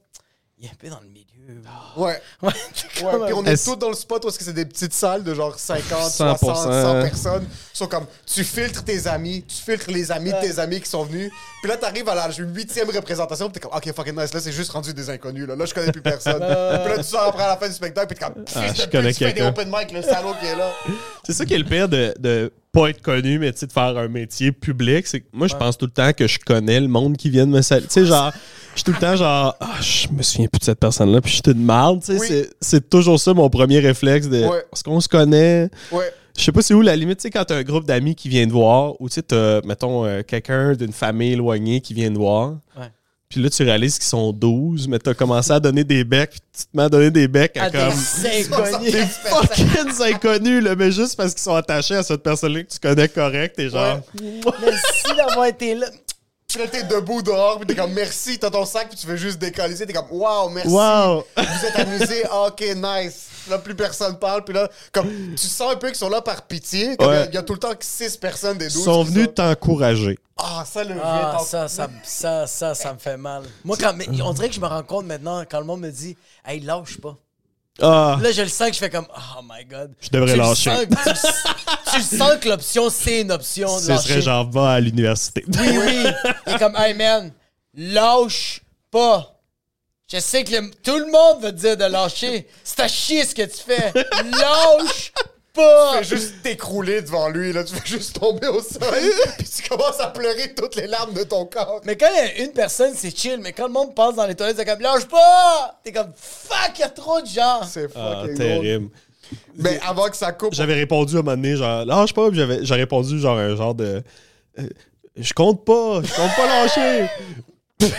il 0.58 0.66
est 0.66 0.70
un 0.70 0.74
peu 0.78 0.88
dans 0.88 1.00
le 1.00 1.08
milieu. 1.08 1.24
Ouais. 1.96 2.20
Ouais, 2.42 2.52
Ouais, 3.02 3.26
puis 3.26 3.34
on 3.34 3.44
est 3.44 3.62
tous 3.62 3.76
dans 3.76 3.88
le 3.88 3.94
spot 3.94 4.24
où 4.24 4.28
est-ce 4.28 4.38
que 4.38 4.44
c'est 4.44 4.52
des 4.52 4.64
petites 4.64 4.92
salles 4.92 5.24
de 5.24 5.34
genre 5.34 5.58
50, 5.58 6.10
100%. 6.12 6.38
60, 6.38 6.72
100 6.72 7.02
personnes. 7.02 7.46
Ils 7.74 7.76
sont 7.76 7.86
comme, 7.86 8.06
tu 8.26 8.44
filtres 8.44 8.84
tes 8.84 9.06
amis, 9.06 9.44
tu 9.46 9.56
filtres 9.62 9.90
les 9.90 10.10
amis 10.12 10.32
de 10.32 10.40
tes 10.40 10.58
amis 10.58 10.80
qui 10.80 10.88
sont 10.88 11.04
venus. 11.04 11.30
Puis 11.64 11.70
là, 11.70 11.78
t'arrives 11.78 12.06
à 12.10 12.14
la 12.14 12.28
huitième 12.30 12.90
représentation, 12.90 13.48
puis 13.48 13.54
t'es 13.54 13.60
comme, 13.66 13.74
ok, 13.74 13.90
fucking 13.96 14.12
nice, 14.14 14.34
là, 14.34 14.40
c'est 14.40 14.52
juste 14.52 14.70
rendu 14.70 14.92
des 14.92 15.08
inconnus, 15.08 15.46
là. 15.48 15.56
Là, 15.56 15.64
je 15.64 15.72
connais 15.72 15.92
plus 15.92 16.02
personne. 16.02 16.34
puis 16.38 16.42
là, 16.44 16.98
tu 16.98 17.04
sors 17.04 17.22
après 17.22 17.42
à 17.42 17.46
la 17.46 17.56
fin 17.56 17.68
du 17.68 17.72
spectacle, 17.72 18.06
puis 18.08 18.18
t'es 18.18 18.22
comme, 18.26 18.44
Ah, 18.54 18.66
je 18.74 18.84
connais 18.86 19.14
tu 19.14 19.24
fais 19.24 19.32
des 19.32 19.40
open 19.40 19.68
mic, 19.74 19.90
le 19.90 20.02
salaud 20.02 20.34
qui 20.38 20.44
est 20.46 20.56
là. 20.56 20.70
C'est 21.24 21.32
ça 21.32 21.46
qui 21.46 21.54
est 21.54 21.58
le 21.58 21.64
pire 21.64 21.88
de, 21.88 22.12
de 22.20 22.52
pas 22.70 22.90
être 22.90 23.00
connu, 23.00 23.38
mais 23.38 23.50
tu 23.54 23.60
sais, 23.60 23.66
de 23.66 23.72
faire 23.72 23.96
un 23.96 24.08
métier 24.08 24.52
public. 24.52 25.06
C'est 25.06 25.20
que 25.20 25.26
moi, 25.32 25.46
je 25.46 25.56
pense 25.56 25.78
tout 25.78 25.86
le 25.86 25.90
temps 25.92 26.12
que 26.12 26.26
je 26.26 26.38
connais 26.38 26.78
le 26.80 26.88
monde 26.88 27.16
qui 27.16 27.30
vient 27.30 27.46
de 27.46 27.52
me 27.52 27.62
saluer. 27.62 27.86
Tu 27.86 27.94
sais, 27.94 28.04
genre, 28.04 28.30
je 28.74 28.80
suis 28.80 28.84
tout 28.84 28.92
le 28.92 28.98
temps 28.98 29.16
genre, 29.16 29.56
ah, 29.58 29.80
je 29.80 30.08
me 30.08 30.22
souviens 30.22 30.48
plus 30.48 30.58
de 30.58 30.64
cette 30.64 30.80
personne-là, 30.80 31.22
puis 31.22 31.30
je 31.32 31.36
suis 31.36 31.50
une 31.58 31.64
marde. 31.64 32.02
Tu 32.04 32.18
sais, 32.18 32.42
Oui. 32.42 32.46
c'est 32.60 32.90
toujours 32.90 33.18
ça 33.18 33.32
mon 33.32 33.48
premier 33.48 33.78
réflexe 33.78 34.26
de, 34.28 34.44
Ouais. 34.44 34.58
est-ce 34.70 34.84
qu'on 34.84 35.00
se 35.00 35.08
connaît? 35.08 35.70
Ouais. 35.90 36.12
Je 36.36 36.42
sais 36.42 36.52
pas 36.52 36.62
c'est 36.62 36.74
où 36.74 36.82
la 36.82 36.96
limite, 36.96 37.18
tu 37.18 37.22
sais, 37.22 37.30
quand 37.30 37.44
t'as 37.44 37.56
un 37.56 37.62
groupe 37.62 37.86
d'amis 37.86 38.14
qui 38.14 38.28
vient 38.28 38.46
te 38.46 38.52
voir, 38.52 39.00
ou 39.00 39.08
tu 39.08 39.14
sais, 39.14 39.22
t'as, 39.22 39.60
mettons, 39.62 40.04
euh, 40.04 40.22
quelqu'un 40.22 40.72
d'une 40.72 40.92
famille 40.92 41.32
éloignée 41.32 41.80
qui 41.80 41.94
vient 41.94 42.12
te 42.12 42.18
voir. 42.18 42.56
Ouais. 42.76 42.90
Puis 43.28 43.42
là, 43.42 43.50
tu 43.50 43.62
réalises 43.64 43.98
qu'ils 43.98 44.06
sont 44.06 44.32
12, 44.32 44.86
mais 44.86 44.98
t'as 44.98 45.14
commencé 45.14 45.50
à 45.50 45.58
donner 45.58 45.82
des 45.82 46.04
becs, 46.04 46.30
puis 46.30 46.40
tu 46.56 46.64
te 46.66 46.76
mets 46.76 46.84
à 46.84 46.88
donner 46.88 47.10
des 47.10 47.26
becs 47.26 47.56
à, 47.56 47.64
à 47.64 47.70
comme 47.70 47.80
des 48.22 48.44
inconnus. 48.44 48.92
des 48.92 49.06
fucking 49.06 50.02
inconnus, 50.14 50.62
là, 50.62 50.76
mais 50.76 50.92
juste 50.92 51.16
parce 51.16 51.32
qu'ils 51.32 51.42
sont 51.42 51.54
attachés 51.54 51.96
à 51.96 52.02
cette 52.02 52.22
personne-là 52.22 52.62
que 52.62 52.72
tu 52.72 52.78
connais 52.78 53.08
correct, 53.08 53.58
et 53.58 53.70
genre. 53.70 54.00
Merci 54.22 55.16
d'avoir 55.16 55.46
été 55.46 55.74
là. 55.74 55.86
Puis 56.54 56.62
là, 56.62 56.68
t'es 56.68 56.84
debout 56.84 57.20
dehors, 57.20 57.58
puis 57.58 57.66
t'es 57.66 57.74
comme, 57.74 57.92
merci, 57.92 58.38
t'as 58.38 58.48
ton 58.50 58.64
sac, 58.64 58.88
puis 58.88 58.96
tu 58.96 59.06
veux 59.08 59.16
juste 59.16 59.38
décaliser. 59.38 59.86
T'es 59.86 59.92
comme, 59.92 60.06
wow, 60.10 60.48
merci. 60.50 60.68
Wow! 60.70 61.24
Vous 61.36 61.66
êtes 61.66 61.76
amusés, 61.80 62.24
Ah, 62.30 62.46
ok, 62.46 62.60
nice. 62.76 63.26
Là, 63.50 63.58
plus 63.58 63.74
personne 63.74 64.18
parle, 64.18 64.44
puis 64.44 64.54
là, 64.54 64.68
comme, 64.92 65.08
tu 65.36 65.48
sens 65.48 65.72
un 65.72 65.76
peu 65.76 65.88
qu'ils 65.88 65.96
sont 65.96 66.08
là 66.08 66.22
par 66.22 66.42
pitié. 66.42 66.94
Il 66.98 67.02
y 67.02 67.04
a- 67.04 67.08
Ouais. 67.08 67.26
il 67.28 67.34
y, 67.34 67.36
a 67.38 67.42
tout 67.42 67.52
le 67.54 67.58
temps 67.58 67.74
que 67.74 67.84
six 67.84 68.16
personnes 68.16 68.56
des 68.56 68.66
Ils 68.68 68.72
douze. 68.72 68.84
sont 68.84 69.04
qui 69.04 69.10
venus 69.10 69.28
t'encourager. 69.34 70.16
Ah, 70.38 70.64
ça, 70.64 70.82
le 70.84 70.94
Ah, 71.02 71.38
ça, 71.44 71.68
ça, 71.68 71.88
ça, 72.04 72.46
ça, 72.46 72.74
ça 72.74 72.92
me 72.92 72.98
fait 72.98 73.16
mal. 73.16 73.42
Moi, 73.64 73.76
quand, 73.78 73.92
mais 73.94 74.06
on 74.22 74.32
dirait 74.32 74.48
que 74.48 74.54
je 74.54 74.60
me 74.60 74.66
rends 74.66 74.82
compte 74.84 75.06
maintenant 75.06 75.42
quand 75.50 75.58
le 75.58 75.66
monde 75.66 75.80
me 75.80 75.90
dit, 75.90 76.16
hey, 76.46 76.60
lâche 76.60 76.98
pas. 77.00 77.16
Ah! 77.82 78.16
Là, 78.22 78.30
je 78.30 78.42
le 78.42 78.48
sens 78.48 78.68
que 78.68 78.74
je 78.74 78.78
fais 78.78 78.88
comme, 78.90 79.06
oh 79.10 79.42
my 79.42 79.64
god. 79.64 79.92
Je 80.00 80.08
devrais 80.08 80.30
Tu 80.32 80.38
le 80.38 80.42
lâcher. 80.44 80.70
sens 80.70 80.80
que- 80.86 80.94
tu, 80.94 81.08
le- 81.10 81.73
tu 81.96 82.16
sens 82.16 82.36
que 82.40 82.48
l'option, 82.48 82.90
c'est 82.90 83.20
une 83.22 83.32
option 83.32 83.74
de 83.76 83.82
Ce 83.82 83.88
lâcher. 83.88 84.08
serait 84.08 84.22
genre, 84.22 84.50
va 84.50 84.72
à 84.72 84.80
l'université. 84.80 85.44
Oui, 85.46 85.54
oui. 85.78 86.04
Il 86.46 86.52
est 86.54 86.58
comme, 86.58 86.76
hey 86.76 86.94
man, 86.94 87.32
lâche 87.74 88.60
pas. 88.90 89.30
Je 90.10 90.18
sais 90.20 90.44
que 90.44 90.52
le- 90.52 90.70
tout 90.82 90.98
le 90.98 91.06
monde 91.10 91.42
va 91.42 91.50
te 91.50 91.56
dire 91.56 91.76
de 91.76 91.84
lâcher. 91.84 92.46
C'est 92.62 92.80
à 92.80 92.88
chier 92.88 93.24
ce 93.24 93.34
que 93.34 93.42
tu 93.42 93.58
fais. 93.66 93.92
Lâche 94.32 95.12
pas! 95.54 95.98
Tu 95.98 96.04
fais 96.04 96.16
juste 96.16 96.42
t'écrouler 96.42 97.00
devant 97.02 97.28
lui, 97.28 97.52
là. 97.52 97.62
Tu 97.64 97.74
fais 97.74 97.86
juste 97.86 98.18
tomber 98.20 98.48
au 98.48 98.60
sol. 98.60 98.80
puis 99.38 99.48
tu 99.48 99.68
commences 99.68 100.00
à 100.00 100.08
pleurer 100.08 100.52
toutes 100.54 100.74
les 100.76 100.86
larmes 100.88 101.14
de 101.14 101.22
ton 101.22 101.46
corps. 101.46 101.80
Mais 101.84 101.96
quand 101.96 102.08
il 102.12 102.16
y 102.16 102.20
a 102.42 102.44
une 102.44 102.52
personne, 102.52 102.92
c'est 102.96 103.16
chill. 103.16 103.38
Mais 103.40 103.52
quand 103.52 103.66
le 103.66 103.72
monde 103.72 103.94
passe 103.94 104.14
dans 104.16 104.26
les 104.26 104.34
toilettes, 104.34 104.56
c'est 104.58 104.64
comme 104.64 104.80
lâche 104.80 105.06
pas! 105.06 105.80
T'es 105.84 105.92
comme 105.92 106.12
fuck, 106.16 106.72
il 106.76 106.80
y 106.80 106.82
a 106.82 106.88
trop 106.90 107.20
de 107.20 107.26
gens! 107.26 107.62
C'est 107.68 107.88
Ah, 107.94 108.20
fucking 108.22 108.34
drôle. 108.34 108.36
terrible. 108.36 108.88
Mais 109.56 109.78
avant 109.86 110.08
que 110.08 110.16
ça 110.16 110.32
coupe, 110.32 110.54
J'avais 110.54 110.74
répondu 110.74 111.16
à 111.16 111.20
un 111.20 111.22
moment 111.22 111.36
donné, 111.36 111.56
genre, 111.56 111.84
lâche 111.84 112.12
pas, 112.12 112.28
puis 112.28 112.38
j'avais, 112.38 112.64
j'ai 112.64 112.74
répondu, 112.74 113.18
genre, 113.18 113.38
un 113.38 113.56
genre 113.56 113.74
de. 113.74 114.02
euh, 114.58 114.68
je 115.16 115.32
compte 115.32 115.64
pas, 115.64 116.02
je 116.02 116.14
compte 116.14 116.36
pas 116.36 116.46
lâcher. 116.46 117.06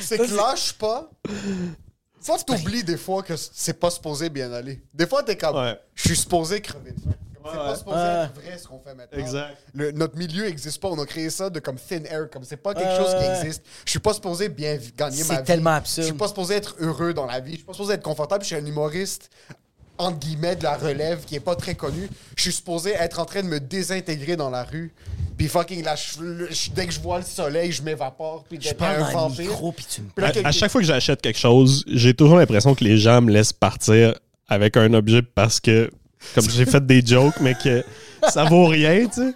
c'est 0.00 0.18
que 0.18 0.34
lâche 0.34 0.72
pas. 0.74 1.10
Faut 2.22 2.36
que 2.36 2.44
t'oublies 2.44 2.84
des 2.84 2.96
fois 2.96 3.22
que 3.22 3.34
c'est 3.36 3.78
pas 3.78 3.90
supposé 3.90 4.28
bien 4.30 4.52
aller. 4.52 4.82
Des 4.94 5.06
fois, 5.06 5.22
t'es 5.22 5.36
comme, 5.36 5.56
Ouais. 5.56 5.78
je 5.94 6.02
suis 6.08 6.16
supposé 6.16 6.60
crever 6.60 6.92
de 6.92 7.00
faim. 7.00 7.10
C'est 7.44 7.56
pas 7.58 7.74
supposé 7.76 7.96
Ouais. 7.96 8.24
être 8.26 8.34
vrai 8.40 8.56
ce 8.58 8.68
qu'on 8.68 8.78
fait 8.78 8.94
maintenant. 8.94 9.18
Exact. 9.18 9.56
Le- 9.74 9.90
notre 9.90 10.16
milieu 10.16 10.46
existe 10.46 10.80
pas. 10.80 10.86
On 10.88 10.98
a 11.00 11.04
créé 11.06 11.28
ça 11.28 11.50
de 11.50 11.58
comme 11.58 11.74
thin 11.76 12.04
air. 12.04 12.30
Comme 12.30 12.44
c'est 12.44 12.56
pas 12.56 12.72
quelque 12.72 12.86
Ouais, 12.88 12.96
chose 13.04 13.10
qui 13.20 13.28
ouais. 13.28 13.40
existe. 13.40 13.64
Je 13.84 13.90
suis 13.90 13.98
pas 13.98 14.14
supposé 14.14 14.48
bien 14.48 14.78
gagner 14.96 15.16
C'est 15.24 15.32
ma 15.32 15.40
vie. 15.40 15.44
tellement 15.44 15.70
absurde. 15.70 16.04
Je 16.06 16.10
suis 16.12 16.18
pas 16.18 16.28
supposé 16.28 16.54
être 16.54 16.76
heureux 16.78 17.12
dans 17.12 17.26
la 17.26 17.40
vie. 17.40 17.50
Je 17.52 17.56
suis 17.56 17.64
pas 17.64 17.72
supposé 17.72 17.94
être 17.94 18.02
confortable. 18.04 18.42
Je 18.44 18.46
suis 18.46 18.54
un 18.56 18.64
humoriste 18.64 19.28
entre 19.98 20.18
guillemets 20.18 20.56
de 20.56 20.64
la 20.64 20.76
relève 20.76 21.24
qui 21.24 21.34
est 21.36 21.40
pas 21.40 21.54
très 21.54 21.74
connu. 21.74 22.08
Je 22.36 22.42
suis 22.42 22.52
supposé 22.52 22.90
être 22.92 23.20
en 23.20 23.24
train 23.24 23.42
de 23.42 23.48
me 23.48 23.60
désintégrer 23.60 24.36
dans 24.36 24.50
la 24.50 24.64
rue. 24.64 24.92
Puis 25.36 25.48
fucking 25.48 25.82
là, 25.84 25.94
je- 25.96 26.46
je- 26.52 26.70
dès 26.70 26.86
que 26.86 26.92
je 26.92 27.00
vois 27.00 27.18
le 27.18 27.24
soleil, 27.24 27.72
je 27.72 27.82
m'évapore. 27.82 28.44
Puis 28.48 28.58
Je 28.60 28.68
d'être 28.68 28.78
parle 28.78 28.96
un 28.96 29.00
dans 29.00 29.06
le 29.06 29.12
vampire. 29.12 29.48
micro, 29.50 29.72
puis 29.72 29.86
tu 29.88 30.00
me 30.02 30.06
Puis 30.14 30.22
là, 30.22 30.28
À, 30.28 30.32
quelqu'un- 30.32 30.48
à 30.48 30.52
chaque 30.52 30.70
fois 30.70 30.80
que 30.80 30.86
j'achète 30.86 31.20
quelque 31.22 31.38
chose, 31.38 31.84
j'ai 31.88 32.14
toujours 32.14 32.36
l'impression 32.36 32.74
que 32.74 32.84
les 32.84 32.98
gens 32.98 33.20
me 33.20 33.30
laissent 33.32 33.52
partir 33.52 34.14
avec 34.48 34.76
un 34.76 34.92
objet 34.94 35.22
parce 35.22 35.60
que, 35.60 35.90
comme 36.34 36.48
j'ai 36.50 36.66
fait 36.66 36.84
des 36.86 37.04
jokes, 37.04 37.34
mais 37.40 37.54
que 37.54 37.84
ça 38.28 38.44
vaut 38.44 38.66
rien, 38.66 39.06
tu 39.06 39.20
sais. 39.22 39.34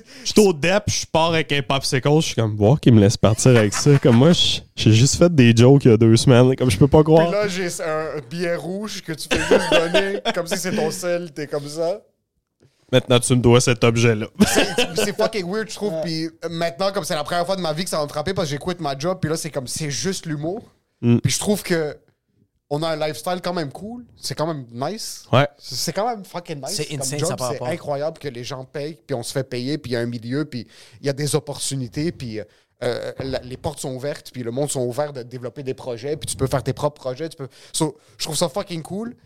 Je 0.24 0.30
suis 0.32 0.40
au 0.40 0.52
dep, 0.52 0.84
je 0.86 1.04
pars 1.06 1.28
avec 1.34 1.50
un 1.52 1.62
popsicle, 1.62 2.08
je 2.16 2.20
suis 2.20 2.34
comme, 2.34 2.56
voir 2.56 2.78
qu'ils 2.80 2.94
me 2.94 3.00
laissent 3.00 3.16
partir 3.16 3.56
avec 3.56 3.72
ça. 3.74 3.98
Comme 3.98 4.16
moi, 4.16 4.32
j'ai 4.76 4.92
juste 4.92 5.16
fait 5.16 5.34
des 5.34 5.54
jokes 5.56 5.84
il 5.84 5.90
y 5.90 5.94
a 5.94 5.96
deux 5.96 6.16
semaines, 6.16 6.54
comme 6.56 6.70
je 6.70 6.78
peux 6.78 6.88
pas 6.88 6.98
Puis 7.04 7.12
croire. 7.14 7.30
là, 7.30 7.48
j'ai 7.48 7.66
un 7.82 8.20
billet 8.30 8.54
rouge 8.56 9.02
que 9.02 9.12
tu 9.12 9.28
fais 9.30 9.38
juste 9.38 9.70
donner, 9.72 10.20
comme 10.34 10.46
si 10.46 10.56
c'est 10.58 10.74
ton 10.74 10.90
sel, 10.90 11.32
t'es 11.32 11.46
comme 11.46 11.66
ça. 11.66 12.00
Maintenant, 12.92 13.20
tu 13.20 13.34
me 13.36 13.40
dois 13.40 13.60
cet 13.60 13.84
objet-là. 13.84 14.26
C'est- 14.46 14.66
C'est 14.96 15.16
fucking 15.16 15.48
weird, 15.50 15.70
je 15.70 15.74
trouve. 15.76 15.92
Puis 16.02 16.24
euh, 16.26 16.48
maintenant, 16.50 16.90
comme 16.92 17.04
c'est 17.04 17.14
la 17.14 17.22
première 17.22 17.46
fois 17.46 17.54
de 17.56 17.60
ma 17.60 17.72
vie 17.72 17.84
que 17.84 17.90
ça 17.90 17.98
va 17.98 18.04
me 18.04 18.08
frapper 18.08 18.34
parce 18.34 18.48
que 18.48 18.50
j'ai 18.52 18.58
quitté 18.58 18.82
ma 18.82 18.98
job, 18.98 19.18
puis 19.20 19.30
là, 19.30 19.36
c'est 19.36 19.50
comme, 19.50 19.68
c'est 19.68 19.90
juste 19.92 20.26
l'humour. 20.26 20.62
Mm. 21.00 21.18
Puis 21.18 21.32
je 21.32 21.38
trouve 21.38 21.62
que 21.62 21.96
on 22.70 22.82
a 22.84 22.88
un 22.90 22.96
lifestyle 22.96 23.40
quand 23.42 23.52
même 23.52 23.72
cool. 23.72 24.04
C'est 24.16 24.34
quand 24.34 24.46
même 24.46 24.64
nice. 24.72 25.24
Ouais. 25.32 25.48
C'est 25.58 25.92
quand 25.92 26.08
même 26.08 26.24
fucking 26.24 26.60
nice. 26.60 26.76
C'est 26.76 26.94
insane, 26.96 27.18
job. 27.18 27.38
ça 27.38 27.52
C'est 27.58 27.62
incroyable 27.64 28.18
que 28.18 28.28
les 28.28 28.44
gens 28.44 28.64
payent, 28.64 28.98
puis 29.06 29.14
on 29.14 29.22
se 29.22 29.32
fait 29.32 29.44
payer, 29.44 29.76
puis 29.76 29.90
il 29.92 29.94
y 29.94 29.96
a 29.96 30.00
un 30.00 30.06
milieu, 30.06 30.44
puis 30.44 30.66
il 31.00 31.06
y 31.06 31.10
a 31.10 31.12
des 31.12 31.34
opportunités, 31.34 32.12
puis 32.12 32.40
euh, 32.82 33.12
la- 33.18 33.40
les 33.40 33.56
portes 33.56 33.80
sont 33.80 33.92
ouvertes, 33.94 34.30
puis 34.32 34.42
le 34.42 34.50
monde 34.52 34.70
sont 34.70 34.82
ouverts 34.86 35.12
de 35.12 35.22
développer 35.22 35.62
des 35.62 35.74
projets, 35.74 36.16
puis 36.16 36.26
tu 36.28 36.36
peux 36.36 36.46
faire 36.46 36.62
tes 36.62 36.72
propres 36.72 37.00
projets. 37.00 37.28
Tu 37.28 37.36
peux... 37.36 37.48
So, 37.72 37.98
je 38.16 38.24
trouve 38.24 38.36
ça 38.36 38.48
fucking 38.48 38.82
cool. 38.82 39.16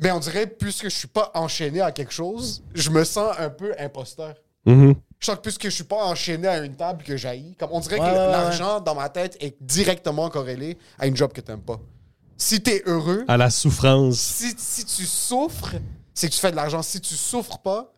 Mais 0.00 0.10
on 0.12 0.20
dirait, 0.20 0.46
puisque 0.46 0.84
je 0.84 0.96
suis 0.96 1.08
pas 1.08 1.30
enchaîné 1.34 1.80
à 1.80 1.90
quelque 1.92 2.12
chose, 2.12 2.62
je 2.74 2.88
me 2.90 3.02
sens 3.04 3.34
un 3.38 3.50
peu 3.50 3.74
imposteur. 3.78 4.34
Mhm. 4.64 4.94
Je 5.18 5.26
sens 5.26 5.36
que 5.36 5.40
puisque 5.40 5.64
je 5.64 5.70
suis 5.70 5.84
pas 5.84 6.04
enchaîné 6.04 6.46
à 6.46 6.58
une 6.64 6.76
table 6.76 7.02
que 7.02 7.16
j'haïs, 7.16 7.56
comme 7.58 7.70
on 7.72 7.80
dirait 7.80 7.98
Ouais, 7.98 8.06
que 8.06 8.12
ouais, 8.12 8.26
ouais, 8.26 8.30
l'argent 8.30 8.80
dans 8.80 8.94
ma 8.94 9.08
tête 9.08 9.36
est 9.40 9.56
directement 9.60 10.30
corrélé 10.30 10.78
à 11.00 11.06
une 11.08 11.16
job 11.16 11.32
que 11.32 11.40
t'aimes 11.40 11.62
pas. 11.62 11.80
Si 12.40 12.62
t'es 12.62 12.82
heureux, 12.86 13.24
À 13.28 13.36
la 13.36 13.50
souffrance. 13.50 14.16
si, 14.16 14.54
si 14.56 14.84
tu 14.84 15.04
souffres, 15.04 15.74
c'est 16.14 16.28
que 16.28 16.34
tu 16.34 16.40
fais 16.40 16.50
de 16.52 16.56
l'argent. 16.56 16.82
Si 16.82 17.00
tu 17.00 17.14
souffres 17.14 17.58
pas, 17.58 17.92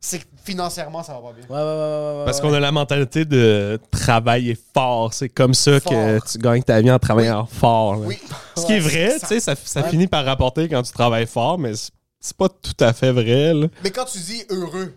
c'est 0.00 0.18
que 0.20 0.24
financièrement, 0.42 1.02
ça 1.02 1.12
va 1.14 1.20
pas 1.20 1.32
bien. 1.32 1.44
Ouais, 1.48 1.56
ouais, 1.56 1.62
ouais, 1.62 2.12
ouais, 2.12 2.18
ouais. 2.20 2.24
Parce 2.24 2.40
qu'on 2.40 2.52
a 2.54 2.60
la 2.60 2.72
mentalité 2.72 3.24
de 3.26 3.78
travailler 3.90 4.58
fort. 4.74 5.12
C'est 5.12 5.28
comme 5.28 5.52
ça 5.54 5.80
que 5.80 6.18
tu 6.30 6.38
gagnes 6.38 6.62
ta 6.62 6.80
vie 6.80 6.90
en 6.90 6.98
travaillant 6.98 7.46
fort. 7.46 7.96
là. 7.96 8.06
Oui. 8.06 8.18
Ce 8.56 8.64
qui 8.66 8.72
est 8.72 8.80
vrai, 8.80 9.18
tu 9.20 9.26
sais, 9.26 9.40
ça, 9.40 9.54
ça 9.54 9.82
finit 9.84 10.06
par 10.06 10.24
rapporter 10.24 10.68
quand 10.68 10.82
tu 10.82 10.92
travailles 10.92 11.26
fort, 11.26 11.58
mais 11.58 11.74
c'est- 11.74 11.90
c'est 12.20 12.36
pas 12.36 12.48
tout 12.48 12.76
à 12.80 12.92
fait 12.94 13.12
vrai. 13.12 13.52
là. 13.52 13.66
Mais 13.82 13.90
quand 13.90 14.06
tu 14.06 14.18
dis 14.18 14.44
heureux, 14.48 14.94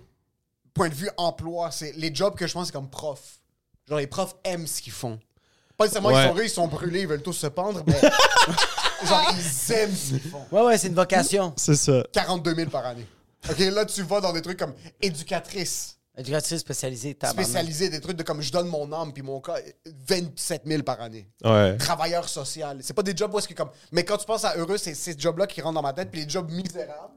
point 0.73 0.87
de 0.89 0.93
vue 0.93 1.09
emploi, 1.17 1.71
c'est 1.71 1.93
les 1.97 2.13
jobs 2.15 2.35
que 2.35 2.47
je 2.47 2.53
pense, 2.53 2.67
c'est 2.67 2.73
comme 2.73 2.89
prof. 2.89 3.19
Genre, 3.89 3.97
les 3.99 4.07
profs 4.07 4.35
aiment 4.45 4.67
ce 4.67 4.81
qu'ils 4.81 4.93
font. 4.93 5.19
Pas 5.77 5.85
nécessairement 5.85 6.09
Ouais. 6.09 6.15
ils 6.23 6.27
sont 6.27 6.33
heureux, 6.33 6.43
ils 6.43 6.49
sont 6.49 6.67
brûlés, 6.67 7.01
ils 7.01 7.07
veulent 7.07 7.21
tous 7.21 7.33
se 7.33 7.47
pendre, 7.47 7.83
mais 7.85 7.93
genre, 9.05 9.33
ils 9.33 9.73
aiment 9.73 9.95
ce 9.95 10.09
qu'ils 10.15 10.21
font. 10.31 10.45
Ouais, 10.51 10.61
ouais, 10.63 10.77
c'est 10.77 10.87
une 10.87 10.95
vocation. 10.95 11.53
C'est 11.57 11.75
ça. 11.75 12.03
42 12.13 12.55
000 12.55 12.69
par 12.69 12.85
année. 12.85 13.05
OK, 13.49 13.59
là, 13.59 13.85
tu 13.85 14.01
vas 14.03 14.19
dans 14.21 14.33
des 14.33 14.41
trucs 14.41 14.57
comme 14.59 14.73
éducatrice, 15.01 15.93
Éducatrice 16.17 16.61
spécialisée, 16.61 17.13
tabarnak. 17.13 17.45
spécialisée, 17.45 17.89
des 17.89 18.01
trucs 18.01 18.17
de 18.17 18.23
comme 18.23 18.41
je 18.41 18.51
donne 18.51 18.67
mon 18.67 18.91
âme, 18.91 19.13
puis 19.13 19.21
mon 19.21 19.39
cas, 19.39 19.57
27 20.07 20.63
000 20.65 20.81
par 20.81 20.99
année. 20.99 21.29
Ouais. 21.43 21.77
Travailleur 21.77 22.27
social. 22.27 22.79
C'est 22.81 22.93
pas 22.95 23.03
des 23.03 23.15
jobs 23.15 23.31
où 23.33 23.37
est-ce 23.37 23.47
que 23.47 23.53
comme. 23.53 23.69
Mais 23.91 24.03
quand 24.03 24.17
tu 24.17 24.25
penses 24.25 24.43
à 24.43 24.55
heureux, 24.57 24.77
c'est 24.77 24.95
ces 24.95 25.15
jobs-là 25.17 25.45
qui 25.45 25.61
rentrent 25.61 25.75
dans 25.75 25.81
ma 25.83 25.93
tête, 25.93 26.09
puis 26.09 26.23
les 26.23 26.29
jobs 26.29 26.49
misérables, 26.49 27.13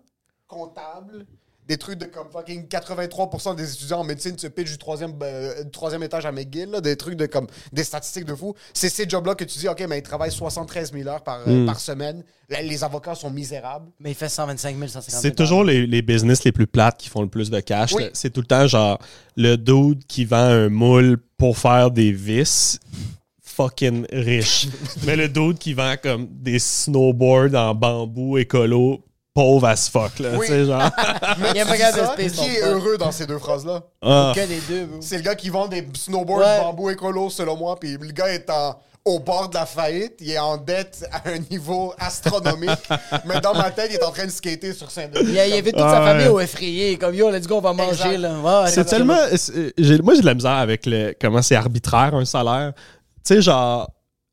comptables, 0.47 1.25
des 1.70 1.78
trucs 1.78 2.00
de 2.00 2.06
comme 2.06 2.26
fucking 2.33 2.66
83% 2.66 3.54
des 3.54 3.72
étudiants 3.72 4.00
en 4.00 4.04
médecine 4.04 4.37
se 4.37 4.48
pitchent 4.48 4.72
du 4.72 4.78
troisième, 4.78 5.12
euh, 5.22 5.62
du 5.62 5.70
troisième 5.70 6.02
étage 6.02 6.26
à 6.26 6.33
McGill, 6.33 6.68
là, 6.68 6.80
des 6.80 6.96
trucs 6.96 7.14
de 7.14 7.26
comme 7.26 7.46
des 7.72 7.85
statistiques 7.85 8.24
de 8.24 8.35
fou. 8.35 8.56
C'est 8.74 8.88
ces 8.88 9.09
jobs-là 9.09 9.37
que 9.37 9.44
tu 9.44 9.56
dis, 9.56 9.68
OK, 9.68 9.80
mais 9.88 9.98
ils 9.98 10.02
travaillent 10.02 10.33
73 10.33 10.92
000 10.92 11.09
heures 11.09 11.22
par, 11.22 11.42
euh, 11.46 11.64
par 11.64 11.78
semaine. 11.78 12.24
Là, 12.48 12.61
les 12.61 12.83
avocats 12.83 13.14
sont 13.14 13.30
misérables. 13.30 13.88
Mais 14.00 14.11
il 14.11 14.16
fait 14.16 14.28
125 14.28 14.76
000, 14.76 14.88
150 14.88 15.11
000. 15.11 15.22
C'est 15.22 15.37
toujours 15.37 15.62
les, 15.62 15.87
les 15.87 16.02
business 16.02 16.42
les 16.42 16.50
plus 16.50 16.66
plates 16.66 16.98
qui 16.98 17.09
font 17.09 17.22
le 17.22 17.28
plus 17.28 17.50
de 17.50 17.61
cash. 17.61 17.92
Oui. 17.92 18.11
C'est 18.14 18.30
tout 18.30 18.40
le 18.40 18.48
temps 18.48 18.66
genre 18.66 18.98
le 19.37 19.54
dude 19.54 20.04
qui 20.09 20.24
vend 20.24 20.38
un 20.38 20.70
moule 20.70 21.18
pour 21.38 21.56
faire 21.56 21.92
des 21.92 22.11
vis. 22.11 22.80
Fucking 23.44 24.06
riche. 24.12 24.66
Mais 25.06 25.14
le 25.14 25.28
dude 25.28 25.59
qui 25.59 25.72
vend 25.72 25.94
comme 26.02 26.26
des 26.33 26.59
snowboards 26.59 27.54
en 27.54 27.76
bambou 27.76 28.38
écolo, 28.38 29.04
pauvre 29.40 29.66
as 29.68 29.88
fuck. 29.88 30.18
Là, 30.18 30.31
Oui. 30.37 30.46
tu 30.46 30.53
sais, 30.53 30.64
genre. 30.66 30.90
Mais 31.38 31.48
Il 31.50 31.57
y 31.57 31.61
a 31.61 31.66
pas 31.66 31.76
de 31.76 32.07
space 32.07 32.33
qui 32.33 32.57
est 32.57 32.62
heureux 32.62 32.96
dans 32.98 33.11
ces 33.12 33.26
deux 33.26 33.38
phrases-là? 33.38 33.83
Ah. 34.03 34.33
Que 34.35 34.40
les 34.40 34.61
deux. 34.68 34.88
C'est 35.00 35.16
le 35.16 35.22
gars 35.22 35.35
qui 35.35 35.48
vend 35.50 35.66
des 35.68 35.87
snowboards 35.94 36.40
Ouais. 36.40 36.59
bambou 36.61 36.90
écolo, 36.90 37.31
selon 37.31 37.57
moi. 37.57 37.79
Puis 37.81 37.96
le 38.00 38.12
gars 38.12 38.29
est 38.29 38.48
en- 38.50 38.76
au 39.07 39.18
bord 39.18 39.48
de 39.48 39.55
la 39.55 39.64
faillite. 39.64 40.14
Il 40.20 40.31
est 40.31 40.38
en 40.38 40.59
dette 40.59 41.07
à 41.11 41.29
un 41.31 41.38
niveau 41.50 41.94
astronomique. 41.98 42.70
mais 43.26 43.40
dans 43.40 43.55
ma 43.55 43.70
tête, 43.70 43.88
il 43.90 43.96
est 43.96 44.05
en 44.05 44.11
train 44.11 44.26
de 44.26 44.31
skater 44.31 44.74
sur 44.74 44.90
Saint-Denis. 44.90 45.31
Il 45.31 45.38
a, 45.38 45.46
il 45.46 45.53
a 45.55 45.61
vu 45.62 45.72
toute 45.72 45.81
Ah 45.83 45.90
sa 45.94 46.00
ouais. 46.00 46.07
famille 46.07 46.29
au 46.29 46.38
effrayé. 46.40 46.96
Comme 46.98 47.14
yo, 47.14 47.31
let's 47.31 47.46
go, 47.46 47.57
on 47.57 47.61
va 47.62 47.72
manger. 47.72 47.92
Exact. 48.14 48.18
Là. 48.18 48.66
C'est 48.68 48.85
tellement. 48.85 49.14
Moi, 49.16 49.37
j'ai 49.79 49.98
de 49.98 50.26
la 50.26 50.35
misère 50.35 50.50
avec 50.53 50.85
le, 50.87 51.14
comment 51.20 51.40
c'est 51.42 51.57
arbitraire 51.57 52.14
un 52.14 52.24
salaire. 52.26 52.72
Tu 53.26 53.35
sais, 53.37 53.42
genre. 53.42 53.88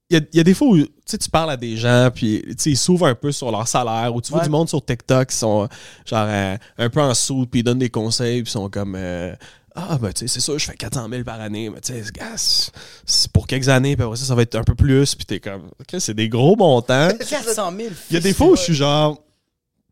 Il 0.09 0.17
y 0.17 0.19
a, 0.21 0.23
y 0.33 0.39
a 0.39 0.43
des 0.43 0.53
fois 0.53 0.69
où 0.69 0.77
tu 0.77 1.29
parles 1.29 1.51
à 1.51 1.57
des 1.57 1.75
gens, 1.75 2.09
puis 2.15 2.41
ils 2.65 2.77
s'ouvrent 2.77 3.07
un 3.07 3.15
peu 3.15 3.31
sur 3.33 3.51
leur 3.51 3.67
salaire, 3.67 4.15
ou 4.15 4.21
tu 4.21 4.31
vois 4.31 4.39
Ouais. 4.39 4.45
du 4.45 4.51
monde 4.51 4.69
sur 4.69 4.83
TikTok 4.83 5.27
qui 5.29 5.35
sont 5.35 5.67
genre 6.05 6.25
euh, 6.29 6.57
un 6.77 6.89
peu 6.89 7.01
en 7.01 7.13
sous, 7.13 7.45
puis 7.45 7.59
ils 7.59 7.63
donnent 7.63 7.79
des 7.79 7.89
conseils, 7.89 8.41
puis 8.43 8.49
ils 8.49 8.53
sont 8.53 8.69
comme. 8.69 8.95
euh, 8.97 9.35
ah, 9.75 9.97
ben, 10.01 10.11
tu 10.11 10.21
sais, 10.21 10.27
c'est 10.27 10.39
ça, 10.39 10.57
je 10.57 10.65
fais 10.65 10.75
400 10.75 11.07
000 11.09 11.23
par 11.23 11.39
année, 11.41 11.69
mais 11.69 11.81
tu 11.81 11.93
sais, 11.93 12.71
c'est 13.05 13.31
pour 13.31 13.45
quelques 13.47 13.67
années, 13.69 13.95
puis 13.95 14.03
après 14.05 14.15
ça, 14.17 14.25
ça 14.25 14.33
va 14.33 14.41
être 14.41 14.55
un 14.55 14.63
peu 14.63 14.73
plus, 14.75 15.13
puis 15.13 15.25
t'es 15.25 15.39
comme, 15.39 15.63
OK, 15.79 15.95
c'est 15.99 16.13
des 16.15 16.29
gros 16.29 16.55
montants. 16.55 17.09
400 17.29 17.71
000. 17.77 17.89
Il 18.09 18.13
y 18.13 18.17
a 18.17 18.19
des 18.21 18.33
fois 18.33 18.47
où 18.47 18.55
je 18.55 18.61
suis 18.63 18.73
genre, 18.75 19.21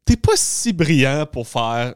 t'es 0.05 0.15
pas 0.15 0.31
si 0.35 0.71
brillant 0.73 1.25
pour 1.31 1.47
faire 1.47 1.93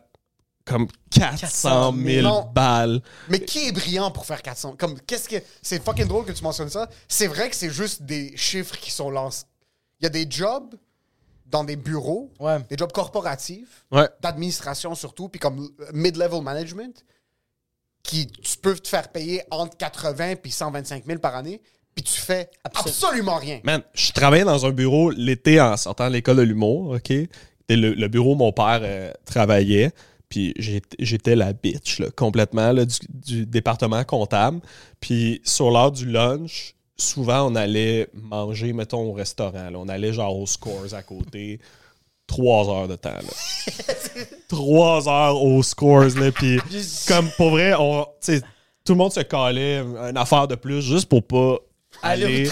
comme 0.69 0.87
400 1.11 1.93
000 1.95 2.21
Non. 2.27 2.49
balles. 2.53 3.01
Mais 3.27 3.39
qui 3.39 3.67
est 3.67 3.71
brillant 3.71 4.11
pour 4.11 4.25
faire 4.25 4.41
400? 4.41 4.75
Comme, 4.77 4.99
qu'est-ce 5.01 5.27
que. 5.27 5.35
C'est 5.61 5.83
fucking 5.83 6.07
drôle 6.07 6.25
que 6.25 6.31
tu 6.31 6.43
mentionnes 6.43 6.69
ça. 6.69 6.87
C'est 7.07 7.27
vrai 7.27 7.49
que 7.49 7.55
c'est 7.55 7.69
juste 7.71 8.03
des 8.03 8.35
chiffres 8.37 8.77
qui 8.77 8.91
sont 8.91 9.09
lancés. 9.09 9.45
Il 9.99 10.03
y 10.03 10.07
a 10.07 10.09
des 10.09 10.27
jobs 10.29 10.75
dans 11.47 11.63
des 11.63 11.75
bureaux, 11.75 12.31
Ouais. 12.39 12.59
des 12.69 12.77
jobs 12.77 12.91
corporatifs, 12.91 13.85
Ouais. 13.91 14.07
d'administration 14.21 14.93
surtout, 14.95 15.29
puis 15.29 15.39
comme 15.39 15.67
mid-level 15.93 16.41
management, 16.41 17.03
qui 18.03 18.27
tu 18.27 18.57
peux 18.57 18.75
te 18.75 18.87
faire 18.87 19.09
payer 19.11 19.41
entre 19.51 19.75
80 19.77 20.35
puis 20.35 20.51
125 20.51 21.05
000 21.05 21.19
par 21.19 21.35
année, 21.35 21.59
puis 21.95 22.03
tu 22.03 22.19
fais 22.19 22.49
Absol- 22.63 22.87
absolument 22.89 23.35
rien. 23.37 23.59
Man, 23.63 23.81
je 23.93 24.11
travaillais 24.11 24.45
dans 24.45 24.65
un 24.65 24.71
bureau 24.71 25.09
l'été 25.09 25.59
en 25.59 25.75
sortant 25.75 26.07
de 26.07 26.13
l'école 26.13 26.37
de 26.37 26.43
l'humour, 26.43 26.91
OK? 26.91 27.09
Le, 27.71 27.93
le 27.93 28.07
bureau 28.07 28.33
où 28.33 28.37
mon 28.37 28.51
père 28.51 28.79
euh, 28.81 29.11
travaillait. 29.25 29.91
Puis 30.29 30.53
j'étais- 30.57 31.35
la 31.35 31.53
bitch, 31.53 31.99
là, 31.99 32.07
complètement, 32.15 32.71
là, 32.71 32.85
du, 32.85 32.97
du 33.11 33.45
département 33.45 34.03
comptable. 34.03 34.59
Puis 34.99 35.41
sur 35.43 35.71
l'heure 35.71 35.91
du 35.91 36.05
lunch, 36.05 36.75
souvent, 36.97 37.49
on 37.51 37.55
allait 37.55 38.07
manger, 38.13 38.73
mettons, 38.73 39.09
au 39.09 39.13
restaurant. 39.13 39.69
là. 39.69 39.77
On 39.79 39.87
allait 39.89 40.13
genre 40.13 40.37
aux 40.37 40.45
scores 40.45 40.93
à 40.93 41.01
côté. 41.01 41.59
Trois 42.27 42.69
heures 42.69 42.87
de 42.87 42.95
temps, 42.95 43.09
là. 43.09 43.73
Trois 44.49 45.09
heures 45.09 45.41
aux 45.41 45.63
scores, 45.63 46.15
là. 46.17 46.31
Puis 46.31 46.59
comme, 47.07 47.27
pour 47.37 47.49
vrai, 47.51 47.73
on, 47.79 48.05
tout 48.85 48.93
le 48.93 48.95
monde 48.95 49.11
se 49.13 49.21
calait 49.21 49.79
une 49.79 50.17
affaire 50.17 50.47
de 50.47 50.55
plus 50.55 50.81
juste 50.81 51.07
pour 51.09 51.23
pas 51.23 51.57
Aller 52.03 52.23
aller 52.25 52.49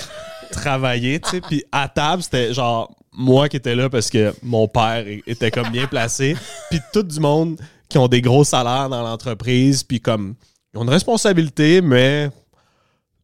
travailler. 0.51 1.19
Puis 1.47 1.63
à 1.71 1.87
table, 1.89 2.23
c'était 2.23 2.53
genre 2.53 2.91
moi 3.17 3.49
qui 3.49 3.57
étais 3.57 3.75
là 3.75 3.89
parce 3.89 4.09
que 4.09 4.33
mon 4.43 4.67
père 4.67 5.03
était 5.25 5.51
comme 5.51 5.69
bien 5.71 5.87
placé. 5.87 6.37
Puis 6.69 6.79
tout 6.93 7.03
du 7.03 7.19
monde 7.19 7.59
qui 7.89 7.97
ont 7.97 8.07
des 8.07 8.21
gros 8.21 8.43
salaires 8.43 8.89
dans 8.89 9.01
l'entreprise, 9.01 9.81
puis 9.83 10.01
comme 10.01 10.35
ils 10.73 10.77
ont 10.77 10.83
une 10.83 10.89
responsabilité, 10.89 11.81
mais 11.81 12.29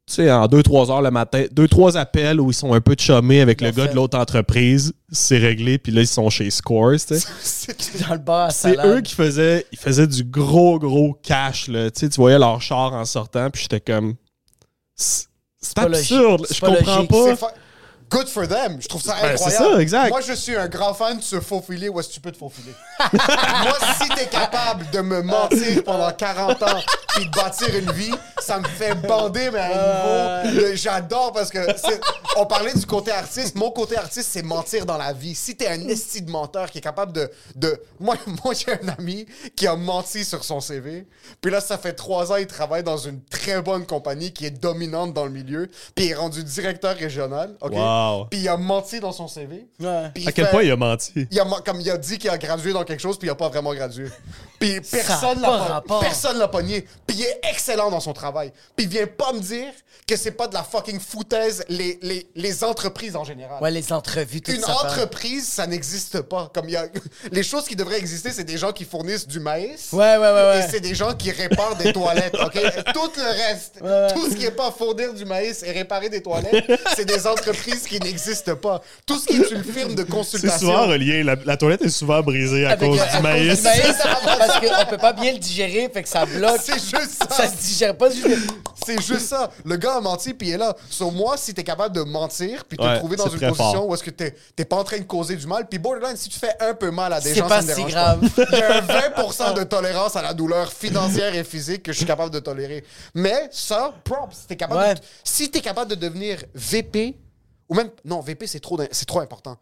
tu 0.07 0.13
sais, 0.15 0.31
en 0.31 0.47
2-3 0.47 0.89
heures 0.89 1.01
le 1.01 1.11
matin, 1.11 1.43
2-3 1.53 1.97
appels 1.97 2.39
où 2.39 2.49
ils 2.49 2.53
sont 2.53 2.73
un 2.73 2.79
peu 2.79 2.95
chômés 2.97 3.41
avec 3.41 3.59
le 3.59 3.71
gars 3.71 3.87
de 3.87 3.93
l'autre 3.93 4.17
entreprise, 4.17 4.93
c'est 5.11 5.37
réglé, 5.37 5.77
puis 5.77 5.91
là, 5.91 5.99
ils 5.99 6.07
sont 6.07 6.29
chez 6.29 6.49
Scores, 6.49 6.99
sais. 6.99 7.19
Dans 8.07 8.13
le 8.13 8.19
bar 8.19 8.53
C'est 8.53 8.77
eux 8.85 9.01
qui 9.01 9.15
faisaient, 9.15 9.65
ils 9.73 9.77
faisaient 9.77 10.07
du 10.07 10.23
gros, 10.23 10.79
gros 10.79 11.13
cash, 11.21 11.67
là. 11.67 11.91
Tu 11.91 11.99
sais, 11.99 12.09
tu 12.09 12.21
voyais 12.21 12.39
leur 12.39 12.61
char 12.61 12.93
en 12.93 13.03
sortant, 13.03 13.49
puis 13.49 13.63
j'étais 13.63 13.81
comme... 13.81 14.15
C'est 14.95 15.27
c'est 15.63 15.79
absurde, 15.79 16.45
C'est 16.47 16.55
je 16.55 16.61
comprends 16.61 16.95
logique. 16.97 17.39
pas. 17.39 17.53
Good 18.13 18.27
for 18.29 18.47
them. 18.47 18.77
Je 18.79 18.87
trouve 18.87 19.01
ça 19.01 19.15
Ben, 19.19 19.31
incroyable. 19.31 19.51
c'est 19.51 19.57
ça, 19.73 19.81
exact. 19.81 20.09
Moi, 20.09 20.21
je 20.21 20.33
suis 20.33 20.55
un 20.55 20.67
grand 20.67 20.93
fan 20.93 21.17
de 21.17 21.23
se 21.23 21.39
faufiler 21.39 21.89
où 21.89 21.99
est-ce 21.99 22.09
que 22.09 22.13
tu 22.13 22.21
peux 22.21 22.31
te 22.31 22.37
faufiler? 22.37 22.73
Moi, 23.11 23.77
si 23.99 24.07
t'es 24.09 24.27
capable 24.27 24.87
de 24.91 25.01
me 25.01 25.23
mentir 25.23 25.83
pendant 25.83 26.11
40 26.11 26.61
ans 26.61 26.81
puis 27.15 27.25
de 27.25 27.31
bâtir 27.31 27.75
une 27.75 27.91
vie, 27.91 28.13
ça 28.39 28.59
me 28.59 28.67
fait 28.67 28.93
bander, 28.95 29.49
mais 29.51 29.59
à 29.59 30.41
un 30.41 30.51
niveau. 30.51 30.75
J'adore 30.75 31.31
parce 31.33 31.49
que 31.49 31.59
on 32.37 32.45
parlait 32.45 32.73
du 32.73 32.85
côté 32.85 33.11
artiste. 33.11 33.55
Mon 33.55 33.71
côté 33.71 33.97
artiste, 33.97 34.29
c'est 34.31 34.43
mentir 34.43 34.85
dans 34.85 34.97
la 34.97 35.13
vie. 35.13 35.33
Si 35.33 35.55
t'es 35.55 35.67
un 35.67 35.87
esti 35.87 36.21
de 36.21 36.29
menteur 36.29 36.69
qui 36.69 36.77
est 36.77 36.81
capable 36.81 37.13
de. 37.13 37.31
de... 37.55 37.81
Moi, 37.99 38.15
moi 38.43 38.53
j'ai 38.53 38.73
un 38.73 38.89
ami 38.89 39.25
qui 39.55 39.65
a 39.65 39.75
menti 39.75 40.23
sur 40.23 40.43
son 40.43 40.59
CV. 40.59 41.07
Puis 41.41 41.51
là, 41.51 41.61
ça 41.61 41.77
fait 41.77 41.93
trois 41.93 42.31
ans, 42.31 42.35
il 42.37 42.47
travaille 42.47 42.83
dans 42.83 42.97
une 42.97 43.21
très 43.23 43.61
bonne 43.61 43.85
compagnie 43.85 44.31
qui 44.33 44.45
est 44.45 44.51
dominante 44.51 45.13
dans 45.13 45.25
le 45.25 45.31
milieu. 45.31 45.67
Puis 45.95 46.05
il 46.05 46.11
est 46.11 46.15
rendu 46.15 46.43
directeur 46.43 46.95
régional. 46.95 47.55
OK? 47.61 47.73
Wow. 47.73 48.02
Puis 48.29 48.39
il 48.41 48.47
a 48.49 48.57
menti 48.57 48.99
dans 48.99 49.11
son 49.11 49.27
CV. 49.27 49.67
Ouais. 49.79 50.09
Puis 50.13 50.23
il 50.23 50.29
À 50.29 50.31
quel 50.31 50.45
fait- 50.45 50.51
point 50.51 50.63
il 50.63 50.71
a 50.71 50.75
menti? 50.75 51.27
il 51.29 51.39
a, 51.39 51.45
comme 51.65 51.81
il 51.81 51.89
a 51.89 51.97
dit 51.97 52.17
qu'il 52.17 52.29
a 52.29 52.37
gradué 52.37 52.73
dans 52.73 52.83
quelque 52.83 53.01
chose, 53.01 53.17
puis 53.17 53.27
il 53.27 53.31
a 53.31 53.35
pas 53.35 53.49
vraiment 53.49 53.73
gradué. 53.73 54.07
Puis 54.59 54.79
personne 54.81 55.39
a 55.39 55.41
l'a 55.41 55.47
pas 55.47 55.57
rapport. 55.57 55.99
personne 55.99 56.37
l'a 56.37 56.47
pogné. 56.47 56.85
Puis 57.05 57.17
il 57.17 57.23
est 57.23 57.39
excellent 57.51 57.89
dans 57.91 57.99
son 57.99 58.13
travail. 58.13 58.51
Puis 58.75 58.85
il 58.85 58.89
vient 58.89 59.07
pas 59.07 59.33
me 59.33 59.39
dire 59.39 59.71
que 60.07 60.15
c'est 60.17 60.31
pas 60.31 60.47
de 60.47 60.53
la 60.53 60.63
fucking 60.63 60.99
foutaise 60.99 61.63
les, 61.69 61.97
les, 62.01 62.27
les 62.35 62.63
entreprises 62.63 63.15
en 63.15 63.23
général. 63.23 63.61
Ouais, 63.61 63.71
les 63.71 63.93
entrevues, 63.93 64.41
tout 64.41 64.51
Une 64.51 64.59
ça. 64.59 64.67
part. 64.67 64.85
entreprise, 64.85 65.47
ça 65.47 65.65
n'existe 65.67 66.21
pas. 66.21 66.51
Comme 66.53 66.67
il 66.67 66.73
y 66.73 66.77
a... 66.77 66.87
Les 67.31 67.43
choses 67.43 67.65
qui 67.65 67.75
devraient 67.75 67.99
exister, 67.99 68.31
c'est 68.31 68.43
des 68.43 68.57
gens 68.57 68.71
qui 68.73 68.83
fournissent 68.83 69.27
du 69.27 69.39
maïs. 69.39 69.89
Ouais, 69.93 69.99
ouais, 69.99 70.17
ouais, 70.17 70.31
ouais. 70.33 70.65
Et 70.67 70.69
c'est 70.71 70.79
des 70.81 70.93
gens 70.95 71.13
qui 71.13 71.31
réparent 71.31 71.75
des 71.77 71.93
toilettes, 71.93 72.35
OK? 72.35 72.59
Tout 72.93 73.11
le 73.15 73.47
reste, 73.47 73.79
tout 74.13 74.29
ce 74.29 74.35
qui 74.35 74.45
est 74.45 74.51
pas 74.51 74.71
fournir 74.71 75.13
du 75.13 75.23
maïs 75.25 75.63
et 75.63 75.71
réparer 75.71 76.09
des 76.09 76.21
toilettes, 76.21 76.65
c'est 76.95 77.05
des 77.05 77.25
entreprises 77.25 77.83
qui 77.87 77.92
n'existent 77.99 78.55
pas. 78.55 78.81
Tout 79.05 79.17
ce 79.19 79.25
qui 79.27 79.33
est 79.41 79.51
une 79.51 79.63
firme 79.63 79.95
de 79.95 80.03
C'est 80.03 80.09
consultation... 80.09 80.59
souvent 80.67 80.87
relié. 80.87 81.23
La, 81.23 81.35
la 81.45 81.57
toilette 81.57 81.81
est 81.83 81.89
souvent 81.89 82.21
brisée 82.21 82.65
à 82.65 82.71
Avec, 82.71 82.89
cause 82.89 82.99
à 82.99 83.05
du 83.05 83.11
cause 83.13 83.21
maïs. 83.21 83.57
du 83.57 83.63
maïs, 83.63 83.95
parce 84.37 84.59
qu'on 84.59 84.85
peut 84.89 84.97
pas 84.97 85.13
bien 85.13 85.33
le 85.33 85.39
digérer, 85.39 85.89
fait 85.93 86.03
que 86.03 86.09
ça 86.09 86.25
bloque. 86.25 86.59
C'est 86.63 86.73
juste 86.79 87.11
ça. 87.21 87.27
Ça 87.29 87.47
se 87.47 87.55
digère 87.57 87.97
pas. 87.97 88.09
juste- 88.09 88.27
C'est 88.85 89.01
juste 89.01 89.27
ça. 89.27 89.49
Le 89.63 89.77
gars 89.77 89.95
a 89.95 90.01
menti, 90.01 90.33
puis 90.33 90.49
il 90.49 90.53
est 90.53 90.57
là. 90.57 90.75
Sur 90.89 91.11
moi, 91.11 91.35
si 91.37 91.53
t'es 91.53 91.63
capable 91.63 91.95
de 91.95 92.01
mentir, 92.01 92.65
puis 92.65 92.77
te 92.77 92.83
Ouais, 92.83 92.97
trouver 92.97 93.15
dans 93.15 93.25
c'est 93.29 93.33
une 93.33 93.39
position 93.49 93.73
fort. 93.73 93.87
où 93.87 93.93
est-ce 93.93 94.03
que 94.03 94.09
t'es 94.09 94.35
t'es 94.55 94.65
pas 94.65 94.75
en 94.75 94.83
train 94.83 94.97
de 94.97 95.03
causer 95.03 95.35
du 95.37 95.47
mal, 95.47 95.67
puis 95.69 95.79
borderline, 95.79 96.17
si 96.17 96.27
tu 96.29 96.37
fais 96.37 96.51
un 96.59 96.73
peu 96.73 96.91
mal 96.91 97.13
à 97.13 97.21
des 97.21 97.29
C'est 97.33 97.39
gens, 97.39 97.47
pas 97.47 97.61
ça 97.61 97.75
me 97.75 97.87
si 97.87 97.91
grave. 97.91 98.19
Il 98.51 98.57
y 98.57 98.61
a 98.61 98.77
un 98.77 98.81
20% 98.81 99.53
de 99.53 99.63
tolérance 99.63 100.15
à 100.15 100.21
la 100.21 100.33
douleur 100.33 100.71
financière 100.73 101.33
et 101.33 101.43
physique 101.43 101.83
que 101.83 101.91
je 101.93 101.97
suis 101.97 102.05
capable 102.05 102.31
de 102.31 102.39
tolérer. 102.39 102.83
Mais 103.13 103.47
ça, 103.51 103.93
props, 104.03 104.35
si 104.41 104.47
t'es 104.47 104.55
capable, 104.57 104.81
Ouais. 104.81 104.95
de, 104.95 104.99
si 105.23 105.49
t'es 105.49 105.61
capable 105.61 105.89
de 105.91 105.95
devenir 105.95 106.39
VP, 106.53 107.15
ou 107.69 107.75
même, 107.75 107.89
non, 108.05 108.19
VP, 108.21 108.47
c'est 108.47 108.59
trop, 108.59 108.79
c'est 108.91 109.05
trop 109.05 109.19
important. 109.19 109.57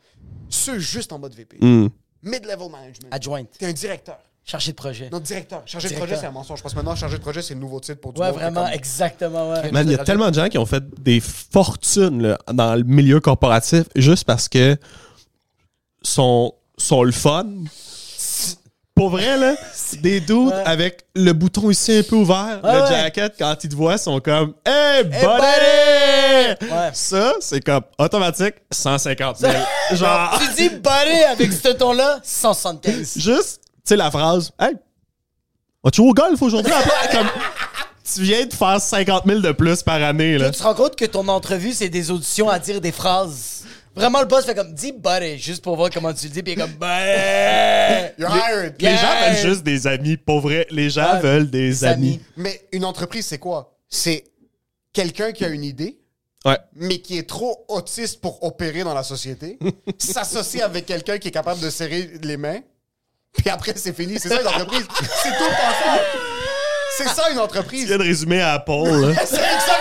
Ceux 0.49 0.79
juste 0.79 1.11
en 1.13 1.19
mode 1.19 1.33
VP. 1.33 1.57
Hmm. 1.61 1.87
Mid-level 2.23 2.69
management. 2.69 3.07
Adjointe. 3.11 3.49
T'es 3.57 3.65
un 3.67 3.73
directeur. 3.73 4.17
Chargé 4.43 4.71
de 4.71 4.75
projet. 4.75 5.09
Non, 5.11 5.19
directeur. 5.19 5.61
Chargé 5.65 5.89
de 5.89 5.93
projet, 5.95 6.15
c'est 6.17 6.25
un 6.25 6.31
mensonge. 6.31 6.61
Parce 6.63 6.73
que 6.73 6.79
maintenant, 6.79 6.95
chargé 6.95 7.17
de 7.17 7.21
projet, 7.21 7.41
c'est 7.43 7.53
le 7.53 7.59
nouveau 7.59 7.79
titre 7.79 8.01
pour 8.01 8.13
tout 8.13 8.21
Ouais, 8.21 8.27
le 8.27 8.33
monde. 8.33 8.41
vraiment, 8.41 8.63
Comme- 8.65 8.73
exactement, 8.73 9.51
ouais. 9.51 9.71
Man, 9.71 9.87
il 9.87 9.91
y 9.91 9.95
a 9.95 10.03
tellement 10.03 10.29
de 10.29 10.35
gens 10.35 10.49
qui 10.49 10.57
ont 10.57 10.65
fait 10.65 10.83
des 10.99 11.19
fortunes 11.19 12.21
là, 12.23 12.39
dans 12.51 12.75
le 12.75 12.83
milieu 12.83 13.19
corporatif 13.19 13.83
juste 13.95 14.25
parce 14.25 14.49
que 14.49 14.77
sont, 16.01 16.53
sont 16.77 17.03
le 17.03 17.11
fun. 17.11 17.45
Pour 19.01 19.09
vrai, 19.09 19.35
là, 19.35 19.55
des 20.03 20.19
dudes 20.19 20.53
avec 20.63 21.05
le 21.15 21.33
bouton 21.33 21.71
ici 21.71 21.91
un 21.91 22.03
peu 22.03 22.17
ouvert, 22.17 22.59
Ouais, 22.63 22.81
le 22.81 22.85
jacket, 22.85 23.33
quand 23.35 23.55
ils 23.63 23.67
te 23.67 23.75
voient, 23.75 23.97
sont 23.97 24.19
comme 24.19 24.53
Hey, 24.63 25.05
buddy! 25.05 26.67
Ça, 26.93 27.33
c'est 27.39 27.61
comme 27.65 27.81
automatique 27.97 28.53
150 28.69 29.37
000. 29.37 29.51
Genre, 29.93 30.39
Tu 30.39 30.53
dis 30.53 30.69
buddy 30.69 31.23
avec 31.31 31.51
ce 31.51 31.69
ton-là, 31.69 32.19
175. 32.21 33.13
juste, 33.17 33.61
tu 33.63 33.71
sais, 33.85 33.95
la 33.95 34.11
phrase 34.11 34.51
Hey, 34.59 34.75
vas-tu 35.83 36.01
au 36.01 36.13
golf 36.13 36.39
aujourd'hui? 36.39 36.71
Comme, 37.11 37.27
tu 38.13 38.21
viens 38.21 38.45
de 38.45 38.53
faire 38.53 38.79
50 38.79 39.23
000 39.25 39.39
de 39.39 39.51
plus 39.51 39.81
par 39.81 39.95
année, 40.03 40.37
là. 40.37 40.51
Tu 40.51 40.59
te 40.59 40.63
rends 40.63 40.75
compte 40.75 40.95
que 40.95 41.05
ton 41.05 41.27
entrevue, 41.27 41.73
c'est 41.73 41.89
des 41.89 42.11
auditions 42.11 42.49
à 42.49 42.59
dire 42.59 42.79
des 42.79 42.91
phrases. 42.91 43.63
Vraiment, 43.95 44.19
le 44.21 44.25
boss 44.25 44.45
fait 44.45 44.55
comme, 44.55 44.73
dis 44.73 44.93
buddy, 44.93 45.37
juste 45.37 45.61
pour 45.63 45.75
voir 45.75 45.89
comment 45.89 46.13
tu 46.13 46.27
le 46.27 46.31
dis, 46.31 46.41
puis 46.43 46.53
il 46.53 46.59
est 46.59 46.61
comme, 46.61 46.71
buddy. 46.71 48.13
You're 48.17 48.31
hired. 48.31 48.75
Les 48.79 48.89
gens 48.95 49.01
Yeah. 49.01 49.33
veulent 49.33 49.49
juste 49.49 49.63
des 49.63 49.85
amis, 49.87 50.17
pour 50.17 50.39
vrai. 50.41 50.65
Les 50.69 50.89
gens 50.89 51.13
Ouais, 51.15 51.19
veulent 51.19 51.49
des 51.49 51.69
des 51.69 51.83
amis. 51.85 52.07
amis. 52.13 52.21
Mais 52.37 52.61
une 52.71 52.85
entreprise, 52.85 53.25
c'est 53.25 53.37
quoi? 53.39 53.75
C'est 53.89 54.23
quelqu'un 54.93 55.31
qui 55.33 55.43
a 55.43 55.49
une 55.49 55.63
idée, 55.63 55.97
Ouais. 56.45 56.57
mais 56.75 56.99
qui 56.99 57.17
est 57.17 57.27
trop 57.27 57.65
autiste 57.67 58.21
pour 58.21 58.43
opérer 58.43 58.83
dans 58.83 58.93
la 58.93 59.03
société, 59.03 59.59
s'associe 59.97 60.63
avec 60.63 60.85
quelqu'un 60.85 61.17
qui 61.17 61.27
est 61.27 61.31
capable 61.31 61.59
de 61.59 61.69
serrer 61.69 62.11
les 62.23 62.37
mains, 62.37 62.61
puis 63.37 63.49
après, 63.49 63.73
c'est 63.75 63.93
fini. 63.95 64.17
C'est 64.19 64.29
ça 64.29 64.41
une 64.41 64.47
entreprise. 64.47 64.85
C'est 65.23 65.29
tout. 65.37 65.43
C'est 66.97 67.07
ça 67.07 67.29
une 67.29 67.35
Tu 67.35 67.41
entreprise. 67.41 67.87
viens 67.87 67.97
de 67.97 68.03
résumer 68.03 68.41
à 68.41 68.53
Apple, 68.53 68.71
là. 68.71 69.13
C'est 69.25 69.35
exactement 69.37 69.80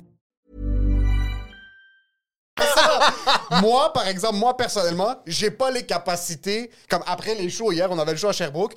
Moi, 3.61 3.91
par 3.93 4.07
exemple, 4.07 4.35
moi 4.35 4.55
personnellement, 4.55 5.15
j'ai 5.25 5.51
pas 5.51 5.71
les 5.71 5.83
capacités. 5.85 6.71
Comme 6.89 7.03
après 7.07 7.35
les 7.35 7.49
shows 7.49 7.71
hier, 7.71 7.89
on 7.91 7.99
avait 7.99 8.11
le 8.11 8.17
show 8.17 8.29
à 8.29 8.33
Sherbrooke, 8.33 8.75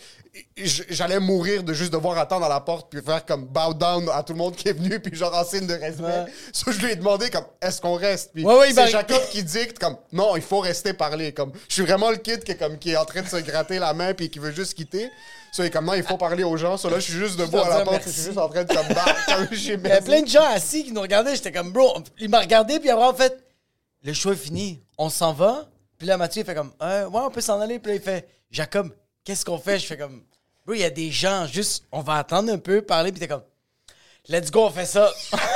j'allais 0.56 1.20
mourir 1.20 1.62
de 1.62 1.72
juste 1.72 1.92
devoir 1.92 2.18
attendre 2.18 2.46
à 2.46 2.48
la 2.48 2.60
porte 2.60 2.88
puis 2.90 3.00
faire 3.00 3.24
comme 3.24 3.44
bow 3.46 3.74
down 3.74 4.08
à 4.12 4.22
tout 4.22 4.32
le 4.32 4.38
monde 4.38 4.56
qui 4.56 4.68
est 4.68 4.72
venu 4.72 4.98
puis 5.00 5.14
genre 5.16 5.34
en 5.34 5.44
signe 5.44 5.66
de 5.66 5.74
respect. 5.74 6.32
So, 6.52 6.72
je 6.72 6.78
lui 6.80 6.92
ai 6.92 6.96
demandé 6.96 7.30
comme 7.30 7.44
est-ce 7.60 7.80
qu'on 7.80 7.94
reste? 7.94 8.32
Puis 8.34 8.44
Ouais, 8.44 8.58
ouais, 8.58 8.72
c'est 8.72 8.88
Jacob 8.88 9.20
qui 9.30 9.42
dicte 9.42 9.78
comme 9.78 9.96
non, 10.12 10.36
il 10.36 10.42
faut 10.42 10.60
rester 10.60 10.92
parler 10.92 11.32
comme 11.32 11.52
je 11.68 11.74
suis 11.74 11.82
vraiment 11.82 12.10
le 12.10 12.16
kid 12.16 12.42
qui 12.42 12.52
est 12.52 12.56
comme 12.56 12.78
qui 12.78 12.90
est 12.92 12.96
en 12.96 13.04
train 13.04 13.22
de 13.22 13.28
se 13.28 13.36
gratter 13.36 13.78
la 13.78 13.94
main 13.94 14.14
puis 14.14 14.30
qui 14.30 14.38
veut 14.38 14.52
juste 14.52 14.74
quitter. 14.74 15.10
So, 15.54 15.62
il 15.62 15.66
est 15.66 15.70
comme 15.70 15.84
non, 15.84 15.94
il 15.94 16.02
faut 16.02 16.16
parler 16.16 16.42
aux 16.42 16.56
gens. 16.56 16.76
So, 16.76 16.90
là, 16.90 16.96
je 16.96 17.04
suis 17.04 17.12
juste 17.12 17.38
debout 17.38 17.58
à 17.58 17.68
la 17.68 17.84
porte, 17.84 18.02
je 18.04 18.10
suis 18.10 18.22
juste 18.22 18.38
en 18.38 18.48
train 18.48 18.64
de 18.64 18.74
comme, 18.74 18.88
bah, 18.88 19.04
comme 19.28 19.46
Il 19.52 19.64
y 19.64 19.72
avait 19.72 20.00
plein 20.00 20.22
de 20.22 20.26
gens 20.26 20.44
assis 20.52 20.82
qui 20.84 20.90
nous 20.90 21.00
regardaient. 21.00 21.36
J'étais 21.36 21.52
comme, 21.52 21.70
bro, 21.70 21.96
il 22.18 22.28
m'a 22.28 22.40
regardé, 22.40 22.80
puis 22.80 22.90
après, 22.90 23.06
en 23.06 23.14
fait, 23.14 23.40
le 24.04 24.12
show 24.12 24.32
est 24.32 24.36
fini. 24.36 24.80
On 24.98 25.08
s'en 25.08 25.32
va. 25.32 25.68
Puis 25.98 26.06
là, 26.06 26.16
Mathieu, 26.16 26.42
il 26.42 26.44
fait 26.44 26.54
comme, 26.54 26.72
Euh, 26.82 27.08
ouais, 27.08 27.20
on 27.24 27.30
peut 27.30 27.40
s'en 27.40 27.60
aller. 27.60 27.78
Puis 27.78 27.92
là, 27.92 27.96
il 27.96 28.02
fait, 28.02 28.28
Jacob, 28.50 28.90
qu'est-ce 29.24 29.44
qu'on 29.44 29.58
fait? 29.58 29.78
Je 29.78 29.86
fais 29.86 29.96
comme, 29.96 30.22
bro, 30.64 30.74
il 30.74 30.80
y 30.80 30.84
a 30.84 30.90
des 30.90 31.10
gens, 31.10 31.46
juste, 31.46 31.84
on 31.90 32.00
va 32.02 32.14
attendre 32.16 32.52
un 32.52 32.58
peu, 32.58 32.82
parler. 32.82 33.10
Puis 33.10 33.20
t'es 33.20 33.28
comme, 33.28 33.42
Let's 34.26 34.50
go, 34.50 34.64
on 34.64 34.70
fait 34.70 34.86
ça. 34.86 35.12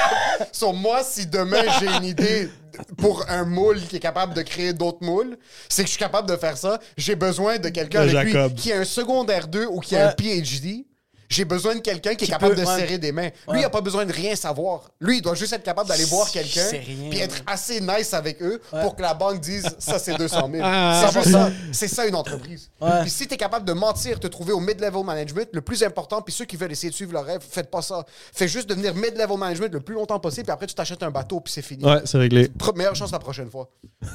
Sur 0.52 0.74
moi, 0.74 1.02
si 1.02 1.26
demain 1.26 1.62
j'ai 1.80 1.86
une 1.86 2.04
idée 2.04 2.50
pour 2.98 3.24
un 3.30 3.44
moule 3.46 3.80
qui 3.80 3.96
est 3.96 4.00
capable 4.00 4.34
de 4.34 4.42
créer 4.42 4.74
d'autres 4.74 5.02
moules, 5.02 5.38
c'est 5.70 5.82
que 5.84 5.86
je 5.88 5.92
suis 5.92 5.98
capable 5.98 6.28
de 6.28 6.36
faire 6.36 6.58
ça. 6.58 6.78
J'ai 6.98 7.16
besoin 7.16 7.56
de 7.58 7.70
quelqu'un 7.70 8.04
De 8.04 8.14
avec 8.14 8.30
Jacob. 8.34 8.52
lui 8.52 8.60
qui 8.60 8.70
a 8.72 8.80
un 8.80 8.84
secondaire 8.84 9.48
2 9.48 9.64
ou 9.68 9.80
qui 9.80 9.96
a 9.96 10.08
un 10.08 10.12
PhD. 10.12 10.84
J'ai 11.28 11.44
besoin 11.44 11.74
de 11.74 11.80
quelqu'un 11.80 12.14
qui, 12.14 12.24
est 12.24 12.28
capable 12.28 12.54
peut- 12.54 12.62
de 12.62 12.66
ouais. 12.66 12.76
serrer 12.78 12.98
des 12.98 13.12
mains. 13.12 13.28
Lui, 13.28 13.32
Ouais. 13.48 13.60
il 13.60 13.64
a 13.64 13.70
pas 13.70 13.80
besoin 13.82 14.06
de 14.06 14.12
rien 14.12 14.34
savoir. 14.34 14.90
Lui, 15.00 15.18
il 15.18 15.22
doit 15.22 15.34
juste 15.34 15.52
être 15.52 15.62
capable 15.62 15.88
d'aller 15.88 16.04
voir 16.06 16.30
quelqu'un 16.30 16.64
sais 16.64 16.78
rien, 16.78 17.10
puis 17.10 17.18
être 17.18 17.34
ouais. 17.36 17.42
assez 17.46 17.80
nice 17.80 18.14
avec 18.14 18.40
eux 18.42 18.60
pour 18.82 18.96
que 18.96 19.02
la 19.02 19.12
banque 19.14 19.40
dise 19.40 19.66
ça, 19.78 19.98
c'est 19.98 20.14
200 20.16 20.48
000. 20.52 20.62
Ah. 20.64 21.06
c'est 21.12 21.20
juste 21.20 21.32
ça. 21.32 21.50
C'est 21.72 21.88
ça 21.88 22.06
une 22.06 22.14
entreprise. 22.14 22.70
Puis 23.02 23.10
si 23.10 23.26
tu 23.28 23.34
es 23.34 23.36
capable 23.36 23.66
de 23.66 23.72
mentir, 23.74 24.18
te 24.20 24.26
trouver 24.26 24.52
au 24.52 24.60
mid-level 24.60 25.04
management, 25.04 25.48
le 25.52 25.60
plus 25.60 25.82
important, 25.82 26.22
puis 26.22 26.32
ceux 26.34 26.44
qui 26.46 26.56
veulent 26.56 26.72
essayer 26.72 26.88
de 26.90 26.94
suivre 26.94 27.12
leur 27.12 27.24
rêve, 27.24 27.40
faites 27.48 27.70
pas 27.70 27.82
ça. 27.82 28.04
Fais 28.32 28.48
juste 28.48 28.68
devenir 28.68 28.94
mid-level 28.94 29.36
management 29.36 29.72
le 29.74 29.80
plus 29.80 29.94
longtemps 29.96 30.18
possible, 30.18 30.44
puis 30.44 30.52
après 30.52 30.66
tu 30.66 30.74
t'achètes 30.74 31.02
un 31.02 31.10
bateau, 31.10 31.40
puis 31.40 31.52
c'est 31.52 31.62
fini. 31.62 31.84
Ouais, 31.84 32.00
c'est 32.04 32.18
réglé. 32.18 32.48
Pro- 32.48 32.72
meilleure 32.72 32.96
chance 32.96 33.12
la 33.12 33.18
prochaine 33.18 33.50
fois. 33.50 33.68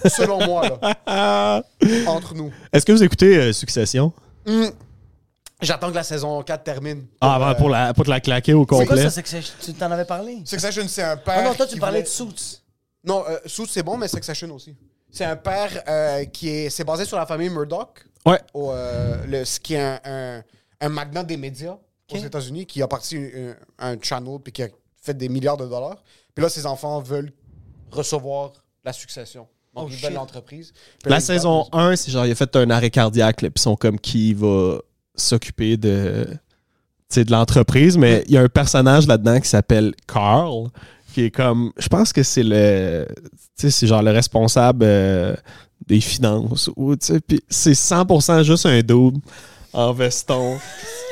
Selon 0.07 0.43
moi, 0.45 0.63
là. 1.07 1.63
Entre 2.07 2.33
nous. 2.33 2.51
Est-ce 2.71 2.85
que 2.85 2.91
vous 2.91 3.03
écoutez 3.03 3.37
euh, 3.37 3.53
Succession? 3.53 4.11
J'attends 5.63 5.89
que 5.89 5.95
la 5.95 6.03
saison 6.03 6.41
4 6.43 6.63
termine. 6.63 7.05
Ah, 7.21 7.37
ben, 7.39 7.55
pour, 7.55 7.69
la, 7.69 7.93
pour 7.93 8.03
te 8.05 8.09
la 8.09 8.19
claquer 8.19 8.53
au 8.53 8.61
C'est 8.63 8.67
quoi 8.67 8.85
complet. 8.85 9.03
ça, 9.03 9.09
Succession? 9.09 9.53
Tu 9.61 9.73
t'en 9.73 9.89
avais 9.91 10.05
parlé? 10.05 10.41
Succession, 10.45 10.83
c'est 10.87 11.03
un 11.03 11.17
père. 11.17 11.35
Ah 11.39 11.43
non, 11.43 11.53
toi, 11.53 11.65
tu 11.65 11.77
parlais 11.79 11.99
voulait- 12.03 12.03
de 12.03 12.07
Suits. 12.35 12.59
Non, 13.03 13.23
euh, 13.27 13.37
Suits, 13.45 13.67
c'est 13.69 13.83
bon, 13.83 13.97
mais 13.97 14.07
Succession 14.07 14.49
aussi. 14.53 14.75
C'est 15.11 15.25
un 15.25 15.35
père 15.35 15.69
euh, 15.87 16.25
qui 16.25 16.49
est. 16.49 16.69
C'est 16.69 16.83
basé 16.83 17.05
sur 17.05 17.17
la 17.17 17.25
famille 17.25 17.49
Murdoch, 17.49 18.05
Ouais. 18.25 18.39
au, 18.53 18.71
euh, 18.71 19.23
le, 19.27 19.45
ce 19.45 19.59
qui 19.59 19.75
est 19.75 19.81
un, 19.81 19.99
un, 20.05 20.43
un 20.81 20.89
magnat 20.89 21.23
des 21.23 21.37
médias 21.37 21.77
aux. 22.11 22.17
États-Unis, 22.17 22.65
qui 22.65 22.81
a 22.81 22.87
parti 22.87 23.17
un, 23.17 23.55
un 23.93 23.97
channel 24.01 24.37
puis 24.43 24.51
qui 24.53 24.63
a 24.63 24.67
fait 25.01 25.13
des 25.17 25.29
milliards 25.29 25.57
de 25.57 25.65
dollars. 25.67 26.03
Puis 26.35 26.43
là, 26.43 26.49
ses 26.49 26.65
enfants 26.65 26.99
veulent 27.01 27.31
recevoir 27.91 28.53
la 28.83 28.93
succession. 28.93 29.47
Donc, 29.75 29.87
Oh, 29.87 29.91
ils 29.91 29.97
veulent 29.97 30.13
l'entreprise. 30.13 30.71
La 31.05 31.19
saison 31.19 31.65
parlent 31.71 31.93
1, 31.93 31.95
c'est 31.95 32.11
genre, 32.11 32.25
il 32.25 32.31
a 32.31 32.35
fait 32.35 32.55
un 32.55 32.69
arrêt 32.69 32.89
cardiaque, 32.91 33.37
puis 33.37 33.51
ils 33.55 33.59
sont 33.61 33.75
comme 33.75 33.99
qui 33.99 34.33
va 34.33 34.77
s'occuper 35.15 35.77
de, 35.77 36.27
de 37.15 37.31
l'entreprise, 37.31 37.97
mais 37.97 38.23
il 38.27 38.33
y 38.33 38.37
a 38.37 38.41
un 38.41 38.49
personnage 38.49 39.07
là-dedans 39.07 39.39
qui 39.39 39.47
s'appelle 39.49 39.93
Carl, 40.07 40.67
qui 41.13 41.23
est 41.25 41.31
comme, 41.31 41.71
je 41.77 41.87
pense 41.87 42.11
que 42.11 42.23
c'est 42.23 42.43
le, 42.43 43.05
c'est 43.55 43.85
genre 43.87 44.01
le 44.01 44.11
responsable 44.11 44.83
euh, 44.83 45.35
des 45.87 46.01
finances, 46.01 46.69
ou, 46.75 46.95
puis 47.27 47.41
c'est 47.49 47.73
100% 47.73 48.43
juste 48.43 48.65
un 48.65 48.79
dude 48.81 49.19
en 49.73 49.93
veston. 49.93 50.57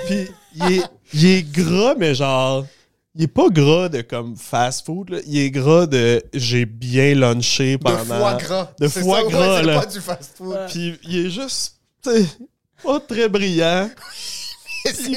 puis 0.08 0.28
il 0.56 0.64
est, 0.74 0.84
il 1.14 1.26
est 1.26 1.44
gras, 1.52 1.94
mais 1.98 2.16
genre, 2.16 2.66
il 3.16 3.24
est 3.24 3.28
pas 3.28 3.50
gras 3.50 3.90
de 3.90 4.02
comme 4.02 4.36
fast 4.38 4.86
food, 4.86 5.10
là. 5.10 5.18
il 5.28 5.38
est 5.38 5.52
gras 5.52 5.86
de 5.86 6.24
j'ai 6.34 6.66
bien 6.66 7.14
lunché 7.14 7.74
De 7.78 7.84
pendant. 7.84 8.04
foie 8.06 8.34
gras. 8.36 8.72
De 8.80 8.88
foie 8.88 9.02
ça, 9.20 9.26
ouais, 9.26 9.32
gras, 9.32 9.58
c'est 9.60 9.66
là. 9.66 9.80
pas 9.82 9.86
du 9.86 10.00
fast-food. 10.00 10.58
Puis 10.70 10.98
il 11.04 11.26
est 11.26 11.30
juste, 11.30 11.76
pas 12.84 13.00
très 13.00 13.30
brillant. 13.30 13.90
Il, 15.08 15.16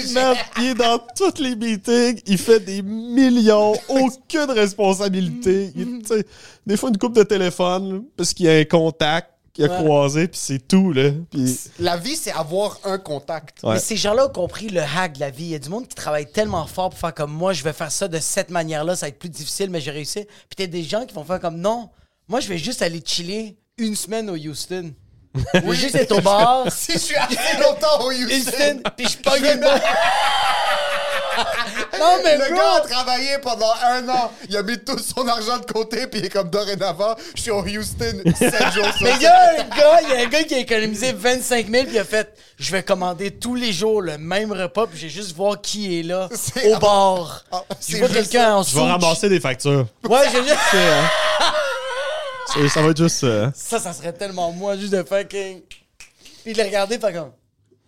il 0.59 0.65
est 0.67 0.75
dans 0.75 0.99
tous 1.17 1.41
les 1.41 1.57
meetings, 1.57 2.21
il 2.27 2.37
fait 2.37 2.61
des 2.61 2.83
millions, 2.83 3.73
aucune 3.89 4.51
responsabilité. 4.51 5.73
Il- 5.75 6.07
sais, 6.07 6.27
des 6.67 6.77
fois, 6.77 6.91
une 6.91 6.99
coupe 6.99 7.15
de 7.15 7.23
téléphone, 7.23 8.05
parce 8.15 8.35
qu'il 8.35 8.45
y 8.45 8.49
a 8.51 8.59
un 8.59 8.65
contact 8.65 9.31
qu'il 9.55 9.65
a 9.65 9.69
Ouais. 9.71 9.83
croisé, 9.83 10.29
puis 10.29 10.39
c'est 10.43 10.69
tout. 10.69 10.93
Là. 10.93 11.13
Puis, 11.31 11.59
La 11.79 11.97
vie, 11.97 12.15
c'est 12.15 12.33
avoir 12.33 12.79
un 12.85 12.99
contact. 12.99 13.63
Ouais. 13.63 13.75
Mais 13.75 13.81
ces 13.81 13.97
gens-là 13.97 14.27
ont 14.27 14.33
compris 14.33 14.69
le 14.69 14.83
hack 14.83 15.15
de 15.15 15.21
la 15.21 15.31
vie. 15.31 15.45
Il 15.45 15.51
y 15.53 15.55
a 15.55 15.59
du 15.59 15.71
monde 15.71 15.89
qui 15.89 15.95
travaille 15.95 16.31
tellement 16.31 16.67
fort 16.67 16.91
pour 16.91 16.99
faire 16.99 17.15
comme 17.15 17.33
moi, 17.33 17.55
je 17.55 17.65
vais 17.65 17.73
faire 17.73 17.91
ça 17.91 18.07
de 18.07 18.19
cette 18.19 18.51
manière-là, 18.51 18.97
ça 18.97 19.07
va 19.07 19.09
être 19.09 19.19
plus 19.19 19.31
difficile, 19.31 19.71
mais 19.71 19.81
j'ai 19.81 19.93
réussi. 19.93 20.25
Puis 20.25 20.57
t'as 20.59 20.67
des 20.67 20.83
gens 20.83 21.07
qui 21.07 21.15
vont 21.15 21.25
faire 21.25 21.41
comme 21.41 21.57
non, 21.59 21.89
moi 22.29 22.41
je 22.41 22.49
vais 22.49 22.59
juste 22.59 22.83
aller 22.83 23.01
chiller 23.03 23.57
une 23.79 23.97
semaine 23.97 24.29
au 24.29 24.35
Houston. 24.37 24.93
Je 25.55 25.61
vais 25.61 25.75
juste 25.75 25.95
être 25.97 26.13
au 26.17 26.21
bar. 26.21 26.67
Si 26.71 26.93
je 26.93 26.99
suis 26.99 27.17
assez 27.17 27.59
longtemps 27.61 28.01
au 28.05 28.13
Houston, 28.13 28.37
Houston, 28.37 28.81
puis 28.97 29.09
je 29.09 29.19
pogne 29.19 29.45
une 29.55 29.61
bonne- 29.61 29.81
Non, 31.99 32.19
mais 32.23 32.37
le 32.39 32.45
bro, 32.47 32.55
gars 32.57 32.75
a 32.77 32.81
travaillé 32.81 33.39
pendant 33.43 33.73
un 33.85 34.09
an. 34.09 34.31
Il 34.49 34.57
a 34.57 34.63
mis 34.63 34.79
tout 34.79 34.97
son 34.99 35.27
argent 35.27 35.59
de 35.59 35.65
côté, 35.65 36.07
puis 36.07 36.21
il 36.21 36.27
est 36.27 36.29
comme 36.29 36.49
dorénavant, 36.49 37.17
je 37.35 37.43
suis 37.43 37.51
au 37.51 37.61
Houston 37.63 38.23
7 38.39 38.73
jours 38.73 38.85
sur 38.97 38.99
Mais 39.03 39.11
il 39.17 39.23
y 39.23 39.23
7. 39.23 39.27
a 39.27 39.51
un 39.51 39.77
gars, 39.77 40.01
il 40.03 40.09
y 40.11 40.13
a 40.13 40.25
un 40.25 40.29
gars 40.29 40.45
qui 40.45 40.55
a 40.55 40.59
économisé 40.59 41.13
25 41.13 41.69
000 41.69 41.85
puis 41.87 41.95
il 41.95 41.99
a 41.99 42.05
fait 42.05 42.33
Je 42.59 42.71
vais 42.71 42.83
commander 42.85 43.33
tous 43.33 43.57
les 43.57 43.73
jours 43.73 44.01
le 44.03 44.17
même 44.19 44.53
repas 44.53 44.87
puis 44.87 44.99
je 44.99 45.05
vais 45.07 45.13
juste 45.13 45.35
voir 45.35 45.61
qui 45.61 45.99
est 45.99 46.03
là 46.05 46.29
C'est- 46.33 46.73
au 46.73 46.79
bar. 46.79 47.45
Ah, 47.51 47.63
Je 47.71 47.75
c'est 47.81 47.99
vois 47.99 48.09
quelqu'un 48.09 48.55
en 48.57 48.63
je 48.63 48.75
vais 48.75 48.83
ramasser 48.83 49.29
des 49.29 49.41
factures. 49.41 49.87
Ouais, 50.09 50.23
j'ai 50.33 50.43
juste. 50.43 50.77
Ça 52.47 52.83
va 52.83 52.91
être 52.91 52.97
juste. 53.03 53.25
euh, 53.25 53.51
Ça, 53.55 53.79
ça 53.79 53.93
serait 53.93 54.13
tellement 54.13 54.53
moi 54.53 54.77
juste 54.77 54.93
de 54.93 55.03
fucking. 55.03 55.63
Puis 56.45 56.53
de 56.53 56.59
le 56.59 56.65
regarder, 56.65 56.99
fait 56.99 57.13
comme. 57.13 57.33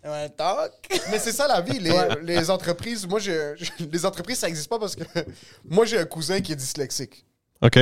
Ouais, 0.03 0.29
toc. 0.29 0.71
Mais 1.11 1.19
c'est 1.19 1.31
ça 1.31 1.47
la 1.47 1.61
vie, 1.61 1.79
les, 1.79 1.93
les 2.23 2.49
entreprises. 2.49 3.05
Moi, 3.07 3.19
je, 3.19 3.53
je- 3.57 3.85
les 3.91 4.05
entreprises, 4.05 4.39
ça 4.39 4.47
n'existe 4.47 4.69
pas 4.69 4.79
parce 4.79 4.95
que 4.95 5.03
moi, 5.65 5.85
j'ai 5.85 5.97
un 5.99 6.05
cousin 6.05 6.39
qui 6.41 6.51
est 6.53 6.55
dyslexique. 6.55 7.25
OK. 7.61 7.79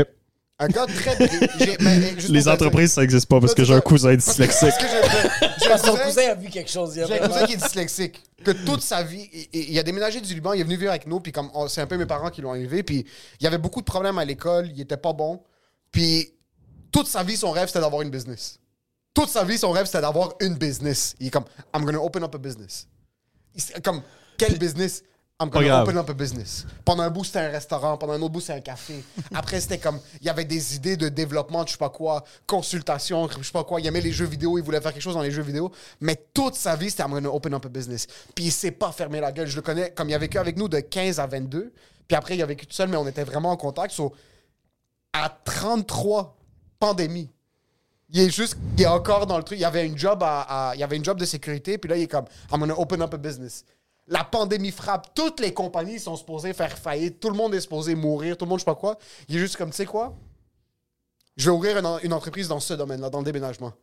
Un 0.57 0.67
gars 0.67 0.85
très. 0.85 1.15
bri- 1.15 1.49
j'ai- 1.59 1.77
mais, 1.81 2.01
juste 2.13 2.27
pour 2.27 2.33
Les 2.35 2.41
dire- 2.43 2.51
entreprises, 2.51 2.93
ça 2.93 3.01
n'existe 3.01 3.27
pas 3.27 3.39
parce 3.41 3.53
que 3.53 3.63
j'ai 3.65 3.73
un 3.73 3.81
cousin 3.81 4.15
dyslexique. 4.15 4.69
Parce 4.69 4.77
que 4.77 4.87
j'ai- 4.87 5.49
j'ai 5.59 5.65
un 5.65 5.69
Parce 5.69 5.81
que 5.81 5.87
son 5.87 5.93
cousin- 5.93 6.05
cousin 6.05 6.21
a 6.31 6.35
vu 6.35 6.49
quelque 6.49 6.71
chose. 6.71 6.95
Il 6.95 7.03
a 7.03 7.07
J'ai 7.07 7.19
un 7.21 7.27
cousin 7.27 7.45
qui 7.45 7.53
est 7.53 7.57
dyslexique. 7.57 8.23
Que 8.43 8.51
toute 8.51 8.81
sa 8.81 9.03
vie, 9.03 9.29
il, 9.33 9.47
il- 9.53 9.71
il 9.73 9.79
a 9.79 9.83
déménagé 9.83 10.21
du 10.21 10.33
Liban, 10.33 10.53
il 10.53 10.61
est 10.61 10.63
venu 10.63 10.77
vivre 10.77 10.91
avec 10.91 11.07
nous, 11.07 11.19
puis 11.19 11.31
comme 11.31 11.49
on- 11.53 11.67
c'est 11.67 11.81
un 11.81 11.87
peu 11.87 11.97
mes 11.97 12.05
parents 12.05 12.29
qui 12.29 12.41
l'ont 12.41 12.55
élevé, 12.55 12.83
puis 12.83 13.05
il 13.39 13.43
y 13.43 13.47
avait 13.47 13.57
beaucoup 13.57 13.81
de 13.81 13.85
problèmes 13.85 14.17
à 14.17 14.23
l'école, 14.25 14.69
il 14.73 14.79
était 14.81 14.97
pas 14.97 15.11
bon, 15.13 15.41
puis 15.91 16.31
toute 16.95 17.07
sa 17.07 17.23
vie, 17.23 17.35
son 17.35 17.51
rêve, 17.51 17.67
c'était 17.67 17.81
d'avoir 17.81 18.03
une 18.03 18.09
business. 18.09 18.57
Toute 19.13 19.27
sa 19.27 19.43
vie, 19.43 19.57
son 19.57 19.71
rêve, 19.71 19.85
c'était 19.85 19.99
d'avoir 19.99 20.33
une 20.39 20.55
business. 20.55 21.13
Il 21.19 21.27
est 21.27 21.29
comme, 21.29 21.43
I'm 21.73 21.83
gonna 21.83 21.99
open 21.99 22.23
up 22.23 22.33
a 22.35 22.37
business. 22.37 22.87
Il 23.53 23.81
Comme, 23.81 24.01
quel 24.37 24.57
business? 24.57 25.03
I'm 25.37 25.49
gonna 25.49 25.67
grave. 25.67 25.83
open 25.83 25.97
up 25.97 26.09
a 26.09 26.13
business. 26.13 26.65
Pendant 26.85 27.03
un 27.03 27.09
bout, 27.09 27.25
c'était 27.25 27.39
un 27.39 27.49
restaurant. 27.49 27.97
Pendant 27.97 28.13
un 28.13 28.21
autre 28.21 28.31
bout, 28.31 28.39
c'était 28.39 28.53
un 28.53 28.61
café. 28.61 29.03
Après, 29.33 29.59
c'était 29.59 29.77
comme, 29.77 29.99
il 30.21 30.27
y 30.27 30.29
avait 30.29 30.45
des 30.45 30.77
idées 30.77 30.95
de 30.95 31.09
développement, 31.09 31.63
de 31.63 31.67
je 31.67 31.73
sais 31.73 31.77
pas 31.77 31.89
quoi, 31.89 32.23
consultation, 32.47 33.27
je 33.27 33.43
sais 33.43 33.51
pas 33.51 33.65
quoi. 33.65 33.81
Il 33.81 33.87
aimait 33.87 33.99
les 33.99 34.13
jeux 34.13 34.25
vidéo, 34.25 34.57
il 34.57 34.63
voulait 34.63 34.79
faire 34.79 34.93
quelque 34.93 35.03
chose 35.03 35.15
dans 35.15 35.21
les 35.21 35.31
jeux 35.31 35.43
vidéo. 35.43 35.73
Mais 35.99 36.15
toute 36.33 36.55
sa 36.55 36.77
vie, 36.77 36.89
c'était 36.89 37.03
I'm 37.03 37.11
gonna 37.11 37.29
open 37.29 37.55
up 37.55 37.65
a 37.65 37.69
business. 37.69 38.07
Puis 38.33 38.45
il 38.45 38.51
s'est 38.53 38.71
pas 38.71 38.93
fermé 38.93 39.19
la 39.19 39.33
gueule. 39.33 39.47
Je 39.47 39.57
le 39.57 39.61
connais, 39.61 39.91
comme 39.91 40.07
il 40.07 40.13
a 40.13 40.17
vécu 40.17 40.37
avec 40.37 40.55
nous 40.55 40.69
de 40.69 40.79
15 40.79 41.19
à 41.19 41.27
22. 41.27 41.73
Puis 42.07 42.15
après, 42.15 42.37
il 42.37 42.41
a 42.41 42.45
vécu 42.45 42.65
tout 42.65 42.73
seul, 42.73 42.87
mais 42.87 42.95
on 42.95 43.05
était 43.05 43.25
vraiment 43.25 43.51
en 43.51 43.57
contact. 43.57 43.93
So, 43.93 44.13
à 45.11 45.27
33, 45.43 46.37
pandémie. 46.89 47.29
Il 48.11 48.19
est 48.21 48.29
juste, 48.29 48.55
il 48.77 48.83
est 48.83 48.87
encore 48.87 49.25
dans 49.25 49.37
le 49.37 49.43
truc. 49.43 49.57
Il 49.57 49.61
y 49.61 49.65
avait 49.65 49.85
une 49.85 49.97
job 49.97 50.21
à, 50.23 50.69
à- 50.69 50.75
il 50.75 50.79
y 50.79 50.83
avait 50.83 50.95
une 50.95 51.03
job 51.03 51.19
de 51.19 51.25
sécurité, 51.25 51.77
puis 51.77 51.89
là, 51.89 51.97
il 51.97 52.03
est 52.03 52.07
comme, 52.07 52.25
I'm 52.51 52.59
gonna 52.59 52.77
open 52.79 53.01
up 53.01 53.13
a 53.13 53.17
business. 53.17 53.65
La 54.07 54.23
pandémie 54.23 54.69
frappe, 54.71 55.15
toutes 55.15 55.39
les 55.39 55.51
compagnies 55.53 55.99
sont 55.99 56.15
supposées 56.15 56.53
faire 56.53 56.77
faillite, 56.77 57.19
tout 57.19 57.29
le 57.31 57.35
monde 57.35 57.55
est 57.55 57.61
supposé 57.61 57.95
mourir, 57.95 58.37
tout 58.37 58.45
le 58.45 58.49
monde, 58.49 58.59
je 58.59 58.63
sais 58.63 58.71
pas 58.71 58.75
quoi. 58.75 58.97
Il 59.27 59.35
est 59.35 59.39
juste 59.39 59.55
comme, 59.57 59.71
tu 59.71 59.77
sais 59.77 59.85
quoi? 59.87 60.13
Je 61.35 61.49
vais 61.49 61.55
ouvrir 61.55 61.77
une, 61.79 61.85
en- 61.87 61.97
une 61.99 62.13
entreprise 62.13 62.47
dans 62.47 62.59
ce 62.59 62.75
domaine-là, 62.75 63.09
dans 63.09 63.19
le 63.19 63.25
déménagement. 63.25 63.73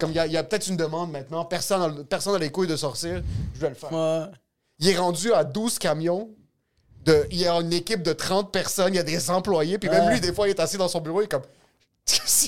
Comme 0.00 0.10
il 0.10 0.16
y 0.16 0.18
a, 0.18 0.26
il 0.26 0.32
y 0.32 0.36
a 0.36 0.42
peut-être 0.42 0.66
une 0.66 0.76
demande 0.76 1.12
maintenant, 1.12 1.44
personne 1.44 1.80
n'a 1.98 2.04
personne 2.04 2.38
les 2.40 2.50
couilles 2.50 2.66
de 2.66 2.76
sortir, 2.76 3.22
je 3.54 3.60
vais 3.60 3.68
le 3.68 3.76
faire. 3.76 3.92
Ouais. 3.92 4.24
Il 4.80 4.88
est 4.88 4.96
rendu 4.98 5.32
à 5.32 5.44
12 5.44 5.78
camions. 5.78 6.30
De, 7.04 7.24
il 7.30 7.38
y 7.38 7.46
a 7.46 7.54
une 7.54 7.72
équipe 7.72 8.02
de 8.02 8.12
30 8.12 8.50
personnes, 8.50 8.92
il 8.92 8.96
y 8.96 8.98
a 8.98 9.04
des 9.04 9.30
employés, 9.30 9.78
puis 9.78 9.88
même 9.88 10.10
lui, 10.10 10.20
des 10.20 10.32
fois, 10.32 10.48
il 10.48 10.50
est 10.50 10.58
assis 10.58 10.76
dans 10.76 10.88
son 10.88 11.00
bureau, 11.00 11.20
il 11.20 11.26
est 11.26 11.28
comme. 11.30 11.44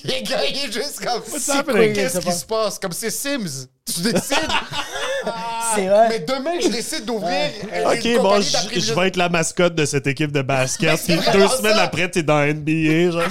Les 0.05 0.23
gars, 0.23 0.45
il 0.45 0.57
est 0.57 0.73
juste 0.73 1.01
comme. 1.05 1.23
happening? 1.57 1.93
Qu'est-ce 1.93 2.19
qui 2.21 2.33
se 2.33 2.45
passe? 2.45 2.79
Comme 2.79 2.93
c'est 2.93 3.11
Sims. 3.11 3.67
Tu 3.87 4.03
décides? 4.03 4.37
C'est 5.75 5.87
vrai. 5.87 6.09
Mais 6.09 6.19
demain, 6.21 6.61
je 6.63 6.69
décide 6.69 7.05
d'ouvrir. 7.05 7.51
euh, 7.73 7.93
une 7.93 8.17
Ok, 8.17 8.23
bon, 8.23 8.41
je, 8.41 8.81
je 8.81 8.95
vais 8.95 9.09
être 9.09 9.17
la 9.17 9.29
mascotte 9.29 9.75
de 9.75 9.85
cette 9.85 10.07
équipe 10.07 10.33
de 10.33 10.43
basket. 10.43 10.99
Puis 11.05 11.17
deux 11.33 11.49
semaines 11.49 11.75
ça. 11.77 11.83
après, 11.83 12.11
t'es 12.11 12.23
dans 12.23 12.39
NBA, 12.41 13.11
genre. 13.11 13.23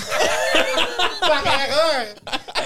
par 1.22 1.44
erreur. 1.46 2.06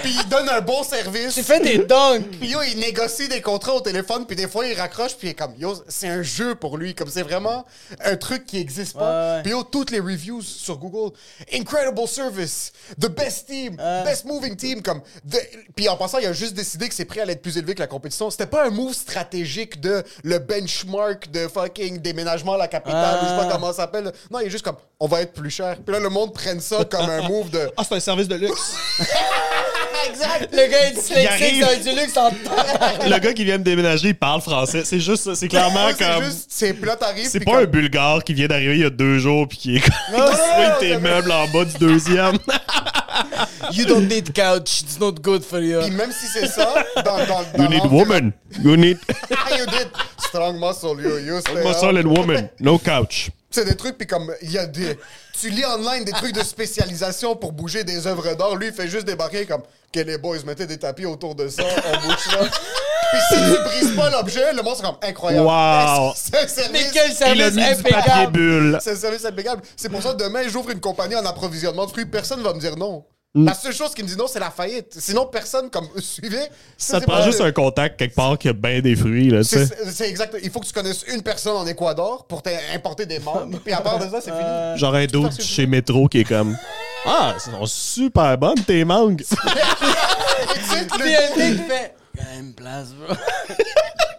Puis 0.02 0.12
il 0.20 0.28
donne 0.28 0.48
un 0.48 0.60
bon 0.60 0.82
service. 0.82 1.34
Tu 1.34 1.42
fais 1.42 1.60
des 1.60 1.78
dunks. 1.78 2.26
Puis 2.40 2.48
yo, 2.50 2.60
il 2.62 2.78
négocie 2.78 3.28
des 3.28 3.40
contrats 3.40 3.74
au 3.74 3.80
téléphone, 3.80 4.26
puis 4.26 4.36
des 4.36 4.48
fois, 4.48 4.66
il 4.66 4.78
raccroche, 4.78 5.16
puis 5.16 5.28
il 5.28 5.30
est 5.30 5.34
comme, 5.34 5.54
yo, 5.58 5.74
c'est 5.88 6.08
un 6.08 6.22
jeu 6.22 6.54
pour 6.54 6.76
lui. 6.78 6.94
Comme 6.94 7.08
c'est 7.08 7.22
vraiment 7.22 7.64
un 8.04 8.16
truc 8.16 8.44
qui 8.46 8.58
existe 8.58 8.94
pas. 8.94 9.40
Puis 9.42 9.52
yo, 9.52 9.62
toutes 9.62 9.90
les 9.90 10.00
reviews 10.00 10.42
sur 10.42 10.76
Google, 10.78 11.14
incredible 11.52 12.06
service, 12.08 12.72
the 13.00 13.08
best 13.08 13.46
team, 13.46 13.76
best 14.04 14.24
moving 14.24 14.56
team. 14.56 14.82
Comme, 14.82 15.00
the- 15.30 15.38
Puis 15.76 15.88
en 15.88 15.96
passant, 15.96 16.18
il 16.18 16.26
a 16.26 16.32
juste 16.32 16.54
décidé 16.54 16.88
que 16.88 16.94
c'est 16.94 17.04
prêt 17.04 17.20
à 17.20 17.26
être 17.26 17.42
plus 17.42 17.56
élevé 17.56 17.74
que 17.74 17.80
la 17.80 17.86
compétition. 17.86 18.30
C'était 18.30 18.46
pas 18.46 18.66
un 18.66 18.70
move 18.70 18.92
stratégique 18.94 19.80
de 19.80 20.02
le 20.24 20.38
benchmark 20.38 21.30
de 21.30 21.48
fucking 21.48 21.98
déménagement 21.98 22.54
à 22.54 22.58
la 22.58 22.68
capitale, 22.68 23.18
ou 23.22 23.24
je 23.24 23.30
sais 23.30 23.36
pas 23.36 23.52
comment 23.52 23.68
ça 23.68 23.82
s'appelle. 23.82 24.12
Non, 24.30 24.40
il 24.40 24.46
est 24.46 24.50
juste 24.50 24.64
comme, 24.64 24.76
on 25.00 25.06
va 25.06 25.22
être 25.22 25.32
plus 25.32 25.50
cher. 25.50 25.76
Puis 25.84 25.92
là, 25.94 26.00
le 26.00 26.08
monde 26.08 26.32
prenne 26.34 26.60
ça 26.60 26.84
comme 26.84 27.08
un 27.08 27.28
move 27.28 27.50
de. 27.50 27.70
Ah, 27.76 27.82
c'est 27.88 27.94
un 27.94 28.00
service 28.00 28.28
de 28.28 28.36
luxe. 28.36 28.74
exact. 30.08 30.48
Le 30.52 30.70
gars 30.70 30.88
est 30.88 30.92
dyslexique, 30.92 31.64
c'est 31.64 31.90
un 31.90 31.92
du 31.92 32.00
luxe 32.00 32.16
en. 32.16 32.30
Le 33.08 33.18
gars 33.18 33.32
qui 33.32 33.44
vient 33.44 33.58
de 33.58 33.64
déménager, 33.64 34.08
il 34.08 34.14
parle 34.14 34.40
français. 34.40 34.82
C'est 34.84 35.00
juste. 35.00 35.34
C'est 35.34 35.48
clairement 35.48 35.88
comme. 35.98 36.24
juste, 36.24 36.46
c'est 36.48 36.78
là, 36.84 36.96
t'arrives, 36.96 37.28
C'est 37.28 37.40
pas 37.40 37.60
un 37.60 37.64
bulgare 37.64 38.24
qui 38.24 38.34
vient 38.34 38.46
d'arriver 38.46 38.74
il 38.74 38.82
y 38.82 38.84
a 38.84 38.90
deux 38.90 39.18
jours 39.18 39.48
puis 39.48 39.58
qui 39.58 39.76
est 39.76 39.80
comme. 39.80 40.18
non, 40.18 40.26
non, 40.26 40.74
tes 40.80 40.98
meubles 40.98 41.32
en 41.32 41.48
bas 41.48 41.64
du 41.64 41.78
deuxième. 41.78 42.38
You 43.72 43.84
don't 43.86 44.08
need 44.08 44.34
couch, 44.34 44.82
it's 44.82 44.98
not 44.98 45.12
good 45.22 45.44
for 45.44 45.60
you. 45.60 45.80
Puis 45.80 45.90
même 45.90 46.12
si 46.12 46.26
c'est 46.26 46.46
ça, 46.46 46.74
dans, 46.96 47.18
dans, 47.18 47.42
dans 47.56 47.64
You 47.64 47.68
need 47.68 47.86
woman. 47.90 48.32
You 48.62 48.76
need 48.76 48.98
Ah, 49.30 49.56
you 49.56 49.66
did. 49.66 49.88
Strong 50.18 50.58
muscle, 50.58 51.00
you, 51.00 51.18
you 51.18 51.40
stay 51.40 51.62
muscle 51.62 51.96
up. 51.96 52.04
and 52.04 52.08
woman. 52.08 52.48
No 52.60 52.78
couch. 52.78 53.30
C'est 53.50 53.64
des 53.64 53.76
trucs, 53.76 53.98
puis 53.98 54.06
comme, 54.06 54.32
il 54.42 54.50
y 54.50 54.58
a 54.58 54.66
des... 54.66 54.98
Tu 55.38 55.50
lis 55.50 55.64
online 55.64 56.04
des 56.04 56.12
trucs 56.12 56.32
de 56.32 56.42
spécialisation 56.42 57.36
pour 57.36 57.52
bouger 57.52 57.84
des 57.84 58.06
œuvres 58.06 58.34
d'art. 58.34 58.56
Lui, 58.56 58.68
il 58.68 58.72
fait 58.72 58.88
juste 58.88 59.06
débarquer 59.06 59.44
comme, 59.44 59.62
que 59.92 60.00
les 60.00 60.18
boys 60.18 60.38
mettaient 60.46 60.66
des 60.66 60.78
tapis 60.78 61.06
autour 61.06 61.34
de 61.34 61.48
ça, 61.48 61.62
on 61.62 62.06
bouge 62.06 62.16
ça. 62.18 62.38
Puis 63.12 63.20
si 63.28 63.34
tu 63.34 63.62
brises 63.62 63.96
pas 63.96 64.08
l'objet, 64.10 64.52
le 64.54 64.62
monde 64.62 64.74
c'est 64.76 64.82
comme 64.82 64.96
incroyable. 65.02 65.46
Wow. 65.46 66.12
C'est 66.16 66.34
un 66.34 66.48
service... 66.48 66.72
Mais 66.72 66.90
quel 66.92 67.12
service 67.12 67.58
impeccable. 67.58 68.78
C'est 68.80 68.92
un 68.92 68.96
service 68.96 69.24
impeccable. 69.24 69.62
C'est 69.76 69.90
pour 69.90 70.02
ça 70.02 70.14
que 70.14 70.22
demain, 70.22 70.48
j'ouvre 70.48 70.70
une 70.70 70.80
compagnie 70.80 71.16
en 71.16 71.26
approvisionnement 71.26 71.84
de 71.84 71.90
fruits, 71.90 72.06
personne 72.06 72.42
va 72.42 72.54
me 72.54 72.60
dire 72.60 72.76
non. 72.76 73.04
Mm. 73.34 73.46
La 73.46 73.54
seule 73.54 73.72
chose 73.72 73.94
qui 73.94 74.02
me 74.02 74.08
dit 74.08 74.16
non, 74.16 74.26
c'est 74.26 74.38
la 74.40 74.50
faillite. 74.50 74.94
Sinon, 74.98 75.24
personne, 75.24 75.70
comme, 75.70 75.88
suivez. 75.98 76.42
Ça 76.76 77.00
te 77.00 77.06
prend 77.06 77.16
pas- 77.16 77.24
juste 77.24 77.40
un 77.40 77.50
contact 77.50 77.98
quelque 77.98 78.14
part 78.14 78.36
qui 78.36 78.48
a 78.50 78.52
bien 78.52 78.80
des 78.80 78.94
fruits, 78.94 79.30
là, 79.30 79.38
tu 79.38 79.44
C'est 79.44 79.64
sais. 79.66 79.76
c'est 79.90 80.08
exact. 80.10 80.36
Il 80.42 80.50
faut 80.50 80.60
que 80.60 80.66
tu 80.66 80.72
connaisses 80.74 81.02
une 81.10 81.22
personne 81.22 81.56
en 81.56 81.66
Équador 81.66 82.26
pour 82.26 82.42
t'importer 82.42 83.06
des 83.06 83.20
mangues. 83.20 83.58
Puis 83.64 83.72
à 83.72 83.80
part 83.80 83.98
de 83.98 84.04
ça, 84.10 84.20
c'est 84.20 84.30
fini. 84.32 84.78
Genre 84.78 84.94
un 84.94 85.06
doute 85.06 85.40
chez 85.40 85.66
Métro 85.66 86.08
qui 86.08 86.20
est 86.20 86.24
comme. 86.24 86.56
Ah, 87.06 87.34
sont 87.38 87.64
super 87.64 88.36
bonnes 88.36 88.62
tes 88.66 88.84
mangues. 88.84 89.22
Et 89.22 90.58
tu 90.58 90.64
sais, 90.68 90.84
le- 90.98 91.56
fait. 91.56 91.94
A 92.20 92.38
une 92.38 92.52
place, 92.52 92.88
bro. 92.92 93.14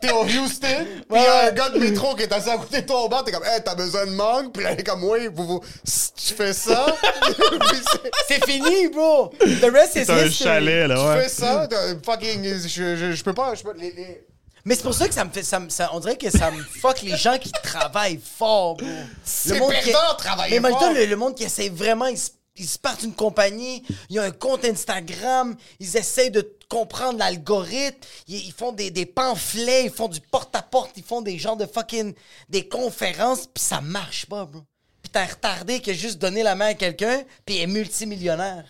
T'es 0.08 0.12
au 0.12 0.24
Houston, 0.26 0.86
puis 1.10 1.18
il 1.18 1.22
y 1.24 1.26
a 1.26 1.47
un 1.47 1.51
gars 1.51 1.70
de 1.70 1.80
métro 1.80 2.14
qui 2.16 2.24
est 2.24 2.34
assis 2.34 2.49
à 2.49 2.58
côté 2.58 2.82
de 2.82 2.86
toi 2.88 3.04
au 3.04 3.08
bar, 3.10 3.24
t'es 3.24 3.32
comme, 3.32 3.45
hey, 3.45 3.62
t'as 3.64 3.74
besoin 3.76 4.06
de 4.06 4.12
mangue? 4.12 4.51
Puis 4.51 4.62
là, 4.64 4.74
il 4.74 4.80
est 4.80 4.84
comme, 4.84 5.04
oui, 5.06 5.28
vous, 5.34 5.47
vous, 5.47 5.62
tu 5.86 6.34
fais 6.34 6.51
ça, 6.51 6.86
c'est- 8.28 8.45
fini, 8.45 8.89
bro. 8.89 9.32
The 9.39 9.70
rest 9.72 9.95
is 9.95 10.06
C'est 10.06 10.10
un 10.12 10.26
history. 10.26 10.32
chalet, 10.34 10.88
là, 10.88 10.95
tu 10.95 11.01
ouais. 11.01 11.22
fais 11.24 11.30
ça, 11.30 11.68
fucking, 12.06 12.43
je, 12.68 12.95
je, 12.97 13.12
je 13.14 13.24
peux 13.24 13.34
pas, 13.34 13.56
je 13.56 13.64
peux, 13.64 13.74
les, 13.78 13.91
les- 13.91 14.26
Mais 14.66 14.76
c'est 14.76 14.84
pour 14.84 14.93
ça 14.93 15.08
que 15.08 15.14
ça 15.14 15.24
me 15.26 15.30
fait. 15.30 15.43
Ça, 15.43 15.60
me- 15.60 15.70
ça- 15.70 15.89
on 15.93 15.99
dirait 15.99 16.18
que 16.18 16.30
ça 16.30 16.51
me 16.51 16.62
fuck 16.64 17.01
les 17.01 17.16
gens 17.18 17.38
qui 17.38 17.51
travaillent 17.64 18.20
fort, 18.38 18.76
bro. 18.76 18.88
C'est 19.24 19.54
Le 19.54 19.60
monde 19.60 19.74
qui- 19.74 19.91
perdant, 19.91 20.16
travailler 20.18 20.60
Mais 20.60 20.70
fort. 20.70 20.91
le, 20.93 21.06
le 21.06 21.16
monde 21.16 21.36
qui 21.36 21.43
essaie 21.43 21.70
vraiment, 21.70 22.08
ils, 22.08 22.18
se- 22.18 22.32
ils 22.58 22.68
se 22.68 22.78
partent 22.78 23.04
une 23.04 23.14
compagnie, 23.14 23.84
ils 24.10 24.20
ont 24.20 24.24
un 24.24 24.32
compte 24.32 24.64
Instagram, 24.66 25.56
ils 25.80 25.97
essayent 25.97 26.32
de 26.32 26.47
comprendre 26.70 27.18
l'algorithme, 27.20 27.97
ils, 28.28 28.45
ils 28.47 28.51
font 28.54 28.72
des, 28.72 28.91
des 28.91 29.06
pamphlets, 29.06 29.86
ils 29.86 29.91
font 29.91 30.08
du 30.08 30.22
porte-à-porte, 30.22 30.91
ils 30.97 31.04
font 31.04 31.22
des 31.22 31.38
genres 31.38 31.58
de 31.58 31.66
fucking. 31.66 32.14
des 32.49 32.68
conférences, 32.68 33.47
puis 33.47 33.64
ça 33.64 33.82
marche 33.82 34.26
pas, 34.28 34.45
bro. 34.45 34.62
Puis 35.01 35.12
t'as 35.12 35.26
retardé 35.26 35.80
qui 35.82 35.91
a 35.91 35.93
juste 35.93 36.20
donné 36.20 36.43
la 36.43 36.56
main 36.56 36.68
à 36.68 36.74
quelqu'un, 36.76 37.24
puis 37.45 37.58
est 37.60 37.68
multimillionnaire. 37.68 38.64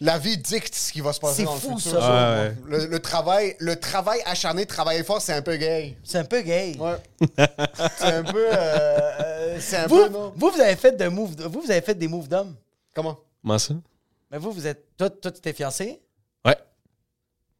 la 0.00 0.18
vie 0.18 0.36
dicte 0.36 0.74
ce 0.74 0.92
qui 0.92 1.00
va 1.00 1.12
se 1.12 1.18
passer 1.20 1.36
C'est 1.38 1.44
dans 1.44 1.54
le 1.54 1.60
fou, 1.60 1.76
futur. 1.78 1.92
ça. 2.00 2.44
Ouais, 2.44 2.54
moi. 2.54 2.78
Le, 2.78 2.86
le 2.86 3.00
travail, 3.00 3.56
le 3.58 3.80
travail 3.80 4.20
acharné, 4.26 4.66
travailler 4.66 5.02
fort, 5.02 5.20
c'est 5.22 5.32
un 5.32 5.42
peu 5.42 5.56
gay. 5.56 5.96
C'est 6.04 6.18
un 6.18 6.24
peu 6.24 6.42
gay. 6.42 6.76
Ouais. 6.78 6.96
c'est 7.98 8.04
un 8.04 8.22
peu, 8.22 8.46
euh, 8.52 9.12
euh, 9.20 9.58
un 9.72 9.86
Vous, 9.86 9.96
peu, 10.04 10.08
non? 10.10 10.32
vous, 10.36 10.50
vous 10.50 10.60
avez 10.60 10.76
fait 10.76 10.92
de 10.92 11.08
move, 11.08 11.34
vous, 11.48 11.62
vous 11.62 11.70
avez 11.70 11.80
fait 11.80 11.94
des 11.94 12.08
moves 12.08 12.28
d'hommes. 12.28 12.54
Comment? 12.96 13.18
Comment 13.42 13.58
ça? 13.58 13.74
Mais 14.30 14.38
vous, 14.38 14.50
vous 14.52 14.66
êtes. 14.66 14.96
Toi, 14.96 15.10
toi 15.10 15.30
tu 15.30 15.40
t'es 15.40 15.52
fiancé? 15.52 16.00
Ouais. 16.44 16.56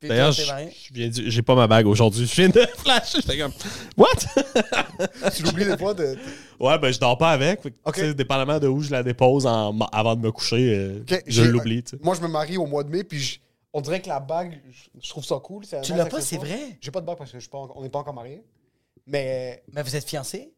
Puis 0.01 0.09
D'ailleurs, 0.09 0.35
toi, 0.35 0.43
je 0.43 0.47
t'es 0.47 0.53
marié? 0.53 0.71
je 0.75 0.95
viens 0.95 1.09
du- 1.09 1.31
j'ai 1.31 1.43
pas 1.43 1.55
ma 1.55 1.67
bague 1.67 1.87
aujourd'hui. 1.87 2.27
Je 2.27 2.35
viens 2.35 2.49
de 2.49 2.61
flasher. 2.79 3.19
J'étais 3.21 3.39
comme. 3.39 3.53
What? 3.99 5.31
Tu 5.35 5.43
l'oublies 5.43 5.67
des 5.67 5.77
fois 5.77 5.93
de... 5.95 6.17
ouais, 6.61 6.79
ben 6.79 6.91
je 6.93 6.99
dors 6.99 7.19
pas 7.19 7.31
avec. 7.33 7.61
Fait 7.63 7.71
que, 7.71 7.77
Ok. 7.85 7.95
tu 7.97 8.01
sais, 8.01 8.15
dépendamment 8.15 8.59
de 8.59 8.67
où 8.67 8.81
je 8.81 8.91
la 8.91 9.03
dépose 9.03 9.47
en- 9.47 9.79
avant 9.93 10.17
de 10.17 10.23
me 10.23 10.33
coucher, 10.33 10.75
euh, 10.75 11.01
Ok, 11.03 11.23
je 11.27 11.43
j'ai- 11.43 11.49
l'oublie. 11.49 11.83
tu 11.85 11.91
sais. 11.97 12.03
Moi, 12.03 12.15
je 12.15 12.23
me 12.23 12.29
marie 12.29 12.57
au 12.57 12.67
mois 12.67 12.83
de 12.83 12.89
mai, 12.91 13.05
puis 13.05 13.21
je- 13.21 13.39
on 13.75 13.83
dirait 13.83 14.01
que 14.01 14.09
la 14.09 14.21
bague, 14.21 14.59
je, 14.71 15.01
je 15.03 15.09
trouve 15.11 15.25
ça 15.25 15.39
cool. 15.43 15.65
Tu 15.83 15.95
l'as 15.95 16.07
pas, 16.07 16.21
c'est 16.23 16.39
vrai? 16.39 16.79
J'ai 16.81 16.91
pas 16.91 17.01
de 17.03 17.07
bague 17.07 17.19
parce 17.19 17.31
que 17.31 17.37
je 17.37 17.43
suis 17.43 17.51
pas 17.51 17.59
en- 17.59 17.71
on 17.77 17.83
n'est 17.83 17.91
pas 17.91 17.99
encore 17.99 18.15
mariés. 18.15 18.43
Mais, 19.07 19.63
Mais 19.73 19.83
vous 19.83 19.95
êtes 19.95 20.09
fiancé? 20.09 20.53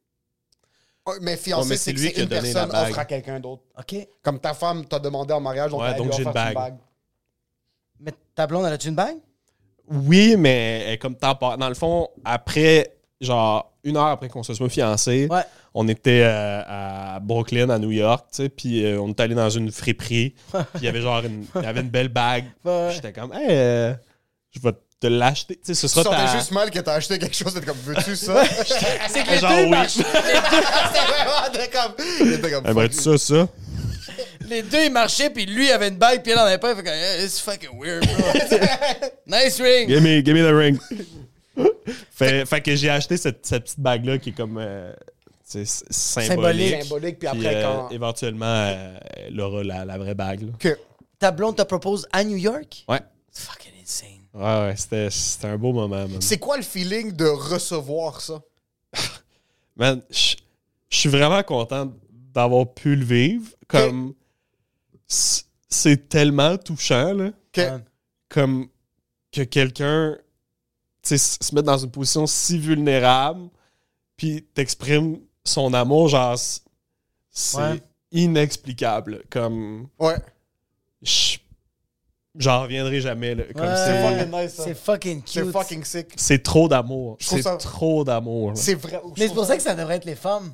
Oh, 1.09 1.19
mais 1.21 1.33
Ouais, 1.33 1.37
fiancé, 1.37 1.69
mais 1.69 1.77
c'est 1.77 1.85
c'est 1.91 1.95
que 1.95 1.99
lui 2.01 2.07
c'est 2.09 2.13
qui 2.15 2.21
a 2.21 2.23
une 2.25 2.29
donné 2.29 2.53
la 2.53 2.53
personne 2.53 2.71
bague. 2.73 2.91
offre 2.91 2.99
à 2.99 3.05
quelqu'un 3.05 3.41
d'autre. 3.41 3.63
OK. 3.79 4.09
Comme 4.23 4.39
ta 4.41 4.55
femme 4.55 4.85
t'a 4.87 4.99
demandé 4.99 5.33
en 5.35 5.41
mariage, 5.41 5.71
donc 5.71 5.81
Ouais, 5.81 5.89
elle 5.93 5.97
donc 5.97 6.13
j'ai 6.13 6.23
une 6.23 6.33
bague. 6.33 6.77
Mais 8.01 8.13
ta 8.35 8.47
blonde, 8.47 8.67
elle 8.67 8.73
a-tu 8.75 8.89
une 8.89 8.95
bague? 8.95 9.17
Oui, 9.91 10.37
mais 10.37 10.83
elle 10.87 10.93
est 10.95 10.99
comme 10.99 11.17
temporaire. 11.17 11.59
Dans 11.59 11.69
le 11.69 11.75
fond, 11.75 12.09
après, 12.25 12.95
genre, 13.21 13.73
une 13.85 13.97
heure 13.97 14.07
après 14.07 14.29
qu'on 14.29 14.43
se 14.43 14.55
soit 14.55 14.69
fiancés, 14.69 15.27
Ouais. 15.31 15.43
on 15.75 15.89
était 15.89 16.23
euh, 16.25 16.63
à 16.67 17.21
Brooklyn, 17.21 17.71
à 17.71 17.79
New 17.79 17.91
York, 17.91 18.27
tu 18.31 18.37
sais, 18.43 18.49
puis 18.51 18.85
euh, 18.85 19.01
on 19.01 19.09
est 19.09 19.21
allé 19.21 19.35
dans 19.35 19.49
une 19.51 19.73
friperie, 19.73 20.35
puis 20.53 20.63
il 20.77 20.83
y 20.85 20.89
avait 20.89 21.01
genre 21.01 21.25
une, 21.25 21.47
il 21.57 21.63
y 21.63 21.67
avait 21.67 21.81
une 21.81 21.89
belle 21.89 22.09
bague. 22.11 22.45
Ouais. 22.65 22.91
J'étais 22.93 23.13
comme, 23.13 23.33
hey, 23.33 23.47
euh, 23.51 23.95
je 24.51 24.61
vais 24.61 24.73
te 24.73 24.79
l'acheter. 25.07 25.55
Tu 25.55 25.61
sais, 25.63 25.75
ce 25.75 25.87
sera 25.87 26.03
ta... 26.11 26.37
juste 26.37 26.51
mal 26.51 26.71
que 26.73 26.81
t'as 26.81 26.95
acheté 26.95 27.19
quelque 27.21 27.37
chose, 27.37 27.55
t'es 27.55 27.61
comme, 27.61 27.79
veux-tu 27.85 28.17
ça? 28.17 28.43
C'est 29.09 29.23
que 29.23 29.31
les 29.31 29.39
Genre, 29.39 29.51
deux 29.51 29.63
oui. 29.63 29.71
marchent. 29.71 29.93
c'est 29.97 30.03
vraiment, 30.03 31.53
t'es 31.53 31.69
comme, 31.69 31.93
il 32.27 32.33
était 32.33 32.51
comme, 32.51 32.67
Aimerais-tu 32.67 32.97
ça, 32.97 33.17
ça? 33.17 33.49
Les 34.49 34.63
deux, 34.63 34.85
ils 34.87 34.91
marchaient, 34.93 35.31
puis 35.31 35.47
lui 35.47 35.71
avait 35.71 35.89
une 35.89 35.97
bague, 35.99 36.23
puis 36.23 36.33
elle 36.33 36.39
en 36.39 36.43
avait 36.47 36.59
pas. 36.59 36.71
Il 36.71 36.77
fait 36.77 36.83
que, 36.83 36.89
hey, 36.89 37.25
it's 37.25 37.39
fucking 37.39 37.79
weird, 37.81 38.05
bro. 38.05 38.33
nice 39.27 39.61
ring. 39.61 39.89
Give 39.89 40.01
me, 40.03 40.21
give 40.25 40.35
me 40.35 40.43
the 40.43 40.55
ring. 40.55 40.79
fait, 42.11 42.45
fait 42.47 42.61
que 42.61 42.75
j'ai 42.75 42.91
acheté 42.91 43.17
cette, 43.17 43.47
cette 43.47 43.65
petite 43.65 43.81
bague-là 43.81 44.19
qui 44.19 44.31
est 44.31 44.33
comme 44.33 44.59
euh, 44.59 44.93
tu 45.51 45.65
sais, 45.65 45.85
symbolique. 45.91 46.83
Symbolique, 46.83 47.19
puis 47.19 47.29
Puis, 47.29 47.47
après, 47.47 47.57
euh, 47.57 47.63
quand. 47.63 47.91
éventuellement, 47.91 48.47
euh, 48.47 48.99
elle 49.29 49.41
aura 49.41 49.63
la, 49.63 49.85
la 49.85 49.99
vraie 49.99 50.15
bague. 50.15 50.43
là. 50.43 50.53
Que- 50.59 50.79
Ta 51.19 51.31
blonde 51.31 51.57
te 51.57 51.63
propose 51.63 52.07
à 52.13 52.23
New 52.25 52.37
York? 52.37 52.85
Ouais. 52.89 53.01
Fucking 53.33 53.73
insane. 53.83 54.18
Ouais, 54.39 54.45
ouais, 54.69 54.77
c'était, 54.77 55.11
c'était 55.11 55.49
un 55.49 55.59
beau 55.59 55.73
moment, 55.73 56.07
man. 56.09 56.21
C'est 56.21 56.39
quoi 56.39 56.57
le 56.57 56.63
feeling 56.63 57.13
de 57.13 57.25
recevoir 57.27 58.21
ça? 58.21 58.41
Man, 59.77 60.03
je 60.11 60.37
je 60.91 60.97
suis 60.97 61.09
vraiment 61.11 61.43
content 61.43 61.93
d'avoir 62.11 62.73
pu 62.73 62.97
le 62.97 63.05
vivre. 63.05 63.51
Comme, 63.67 64.15
c- 65.07 65.43
c'est 65.69 66.09
tellement 66.09 66.57
touchant, 66.57 67.13
là. 67.13 67.31
Que-. 67.53 67.79
Comme 68.31 68.69
que 69.31 69.43
quelqu'un, 69.43 70.17
tu 71.03 71.09
sais, 71.11 71.15
s- 71.17 71.39
se 71.43 71.55
mette 71.55 71.67
dans 71.67 71.77
une 71.77 71.91
position 71.91 72.27
si 72.27 72.59
vulnérable, 72.59 73.51
puis 74.17 74.43
t'exprimes 74.55 75.21
son 75.45 75.75
amour, 75.75 76.09
genre, 76.09 76.39
c- 76.39 76.61
c'est 77.31 77.59
Ouais. 77.59 77.83
inexplicable. 78.13 79.23
Comme, 79.31 79.89
Ouais. 79.99 80.17
je- 81.03 81.28
j'en 82.39 82.63
reviendrai 82.63 83.01
jamais, 83.01 83.35
là. 83.35 83.45
Comme 83.55 83.67
Ouais. 83.67 83.75
c'est- 83.77 84.03
fucking 84.03 84.31
nice, 84.41 84.55
ça. 84.55 84.65
C'est 84.65 84.75
fucking 84.75 85.23
cute. 85.23 85.33
C'est 85.35 85.53
fucking 85.53 85.85
sick. 85.85 86.07
c'est 86.17 86.43
trop 86.43 86.69
d'amour. 86.69 87.17
Je 87.21 87.27
trouve 87.27 87.39
C'est 87.39 87.43
ça- 87.45 87.57
trop 87.57 88.05
d'amour. 88.05 88.51
là. 88.51 88.57
C'est 88.57 88.75
vrai. 88.75 89.01
Mais 89.19 89.29
c'est 89.29 89.35
pour 89.35 89.45
ça 89.45 89.57
que 89.57 89.63
ça 89.63 89.75
devrait 89.75 89.97
être 89.97 90.05
les 90.05 90.15
femmes. 90.17 90.53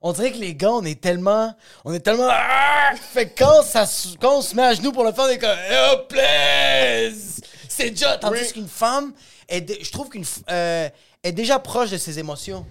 On 0.00 0.12
dirait 0.12 0.30
que 0.30 0.38
les 0.38 0.54
gars, 0.54 0.70
on 0.72 0.84
est 0.84 1.00
tellement. 1.00 1.52
On 1.84 1.92
est 1.92 1.98
tellement. 2.00 2.28
Ah! 2.30 2.92
Fait 3.12 3.26
que 3.28 3.38
quand, 3.44 3.62
ça, 3.62 3.84
se- 3.84 4.16
quand 4.16 4.38
on 4.38 4.42
se 4.42 4.54
met 4.54 4.62
à 4.62 4.74
genoux 4.74 4.92
pour 4.92 5.02
le 5.04 5.12
faire, 5.12 5.24
on 5.24 5.28
est 5.28 5.38
comme. 5.38 5.50
Oh, 5.92 5.96
please! 6.08 7.40
C'est 7.68 7.90
déjà. 7.90 8.16
Tandis 8.18 8.40
Oui. 8.42 8.52
qu'une 8.52 8.68
femme, 8.68 9.12
est 9.48 9.60
dé- 9.60 9.78
je 9.82 9.90
trouve 9.90 10.08
qu'une 10.08 10.22
f- 10.22 10.42
euh, 10.50 10.88
est 11.22 11.32
déjà 11.32 11.58
proche 11.58 11.90
de 11.90 11.96
ses 11.96 12.18
émotions. 12.18 12.64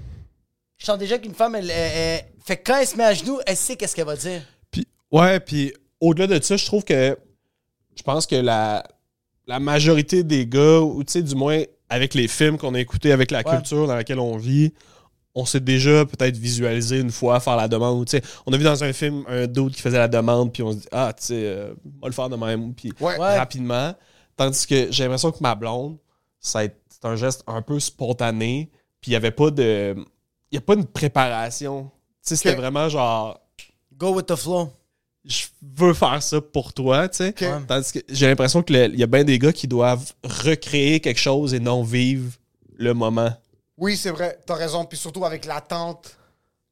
Je 0.77 0.85
sens 0.85 0.97
déjà 0.97 1.17
qu'une 1.17 1.33
femme, 1.33 1.55
elle, 1.55 1.69
elle- 1.71 1.91
elle- 1.95 2.25
Fait 2.45 2.55
que 2.55 2.71
quand 2.71 2.77
elle 2.79 2.87
se 2.87 2.95
met 2.95 3.03
à 3.03 3.13
genoux, 3.13 3.39
elle 3.45 3.57
sait 3.57 3.75
qu'est-ce 3.75 3.93
qu'elle 3.93 4.05
va 4.05 4.15
dire. 4.15 4.41
Puis, 4.71 4.87
ouais, 5.11 5.39
puis 5.41 5.73
au-delà 5.99 6.27
de 6.27 6.41
ça, 6.41 6.55
je 6.55 6.65
trouve 6.65 6.85
que 6.85 7.17
je 7.97 8.03
pense 8.03 8.25
que 8.27 8.35
la, 8.35 8.83
la 9.47 9.59
majorité 9.59 10.23
des 10.23 10.45
gars, 10.47 10.79
ou 10.81 11.03
tu 11.03 11.13
sais, 11.13 11.21
du 11.23 11.35
moins 11.35 11.61
avec 11.89 12.13
les 12.13 12.27
films 12.27 12.57
qu'on 12.57 12.73
a 12.75 12.79
écoutés, 12.79 13.11
avec 13.11 13.31
la 13.31 13.39
Ouais. 13.39 13.55
culture 13.55 13.87
dans 13.87 13.95
laquelle 13.95 14.19
on 14.19 14.37
vit, 14.37 14.73
on 15.35 15.45
s'est 15.45 15.59
déjà 15.59 16.05
peut-être 16.05 16.35
visualisé 16.37 16.99
une 16.99 17.11
fois 17.11 17.39
faire 17.39 17.55
la 17.55 17.67
demande. 17.67 17.99
ou 17.99 18.05
tu 18.05 18.17
sais, 18.17 18.23
on 18.45 18.53
a 18.53 18.57
vu 18.57 18.63
dans 18.63 18.83
un 18.83 18.91
film 18.93 19.23
un 19.27 19.45
dude 19.47 19.73
qui 19.75 19.81
faisait 19.81 19.97
la 19.99 20.07
demande, 20.07 20.51
puis 20.51 20.63
on 20.63 20.71
se 20.71 20.77
dit, 20.77 20.87
ah, 20.91 21.13
tu 21.17 21.25
sais, 21.25 21.33
euh, 21.45 21.73
on 21.85 22.01
va 22.01 22.07
le 22.07 22.13
faire 22.13 22.29
de 22.29 22.35
même, 22.35 22.73
puis 22.73 22.91
Ouais. 22.99 23.15
Rapidement. 23.17 23.93
Tandis 24.35 24.67
que 24.67 24.91
j'ai 24.91 25.03
l'impression 25.03 25.31
que 25.31 25.37
ma 25.41 25.55
blonde, 25.55 25.97
c'est 26.39 26.71
un 27.03 27.15
geste 27.15 27.43
un 27.47 27.61
peu 27.61 27.79
spontané, 27.79 28.69
puis 29.01 29.09
il 29.09 29.13
n'y 29.13 29.15
avait 29.15 29.31
pas 29.31 29.49
de. 29.51 29.95
Il 30.51 30.55
n'y 30.55 30.57
a 30.59 30.61
pas 30.61 30.73
une 30.75 30.85
préparation. 30.85 31.89
Tu 32.23 32.29
sais, 32.29 32.35
c'était 32.35 32.55
vraiment 32.55 32.87
genre 32.89 33.39
Go 33.97 34.13
with 34.13 34.27
the 34.27 34.35
flow. 34.35 34.69
Je 35.27 35.45
veux 35.75 35.93
faire 35.93 36.23
ça 36.23 36.39
pour 36.41 36.73
toi, 36.73 37.07
tu 37.09 37.17
sais. 37.17 37.29
Ok. 37.29 37.67
Tandis 37.67 37.91
que 37.91 37.99
j'ai 38.09 38.27
l'impression 38.27 38.63
qu'il 38.63 38.95
y 38.95 39.03
a 39.03 39.07
bien 39.07 39.23
des 39.23 39.37
gars 39.37 39.51
qui 39.51 39.67
doivent 39.67 40.13
recréer 40.23 40.99
quelque 40.99 41.19
chose 41.19 41.53
et 41.53 41.59
non 41.59 41.83
vivre 41.83 42.31
le 42.77 42.93
moment. 42.93 43.31
Oui, 43.77 43.97
c'est 43.97 44.11
vrai. 44.11 44.39
T'as 44.45 44.55
raison. 44.55 44.85
Puis 44.85 44.97
surtout 44.97 45.25
avec 45.25 45.45
l'attente 45.45 46.17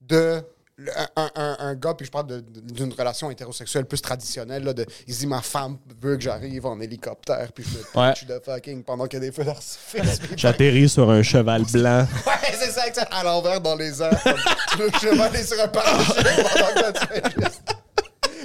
de 0.02 0.42
le- 0.78 0.92
un, 1.16 1.30
un- 1.36 1.56
un 1.60 1.76
gars, 1.76 1.94
puis 1.94 2.06
je 2.06 2.12
parle 2.12 2.28
de- 2.28 2.40
d'une 2.42 2.92
relation 2.92 3.32
hétérosexuelle 3.32 3.86
plus 3.86 4.02
traditionnelle, 4.02 4.64
là, 4.64 4.74
de, 4.74 4.86
il 5.08 5.14
se 5.14 5.20
dit 5.20 5.28
ma 5.28 5.42
femme 5.42 5.78
veut 6.02 6.18
que 6.18 6.24
j'arrive 6.24 6.66
en 6.66 6.80
hélicoptère, 6.82 7.52
puis 7.54 7.64
je 7.64 7.78
me 7.78 8.02
Ouais. 8.06 8.12
pitch 8.14 8.26
de 8.26 8.42
fucking 8.44 8.84
pendant 8.84 9.06
qu'il 9.08 9.20
y 9.20 9.22
a 9.24 9.26
des 9.26 9.32
feux 9.32 9.46
d'artifice. 9.46 10.20
J'atterris 10.36 10.90
sur 10.90 11.10
un 11.10 11.24
cheval 11.24 11.64
blanc. 11.72 12.06
Ouais, 12.28 12.54
c'est 12.60 12.72
ça. 12.72 12.82
À 13.12 13.24
l'envers 13.24 13.62
dans 13.62 13.76
les 13.76 14.02
airs. 14.02 14.22
comme 14.24 14.34
le 14.80 14.90
cheval 15.00 15.36
est 15.36 15.44
sur 15.44 15.62
un 15.64 15.68
parachute 15.70 16.14
pendant 16.16 16.92
que 16.92 17.00
tu 17.00 17.08
fais 17.08 17.22
juste- 17.42 17.76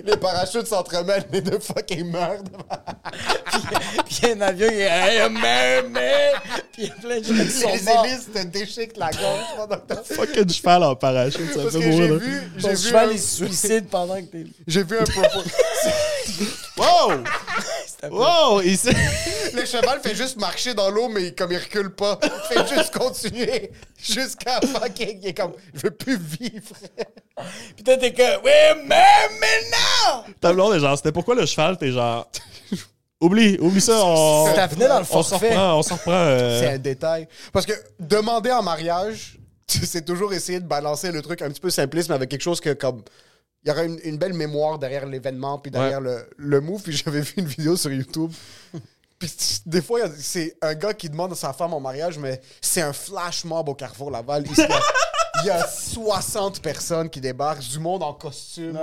Les 0.04 0.16
parachutes 0.16 0.66
s'entremêlent, 0.66 1.26
les 1.32 1.40
deux 1.40 1.58
fucking 1.58 2.10
meurent. 2.10 2.42
Puis 4.06 4.18
il 4.22 4.28
y 4.28 4.32
a 4.32 4.34
un 4.36 4.40
avion, 4.40 4.68
il 4.70 4.80
est 4.80 5.28
man, 5.28 5.88
man! 5.90 6.02
Puis 6.72 6.82
il 6.82 6.86
y 6.86 6.90
a 6.90 6.94
plein 6.94 7.18
de 7.18 7.24
gens 7.24 7.44
qui 7.44 7.50
sont 7.50 7.68
Les 7.72 7.82
morts. 7.82 8.06
hélices 8.06 8.28
te 8.32 8.44
déchiquent 8.46 8.96
la 8.96 9.10
gorge 9.10 9.44
pendant 9.56 9.76
que 9.76 9.86
t'as- 9.94 10.02
Fucking 10.14 10.48
cheval 10.50 10.82
en 10.84 10.96
parachute, 10.96 11.52
ça 11.54 11.62
Parce 11.62 11.72
fait 11.74 11.78
que 11.80 11.84
j'ai 11.84 11.90
mourir. 11.90 12.12
là. 12.12 12.16
vu, 12.18 12.40
Ton 12.40 12.68
j'ai 12.68 12.74
vu, 12.74 12.76
cheval, 12.88 13.08
un, 13.08 13.12
il 13.12 13.18
se 13.20 13.36
suicide 13.44 13.86
pendant 13.88 14.16
que 14.16 14.26
t'es... 14.26 14.44
j'ai 14.66 14.82
vu 14.84 14.98
un 14.98 15.04
propos. 15.04 15.42
Wow! 16.78 17.12
Wow! 18.10 18.60
Il 18.62 18.76
Le 19.54 19.64
cheval 19.66 20.00
fait 20.00 20.14
juste 20.14 20.38
marcher 20.38 20.74
dans 20.74 20.90
l'eau, 20.90 21.08
mais 21.08 21.32
comme 21.34 21.50
il 21.52 21.58
recule 21.58 21.90
pas, 21.90 22.18
il 22.22 22.54
fait 22.54 22.74
juste 22.74 22.94
continuer 22.96 23.70
jusqu'à 23.98 24.60
fucking. 24.60 25.18
Il 25.22 25.28
est 25.28 25.34
comme, 25.34 25.52
je 25.74 25.80
veux 25.82 25.90
plus 25.90 26.16
vivre. 26.18 26.74
Puis 27.74 27.84
toi, 27.84 27.96
t'es 27.96 28.12
que, 28.12 28.36
oui, 28.44 28.80
mais 28.86 29.04
maintenant! 29.40 30.24
Ta 30.40 30.52
blonde 30.52 30.74
est 30.74 30.80
genre, 30.80 30.96
c'était 30.96 31.12
pourquoi 31.12 31.34
le 31.34 31.46
cheval? 31.46 31.76
T'es 31.78 31.90
genre, 31.90 32.30
oublie, 33.20 33.56
oublie 33.60 33.80
ça. 33.80 34.04
On, 34.04 34.54
Ça 34.54 34.66
venait 34.66 34.88
dans 34.88 35.00
le 35.00 35.06
on 35.10 35.22
s'en 35.22 35.38
forfait. 35.38 35.56
on 35.56 35.82
s'en 35.82 35.94
reprend. 35.96 36.12
euh, 36.12 36.60
C'est 36.60 36.68
un 36.74 36.78
détail. 36.78 37.28
Parce 37.52 37.66
que 37.66 37.72
demander 37.98 38.52
en 38.52 38.62
mariage, 38.62 39.38
c'est 39.66 40.04
toujours 40.04 40.32
essayer 40.32 40.60
de 40.60 40.66
balancer 40.66 41.10
le 41.12 41.22
truc 41.22 41.42
un 41.42 41.48
petit 41.50 41.60
peu 41.60 41.70
simpliste, 41.70 42.08
mais 42.08 42.14
avec 42.14 42.28
quelque 42.30 42.42
chose 42.42 42.60
que 42.60 42.72
comme. 42.72 43.02
Il 43.64 43.68
y 43.68 43.72
aura 43.72 43.84
une, 43.84 43.98
une 44.04 44.16
belle 44.16 44.32
mémoire 44.32 44.78
derrière 44.78 45.04
l'événement, 45.06 45.58
puis 45.58 45.70
derrière 45.70 46.00
le, 46.00 46.28
le 46.36 46.60
move. 46.60 46.82
Puis 46.82 46.92
j'avais 46.96 47.20
vu 47.20 47.34
une 47.36 47.46
vidéo 47.46 47.76
sur 47.76 47.92
YouTube. 47.92 48.32
Puis 49.18 49.30
des 49.66 49.82
fois, 49.82 50.00
c'est 50.18 50.56
un 50.62 50.74
gars 50.74 50.94
qui 50.94 51.10
demande 51.10 51.32
à 51.32 51.34
sa 51.34 51.52
femme 51.52 51.74
en 51.74 51.80
mariage, 51.80 52.16
mais 52.16 52.40
c'est 52.62 52.80
un 52.80 52.94
flash 52.94 53.44
mob 53.44 53.68
au 53.68 53.74
Carrefour 53.74 54.10
Laval. 54.10 54.44
Il 54.50 54.56
y 54.56 54.62
a- 54.62 54.80
il 55.42 55.46
y 55.46 55.50
a 55.50 55.66
60 55.68 56.62
personnes 56.62 57.10
qui 57.10 57.20
débarquent, 57.20 57.60
du 57.60 57.78
monde 57.78 58.02
en 58.02 58.14
costume, 58.14 58.78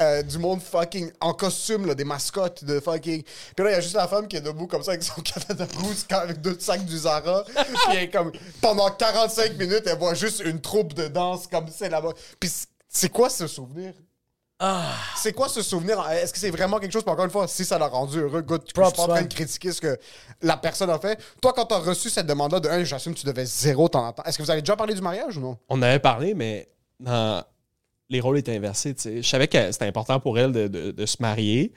euh, 0.00 0.22
du 0.22 0.38
monde 0.38 0.62
fucking 0.62 1.10
en 1.20 1.34
costume, 1.34 1.86
là, 1.86 1.96
des 1.96 2.04
mascottes 2.04 2.62
de 2.64 2.78
fucking. 2.78 3.24
Puis 3.56 3.64
là, 3.64 3.70
il 3.70 3.74
y 3.74 3.76
a 3.76 3.80
juste 3.80 3.96
la 3.96 4.06
femme 4.06 4.28
qui 4.28 4.36
est 4.36 4.40
debout 4.40 4.68
comme 4.68 4.84
ça 4.84 4.92
avec 4.92 5.02
son 5.02 5.20
Canada 5.20 5.66
Goose, 5.76 6.06
avec 6.10 6.40
deux 6.40 6.56
sacs 6.60 6.84
du 6.84 6.98
Zara. 6.98 7.42
Puis 7.44 7.96
elle 7.96 8.10
comme, 8.12 8.30
pendant 8.60 8.88
45 8.88 9.58
minutes, 9.58 9.82
elle 9.86 9.98
voit 9.98 10.14
juste 10.14 10.42
une 10.44 10.60
troupe 10.60 10.94
de 10.94 11.08
danse 11.08 11.48
comme 11.48 11.66
c'est 11.76 11.88
là-bas. 11.88 12.12
Puis 12.38 12.52
c'est 12.88 13.08
quoi 13.08 13.28
ce 13.28 13.48
souvenir? 13.48 13.94
C'est 15.16 15.32
quoi 15.32 15.48
ce 15.48 15.62
souvenir? 15.62 16.04
Est-ce 16.10 16.32
que 16.32 16.38
c'est 16.38 16.50
vraiment 16.50 16.78
quelque 16.78 16.92
chose? 16.92 17.02
Puis 17.02 17.12
encore 17.12 17.24
une 17.24 17.30
fois, 17.30 17.48
si 17.48 17.64
ça 17.64 17.78
l'a 17.78 17.88
rendu 17.88 18.18
heureux, 18.18 18.42
good, 18.42 18.62
je 18.62 18.66
suis 18.66 18.74
pas 18.74 18.88
en 18.88 19.06
train 19.08 19.22
de 19.22 19.32
critiquer 19.34 19.72
ce 19.72 19.80
que 19.80 19.98
la 20.40 20.56
personne 20.56 20.90
a 20.90 20.98
fait. 20.98 21.18
Toi, 21.40 21.52
quand 21.52 21.64
t'as 21.66 21.78
reçu 21.78 22.10
cette 22.10 22.26
demande-là, 22.26 22.60
de 22.60 22.68
un, 22.68 22.84
j'assume 22.84 23.14
que 23.14 23.20
tu 23.20 23.26
devais 23.26 23.44
zéro 23.44 23.88
t'en 23.88 24.06
entendre. 24.06 24.28
Est-ce 24.28 24.38
que 24.38 24.42
vous 24.42 24.50
avez 24.50 24.62
déjà 24.62 24.76
parlé 24.76 24.94
du 24.94 25.00
mariage 25.02 25.36
ou 25.36 25.40
non? 25.40 25.58
On 25.68 25.80
avait 25.82 25.98
parlé, 25.98 26.34
mais 26.34 26.68
dans- 27.00 27.42
les 28.08 28.20
rôles 28.20 28.38
étaient 28.38 28.54
inversés. 28.56 28.94
Je 29.04 29.22
savais 29.22 29.48
que 29.48 29.72
c'était 29.72 29.86
important 29.86 30.20
pour 30.20 30.38
elle 30.38 30.52
de, 30.52 30.68
de- 30.68 30.90
de 30.90 31.06
se 31.06 31.16
marier. 31.20 31.72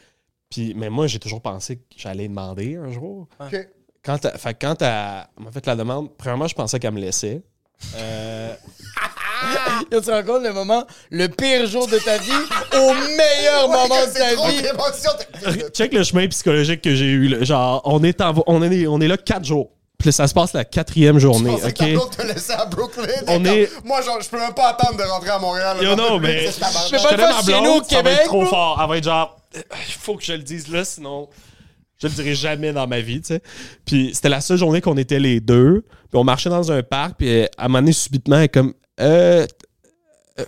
Puis, 0.49 0.73
mais 0.75 0.89
moi, 0.89 1.07
j'ai 1.07 1.19
toujours 1.19 1.41
pensé 1.41 1.77
que 1.77 1.83
j'allais 1.97 2.27
demander 2.27 2.75
un 2.75 2.91
jour. 2.91 3.27
Quand, 4.03 4.23
elle- 4.25 4.37
fait, 4.37 4.53
que 4.53 4.65
quand 4.65 4.81
elle 4.81 5.43
m'a 5.43 5.51
fait 5.51 5.65
la 5.65 5.75
demande, 5.75 6.15
premièrement, 6.17 6.47
je 6.47 6.53
pensais 6.55 6.77
qu'elle 6.79 6.93
me 6.93 6.99
laissait. 6.99 7.41
Euh, 7.95 8.53
Yo, 9.91 9.99
tu 9.99 10.05
te 10.07 10.11
rends 10.11 10.23
compte 10.23 10.43
le 10.43 10.53
moment, 10.53 10.85
le 11.11 11.27
pire 11.27 11.65
jour 11.67 11.87
de 11.87 11.97
ta 11.99 12.17
vie, 12.17 12.31
au 12.73 12.93
meilleur 13.15 13.67
moment 13.69 13.87
de 13.87 14.11
C'est 14.11 14.19
ta 15.43 15.51
vie. 15.51 15.61
check 15.73 15.93
le 15.93 16.03
chemin 16.03 16.27
psychologique 16.27 16.81
que 16.81 16.95
j'ai 16.95 17.05
eu. 17.05 17.27
là. 17.27 17.43
Genre, 17.43 17.81
on 17.85 18.03
est, 18.03 18.21
en, 18.21 18.33
on, 18.47 18.61
est, 18.63 18.87
on 18.87 18.99
est 19.01 19.07
là 19.07 19.17
quatre 19.17 19.45
jours. 19.45 19.69
Puis 19.97 20.07
là, 20.09 20.11
ça 20.11 20.27
se 20.27 20.33
passe 20.33 20.51
la 20.53 20.65
quatrième 20.65 21.19
journée. 21.19 21.53
OK? 21.53 21.73
te 21.73 22.21
laissait 22.27 22.53
à 22.53 22.65
Brooklyn. 22.65 23.05
On 23.27 23.33
Comme, 23.35 23.45
est- 23.47 23.69
Moi, 23.85 24.01
genre, 24.01 24.19
je 24.21 24.27
peux 24.29 24.39
même 24.39 24.53
pas 24.53 24.69
attendre 24.69 24.97
de 24.97 25.03
rentrer 25.03 25.29
à 25.29 25.39
Montréal. 25.39 25.77
Yo, 25.81 25.95
non, 25.95 26.19
mais 26.19 26.51
C'est 26.51 26.59
tabarnak. 26.59 26.87
Je 26.87 26.95
peux 26.97 27.01
pas 27.03 27.09
connais 27.15 27.33
chez 27.39 27.45
blonde, 27.45 27.63
nous 27.63 27.71
au 27.71 27.83
ça 27.83 28.01
va 28.01 28.11
être 28.11 28.17
Québec, 28.17 28.21
trop 28.25 28.45
fort. 28.45 28.79
Elle 28.83 28.89
va 28.89 28.97
être 28.97 29.03
genre, 29.05 29.37
il 29.55 29.93
faut 29.99 30.15
que 30.17 30.23
je 30.23 30.33
le 30.33 30.39
dise 30.39 30.67
là, 30.67 30.83
sinon 30.83 31.29
je 31.97 32.07
le 32.07 32.13
dirai 32.13 32.35
jamais 32.35 32.73
dans 32.73 32.85
ma 32.87 32.99
vie, 32.99 33.21
tu 33.21 33.27
sais. 33.27 33.41
Puis 33.85 34.11
c'était 34.13 34.27
la 34.27 34.41
seule 34.41 34.57
journée 34.57 34.81
qu'on 34.81 34.97
était 34.97 35.17
les 35.17 35.39
deux. 35.39 35.85
Puis 36.11 36.19
on 36.19 36.25
marchait 36.25 36.49
dans 36.49 36.69
un 36.69 36.83
parc, 36.83 37.13
puis 37.17 37.29
euh, 37.43 37.45
à 37.57 37.63
un 37.65 37.67
moment 37.69 37.79
donné, 37.79 37.93
subitement, 37.93 38.35
elle 38.35 38.43
est 38.43 38.49
comme, 38.49 38.73
euh, 38.99 39.45
euh, 40.39 40.45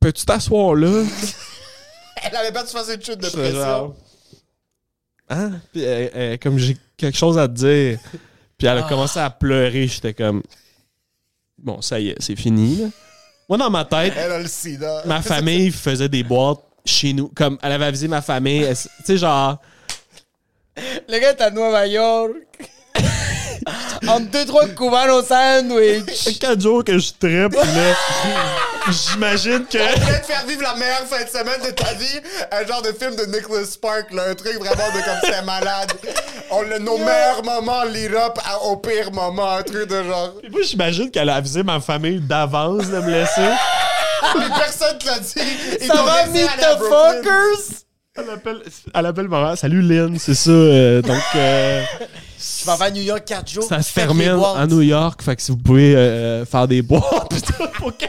peux-tu 0.00 0.24
t'asseoir 0.24 0.74
là? 0.74 1.04
Elle 2.24 2.36
avait 2.36 2.52
pas 2.52 2.62
de 2.62 2.68
faire 2.68 2.82
une 2.88 3.02
chute 3.02 3.18
de 3.18 3.24
J'étais 3.24 3.52
genre, 3.52 3.92
pression. 3.92 3.96
Hein? 5.28 5.50
Puis 5.72 5.82
elle- 5.82 6.10
elle- 6.14 6.38
comme 6.38 6.58
j'ai 6.58 6.76
quelque 6.96 7.16
chose 7.18 7.36
à 7.38 7.48
te 7.48 7.54
dire. 7.54 7.98
Puis 8.58 8.66
elle 8.68 8.78
a 8.78 8.82
commencé 8.82 9.18
à 9.18 9.28
pleurer. 9.30 9.88
J'étais 9.88 10.14
comme, 10.14 10.42
bon, 11.58 11.80
ça 11.82 11.98
y 11.98 12.10
est, 12.10 12.16
c'est 12.20 12.36
fini. 12.36 12.76
là. 12.76 12.88
Moi, 13.48 13.58
dans 13.58 13.70
ma 13.70 13.84
tête, 13.84 14.12
Elle 14.16 14.30
a 14.32 14.38
le 14.38 14.46
sida. 14.46 15.02
ma 15.06 15.20
famille 15.20 15.70
faisait 15.72 16.08
des 16.08 16.22
boîtes 16.22 16.60
chez 16.84 17.12
nous. 17.12 17.28
Comme 17.28 17.58
elle 17.62 17.72
avait 17.72 17.86
avisé 17.86 18.06
ma 18.08 18.22
famille. 18.22 18.66
Tu 18.68 18.88
sais, 19.04 19.16
genre, 19.16 19.60
Le 20.76 21.18
gars 21.18 21.30
est 21.32 21.40
à 21.40 21.50
Nueva 21.50 21.86
York. 21.88 22.51
Entre 24.08 24.30
deux, 24.30 24.44
trois 24.46 24.66
cubanos 24.68 25.26
sandwich. 25.26 26.38
quatre 26.40 26.60
jours 26.60 26.82
que 26.84 26.98
je 26.98 27.10
trippe, 27.18 27.54
là, 27.54 27.94
j'imagine 28.90 29.64
que. 29.66 29.78
On 29.78 30.00
voulait 30.00 30.20
te 30.20 30.26
faire 30.26 30.44
vivre 30.46 30.62
la 30.62 30.74
meilleure 30.74 31.06
fin 31.06 31.22
de 31.24 31.28
semaine 31.28 31.60
de 31.64 31.70
ta 31.70 31.92
vie. 31.94 32.20
Un 32.50 32.66
genre 32.66 32.82
de 32.82 32.92
film 32.92 33.14
de 33.16 33.24
Nicholas 33.26 33.64
Spark, 33.66 34.12
là, 34.12 34.22
un 34.30 34.34
truc 34.34 34.54
vraiment 34.58 34.88
de 34.94 35.04
comme 35.04 35.30
c'est 35.32 35.44
malade. 35.44 35.92
On 36.50 36.62
le, 36.62 36.78
nos 36.78 36.98
meilleurs 36.98 37.42
moments 37.44 37.80
à- 37.82 38.58
au 38.64 38.76
pire 38.76 39.12
moment, 39.12 39.50
un 39.52 39.62
truc 39.62 39.88
de 39.88 40.02
genre. 40.02 40.32
Puis 40.42 40.50
moi, 40.50 40.60
j'imagine 40.62 41.10
qu'elle 41.10 41.28
a 41.28 41.36
avisé 41.36 41.62
ma 41.62 41.80
famille 41.80 42.20
d'avance 42.20 42.88
de 42.88 42.98
me 42.98 43.10
laisser. 43.10 43.48
Puis 44.34 44.44
personne 44.56 44.98
te 44.98 45.06
l'a 45.06 45.18
dit. 45.18 45.34
Ils 45.80 45.86
Ça 45.86 45.94
va, 46.02 46.26
meet 46.26 46.50
the 46.58 46.78
fuckers? 46.78 47.78
Elle 48.14 48.28
appelle, 48.30 48.62
elle 48.94 49.06
appelle 49.06 49.28
maman. 49.28 49.56
Salut 49.56 49.80
Lynn, 49.82 50.18
c'est 50.18 50.34
ça. 50.34 50.50
euh, 50.50 51.00
donc, 51.02 51.22
euh, 51.34 51.82
Je 52.42 52.66
m'en 52.66 52.76
vais 52.76 52.84
à 52.86 52.90
New 52.90 53.02
York 53.02 53.24
4 53.24 53.48
jours. 53.50 53.64
ça 53.64 53.80
se 53.82 53.92
termine 53.94 54.40
à 54.56 54.66
New 54.66 54.80
York. 54.82 55.22
Fait 55.22 55.36
que 55.36 55.42
si 55.42 55.50
vous 55.52 55.58
pouvez 55.58 55.94
euh, 55.94 56.44
faire 56.44 56.66
des 56.66 56.82
boîtes, 56.82 57.28
putain, 57.30 57.66
pour 57.78 57.96
que- 57.96 58.04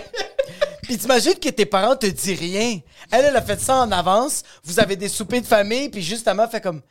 Puis 0.83 0.97
t'imagines 0.97 1.35
que 1.35 1.49
tes 1.49 1.65
parents 1.65 1.95
te 1.95 2.05
disent 2.07 2.39
rien. 2.39 2.79
Elle, 3.11 3.25
elle 3.25 3.35
a 3.35 3.41
fait 3.41 3.59
ça 3.59 3.75
en 3.77 3.91
avance. 3.91 4.41
Vous 4.63 4.79
avez 4.79 4.95
des 4.95 5.07
soupers 5.09 5.41
de 5.41 5.45
famille, 5.47 5.89
puis 5.89 6.01
justement, 6.01 6.47
fait 6.47 6.61
comme. 6.61 6.81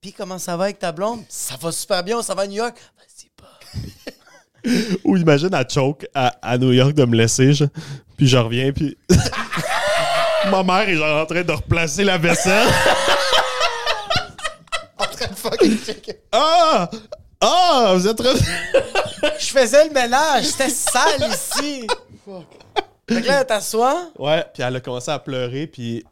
Puis 0.00 0.12
comment 0.12 0.38
ça 0.38 0.56
va 0.56 0.64
avec 0.64 0.78
ta 0.78 0.92
blonde? 0.92 1.22
Ça 1.28 1.56
va 1.60 1.72
super 1.72 2.04
bien, 2.04 2.18
on 2.18 2.22
s'en 2.22 2.34
va 2.34 2.42
à 2.42 2.46
New 2.46 2.54
York. 2.56 2.76
Vas-y 2.96 3.30
pas. 3.36 5.00
Ou 5.04 5.16
imagine 5.16 5.52
à 5.54 5.66
choke 5.68 6.06
à, 6.14 6.34
à 6.42 6.58
New 6.58 6.72
York 6.72 6.92
de 6.92 7.04
me 7.04 7.16
laisser, 7.16 7.52
je- 7.52 7.64
puis 8.16 8.28
je 8.28 8.36
reviens, 8.36 8.72
puis 8.72 8.96
ma 10.50 10.62
mère 10.62 10.88
est 10.88 10.96
genre 10.96 11.22
en 11.22 11.26
train 11.26 11.42
de 11.42 11.52
replacer 11.52 12.04
la 12.04 12.18
vaisselle. 12.18 12.68
Fucking. 15.50 15.78
Ah! 16.32 16.90
Ah! 17.40 17.92
Vous 17.96 18.06
êtes 18.08 18.18
re- 18.20 18.44
Je 19.38 19.46
faisais 19.46 19.88
le 19.88 19.92
ménage, 19.94 20.44
c'était 20.46 20.70
sale 20.70 21.30
ici. 21.30 21.86
Fait 23.08 23.22
que 23.22 23.26
là, 23.28 23.40
elle 23.40 23.46
t'assoit. 23.46 24.10
Ouais, 24.18 24.44
puis 24.52 24.62
elle 24.62 24.74
a 24.76 24.80
commencé 24.80 25.10
à 25.10 25.18
pleurer, 25.18 25.66
puis 25.66 26.04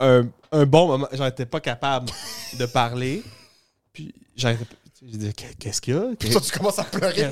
un, 0.00 0.22
un 0.50 0.64
bon 0.64 0.86
moment, 0.86 1.08
j'en 1.12 1.26
étais 1.26 1.46
pas 1.46 1.60
capable 1.60 2.10
de 2.58 2.66
parler. 2.66 3.22
Puis 3.92 4.14
j'arrêtais 4.36 4.64
pas. 4.64 4.74
J'ai 5.04 5.18
dit, 5.18 5.32
Qu'est- 5.34 5.58
qu'est-ce 5.58 5.80
qu'il 5.80 5.94
y 5.94 5.96
a? 5.96 6.02
Qu'est- 6.18 6.30
Toi, 6.30 6.40
tu 6.40 6.52
commences 6.56 6.78
à 6.78 6.84
pleurer, 6.84 7.28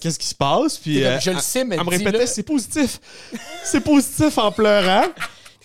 Qu'est-ce- 0.00 0.18
qui 0.18 0.26
se 0.26 0.34
passe? 0.34 0.76
Puis 0.76 1.04
euh, 1.04 1.20
je 1.20 1.30
le 1.30 1.38
sais, 1.38 1.64
mais 1.64 1.76
Elle 1.76 1.84
me 1.84 1.90
répétait, 1.90 2.26
c'est 2.26 2.42
positif. 2.42 2.98
C'est 3.62 3.80
positif 3.80 4.36
en 4.38 4.50
pleurant. 4.50 5.04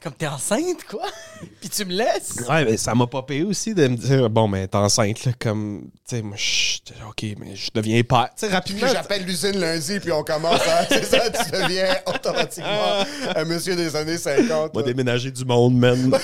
Comme, 0.06 0.14
t'es 0.14 0.28
enceinte, 0.28 0.84
quoi? 0.88 1.08
Puis 1.60 1.68
tu 1.68 1.84
me 1.84 1.94
laisses? 1.94 2.36
Ouais, 2.48 2.64
mais 2.64 2.78
ça 2.78 2.94
m'a 2.94 3.08
pas 3.08 3.24
payé 3.24 3.42
aussi 3.42 3.74
de 3.74 3.88
me 3.88 3.98
dire, 3.98 4.30
bon, 4.30 4.48
mais 4.48 4.68
t'es 4.68 4.78
enceinte, 4.78 5.26
là, 5.26 5.32
comme, 5.40 5.90
tu 6.08 6.18
sais, 6.18 6.22
moi, 6.22 6.38
je- 6.38 6.78
ok, 7.10 7.36
mais 7.40 7.56
je 7.56 7.72
deviens 7.74 8.04
père. 8.04 8.30
Tu 8.38 8.46
sais, 8.46 8.54
rapidement. 8.54 8.88
J'appelle 8.88 9.24
l'usine 9.26 9.58
lundi, 9.60 10.00
puis 10.00 10.12
on 10.12 10.24
commence 10.24 10.62
à. 10.62 10.86
C'est 10.90 11.06
ça, 11.06 11.22
tu 11.32 11.50
deviens 11.50 11.96
automatiquement 12.06 13.04
un 13.36 13.46
monsieur 13.46 13.76
des 13.76 13.96
années 13.96 14.20
50. 14.20 14.76
Moi, 14.76 14.84
là. 14.84 14.88
déménager 14.88 15.32
du 15.32 15.44
monde, 15.44 15.76
man. 15.76 16.16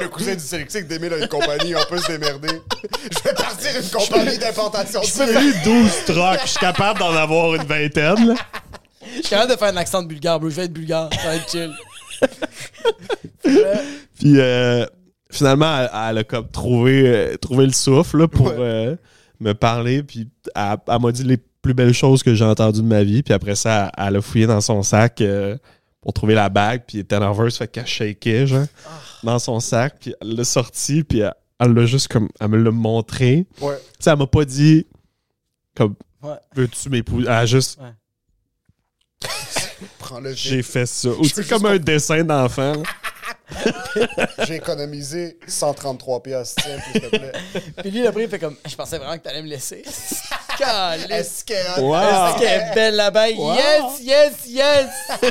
Le 0.00 0.08
cousin 0.08 0.34
du 0.34 0.40
Sélectique 0.42 0.86
d'Emile 0.86 1.12
a 1.12 1.18
une 1.18 1.28
compagnie, 1.28 1.74
on 1.76 1.84
peut 1.90 1.98
se 1.98 2.06
démerder. 2.06 2.62
Je 3.02 3.22
vais 3.22 3.34
partir 3.34 3.70
une 3.76 3.90
compagnie 3.90 4.38
d'importation 4.38 5.00
de 5.02 5.06
J'ai 5.06 5.40
eu 5.42 5.54
12 5.62 5.90
trucks, 6.06 6.40
je 6.44 6.48
suis 6.48 6.58
capable 6.58 7.00
d'en 7.00 7.14
avoir 7.14 7.54
une 7.54 7.64
vingtaine, 7.64 8.28
là. 8.28 8.34
Je 9.02 9.20
suis 9.20 9.22
capable 9.30 9.52
de 9.52 9.58
faire 9.58 9.68
un 9.68 9.76
accent 9.76 10.02
de 10.02 10.08
bulgare, 10.08 10.40
bro. 10.40 10.48
Je 10.48 10.54
vais 10.56 10.64
être 10.64 10.72
bulgare. 10.72 11.10
Ça 11.20 11.28
va 11.28 11.36
être 11.36 11.50
chill. 11.50 11.74
Puis 14.18 14.38
euh, 14.40 14.84
finalement, 15.30 15.78
elle, 15.78 15.90
elle 16.10 16.18
a 16.18 16.24
comme 16.24 16.48
trouvé, 16.48 17.02
euh, 17.06 17.36
trouvé 17.36 17.66
le 17.66 17.72
souffle 17.72 18.18
là, 18.18 18.28
pour 18.28 18.48
euh, 18.50 18.96
me 19.40 19.52
parler. 19.52 20.02
Puis 20.02 20.28
elle, 20.54 20.76
elle 20.86 21.00
m'a 21.00 21.12
dit 21.12 21.24
les 21.24 21.38
plus 21.62 21.74
belles 21.74 21.94
choses 21.94 22.22
que 22.22 22.34
j'ai 22.34 22.44
entendues 22.44 22.80
de 22.82 22.86
ma 22.86 23.02
vie. 23.02 23.22
Puis 23.22 23.34
après 23.34 23.54
ça, 23.54 23.90
elle, 23.96 24.08
elle 24.08 24.16
a 24.16 24.22
fouillé 24.22 24.46
dans 24.46 24.60
son 24.60 24.82
sac 24.82 25.22
pour 26.00 26.12
trouver 26.14 26.34
la 26.34 26.48
bague, 26.48 26.84
puis 26.86 26.96
elle 26.98 27.02
était 27.02 27.18
nerveuse, 27.20 27.58
fait 27.58 27.68
qu'elle 27.68 27.86
shakeait, 27.86 28.46
genre, 28.46 28.64
dans 29.22 29.38
son 29.38 29.60
sac, 29.60 29.96
puis 30.00 30.14
elle 30.22 30.34
l'a 30.34 30.44
sorti, 30.44 31.04
puis 31.04 31.20
elle 31.58 31.74
l'a 31.74 31.84
juste 31.84 32.08
comme. 32.08 32.28
Elle 32.40 32.48
me 32.48 32.56
l'a 32.56 32.70
montré. 32.70 33.46
Ouais. 33.60 33.76
Tu 33.76 34.04
sais, 34.04 34.10
elle 34.10 34.16
m'a 34.18 34.26
pas 34.26 34.46
dit, 34.46 34.86
comme, 35.76 35.94
Ouais. 36.22 36.36
veux-tu 36.54 36.88
m'épouser? 36.88 37.26
Elle 37.26 37.32
a 37.32 37.44
juste, 37.46 37.78
Prends-le. 39.98 40.32
j'ai 40.34 40.62
fait 40.62 40.86
ça. 40.86 41.08
Ou 41.10 41.24
sais, 41.24 41.44
comme 41.44 41.66
un 41.66 41.78
dessin 41.78 42.24
d'enfant. 42.24 42.74
J'ai 44.46 44.56
économisé 44.56 45.38
133 45.46 46.22
pièces, 46.22 46.54
tiens, 46.56 46.78
s'il 46.92 47.00
te 47.00 47.06
plaît. 47.08 47.32
Puis 47.78 47.90
lui, 47.90 48.06
après, 48.06 48.24
il 48.24 48.28
fait 48.30 48.38
comme 48.38 48.56
Je 48.68 48.74
pensais 48.74 48.98
vraiment 48.98 49.16
que 49.16 49.22
t'allais 49.22 49.42
me 49.42 49.48
laisser. 49.48 49.82
Est-ce 50.60 51.44
que 51.44 51.80
Wow. 51.80 51.96
Est-ce 51.96 52.38
qu'elle 52.38 52.60
est 52.60 52.74
belle 52.74 52.96
là-bas? 52.96 53.28
Yes, 53.30 54.00
yes, 54.02 54.32
yes! 54.46 54.88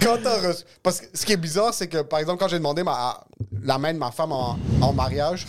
quand 0.00 0.18
t'as 0.22 0.48
reçu... 0.48 0.62
Parce 0.82 1.00
que 1.00 1.06
ce 1.14 1.24
qui 1.24 1.32
est 1.32 1.36
bizarre, 1.38 1.72
c'est 1.72 1.88
que, 1.88 2.02
par 2.02 2.18
exemple, 2.18 2.38
quand 2.38 2.48
j'ai 2.48 2.58
demandé 2.58 2.82
ma... 2.82 3.24
la 3.62 3.78
main 3.78 3.92
de 3.92 3.98
ma 3.98 4.10
femme 4.10 4.32
en, 4.32 4.58
en 4.80 4.92
mariage, 4.92 5.46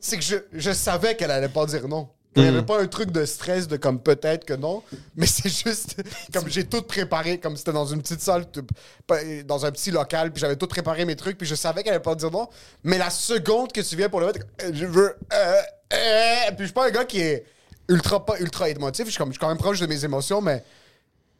c'est 0.00 0.16
que 0.16 0.24
je, 0.24 0.36
je 0.52 0.72
savais 0.72 1.16
qu'elle 1.16 1.30
allait 1.30 1.48
pas 1.48 1.66
dire 1.66 1.86
non. 1.88 2.08
Il 2.36 2.42
n'y 2.42 2.48
avait 2.48 2.62
pas 2.62 2.80
un 2.80 2.86
truc 2.86 3.10
de 3.10 3.24
stress 3.24 3.66
de 3.66 3.76
comme 3.76 3.98
peut-être 4.00 4.44
que 4.44 4.54
non, 4.54 4.84
mais 5.16 5.26
c'est 5.26 5.48
juste 5.48 5.96
comme 6.32 6.48
j'ai 6.48 6.64
tout 6.64 6.82
préparé, 6.82 7.38
comme 7.40 7.56
c'était 7.56 7.72
dans 7.72 7.86
une 7.86 8.00
petite 8.02 8.20
salle, 8.20 8.44
dans 9.44 9.66
un 9.66 9.70
petit 9.72 9.90
local, 9.90 10.32
puis 10.32 10.40
j'avais 10.40 10.54
tout 10.56 10.68
préparé 10.68 11.04
mes 11.04 11.16
trucs, 11.16 11.36
puis 11.36 11.46
je 11.46 11.54
savais 11.56 11.82
qu'elle 11.82 11.94
allait 11.94 12.02
pas 12.02 12.14
dire 12.14 12.30
non. 12.30 12.48
Mais 12.84 12.98
la 12.98 13.10
seconde 13.10 13.72
que 13.72 13.80
tu 13.80 13.96
viens 13.96 14.08
pour 14.08 14.20
le 14.20 14.26
mettre, 14.26 14.40
euh, 14.62 14.70
je 14.72 14.86
veux. 14.86 15.16
euh, 15.32 15.54
euh, 15.92 16.36
puis 16.50 16.58
je 16.60 16.64
suis 16.66 16.72
pas 16.72 16.86
un 16.86 16.90
gars 16.90 17.04
qui 17.04 17.20
est 17.20 17.44
ultra 17.88 18.24
pas 18.24 18.38
ultra 18.38 18.68
émotif, 18.68 19.06
je 19.06 19.10
suis 19.10 19.18
comme 19.18 19.30
je 19.30 19.32
suis 19.32 19.40
quand 19.40 19.48
même 19.48 19.58
proche 19.58 19.80
de 19.80 19.86
mes 19.86 20.04
émotions, 20.04 20.40
mais 20.40 20.62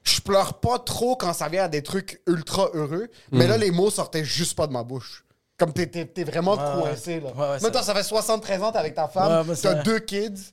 je 0.03 0.21
pleure 0.21 0.55
pas 0.55 0.81
trop 0.81 1.15
quand 1.15 1.33
ça 1.33 1.49
vient 1.49 1.65
à 1.65 1.69
des 1.69 1.83
trucs 1.83 2.21
ultra 2.27 2.69
heureux, 2.75 3.09
mais 3.31 3.47
là, 3.47 3.57
les 3.57 3.71
mots 3.71 3.91
sortaient 3.91 4.25
juste 4.25 4.57
pas 4.57 4.67
de 4.67 4.73
ma 4.73 4.83
bouche. 4.83 5.25
Comme 5.57 5.75
t'es, 5.75 5.87
t'es- 5.87 6.07
t'es 6.07 6.25
vraiment 6.25 6.55
Ouais, 6.55 6.83
coincé, 6.83 7.21
là. 7.21 7.27
ouais, 7.29 7.39
ouais, 7.39 7.49
Même 7.51 7.61
ça- 7.61 7.71
toi, 7.71 7.83
ça 7.83 7.95
fait 7.95 8.03
73 8.03 8.63
ans, 8.63 8.73
t'es 8.73 8.79
avec 8.79 8.95
ta 8.95 9.07
femme, 9.09 9.45
moi, 9.47 9.55
t'as 9.55 9.75
deux 9.83 9.99
kids. 9.99 10.53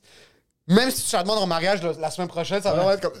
Même 0.68 0.90
si 0.90 1.02
tu 1.02 1.10
te 1.10 1.16
la 1.16 1.22
demandes 1.22 1.38
en 1.38 1.46
mariage 1.46 1.82
la, 1.82 1.92
la 1.94 2.10
semaine 2.10 2.28
prochaine, 2.28 2.62
ça 2.62 2.70
va 2.70 2.76
vraiment 2.76 2.92
être 2.92 3.00
comme... 3.00 3.20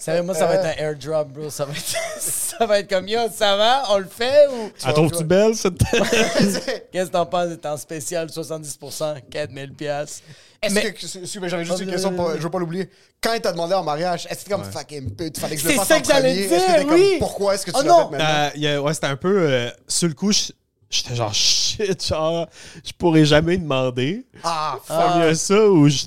Ça, 0.00 0.22
moi, 0.22 0.34
ça 0.34 0.46
va 0.46 0.54
être 0.56 0.64
un 0.78 0.82
airdrop, 0.82 1.28
bro. 1.28 1.48
Ça 1.50 1.64
va 1.64 1.72
être, 1.72 1.96
ça 2.18 2.66
va 2.66 2.80
être 2.80 2.88
comme 2.90 3.06
Yo, 3.08 3.20
ça 3.32 3.56
va? 3.56 3.84
On 3.90 3.98
le 3.98 4.06
fait 4.06 4.46
ou? 4.48 4.70
Elle 4.86 4.92
trouve-tu 4.94 5.24
belle, 5.24 5.54
cette. 5.54 5.78
Qu'est-ce 6.92 7.06
que 7.06 7.12
t'en 7.12 7.26
penses? 7.26 7.50
T'es 7.60 7.68
en 7.68 7.76
spécial 7.76 8.26
70%, 8.28 9.28
4000 9.30 9.72
piastres? 9.74 10.22
Est-ce 10.62 10.74
Mais- 10.74 10.92
que... 10.92 11.48
J'avais 11.48 11.64
juste 11.64 11.80
une 11.80 11.88
Oh, 11.88 11.92
question, 11.92 12.12
pour- 12.14 12.32
je 12.36 12.38
veux 12.40 12.50
pas 12.50 12.58
l'oublier. 12.58 12.90
Quand 13.20 13.34
il 13.34 13.40
t'a 13.40 13.52
demandé 13.52 13.74
en 13.74 13.84
mariage, 13.84 14.26
est-ce 14.26 14.34
que 14.34 14.38
c'était 14.40 14.50
comme 14.52 14.64
fucking 14.64 15.14
pute, 15.14 15.38
fallait 15.38 15.56
que 15.56 15.62
je 15.62 15.66
le 15.68 15.72
C'est 15.72 15.78
fasse 15.78 15.88
ça 15.88 15.96
en 15.96 16.00
que 16.00 16.06
j'allais 16.06 16.32
premier? 16.34 16.46
dire, 16.48 16.56
Est-ce 16.56 16.66
que 16.66 16.78
t'es 16.78 16.84
comme, 16.84 16.94
oui. 16.94 17.16
pourquoi 17.18 17.54
est-ce 17.54 17.66
que 17.66 17.70
tu 17.70 17.76
Oh 17.78 17.82
l'as 17.82 17.88
non. 17.88 18.10
fait 18.10 18.16
maintenant? 18.18 18.26
Euh, 18.28 18.50
il 18.56 18.62
y 18.62 18.68
a- 18.68 18.82
ouais, 18.82 18.94
c'était 18.94 19.06
un 19.06 19.16
peu. 19.16 19.38
euh, 19.40 19.70
sur 19.88 20.08
le 20.08 20.14
coup, 20.14 20.32
je- 20.32 20.52
j'étais 20.90 21.14
genre 21.14 21.34
shit, 21.34 22.06
genre, 22.06 22.48
je 22.84 22.92
pourrais 22.92 23.24
jamais 23.24 23.56
demander. 23.56 24.26
Ah, 24.42 24.78
fuck. 24.84 24.96
Fait 25.12 25.18
mieux 25.20 25.34
ça 25.34 25.66
où 25.68 25.88
je, 25.88 26.04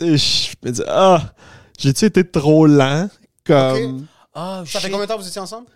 je 0.00 0.54
me 0.62 0.70
dis, 0.70 0.82
ah, 0.86 1.32
j'ai-tu 1.78 2.04
été 2.06 2.28
trop 2.28 2.66
lent? 2.66 3.08
Comme. 3.44 4.06
Ah, 4.34 4.62
Ça 4.66 4.80
fait 4.80 4.90
combien 4.90 5.06
de 5.06 5.10
temps 5.10 5.16
que 5.16 5.22
vous 5.22 5.28
étiez 5.28 5.40
ensemble? 5.40 5.66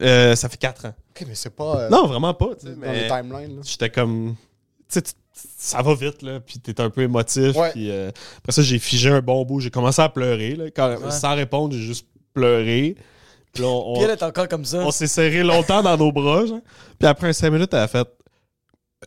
Euh, 0.00 0.34
ça 0.36 0.48
fait 0.48 0.56
4 0.56 0.86
ans. 0.86 0.94
Ok, 1.10 1.26
mais 1.28 1.34
c'est 1.34 1.54
pas... 1.54 1.76
euh, 1.82 1.88
Non, 1.88 2.06
vraiment 2.06 2.34
pas. 2.34 2.46
dans 2.62 2.70
mais 2.78 3.02
les 3.02 3.08
timelines, 3.08 3.56
là. 3.56 3.62
J'étais 3.64 3.90
comme. 3.90 4.34
Tu 4.88 4.94
sais, 4.94 5.02
tu- 5.02 5.12
ça 5.58 5.80
va 5.82 5.94
vite, 5.94 6.22
là. 6.22 6.40
Puis 6.40 6.58
t'es 6.58 6.78
un 6.80 6.90
peu 6.90 7.02
émotif. 7.02 7.54
Ouais. 7.56 7.70
Puis 7.72 7.90
euh, 7.90 8.10
après 8.38 8.52
ça, 8.52 8.62
j'ai 8.62 8.78
figé 8.78 9.08
un 9.10 9.20
bon 9.20 9.44
bout. 9.44 9.60
J'ai 9.60 9.70
commencé 9.70 10.00
à 10.02 10.08
pleurer, 10.08 10.56
là. 10.56 10.64
Quand- 10.74 11.10
Sans 11.10 11.34
répondre, 11.34 11.74
j'ai 11.74 11.82
juste 11.82 12.06
pleuré. 12.34 12.96
Puis 13.52 13.62
là, 13.62 13.68
on, 13.68 13.94
Puis 13.94 14.02
elle 14.04 14.10
est 14.10 14.22
encore 14.22 14.48
comme 14.48 14.64
ça. 14.64 14.78
on 14.78 14.90
s'est 14.90 15.06
serré 15.06 15.42
longtemps 15.42 15.82
dans 15.82 15.96
nos 15.96 16.10
bras, 16.12 16.44
genre. 16.46 16.60
Puis 16.98 17.06
après 17.08 17.28
un 17.28 17.32
5 17.32 17.50
minutes, 17.50 17.72
elle 17.72 17.80
a 17.80 17.88
fait. 17.88 18.08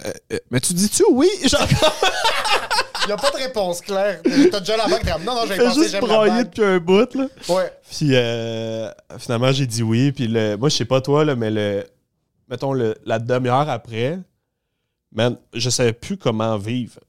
Euh, 0.06 0.12
euh, 0.34 0.38
mais 0.52 0.60
tu 0.60 0.74
dis-tu 0.74 1.04
oui? 1.12 1.30
Genre, 1.46 1.62
Il 3.06 3.08
n'y 3.08 3.14
a 3.14 3.18
pas 3.18 3.32
de 3.32 3.38
réponse 3.38 3.82
claire. 3.82 4.22
T'as 4.52 4.60
déjà 4.60 4.78
la 4.78 4.86
t'es 4.86 5.12
comme, 5.12 5.24
non, 5.24 5.36
non, 5.36 5.46
fait 5.46 5.58
pensé, 5.58 5.80
juste 5.80 5.92
j'aime 5.92 6.02
la 6.08 6.08
brailler 6.08 6.44
depuis 6.44 6.64
un 6.64 6.80
bout, 6.80 7.14
là. 7.14 7.28
Ouais. 7.50 7.72
Puis 7.90 8.10
euh, 8.14 8.90
finalement, 9.20 9.52
j'ai 9.52 9.68
dit 9.68 9.84
oui. 9.84 10.12
Puis 10.12 10.28
le, 10.28 10.56
moi, 10.58 10.70
je 10.70 10.76
sais 10.78 10.86
pas 10.86 11.02
toi, 11.02 11.24
là, 11.24 11.36
mais 11.36 11.52
le, 11.52 11.86
mettons, 12.50 12.74
le, 12.74 12.96
la 13.06 13.20
demi-heure 13.20 13.70
après, 13.70 14.20
man, 15.12 15.38
je 15.54 15.70
savais 15.70 15.94
plus 15.94 16.18
comment 16.18 16.58
vivre. 16.58 17.00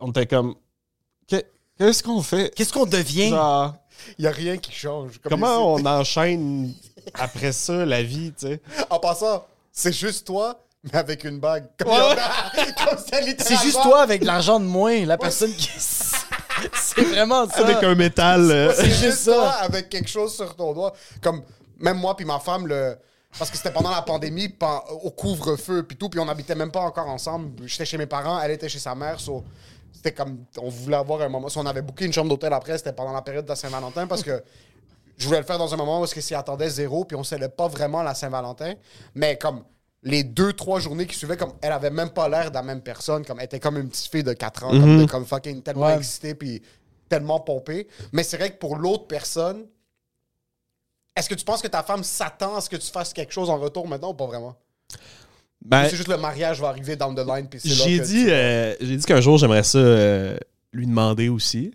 On 0.00 0.10
était 0.10 0.26
comme, 0.26 0.54
Que- 1.28 1.44
qu'est-ce 1.78 2.02
qu'on 2.02 2.22
fait? 2.22 2.52
Qu'est-ce 2.54 2.72
qu'on 2.72 2.86
devient? 2.86 3.28
Genre, 3.30 3.74
Il 4.18 4.22
n'y 4.22 4.28
a 4.28 4.32
rien 4.32 4.56
qui 4.56 4.72
change. 4.72 5.18
Comme 5.18 5.30
comment 5.30 5.74
on 5.74 5.84
enchaîne 5.84 6.72
après 7.14 7.52
ça 7.52 7.84
la 7.84 8.02
vie, 8.02 8.32
tu 8.38 8.46
sais? 8.46 8.60
En 8.90 8.98
passant, 8.98 9.46
c'est 9.70 9.92
juste 9.92 10.26
toi, 10.26 10.58
mais 10.84 10.94
avec 10.98 11.24
une 11.24 11.38
bague. 11.40 11.66
Comme, 11.78 11.88
Ouais. 11.92 12.16
comme 12.88 12.98
c'est 13.06 13.56
juste 13.62 13.82
toi 13.82 14.02
avec 14.02 14.22
de 14.22 14.26
l'argent 14.26 14.58
de 14.60 14.64
moins, 14.64 15.04
la 15.04 15.18
personne 15.18 15.52
qui. 15.52 15.70
C'est 16.74 17.02
vraiment 17.02 17.48
ça. 17.48 17.64
Avec 17.64 17.82
un 17.82 17.94
métal. 17.94 18.50
euh, 18.50 18.72
C'est 18.76 18.84
juste 18.86 19.02
juste 19.02 19.18
ça. 19.18 19.32
toi 19.32 19.48
avec 19.62 19.88
quelque 19.88 20.08
chose 20.08 20.34
sur 20.34 20.54
ton 20.54 20.72
doigt. 20.72 20.92
Comme 21.20 21.42
même 21.78 21.96
moi 21.98 22.14
puis 22.14 22.24
ma 22.26 22.38
femme, 22.38 22.66
le... 22.68 22.96
parce 23.38 23.50
que 23.50 23.56
c'était 23.56 23.72
pendant 23.72 23.90
la 23.90 24.02
pandémie, 24.02 24.54
au 25.02 25.10
couvre-feu 25.10 25.82
puis 25.84 25.96
tout, 25.96 26.08
puis 26.08 26.20
on 26.20 26.28
habitait 26.28 26.54
même 26.54 26.70
pas 26.70 26.80
encore 26.82 27.08
ensemble. 27.08 27.66
J'étais 27.66 27.84
chez 27.86 27.98
mes 27.98 28.06
parents, 28.06 28.40
elle 28.40 28.52
était 28.52 28.68
chez 28.68 28.78
sa 28.78 28.94
mère. 28.94 29.18
so- 29.18 29.42
C'était 29.92 30.12
comme, 30.12 30.44
on 30.58 30.68
voulait 30.68 30.96
avoir 30.98 31.22
un 31.22 31.28
moment. 31.28 31.48
Si 31.48 31.58
on 31.58 31.66
avait 31.66 31.82
booké 31.82 32.04
une 32.04 32.12
chambre 32.12 32.28
d'hôtel 32.28 32.52
après, 32.52 32.76
c'était 32.78 32.92
pendant 32.92 33.12
la 33.12 33.22
période 33.22 33.46
de 33.46 33.54
Saint-Valentin 33.54 34.06
parce 34.06 34.22
que 34.22 34.42
je 35.16 35.26
voulais 35.26 35.40
le 35.40 35.46
faire 35.46 35.58
dans 35.58 35.72
un 35.72 35.76
moment 35.76 36.00
où 36.00 36.04
est-ce 36.04 36.14
que 36.14 36.20
s'y 36.20 36.34
attendait 36.34 36.68
zéro, 36.68 37.04
puis 37.04 37.16
on 37.16 37.24
savait 37.24 37.48
pas 37.48 37.66
vraiment 37.66 38.02
la 38.02 38.14
Saint-Valentin. 38.14 38.74
Mais 39.14 39.36
comme 39.38 39.64
les 40.04 40.24
deux, 40.24 40.52
trois 40.52 40.80
journées 40.80 41.06
qui 41.06 41.16
suivaient, 41.16 41.36
comme 41.36 41.52
elle 41.62 41.72
avait 41.72 41.90
même 41.90 42.10
pas 42.10 42.28
l'air 42.28 42.50
de 42.50 42.54
la 42.54 42.62
même 42.62 42.80
personne, 42.82 43.24
comme 43.24 43.38
elle 43.38 43.44
était 43.46 43.60
comme 43.60 43.76
une 43.78 43.88
petite 43.88 44.10
fille 44.10 44.24
de 44.24 44.32
4 44.32 44.64
ans, 44.64 44.70
comme, 44.70 44.98
de- 44.98 45.06
comme 45.10 45.24
fucking 45.24 45.62
tellement 45.62 45.86
Ouais. 45.86 45.96
excitée, 45.98 46.34
puis 46.34 46.60
tellement 47.08 47.38
pompée. 47.40 47.86
Mais 48.12 48.22
c'est 48.24 48.36
vrai 48.36 48.50
que 48.50 48.58
pour 48.58 48.76
l'autre 48.76 49.06
personne, 49.06 49.64
est-ce 51.14 51.28
que 51.28 51.34
tu 51.34 51.44
penses 51.44 51.62
que 51.62 51.68
ta 51.68 51.82
femme 51.82 52.02
s'attend 52.02 52.56
à 52.56 52.60
ce 52.60 52.70
que 52.70 52.76
tu 52.76 52.90
fasses 52.90 53.12
quelque 53.12 53.32
chose 53.32 53.50
en 53.50 53.58
retour 53.58 53.86
maintenant 53.86 54.10
ou 54.10 54.14
pas 54.14 54.26
vraiment? 54.26 54.56
ben, 55.64 55.88
c'est 55.88 55.94
juste 55.96 56.08
le 56.08 56.16
mariage 56.16 56.60
va 56.60 56.68
arriver 56.70 56.96
down 56.96 57.14
the 57.14 57.24
line, 57.24 57.46
puis 57.48 57.60
c'est 57.60 57.68
là 57.68 57.74
j'ai 57.84 58.00
dit, 58.00 58.24
tu- 58.24 58.30
euh, 58.32 58.74
j'ai 58.80 58.96
dit 58.96 59.04
qu'un 59.04 59.20
jour, 59.20 59.38
j'aimerais 59.38 59.62
ça 59.62 59.78
euh, 59.78 60.36
lui 60.72 60.86
demander 60.86 61.28
aussi. 61.28 61.72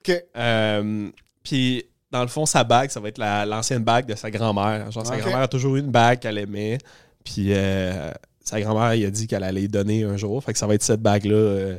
Ok. 0.00 0.16
Euh, 0.36 1.10
Puis, 1.44 1.84
dans 2.10 2.22
le 2.22 2.28
fond, 2.28 2.46
sa 2.46 2.64
bague, 2.64 2.90
ça 2.90 2.98
va 2.98 3.08
être 3.08 3.18
la- 3.18 3.46
l'ancienne 3.46 3.84
bague 3.84 4.06
de 4.06 4.14
sa 4.16 4.30
grand-mère. 4.30 4.90
Genre, 4.90 5.06
sa 5.06 5.16
grand-mère 5.16 5.38
a 5.42 5.48
toujours 5.48 5.76
eu 5.76 5.80
une 5.80 5.90
bague 5.92 6.18
qu'elle 6.18 6.38
aimait. 6.38 6.78
Puis, 7.24 7.48
euh, 7.54 8.10
sa 8.44 8.60
grand-mère, 8.60 8.94
il 8.94 9.04
a 9.06 9.10
dit 9.10 9.26
qu'elle 9.26 9.44
allait 9.44 9.68
donner 9.68 10.04
un 10.04 10.16
jour. 10.16 10.42
Fait 10.42 10.52
que 10.52 10.58
ça 10.58 10.66
va 10.66 10.74
être 10.74 10.82
cette 10.82 11.00
bague-là 11.02 11.34
euh, 11.34 11.78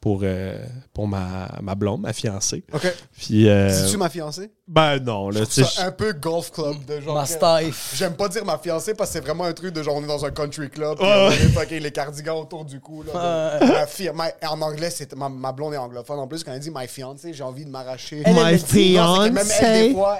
pour, 0.00 0.20
euh, 0.22 0.56
pour 0.94 1.08
ma, 1.08 1.48
ma 1.60 1.74
blonde, 1.74 2.00
ma 2.02 2.12
fiancée. 2.12 2.62
Ok. 2.72 2.94
Puis, 3.18 3.48
euh, 3.48 3.68
C'est-tu 3.68 3.96
ma 3.96 4.08
fiancée? 4.08 4.50
ben 4.68 4.98
non, 5.00 5.28
là, 5.30 5.44
tu 5.44 5.52
sais, 5.52 5.64
C'est 5.64 5.82
un 5.82 5.90
peu 5.90 6.12
golf 6.12 6.50
club 6.52 6.84
de 6.86 7.00
genre. 7.00 7.14
Ma 7.16 7.26
staff. 7.26 7.94
J'aime 7.96 8.14
pas 8.14 8.28
dire 8.28 8.44
ma 8.44 8.58
fiancée 8.58 8.94
parce 8.94 9.10
que 9.10 9.14
c'est 9.14 9.24
vraiment 9.24 9.44
un 9.44 9.52
truc 9.52 9.74
de 9.74 9.82
genre 9.82 9.96
on 9.96 10.02
est 10.04 10.06
dans 10.06 10.24
un 10.24 10.30
country 10.30 10.70
club. 10.70 10.98
puis 10.98 11.06
on 11.06 11.28
ouais. 11.28 11.34
est 11.34 11.48
fucking 11.48 11.80
les 11.80 11.90
cardigans 11.90 12.38
autour 12.40 12.64
du 12.64 12.78
cou. 12.80 13.02
Là, 13.02 13.58
de- 13.58 14.10
ma 14.12 14.30
en 14.48 14.62
anglais, 14.62 14.90
c'est 14.90 15.14
ma, 15.16 15.28
ma 15.28 15.52
blonde 15.52 15.74
est 15.74 15.78
anglophone. 15.78 16.18
En 16.20 16.28
plus, 16.28 16.44
quand 16.44 16.52
elle 16.52 16.60
dit 16.60 16.70
my 16.74 16.86
fiancée, 16.86 17.32
j'ai 17.34 17.42
envie 17.42 17.64
de 17.64 17.70
m'arracher. 17.70 18.22
Elle, 18.24 18.36
elle 18.38 18.44
My 18.46 18.52
le 18.52 18.58
dit. 18.58 18.94
Non, 18.94 19.22
c'est 19.22 19.28
que 19.30 19.34
même 19.34 19.38
elle, 19.38 19.44
des 19.46 19.88
fiancée. 19.88 19.92
fois, 19.94 20.18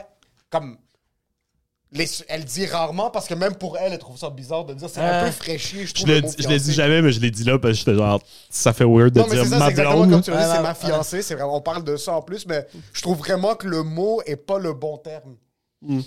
comme. 0.51 0.77
Les- 1.93 2.09
elle 2.29 2.45
dit 2.45 2.67
rarement 2.67 3.11
parce 3.11 3.27
que 3.27 3.35
même 3.35 3.55
pour 3.55 3.79
elle, 3.79 3.93
elle 3.95 3.99
trouve 3.99 4.19
ça 4.19 4.29
bizarre 4.31 4.65
de 4.65 4.75
dire. 4.75 4.89
C'est 4.91 5.01
un 5.01 5.21
Ah. 5.23 5.25
peu 5.25 5.31
fraîchier, 5.31 5.83
je 5.83 5.87
je 5.89 5.95
trouve. 5.95 6.09
l'ai 6.09 6.21
le 6.21 6.29
je 6.39 6.47
l'ai 6.49 6.59
dit 6.59 6.73
jamais, 6.73 7.01
mais 7.03 7.13
je 7.13 7.21
l'ai 7.21 7.31
dit 7.31 7.45
là 7.45 7.59
parce 7.59 7.73
que 7.73 7.79
j'étais 7.79 7.95
genre, 7.95 8.21
ça 8.51 8.73
fait 8.73 8.85
weird 8.85 9.13
de 9.15 9.21
Non, 9.21 9.27
mais 9.29 9.35
dire 9.37 9.45
c'est 9.45 9.51
ça, 9.51 9.59
ma 9.59 9.65
c'est 9.67 9.71
exactement 9.71 9.97
blonde. 10.01 10.11
comme 10.11 10.23
tu 10.23 10.31
l'as 10.31 10.37
dit, 10.37 10.43
Ouais, 10.45 10.51
c'est 10.51 10.57
ouais, 10.59 10.63
ma 10.63 10.75
fiancée. 10.75 11.23
C'est 11.23 11.35
vraiment, 11.35 11.57
on 11.57 11.61
parle 11.63 11.85
de 11.85 11.97
ça 11.97 12.13
en 12.15 12.23
plus, 12.23 12.47
mais 12.47 12.67
je 12.93 13.01
trouve 13.03 13.19
vraiment 13.19 13.55
que 13.55 13.67
le 13.67 13.83
mot 13.83 14.21
est 14.27 14.37
pas 14.37 14.59
le 14.59 14.73
bon 14.75 14.99
terme. 14.99 15.37
Ouais. 15.83 16.03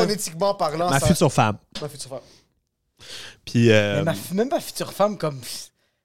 Phonétiquement 0.00 0.54
parlant, 0.54 0.90
Ma 0.90 0.98
ça- 1.00 1.06
future 1.06 1.32
femme. 1.32 1.56
Ma 1.80 1.88
future 1.88 2.10
femme. 2.10 2.20
Puis, 3.44 3.70
euh, 3.70 3.96
Mais 3.98 4.02
ma, 4.04 4.14
même 4.34 4.48
ma 4.48 4.60
future 4.60 4.92
femme, 4.92 5.18
comme. 5.18 5.40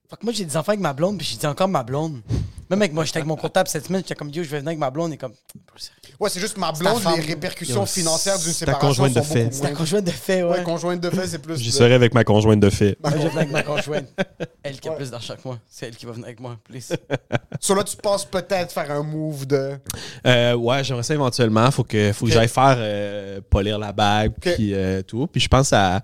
Fuck, 0.10 0.24
moi, 0.24 0.32
j'ai 0.34 0.46
des 0.46 0.56
enfants 0.58 0.72
avec 0.72 0.80
ma 0.82 0.94
blonde, 0.94 1.18
puis 1.18 1.28
j'ai 1.28 1.38
dit 1.38 1.46
encore 1.48 1.68
ma 1.68 1.84
blonde. 1.84 2.22
Même 2.70 2.82
avec 2.82 2.94
moi, 2.94 3.04
j'étais 3.04 3.18
avec 3.18 3.28
mon 3.28 3.36
comptable 3.36 3.68
cette 3.70 3.86
semaine, 3.88 4.02
j'étais 4.02 4.16
comme, 4.16 4.32
Dieu, 4.32 4.44
je 4.44 4.50
vais 4.50 4.58
venir 4.60 4.70
avec 4.70 4.80
ma 4.80 4.90
blonde, 4.90 5.12
et 5.14 5.18
comme. 5.18 5.34
Bro, 5.68 5.78
sérieux? 5.78 6.07
Ouais, 6.20 6.30
c'est 6.30 6.40
juste 6.40 6.58
ma 6.58 6.72
ta 6.72 6.80
blonde, 6.80 7.00
femme. 7.02 7.16
les 7.20 7.26
répercussions 7.26 7.86
financières 7.86 8.40
d'une 8.40 8.52
c'est 8.52 8.66
ta 8.66 8.74
séparation 8.74 8.94
sont 8.94 9.14
conjointe 9.14 9.16
de 9.16 9.22
fait. 9.34 9.50
C'est 9.54 9.64
la 9.64 9.72
conjointe 9.72 10.04
de 10.06 10.12
fait, 10.12 10.44
ouais. 10.44 10.50
Ouais, 10.58 10.64
conjointe 10.64 11.00
de 11.02 11.10
fait, 11.12 11.28
c'est 11.28 11.38
plus. 11.40 11.58
j'y 11.58 11.70
de- 11.70 11.74
serai 11.74 11.94
avec 11.94 12.14
ma 12.16 12.24
conjointe 12.24 12.60
de 12.60 12.70
fait. 12.70 12.98
Moi, 13.04 13.12
je 13.12 13.18
vais 13.18 13.24
venir 13.26 13.38
avec 13.38 13.52
ma 13.52 13.64
conjointe. 13.64 14.06
Elle 14.64 14.80
qui 14.80 14.88
a 14.88 14.92
Ouais. 14.92 14.98
plus 14.98 15.12
d'argent 15.12 15.36
que 15.36 15.42
moi. 15.46 15.60
C'est 15.70 15.86
elle 15.88 15.96
qui 15.96 16.06
va 16.06 16.12
venir 16.14 16.26
avec 16.26 16.40
moi, 16.40 16.58
please. 16.64 16.90
Sur 17.62 17.76
là, 17.76 17.84
tu 17.84 17.96
penses 17.98 18.26
peut-être 18.26 18.72
faire 18.72 18.90
un 18.92 19.04
move 19.04 19.46
de. 19.46 19.78
Euh, 20.26 20.54
ouais, 20.56 20.84
j'aimerais 20.84 21.04
ça 21.04 21.14
éventuellement. 21.14 21.70
Faut 21.72 21.84
que, 21.84 22.12
faut 22.14 22.26
que 22.26 22.32
j'aille 22.32 22.48
faire 22.50 22.76
euh, 22.78 23.40
polir 23.50 23.78
la 23.80 23.92
bague, 23.94 24.32
Ok. 24.38 24.56
puis 24.56 24.74
euh, 24.74 25.02
tout. 25.04 25.28
Puis 25.28 25.40
je 25.42 25.48
pense 25.48 25.72
à 25.72 26.02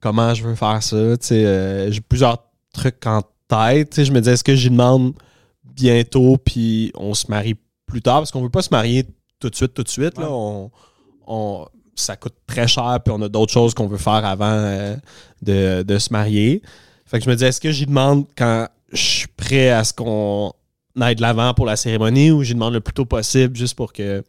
comment 0.00 0.34
je 0.34 0.42
veux 0.42 0.54
faire 0.54 0.82
ça. 0.82 0.96
Tu 1.16 1.26
sais, 1.26 1.44
euh, 1.46 1.90
j'ai 1.90 2.00
plusieurs 2.00 2.38
trucs 2.74 3.06
en 3.06 3.22
tête. 3.48 3.90
Tu 3.90 3.96
sais, 3.96 4.04
je 4.04 4.12
me 4.12 4.20
disais, 4.20 4.32
est-ce 4.34 4.44
que 4.44 4.54
j'y 4.54 4.68
demande 4.68 5.14
bientôt, 5.64 6.36
puis 6.36 6.92
on 6.96 7.14
se 7.14 7.26
marie 7.28 7.56
plus 7.86 8.02
tard? 8.02 8.16
Parce 8.18 8.30
qu'on 8.30 8.42
veut 8.42 8.50
pas 8.50 8.62
se 8.62 8.70
marier 8.70 9.06
tout 9.40 9.50
de 9.50 9.54
suite, 9.56 9.74
tout 9.74 9.82
de 9.82 9.88
suite. 9.88 10.18
Là. 10.18 10.28
On, 10.30 10.70
on- 11.26 11.66
ça 11.96 12.16
coûte 12.16 12.34
très 12.46 12.66
cher, 12.66 12.98
puis 13.04 13.14
on 13.16 13.22
a 13.22 13.28
d'autres 13.28 13.52
choses 13.52 13.72
qu'on 13.72 13.86
veut 13.86 13.98
faire 13.98 14.24
avant 14.24 14.50
euh, 14.50 14.96
de, 15.42 15.82
de 15.84 15.98
se 15.98 16.12
marier. 16.12 16.60
Fait 17.06 17.18
que 17.20 17.24
je 17.24 17.30
me 17.30 17.36
dis, 17.36 17.44
est-ce 17.44 17.60
que 17.60 17.70
j'y 17.70 17.86
demande 17.86 18.26
quand 18.36 18.66
je 18.92 19.00
suis 19.00 19.28
prêt 19.28 19.70
à 19.70 19.84
ce 19.84 19.92
qu'on 19.92 20.52
aille 21.00 21.14
de 21.14 21.22
l'avant 21.22 21.54
pour 21.54 21.66
la 21.66 21.76
cérémonie 21.76 22.32
ou 22.32 22.42
j'y 22.42 22.54
demande 22.54 22.74
le 22.74 22.80
plus 22.80 22.94
tôt 22.94 23.04
possible 23.04 23.56
juste 23.56 23.76
pour 23.76 23.92
que 23.92 24.24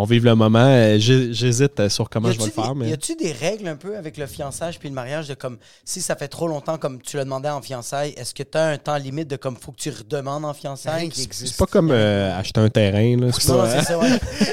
on 0.00 0.04
vive 0.04 0.24
le 0.24 0.34
moment? 0.34 0.58
Euh, 0.64 0.96
J'hésite 0.98 1.80
euh, 1.80 1.88
sur 1.88 2.08
comment 2.08 2.30
je 2.30 2.38
vais 2.38 2.44
le 2.46 2.50
faire, 2.50 2.74
des- 2.74 2.80
mais. 2.80 2.90
Y 2.90 2.92
a-tu 2.92 3.16
des 3.16 3.32
règles 3.32 3.66
un 3.68 3.76
peu 3.76 3.96
avec 3.96 4.16
le 4.16 4.26
fiançage 4.26 4.78
puis 4.78 4.88
le 4.88 4.94
mariage 4.94 5.28
de 5.28 5.34
comme 5.34 5.58
si 5.84 6.00
ça 6.00 6.14
fait 6.16 6.28
trop 6.28 6.46
longtemps 6.48 6.78
comme 6.78 7.00
tu 7.02 7.16
l'as 7.16 7.24
demandé 7.24 7.48
en 7.48 7.60
fiançailles, 7.62 8.14
est-ce 8.16 8.32
que 8.34 8.42
tu 8.42 8.56
as 8.56 8.66
un 8.66 8.78
temps 8.78 8.96
limite 8.96 9.28
de 9.28 9.36
comme 9.36 9.56
faut 9.56 9.72
que 9.72 9.78
tu 9.78 9.90
redemandes 9.90 10.44
en 10.44 10.54
fiançailles 10.54 11.08
qui. 11.08 11.28
C'est 11.30 11.56
pas 11.56 11.66
comme 11.66 11.90
euh, 11.90 12.38
acheter 12.38 12.60
un 12.60 12.68
terrain, 12.68 13.16
là. 13.16 13.32
C'est 13.32 13.48
Non, 13.52 13.64
c'est 13.66 13.82
ça, 13.82 13.98
ouais. 13.98 14.08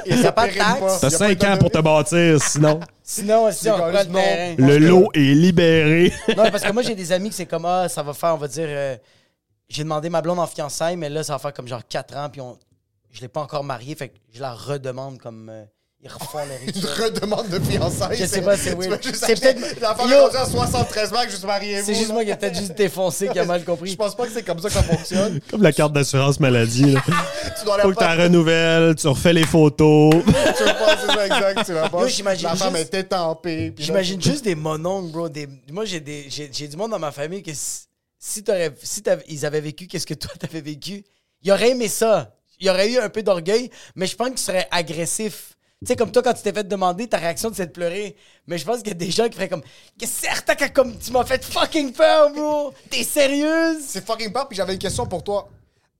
Il 0.07 0.17
n'y 0.19 0.25
a 0.25 0.31
pas 0.31 0.47
de 0.47 0.53
taxe. 0.57 0.99
T'as 1.01 1.09
Y 1.09 1.13
a 1.13 1.17
5 1.17 1.37
pas 1.39 1.45
de 1.45 1.51
ans 1.53 1.57
pour 1.59 1.71
te 1.71 1.79
bâtir, 1.79 2.41
sinon 2.41 2.79
Sinon, 3.03 3.51
si 3.51 3.69
on 3.69 3.85
le 3.85 3.93
terrain. 4.11 4.55
le 4.57 4.77
lot 4.79 5.09
est 5.13 5.19
libéré. 5.35 6.11
Non, 6.29 6.49
parce 6.49 6.63
que 6.63 6.71
moi, 6.71 6.81
j'ai 6.81 6.95
des 6.95 7.11
amis 7.11 7.29
que 7.29 7.35
c'est 7.35 7.45
comme, 7.45 7.65
ah, 7.65 7.87
ça 7.87 8.01
va 8.01 8.13
faire, 8.13 8.33
on 8.33 8.37
va 8.37 8.47
dire, 8.47 8.65
euh, 8.67 8.95
j'ai 9.69 9.83
demandé 9.83 10.09
ma 10.09 10.21
blonde 10.23 10.39
en 10.39 10.47
fiançailles, 10.47 10.97
mais 10.97 11.09
là, 11.09 11.21
ça 11.23 11.33
va 11.33 11.39
faire 11.39 11.53
comme 11.53 11.67
genre 11.67 11.83
4 11.87 12.17
ans, 12.17 12.29
puis 12.31 12.41
on, 12.41 12.57
je 13.15 13.21
l'ai 13.21 13.27
pas 13.29 13.41
encore 13.41 13.63
mariée, 13.63 13.95
fait 13.95 14.09
que 14.09 14.15
je 14.33 14.41
la 14.41 14.53
redemande 14.53 15.17
comme, 15.19 15.49
euh, 15.49 15.63
ils 16.01 16.09
refont 16.09 16.39
le 16.45 16.67
Une 16.67 16.73
rituel. 16.73 17.03
redemande 17.05 17.47
de 17.49 17.59
fiançailles. 17.59 18.17
Je 18.17 18.25
sais 18.25 18.41
pas, 18.41 18.57
c'est 18.57 18.75
weird. 18.75 18.99
C'est 19.01 19.15
C'est 19.15 19.39
peut-être- 19.41 19.79
La 19.81 19.95
femme 19.95 20.09
Yo! 20.09 20.15
est 20.17 20.19
rendue 20.21 20.35
à 20.37 20.45
73 20.45 21.13
ans 21.13 21.23
que 21.25 21.31
je 21.31 21.35
suis 21.37 21.47
marié. 21.47 21.81
C'est 21.81 21.95
juste 21.95 22.11
moi 22.11 22.23
qui 22.25 22.29
ai 22.31 22.35
peut-être 22.35 22.57
juste 22.57 22.75
défoncé, 22.75 23.27
qui 23.29 23.39
a 23.39 23.45
mal 23.45 23.61
Je 23.61 23.65
compris. 23.65 23.95
pense 23.95 24.15
pas 24.15 24.25
que 24.27 24.33
c'est 24.33 24.43
comme 24.43 24.59
ça 24.59 24.67
que 24.67 24.73
ça 24.73 24.83
fonctionne. 24.83 25.39
Comme 25.49 25.63
la 25.63 25.71
carte 25.71 25.93
d'assurance 25.93 26.39
maladie. 26.39 26.91
Là. 26.91 27.01
tu 27.59 27.65
dois 27.65 27.79
Faut 27.79 27.89
que 27.91 27.95
tu 27.95 28.03
la 28.03 28.15
renouvelles, 28.15 28.95
tu 28.95 29.07
refais 29.07 29.33
les 29.33 29.45
photos. 29.45 30.13
Tu 30.57 30.63
veux 30.63 30.65
pas, 30.73 30.97
c'est 30.99 31.07
ça, 31.13 31.25
exact. 31.25 31.65
Tu 31.65 31.73
vas 31.73 31.89
pas. 31.89 32.01
Yo, 32.01 32.07
j'imagine 32.07 32.49
La 32.49 32.55
femme 32.55 32.75
juste- 32.75 32.89
puis 33.41 33.51
là, 33.67 33.71
J'imagine 33.77 34.21
juste 34.21 34.43
des 34.45 34.55
mononcles, 34.55 35.11
bro. 35.11 35.29
Des... 35.29 35.47
Moi, 35.71 35.85
j'ai 35.85 35.99
des... 36.01 36.25
j'ai 36.29 36.49
j'ai 36.51 36.67
du 36.67 36.75
monde 36.77 36.91
dans 36.91 36.99
ma 36.99 37.11
famille 37.11 37.41
que 37.41 37.51
si, 37.53 37.85
si, 38.19 38.43
t'aurais- 38.43 38.73
si 38.83 39.01
t'avais- 39.01 39.23
ils 39.27 39.45
avaient 39.45 39.61
vécu 39.61 39.87
qu'est-ce 39.87 40.05
que 40.05 40.13
toi 40.13 40.31
t'avais 40.39 40.61
vécu, 40.61 41.03
ils 41.41 41.51
auraient 41.51 41.71
aimé 41.71 41.87
ça. 41.87 42.31
Il 42.59 42.67
y 42.67 42.69
aurait 42.69 42.91
eu 42.91 42.97
un 42.97 43.09
peu 43.09 43.23
d'orgueil, 43.23 43.69
mais 43.95 44.07
je 44.07 44.15
pense 44.15 44.29
qu'ils 44.29 44.39
seraient 44.39 44.67
agressifs. 44.71 45.55
Tu 45.81 45.87
sais, 45.87 45.95
comme 45.95 46.11
toi, 46.11 46.23
quand 46.23 46.33
tu 46.33 46.41
t'es 46.41 46.53
fait 46.53 46.67
demander, 46.67 47.07
ta 47.07 47.17
réaction, 47.17 47.51
c'est 47.53 47.67
de 47.67 47.71
pleurer. 47.71 48.15
Mais 48.47 48.57
je 48.57 48.65
pense 48.65 48.77
qu'il 48.77 48.87
y 48.87 48.91
a 48.91 48.93
des 48.95 49.11
gens 49.11 49.27
qui 49.27 49.33
feraient 49.33 49.49
comme 49.49 49.61
Que 49.99 50.07
certain 50.07 50.55
que 50.55 50.69
comme 50.71 50.97
tu 50.97 51.11
m'as 51.11 51.25
fait 51.25 51.43
fucking 51.43 51.91
peur, 51.91 52.31
bro! 52.31 52.73
T'es 52.89 53.03
sérieuse? 53.03 53.83
C'est 53.85 54.05
fucking 54.05 54.31
peur. 54.31 54.47
Puis 54.47 54.55
j'avais 54.55 54.73
une 54.73 54.79
question 54.79 55.05
pour 55.05 55.23
toi. 55.23 55.49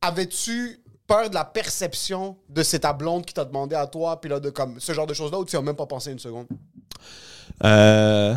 Avais-tu 0.01 0.79
peur 1.05 1.29
de 1.29 1.35
la 1.35 1.45
perception 1.45 2.37
de 2.49 2.63
c'est 2.63 2.79
ta 2.79 2.93
blonde 2.93 3.25
qui 3.25 3.33
t'a 3.33 3.45
demandé 3.45 3.75
à 3.75 3.85
toi, 3.85 4.19
puis 4.19 4.29
là, 4.29 4.39
de 4.39 4.49
comme 4.49 4.79
ce 4.79 4.93
genre 4.93 5.05
de 5.05 5.13
choses-là, 5.13 5.39
ou 5.39 5.45
tu 5.45 5.55
as 5.55 5.61
même 5.61 5.75
pas 5.75 5.85
pensé 5.85 6.11
une 6.11 6.19
seconde? 6.19 6.47
Euh, 7.63 8.33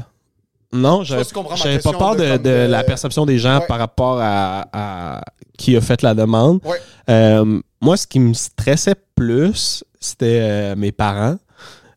non, 0.72 1.02
j'avais 1.04 1.24
pas 1.24 1.92
peur 1.92 2.16
de 2.16 2.22
de, 2.24 2.28
comme 2.32 2.42
de 2.42 2.48
de- 2.66 2.66
la 2.70 2.84
perception 2.84 3.24
des 3.26 3.38
gens 3.38 3.60
Ouais. 3.60 3.66
par 3.66 3.78
rapport 3.78 4.18
à, 4.20 4.66
à 4.72 5.20
qui 5.56 5.76
a 5.76 5.80
fait 5.80 6.02
la 6.02 6.14
demande. 6.14 6.60
Ouais. 6.64 6.78
Euh, 7.08 7.60
moi, 7.80 7.96
ce 7.96 8.06
qui 8.06 8.20
me 8.20 8.34
stressait 8.34 8.94
plus, 9.14 9.82
c'était 10.00 10.40
euh, 10.42 10.76
mes 10.76 10.92
parents. 10.92 11.36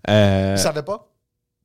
Euh, 0.10 0.56
Tu 0.56 0.62
savais 0.64 0.84
pas? 0.84 1.08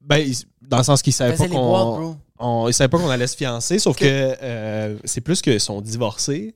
ben, 0.00 0.18
ils- 0.18 0.44
dans 0.62 0.78
le 0.78 0.82
sens 0.84 1.00
qu'ils 1.02 1.12
savaient 1.12 1.36
pas 1.36 1.48
qu'on 1.48 2.16
on- 2.38 2.68
ils 2.68 2.74
savaient 2.74 2.88
pas 2.88 2.98
qu'on 2.98 3.08
allait 3.08 3.26
se 3.26 3.36
fiancer, 3.36 3.78
sauf 3.78 3.96
que 3.96 4.04
euh, 4.04 4.96
c'est 5.04 5.20
plus 5.20 5.40
qu'ils 5.40 5.60
sont 5.60 5.80
divorcés. 5.80 6.54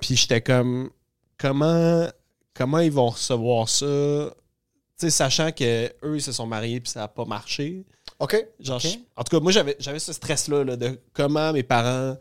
Puis 0.00 0.16
j'étais 0.16 0.40
comme, 0.40 0.90
comment, 1.38 2.06
comment 2.54 2.78
ils 2.78 2.92
vont 2.92 3.08
recevoir 3.10 3.68
ça? 3.68 3.86
Tu 3.86 5.06
sais, 5.06 5.10
sachant 5.10 5.50
que 5.52 5.86
eux 6.04 6.16
ils 6.16 6.22
se 6.22 6.32
sont 6.32 6.46
mariés 6.46 6.80
puis 6.80 6.90
ça 6.90 7.00
n'a 7.00 7.08
pas 7.08 7.24
marché. 7.24 7.84
OK. 8.18 8.46
Genre, 8.60 8.76
Ok. 8.76 8.82
je- 8.90 8.98
en 9.16 9.24
tout 9.24 9.36
cas, 9.36 9.40
moi, 9.42 9.52
j'avais, 9.52 9.76
j'avais 9.78 9.98
ce 9.98 10.12
stress-là 10.12 10.64
là, 10.64 10.76
de 10.76 10.98
comment 11.12 11.52
mes 11.52 11.62
parents 11.62 12.16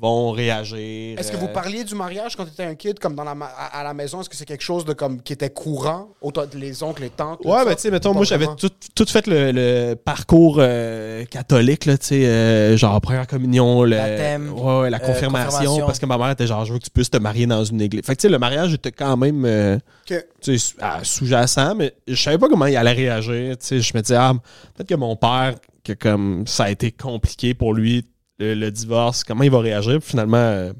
vont 0.00 0.30
réagir. 0.30 1.18
Est-ce 1.18 1.30
que 1.30 1.36
euh, 1.36 1.40
vous 1.40 1.48
parliez 1.48 1.84
du 1.84 1.94
mariage 1.94 2.36
quand 2.36 2.44
tu 2.44 2.50
étais 2.50 2.64
un 2.64 2.74
kid, 2.74 2.98
comme 2.98 3.14
dans 3.14 3.24
la 3.24 3.34
ma- 3.34 3.46
à, 3.46 3.80
à 3.80 3.84
la 3.84 3.94
maison? 3.94 4.20
Est-ce 4.20 4.28
que 4.28 4.36
c'est 4.36 4.44
quelque 4.44 4.62
chose 4.64 4.84
de 4.84 4.92
comme 4.92 5.22
qui 5.22 5.32
était 5.32 5.50
courant? 5.50 6.08
Autant 6.20 6.44
les 6.54 6.82
oncles, 6.82 7.02
les 7.02 7.10
tantes? 7.10 7.40
tout 7.42 7.48
Ouais, 7.48 7.64
ben, 7.64 7.74
tu 7.74 7.82
sais, 7.82 7.90
mettons, 7.90 8.12
moi, 8.14 8.24
j'avais 8.24 8.46
tout, 8.58 8.70
tout 8.94 9.06
fait 9.06 9.26
le, 9.26 9.52
le 9.52 9.94
parcours 9.94 10.56
euh, 10.58 11.24
catholique, 11.26 11.86
là, 11.86 11.96
tu 11.98 12.06
sais, 12.06 12.26
euh, 12.26 12.76
genre 12.76 13.00
première 13.00 13.26
communion, 13.26 13.84
le, 13.84 13.96
Baptême, 13.96 14.52
ouais, 14.52 14.80
ouais, 14.80 14.90
la 14.90 14.98
euh, 14.98 15.06
confirmation, 15.06 15.78
parce 15.86 15.98
que 15.98 16.06
ma 16.06 16.18
mère 16.18 16.30
était 16.30 16.46
genre, 16.46 16.64
je 16.64 16.72
veux 16.72 16.78
que 16.78 16.84
tu 16.84 16.90
puisses 16.90 17.10
te 17.10 17.18
marier 17.18 17.46
dans 17.46 17.64
une 17.64 17.80
église. 17.80 18.02
Fait 18.04 18.14
que, 18.14 18.20
tu 18.20 18.26
sais, 18.26 18.32
le 18.32 18.38
mariage 18.38 18.74
était 18.74 18.92
quand 18.92 19.16
même, 19.16 19.44
euh, 19.44 19.76
OK. 20.10 20.24
tu 20.40 20.58
sais, 20.58 20.74
à- 20.80 21.04
sous-jacent, 21.04 21.74
mais 21.74 21.92
je 22.06 22.20
savais 22.20 22.38
pas 22.38 22.48
comment 22.48 22.66
il 22.66 22.76
allait 22.76 22.92
réagir, 22.92 23.56
tu 23.58 23.66
sais, 23.66 23.80
je 23.80 23.96
me 23.96 24.02
disais, 24.02 24.16
ah, 24.16 24.32
peut-être 24.74 24.88
que 24.88 24.94
mon 24.94 25.16
père, 25.16 25.54
que 25.84 25.92
comme 25.92 26.46
ça 26.46 26.64
a 26.64 26.70
été 26.70 26.90
compliqué 26.90 27.54
pour 27.54 27.72
lui, 27.72 28.04
le, 28.38 28.54
le 28.54 28.70
divorce, 28.70 29.24
comment 29.24 29.42
il 29.44 29.50
va 29.50 29.60
réagir, 29.60 29.98
Puis 30.00 30.10
finalement, 30.10 30.36
euh, 30.36 30.72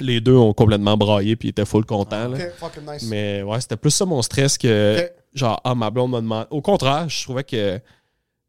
les 0.00 0.20
deux 0.20 0.36
ont 0.36 0.52
complètement 0.52 0.96
braillé, 0.96 1.34
puis 1.36 1.48
ils 1.48 1.50
étaient 1.50 1.64
full 1.64 1.84
contents, 1.84 2.28
là. 2.28 2.38
Nice. 2.92 3.04
Mais 3.08 3.42
ouais, 3.42 3.60
c'était 3.60 3.76
plus 3.76 3.90
ça 3.90 4.04
mon 4.04 4.22
stress 4.22 4.56
que 4.58 5.10
genre 5.34 5.60
ah 5.64 5.74
ma 5.74 5.90
blonde 5.90 6.10
m'a 6.12 6.20
demandé. 6.20 6.46
Au 6.50 6.60
contraire, 6.62 7.08
je 7.08 7.22
trouvais 7.24 7.44
que 7.44 7.80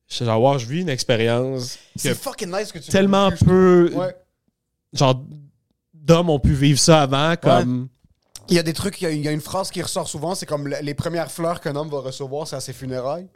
je 0.07 0.23
genre 0.23 0.41
wow, 0.41 0.57
je 0.57 0.65
vis 0.65 0.81
une 0.81 0.89
expérience 0.89 1.77
C'est 1.95 2.09
que 2.09 2.15
fucking 2.15 2.51
nice 2.51 2.71
que 2.71 2.79
tu 2.79 2.89
tellement 2.89 3.29
peu. 3.31 3.91
Ouais. 3.95 4.15
genre 4.93 5.21
d'hommes 5.93 6.29
ont 6.29 6.39
pu 6.39 6.53
vivre 6.53 6.79
ça 6.79 7.01
avant 7.03 7.35
comme 7.35 7.87
Il 8.47 8.55
y 8.55 8.59
a 8.59 8.63
des 8.63 8.73
trucs, 8.73 8.99
il 9.01 9.03
y 9.03 9.07
a, 9.07 9.11
il 9.11 9.21
y 9.21 9.27
a 9.27 9.31
une 9.31 9.41
phrase 9.41 9.69
qui 9.71 9.81
ressort 9.81 10.07
souvent, 10.07 10.33
c'est 10.35 10.45
comme 10.47 10.67
le- 10.67 10.77
les 10.81 10.93
premières 10.95 11.31
fleurs 11.31 11.61
qu'un 11.61 11.75
homme 11.75 11.89
va 11.89 11.99
recevoir, 11.99 12.47
c'est 12.47 12.55
à 12.55 12.59
ses 12.61 12.73
funérailles. 12.73 13.27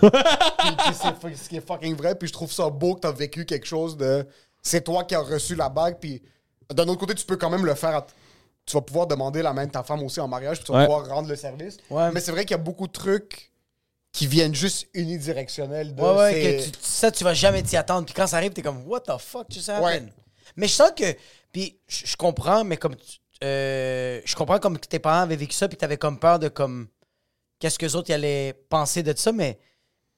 C'est 0.00 1.34
ce 1.36 1.48
qui 1.48 1.56
est 1.56 1.66
fucking 1.66 1.96
vrai, 1.96 2.14
puis 2.14 2.28
je 2.28 2.32
trouve 2.32 2.52
ça 2.52 2.68
beau 2.70 2.94
que 2.94 3.00
t'as 3.00 3.12
vécu 3.12 3.44
quelque 3.44 3.66
chose 3.66 3.96
de. 3.96 4.26
C'est 4.62 4.82
toi 4.84 5.04
qui 5.04 5.14
as 5.14 5.20
reçu 5.20 5.54
la 5.54 5.68
bague, 5.68 5.98
puis 6.00 6.22
d'un 6.72 6.86
autre 6.88 7.00
côté, 7.00 7.14
tu 7.14 7.24
peux 7.24 7.36
quand 7.36 7.50
même 7.50 7.64
le 7.66 7.74
faire. 7.74 7.96
à- 7.96 8.06
Tu 8.66 8.74
vas 8.76 8.82
pouvoir 8.82 9.06
demander 9.08 9.42
la 9.42 9.52
main 9.52 9.66
de 9.66 9.72
ta 9.72 9.82
femme 9.82 10.02
aussi 10.04 10.20
en 10.20 10.28
mariage, 10.28 10.58
puis 10.58 10.66
tu 10.66 10.72
vas 10.72 10.78
Ouais. 10.80 10.84
pouvoir 10.84 11.08
rendre 11.08 11.28
le 11.28 11.34
service. 11.34 11.78
Ouais. 11.88 12.12
Mais 12.12 12.20
c'est 12.20 12.30
vrai 12.30 12.42
qu'il 12.44 12.52
y 12.52 12.60
a 12.60 12.62
beaucoup 12.62 12.86
de 12.86 12.92
trucs 12.92 13.50
qui 14.12 14.26
viennent 14.28 14.54
juste 14.54 14.86
unidirectionnels. 14.94 15.94
De, 15.94 16.00
Ouais, 16.00 16.16
ouais, 16.16 16.32
que 16.60 16.64
tu, 16.66 16.70
ça, 16.80 17.10
tu 17.10 17.24
vas 17.24 17.34
jamais 17.34 17.62
t'y 17.64 17.76
attendre. 17.76 18.04
Puis 18.04 18.14
quand 18.14 18.26
ça 18.28 18.36
arrive, 18.36 18.52
t'es 18.52 18.62
comme, 18.62 18.86
what 18.86 19.00
the 19.00 19.18
fuck, 19.18 19.48
tu 19.48 19.60
sais, 19.60 19.76
Ouais. 19.78 20.02
Mais 20.56 20.68
je 20.68 20.72
sens 20.74 20.90
que, 20.94 21.16
puis 21.50 21.80
je 21.88 22.14
comprends, 22.16 22.62
mais 22.62 22.76
comme, 22.76 22.94
euh, 23.42 24.20
je 24.24 24.36
comprends 24.36 24.58
comme 24.58 24.78
que 24.78 24.86
tes 24.86 24.98
parents 25.00 25.22
avaient 25.22 25.36
vécu 25.36 25.54
ça, 25.54 25.66
puis 25.66 25.76
t'avais 25.76 25.96
comme 25.96 26.18
peur 26.20 26.38
de 26.38 26.48
comme, 26.48 26.86
qu'est-ce 27.58 27.78
que 27.78 27.86
les 27.86 27.96
autres 27.96 28.10
y 28.10 28.12
allaient 28.12 28.52
penser 28.68 29.02
de 29.02 29.16
ça, 29.16 29.32
mais 29.32 29.58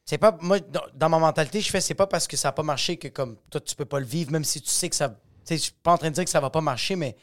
c'est 0.05 0.19
pas, 0.19 0.37
moi, 0.41 0.59
dans, 0.95 1.09
ma 1.09 1.19
mentalité, 1.19 1.61
je 1.61 1.71
fais, 1.71 1.81
c'est 1.81 1.95
pas 1.95 2.07
parce 2.07 2.27
que 2.27 2.37
ça 2.37 2.49
a 2.49 2.53
pas 2.53 2.63
marché 2.63 2.97
que 2.97 3.09
comme, 3.09 3.37
toi, 3.51 3.61
tu 3.61 3.75
peux 3.75 3.85
pas 3.85 4.01
le 4.01 4.07
vivre, 4.07 4.33
même 4.33 4.45
si 4.45 4.61
tu 4.61 4.69
sais 4.71 4.89
que 4.89 4.97
ça, 4.97 5.09
tu 5.09 5.15
sais, 5.45 5.57
je 5.57 5.63
suis 5.63 5.73
pas 5.83 5.93
en 5.93 5.99
train 5.99 6.11
de 6.11 6.15
dire 6.15 6.25
que 6.25 6.31
ça 6.31 6.41
va 6.41 6.51
pas 6.51 6.61
marcher, 6.61 6.97
mais 6.97 7.17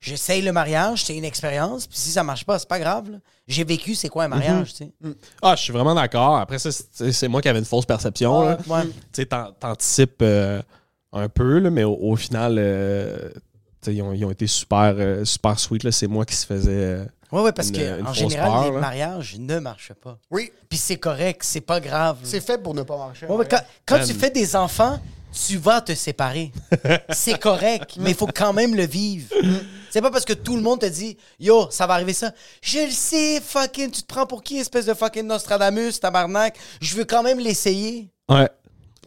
j'essaye 0.00 0.42
le 0.42 0.52
mariage, 0.52 1.04
c'est 1.04 1.16
une 1.16 1.24
expérience, 1.24 1.86
puis 1.86 1.98
si 1.98 2.10
ça 2.10 2.22
marche 2.22 2.44
pas, 2.44 2.58
c'est 2.58 2.68
pas 2.68 2.78
grave. 2.78 3.08
J'ai 3.48 3.64
vécu, 3.64 3.94
c'est 3.94 4.08
quoi 4.08 4.24
un 4.24 4.28
mariage, 4.28 4.74
tu 4.74 4.84
sais? 4.84 4.92
ah 5.40 5.54
je 5.56 5.62
suis 5.62 5.72
vraiment 5.72 5.94
d'accord. 5.94 6.36
Après 6.36 6.58
ça 6.58 6.70
c'est 6.70 7.28
moi 7.28 7.40
qui 7.40 7.48
avais 7.48 7.58
une 7.58 7.64
fausse 7.64 7.86
perception. 7.86 8.40
Ouais. 8.66 8.82
Tu 8.84 8.90
sais 9.12 9.26
t'an- 9.26 9.52
t'anticipes 9.58 10.20
euh, 10.20 10.60
un 11.12 11.28
peu 11.28 11.58
là, 11.58 11.70
mais 11.70 11.84
au, 11.84 11.94
au 11.94 12.16
final 12.16 12.56
euh, 12.58 13.30
ils, 13.86 14.02
ont, 14.02 14.12
ils 14.12 14.24
ont 14.24 14.30
été 14.30 14.46
super 14.46 14.94
euh, 14.98 15.24
super 15.24 15.58
sweet 15.58 15.90
c'est 15.92 16.08
moi 16.08 16.24
qui 16.26 16.34
se 16.34 16.44
faisait 16.44 17.06
euh, 17.32 17.36
Ouais, 17.36 17.42
ouais, 17.42 17.52
parce 17.52 17.68
Une- 17.68 17.76
que 17.76 17.98
une 18.00 18.06
en 18.06 18.08
fausse 18.08 18.16
général, 18.18 18.50
peur, 18.52 18.64
les 18.66 18.70
là. 18.72 18.80
mariages 18.80 19.36
ne 19.38 19.58
marchent 19.58 19.92
pas. 19.94 20.18
Oui, 20.30 20.52
Puis 20.68 20.78
c'est 20.78 20.96
correct, 20.98 21.42
c'est 21.44 21.60
pas 21.60 21.80
grave. 21.80 22.18
c'est 22.22 22.40
fait 22.40 22.58
pour 22.62 22.74
ne 22.74 22.82
pas 22.82 22.96
marcher. 22.96 23.26
Ouais, 23.26 23.36
ouais, 23.36 23.48
quand 23.84 23.98
tu 24.04 24.12
fais 24.14 24.30
des 24.30 24.54
enfants, 24.56 24.98
tu 25.46 25.56
vas 25.58 25.80
te 25.80 25.94
séparer. 25.94 26.50
c'est 27.10 27.38
correct, 27.38 27.96
mais 27.98 28.10
il 28.10 28.16
faut 28.16 28.26
quand 28.28 28.52
même 28.52 28.74
le 28.74 28.86
vivre. 28.86 29.28
c'est 29.90 30.00
pas 30.00 30.10
parce 30.10 30.24
que 30.24 30.32
tout 30.32 30.56
le 30.56 30.62
monde 30.62 30.80
te 30.80 30.86
dit 30.86 31.16
Yo, 31.38 31.66
ça 31.70 31.86
va 31.86 31.94
arriver 31.94 32.12
ça. 32.14 32.32
Je 32.62 32.78
le 32.86 32.90
sais, 32.90 33.40
fucking, 33.40 33.90
tu 33.90 34.02
te 34.02 34.06
prends 34.06 34.26
pour 34.26 34.42
qui, 34.42 34.58
espèce 34.58 34.86
de 34.86 34.94
fucking 34.94 35.26
Nostradamus, 35.26 36.00
tabarnak? 36.00 36.56
Je 36.80 36.94
veux 36.96 37.04
quand 37.04 37.22
même 37.22 37.38
l'essayer. 37.38 38.08
Ouais. 38.30 38.48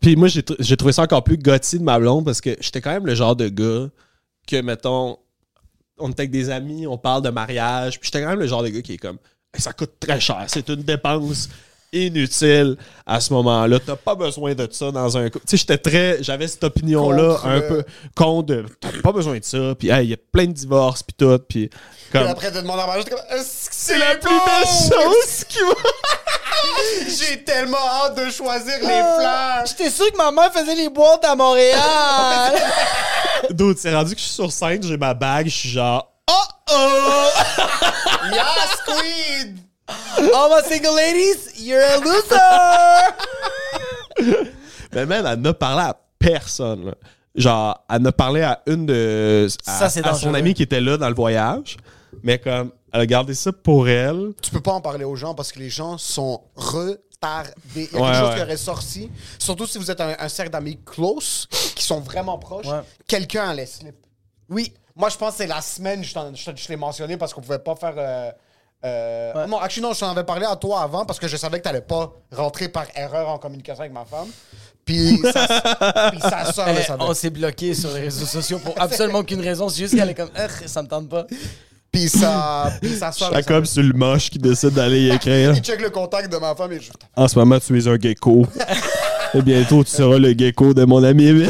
Puis 0.02 0.16
moi, 0.16 0.28
j'ai 0.28 0.42
tr- 0.42 0.56
j'ai 0.60 0.78
trouvé 0.78 0.94
ça 0.94 1.02
encore 1.02 1.24
plus 1.24 1.38
gothique 1.38 1.80
de 1.80 1.84
ma 1.84 1.98
blonde 2.00 2.26
parce 2.26 2.42
que 2.42 2.56
j'étais 2.62 2.80
quand 2.80 2.92
même 2.92 3.06
le 3.06 3.16
genre 3.16 3.36
de 3.36 3.50
gars 3.50 3.90
que, 4.48 4.62
mettons, 4.62 5.18
on 6.00 6.10
était 6.10 6.22
avec 6.22 6.32
des 6.32 6.50
amis, 6.50 6.88
on 6.88 6.98
parle 6.98 7.24
de 7.24 7.30
mariage, 7.30 8.00
puis 8.00 8.08
j'étais 8.08 8.24
quand 8.24 8.30
même 8.30 8.40
le 8.40 8.48
genre 8.48 8.64
de 8.64 8.70
gars 8.70 8.82
qui 8.82 8.94
est 8.94 8.98
comme, 8.98 9.18
Hey, 9.54 9.62
ça 9.62 9.74
coûte 9.74 9.94
très 10.00 10.20
cher, 10.20 10.46
c'est 10.48 10.70
une 10.70 10.84
dépense 10.84 11.50
inutile 11.92 12.78
à 13.06 13.20
ce 13.20 13.34
moment-là. 13.34 13.80
T'as 13.84 13.96
pas 13.96 14.14
besoin 14.14 14.54
de 14.54 14.68
ça 14.72 14.92
dans 14.92 15.18
un 15.18 15.30
couple. 15.30 15.46
Tu 15.48 15.52
sais, 15.52 15.58
j'étais 15.58 15.78
très, 15.78 16.22
j'avais 16.22 16.48
cette 16.48 16.64
opinion-là 16.64 17.34
Contre 17.34 17.48
un 17.48 17.62
peu 17.62 17.84
contre 18.16 18.46
de, 18.48 18.66
t'as 18.80 18.92
pas 19.02 19.12
besoin 19.12 19.40
de 19.40 19.44
ça, 19.44 19.74
puis 19.78 19.90
hey, 19.90 20.06
il 20.06 20.10
y 20.12 20.14
a 20.14 20.18
plein 20.32 20.46
de 20.46 20.54
divorces, 20.54 21.02
puis 21.04 21.16
tout, 21.18 21.40
puis 21.48 21.70
comme, 22.12 22.28
après, 22.28 22.52
te 22.52 22.58
demander 22.58 22.84
en 22.84 22.88
mariage, 22.88 23.06
comme, 23.06 23.20
c'est 23.44 23.98
la 23.98 24.16
plus 24.16 24.30
belle 24.30 24.68
chose 24.68 25.44
qui 25.48 25.60
va. 25.60 25.74
J'ai 27.08 27.44
tellement 27.44 27.78
hâte 27.78 28.16
de 28.18 28.30
choisir 28.32 28.76
les 28.82 28.88
Ah. 28.88 29.16
fleurs. 29.18 29.66
J'étais 29.68 29.90
sûr 29.90 30.12
que 30.12 30.18
ma 30.18 30.32
mère 30.32 30.52
faisait 30.54 30.76
les 30.76 30.90
boîtes 30.90 31.26
à 31.26 31.36
Montréal. 31.36 31.80
D'autres, 33.52 33.80
c'est 33.82 33.94
rendu 33.94 34.14
que 34.16 34.20
je 34.22 34.26
suis 34.26 34.34
sur 34.36 34.52
scène, 34.52 34.82
j'ai 34.84 34.98
ma 34.98 35.14
bague, 35.14 35.48
je 35.48 35.56
suis 35.56 35.70
genre, 35.70 36.12
oh 36.30 36.34
oh! 36.72 37.30
Yes, 38.32 38.78
queen! 38.86 39.58
All 40.36 40.50
my 40.50 40.62
single 40.68 40.96
ladies, 40.96 41.54
you're 41.58 41.82
a 41.82 41.98
loser. 41.98 43.16
Mais 44.94 45.06
man, 45.06 45.26
elle 45.26 45.40
n'a 45.42 45.54
parlé 45.54 45.84
à 45.84 45.96
personne. 46.20 46.86
là. 46.88 46.92
Genre, 47.36 47.86
elle 47.90 48.02
n'a 48.02 48.12
parlé 48.12 48.42
à 48.42 48.62
une 48.68 48.86
de. 48.86 49.48
À, 49.66 49.72
Ça, 49.80 49.90
c'est 49.90 50.06
à 50.06 50.14
son 50.14 50.34
amie 50.34 50.54
qui 50.54 50.64
était 50.64 50.82
là 50.82 50.98
dans 50.98 51.08
le 51.10 51.16
voyage. 51.16 51.78
Mais 52.24 52.38
comme, 52.38 52.72
elle 52.94 53.02
a 53.02 53.06
gardé 53.06 53.34
ça 53.34 53.52
pour 53.52 53.88
elle. 53.90 54.34
tu 54.42 54.52
peux 54.52 54.62
pas 54.62 54.74
en 54.74 54.82
parler 54.82 55.06
aux 55.06 55.16
gens 55.16 55.34
parce 55.36 55.52
que 55.52 55.60
les 55.60 55.70
gens 55.70 55.98
sont 55.98 56.42
retardés. 56.56 57.52
Il 57.76 57.82
y 57.82 57.84
a 57.84 57.88
quelque 57.88 58.02
Ouais, 58.02 58.14
chose 58.14 58.30
ouais. 58.30 58.36
qui 58.36 58.42
aurait 58.42 58.58
sorti. 58.58 59.12
Surtout 59.38 59.66
si 59.68 59.78
vous 59.78 59.90
êtes 59.92 60.00
un, 60.02 60.16
un 60.20 60.30
cercle 60.30 60.52
d'amis 60.52 60.80
close, 60.86 61.48
qui 61.76 61.84
sont 61.84 62.00
vraiment 62.00 62.38
proches. 62.38 62.68
Ouais. 62.68 62.82
Quelqu'un 63.08 63.50
allait 63.50 63.66
slip. 63.66 63.96
Oui. 64.50 64.74
Moi, 64.96 65.10
je 65.10 65.18
pense 65.18 65.32
que 65.32 65.38
c'est 65.38 65.48
la 65.48 65.62
semaine, 65.62 66.04
je, 66.04 66.14
t'en- 66.14 66.34
je, 66.34 66.52
te- 66.52 66.58
je 66.58 66.68
l'ai 66.70 66.76
mentionné 66.76 67.18
parce 67.18 67.34
qu'on 67.34 67.42
pouvait 67.42 67.60
pas 67.60 67.76
faire. 67.76 67.94
euh, 67.98 68.32
euh, 68.86 69.34
Ouais. 69.34 69.48
Non, 69.48 69.58
actually, 69.60 69.82
non, 69.86 69.94
je 69.94 70.00
t'en 70.00 70.10
avais 70.12 70.24
parlé 70.24 70.46
à 70.46 70.56
toi 70.56 70.82
avant 70.82 71.06
parce 71.06 71.20
que 71.20 71.28
je 71.28 71.36
savais 71.38 71.60
que 71.60 71.64
t'allais 71.64 71.82
pas 71.82 72.12
rentrer 72.32 72.70
par 72.70 72.86
erreur 72.96 73.28
en 73.30 73.38
communication 73.38 73.82
avec 73.82 73.94
ma 73.94 74.06
femme. 74.06 74.28
Puis 74.86 75.22
ça, 75.32 76.10
puis 76.12 76.20
soeur 76.22 76.68
le 76.74 76.80
Eh, 76.82 76.92
on 77.02 77.14
s'est 77.14 77.30
bloqué 77.30 77.74
sur 77.76 77.92
les 77.92 78.00
réseaux 78.02 78.26
sociaux 78.26 78.60
pour 78.60 78.74
absolument 78.82 79.20
aucune 79.20 79.42
raison. 79.42 79.70
C'est 79.70 79.82
juste 79.84 79.96
qu'elle 79.96 80.10
est 80.10 80.16
comme, 80.16 80.32
Ugh, 80.36 80.68
ça 80.68 80.82
me 80.82 80.88
tente 80.88 81.08
pas. 81.10 81.28
Puis 81.92 82.08
sa, 82.10 82.72
puis 82.82 82.96
soeur 82.98 83.30
le 83.32 83.36
Jacob, 83.38 83.66
c'est 83.66 83.82
le 83.82 83.94
moche 83.94 84.30
qui 84.30 84.38
décide 84.38 84.72
d'aller 84.72 85.02
y 85.08 85.12
écrire. 85.12 85.54
Il 85.56 85.62
check 85.62 85.82
le 85.82 85.90
contact 85.90 86.32
de 86.32 86.38
ma 86.38 86.54
femme 86.56 86.72
et 86.74 86.80
je... 86.80 86.92
En 87.16 87.28
ce 87.28 87.38
moment, 87.40 87.60
tu 87.60 87.78
es 87.78 87.88
un 87.88 87.98
gecko. 88.00 88.46
Et 89.36 89.44
bientôt, 89.44 89.84
tu 89.84 89.92
seras 89.92 90.18
le 90.18 90.32
gecko 90.36 90.74
de 90.74 90.86
mon 90.86 91.04
ami. 91.04 91.46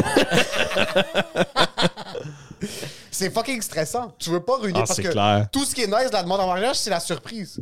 C'est 3.10 3.32
fucking 3.32 3.60
stressant. 3.62 4.12
Tu 4.18 4.30
veux 4.30 4.40
pas 4.40 4.56
ruiner 4.56 4.80
Ah, 4.82 4.84
parce 4.86 5.00
que 5.00 5.08
clair. 5.08 5.46
tout 5.52 5.64
ce 5.64 5.74
qui 5.74 5.82
est 5.82 5.86
nice 5.86 6.08
de 6.08 6.12
la 6.12 6.22
demande 6.22 6.40
en 6.40 6.46
mariage, 6.46 6.76
c'est 6.76 6.90
la 6.90 7.00
surprise. 7.00 7.60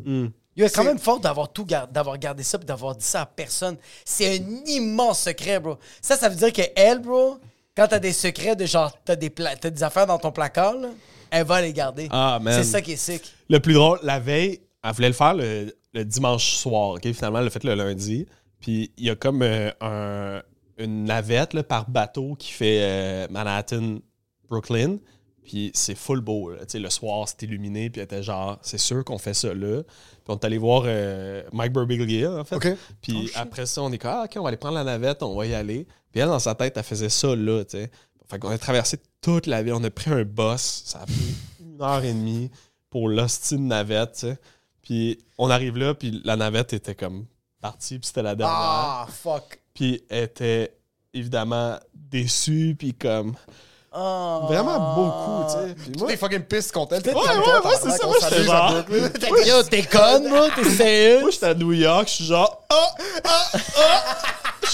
Il 0.57 0.65
est 0.65 0.75
quand 0.75 0.85
même 0.85 0.99
fort 0.99 1.21
d'avoir 1.21 1.53
tout 1.53 1.65
gar- 1.65 1.87
d'avoir 1.89 2.19
gardé 2.19 2.43
ça 2.43 2.59
et 2.61 2.65
d'avoir 2.65 2.97
dit 2.97 3.05
ça 3.05 3.23
à 3.23 3.27
personne. 3.27 3.77
C'est 4.05 4.39
un 4.39 4.43
immense 4.67 5.21
secret, 5.23 5.61
bro. 5.61 5.79
Ça, 6.03 6.17
ça 6.17 6.29
veut 6.29 6.35
dire 6.37 6.53
que 6.53 6.63
elle, 6.75 6.99
bro, 6.99 7.39
quand 7.77 7.87
t'as 7.89 7.99
des 8.01 8.13
secrets 8.13 8.57
de 8.57 8.67
genre, 8.67 8.93
t'as 9.05 9.15
des, 9.17 9.31
pla- 9.31 9.55
t'as 9.57 9.71
des 9.71 9.83
affaires 9.85 10.07
dans 10.07 10.19
ton 10.19 10.33
placard, 10.33 10.75
là, 10.75 10.89
elle 11.31 11.47
va 11.47 11.61
les 11.61 11.73
garder. 11.73 12.09
Ah, 12.11 12.39
man. 12.43 12.55
C'est 12.55 12.65
ça 12.71 12.81
qui 12.81 12.93
est 12.93 12.97
sick. 12.97 13.23
Le 13.49 13.61
plus 13.61 13.75
drôle, 13.75 13.99
la 14.03 14.19
veille, 14.21 14.61
elle 14.83 14.93
voulait 14.93 15.09
le 15.09 15.15
faire 15.15 15.35
le, 15.35 15.75
le 15.95 16.05
dimanche 16.05 16.53
soir. 16.57 16.91
ok? 16.91 17.13
Finalement, 17.13 17.39
elle 17.39 17.45
l'a 17.45 17.51
fait 17.51 17.65
le 17.65 17.75
lundi. 17.75 18.27
Puis 18.61 18.93
il 18.97 19.05
y 19.07 19.11
a 19.11 19.15
comme 19.17 19.43
euh, 19.43 19.71
un- 19.81 20.43
une 20.79 21.05
navette 21.05 21.55
là, 21.55 21.63
par 21.63 21.89
bateau 21.91 22.35
qui 22.37 22.53
fait 22.53 22.81
euh, 22.83 23.27
Manhattan-Brooklyn. 23.31 24.99
Puis 25.45 25.71
c'est 25.75 25.95
full 25.97 26.21
beau. 26.21 26.51
là. 26.51 26.59
Tu 26.61 26.65
sais, 26.73 26.79
Le 26.79 26.91
soir, 26.91 27.27
c'est 27.27 27.43
illuminé. 27.43 27.89
Puis 27.89 28.01
elle 28.01 28.05
était 28.05 28.23
genre, 28.23 28.59
c'est 28.63 28.79
sûr 28.79 29.03
qu'on 29.05 29.19
fait 29.19 29.35
ça 29.35 29.55
là. 29.55 29.83
Puis 29.83 30.23
on 30.29 30.35
est 30.35 30.45
allé 30.45 30.59
voir 30.59 30.83
euh, 30.87 31.43
Mike 31.53 31.73
Birbiglia, 31.73 32.33
en 32.33 32.45
fait. 32.45 32.57
OK. 32.57 32.69
Puis 33.01 33.31
après 33.35 33.65
ça, 33.67 33.83
on 33.83 33.91
est 33.93 33.99
comme, 33.99 34.11
ah, 34.13 34.25
OK, 34.27 34.33
on 34.37 34.43
va 34.43 34.49
aller 34.49 34.57
prendre 34.59 34.75
la 34.75 34.85
navette, 34.85 35.23
on 35.23 35.35
va 35.35 35.47
y 35.47 35.55
aller. 35.55 35.87
Puis 36.13 36.21
elle, 36.21 36.29
dans 36.29 36.39
sa 36.39 36.55
tête, 36.55 36.77
elle 36.77 36.83
faisait 36.83 37.09
ça 37.09 37.35
là, 37.35 37.65
tu 37.65 37.79
sais. 37.79 37.91
Fait 38.31 38.39
qu'on 38.39 38.51
a 38.51 38.59
traversé 38.59 38.99
toute 39.21 39.47
la 39.47 39.63
ville. 39.63 39.75
On 39.75 39.85
a 39.85 39.91
pris 39.91 40.11
un 40.11 40.23
bus. 40.25 40.83
Ça 40.85 41.01
a 41.01 41.07
pris 41.07 41.35
une 41.61 41.83
heure 41.83 42.03
et 42.05 42.13
demie 42.13 42.51
pour 42.91 43.09
l'hostie 43.09 43.55
de 43.57 43.61
navette, 43.63 44.13
tu 44.15 44.19
sais. 44.21 44.39
Puis 44.83 45.19
on 45.37 45.51
arrive 45.51 45.77
là, 45.77 45.95
puis 45.95 46.21
la 46.25 46.37
navette 46.37 46.73
était 46.73 46.95
comme 46.95 47.27
partie, 47.61 47.99
puis 47.99 48.07
c'était 48.07 48.23
la 48.23 48.35
dernière. 48.35 48.57
Ah, 48.59 49.07
fuck. 49.11 49.61
Puis 49.75 50.03
elle 50.09 50.25
était 50.25 50.75
évidemment 51.13 51.79
déçue, 51.95 52.75
puis 52.79 52.95
comme... 52.95 53.35
Oh. 53.91 54.41
Vraiment 54.47 54.95
beaucoup, 54.95 55.51
tu 55.53 55.69
sais. 55.69 55.75
Puis 55.75 55.93
moi, 55.99 56.09
t'es 56.09 56.17
fucking 56.19 56.43
pisse 56.43 56.71
contre 56.71 56.95
elle. 56.95 57.03
Ouais, 57.07 57.15
ouais, 57.15 57.19
ouais, 57.19 57.77
c'est 57.83 57.91
ça, 57.91 58.07
moi, 58.07 58.17
j'étais 58.23 58.45
genre- 58.45 58.85
Yo, 59.47 59.63
t'es 59.65 59.83
conne, 59.83 60.29
bro? 60.29 60.47
T'es 60.55 60.71
sérieux? 60.71 61.21
moi, 61.23 61.31
j'étais 61.31 61.47
à 61.47 61.55
New 61.55 61.73
York, 61.73 62.07
je 62.09 62.13
suis 62.15 62.25
genre... 62.27 62.65
Ah! 62.71 62.95
Ah! 63.25 63.45
Ah! 63.79 64.17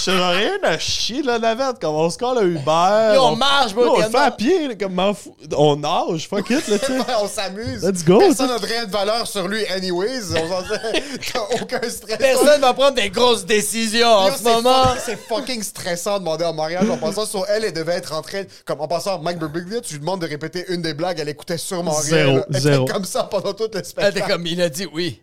Genre 0.03 0.31
rien 0.33 0.57
à 0.63 0.77
chier 0.77 1.21
de 1.21 1.27
la 1.27 1.39
navette, 1.39 1.79
comme 1.79 1.95
on 1.95 2.09
se 2.09 2.17
colle 2.17 2.37
à 2.37 2.43
Uber. 2.43 3.15
Yo, 3.15 3.21
on 3.23 3.35
marche, 3.35 3.73
bro, 3.73 3.95
on 3.95 3.99
le 4.01 4.09
fait 4.09 4.17
à 4.17 4.31
pied, 4.31 4.67
là, 4.67 4.75
comme 4.75 4.93
m'en 4.93 5.13
fous. 5.13 5.35
On 5.55 5.75
nage, 5.77 6.27
fuck 6.27 6.49
it, 6.49 6.67
là, 6.67 6.77
tu 6.79 6.85
sais. 6.85 6.99
on 7.21 7.27
s'amuse. 7.27 7.83
Let's 7.83 8.03
go, 8.03 8.19
Personne 8.19 8.47
ça. 8.47 8.53
n'a 8.53 8.59
de 8.59 8.65
rien 8.65 8.85
de 8.85 8.91
valeur 8.91 9.25
sur 9.27 9.47
lui, 9.47 9.65
anyways. 9.67 10.21
On 10.35 10.49
s'en 10.49 10.63
T'as 11.33 11.61
aucun 11.61 11.89
stress. 11.89 12.17
Personne 12.17 12.61
va 12.61 12.73
prendre 12.73 12.95
des 12.95 13.09
grosses 13.09 13.45
décisions 13.45 14.07
en 14.07 14.35
ce 14.35 14.43
moment. 14.43 14.83
fucking- 14.83 15.01
C'est 15.05 15.17
fucking 15.27 15.63
stressant 15.63 16.15
de 16.15 16.19
demander 16.19 16.45
en 16.45 16.53
mariage 16.53 16.89
en 16.89 16.97
passant 16.97 17.25
sur 17.25 17.45
elle, 17.49 17.63
elle 17.65 17.73
devait 17.73 17.93
être 17.95 18.13
en 18.13 18.21
train. 18.21 18.43
Comme 18.65 18.81
en 18.81 18.87
passant, 18.87 19.19
Mike 19.19 19.39
Birbiglia, 19.39 19.81
tu 19.81 19.93
lui 19.93 19.99
demandes 20.01 20.21
de 20.21 20.27
répéter 20.27 20.65
une 20.69 20.81
des 20.81 20.93
blagues, 20.93 21.19
elle 21.19 21.29
écoutait 21.29 21.57
sûrement 21.57 21.91
rien. 21.95 22.25
Zéro. 22.25 22.39
Elle 22.53 22.59
zéro. 22.61 22.83
était 22.83 22.93
comme 22.93 23.05
ça 23.05 23.23
pendant 23.23 23.53
tout 23.53 23.69
le 23.71 23.79
Elle 23.79 23.85
spectacle. 23.85 24.17
était 24.19 24.27
comme, 24.27 24.45
il 24.45 24.61
a 24.61 24.69
dit 24.69 24.87
oui. 24.93 25.21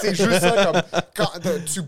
C'est 0.00 0.14
juste 0.14 0.40
ça, 0.40 0.50
comme 0.72 0.82
quand 1.16 1.30
tu 1.72 1.80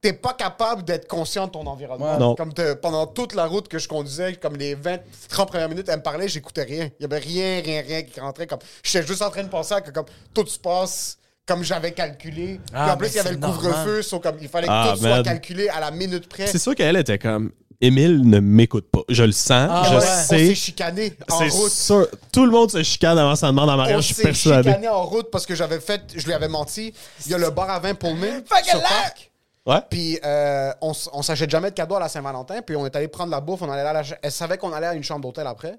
t'es 0.00 0.12
pas 0.12 0.32
capable 0.32 0.84
d'être 0.84 1.08
conscient 1.08 1.46
de 1.46 1.52
ton 1.52 1.66
environnement. 1.66 2.12
Ouais. 2.12 2.18
Non. 2.18 2.34
Comme 2.34 2.52
pendant 2.80 3.06
toute 3.06 3.34
la 3.34 3.46
route 3.46 3.68
que 3.68 3.78
je 3.78 3.88
conduisais, 3.88 4.34
comme 4.34 4.56
les 4.56 4.74
20, 4.74 4.98
30 5.28 5.48
premières 5.48 5.68
minutes, 5.68 5.88
elle 5.88 5.98
me 5.98 6.02
parlait, 6.02 6.28
j'écoutais 6.28 6.62
rien. 6.62 6.88
Il 6.98 7.02
y 7.02 7.04
avait 7.04 7.18
rien, 7.18 7.60
rien, 7.64 7.82
rien 7.82 8.02
qui 8.02 8.20
rentrait. 8.20 8.46
Comme 8.46 8.60
j'étais 8.82 9.06
juste 9.06 9.22
en 9.22 9.30
train 9.30 9.42
de 9.42 9.48
penser 9.48 9.74
à 9.74 9.80
que 9.80 9.90
comme 9.90 10.06
tout 10.34 10.46
se 10.46 10.58
passe 10.58 11.18
comme 11.46 11.64
j'avais 11.64 11.92
calculé. 11.92 12.60
Ah, 12.74 12.82
Puis 12.82 12.92
en 12.92 12.96
plus, 12.98 13.06
mais 13.06 13.12
il 13.12 13.16
y 13.16 13.18
avait 13.20 13.30
le 13.32 13.38
couvre-feu, 13.38 14.02
so, 14.02 14.20
comme 14.20 14.36
il 14.38 14.48
fallait 14.48 14.66
que 14.66 14.72
Ah, 14.72 14.90
tout 14.94 15.00
soit 15.02 15.22
calculé 15.22 15.70
à 15.70 15.80
la 15.80 15.90
minute 15.90 16.28
près. 16.28 16.46
C'est 16.46 16.58
sûr 16.58 16.74
qu'elle 16.74 16.96
était 16.98 17.18
comme... 17.18 17.52
Émile 17.80 18.20
ne 18.28 18.40
m'écoute 18.40 18.90
pas. 18.90 19.00
Je 19.08 19.22
le 19.22 19.32
sens, 19.32 19.70
Ah 19.72 19.84
je 19.86 19.90
ouais. 19.90 19.96
On 19.96 20.00
s'est 20.00 20.46
sais. 20.48 20.54
chicané 20.56 21.12
en 21.30 21.38
C'est 21.38 21.48
route. 21.48 21.70
sûr. 21.70 22.08
Tout 22.32 22.44
le 22.44 22.50
monde 22.50 22.70
se 22.72 22.82
chicane 22.82 23.16
avant 23.16 23.34
sa 23.36 23.46
demande 23.46 23.70
en 23.70 23.74
On 23.74 23.76
mariage, 23.78 24.00
je 24.02 24.06
suis 24.06 24.14
s'est 24.16 24.22
persuadé. 24.24 24.68
chicané 24.68 24.88
en 24.88 25.04
route 25.06 25.30
parce 25.30 25.46
que 25.46 25.54
j'avais 25.54 25.78
fait, 25.80 26.02
je 26.14 26.26
lui 26.26 26.32
avais 26.34 26.48
menti. 26.48 26.92
Il 27.24 27.30
y 27.30 27.34
a 27.34 27.38
le 27.38 27.48
bar 27.50 27.70
à 27.70 27.78
vin 27.78 27.94
Pullman! 27.94 28.42
Parc. 28.48 29.27
Puis 29.90 30.18
euh, 30.24 30.72
on, 30.80 30.92
s'achète 30.94 31.50
jamais 31.50 31.70
de 31.70 31.74
cadeaux 31.74 31.96
à 31.96 32.00
la 32.00 32.08
Saint-Valentin. 32.08 32.62
Puis 32.62 32.74
on 32.76 32.86
est 32.86 32.96
allé 32.96 33.08
prendre 33.08 33.30
la 33.30 33.40
bouffe. 33.40 33.62
On 33.62 33.70
allait 33.70 33.82
à 33.82 33.92
la- 33.92 34.02
elle 34.22 34.32
savait 34.32 34.56
qu'on 34.58 34.72
allait 34.72 34.86
à 34.86 34.94
une 34.94 35.02
chambre 35.02 35.20
d'hôtel 35.22 35.46
après. 35.46 35.78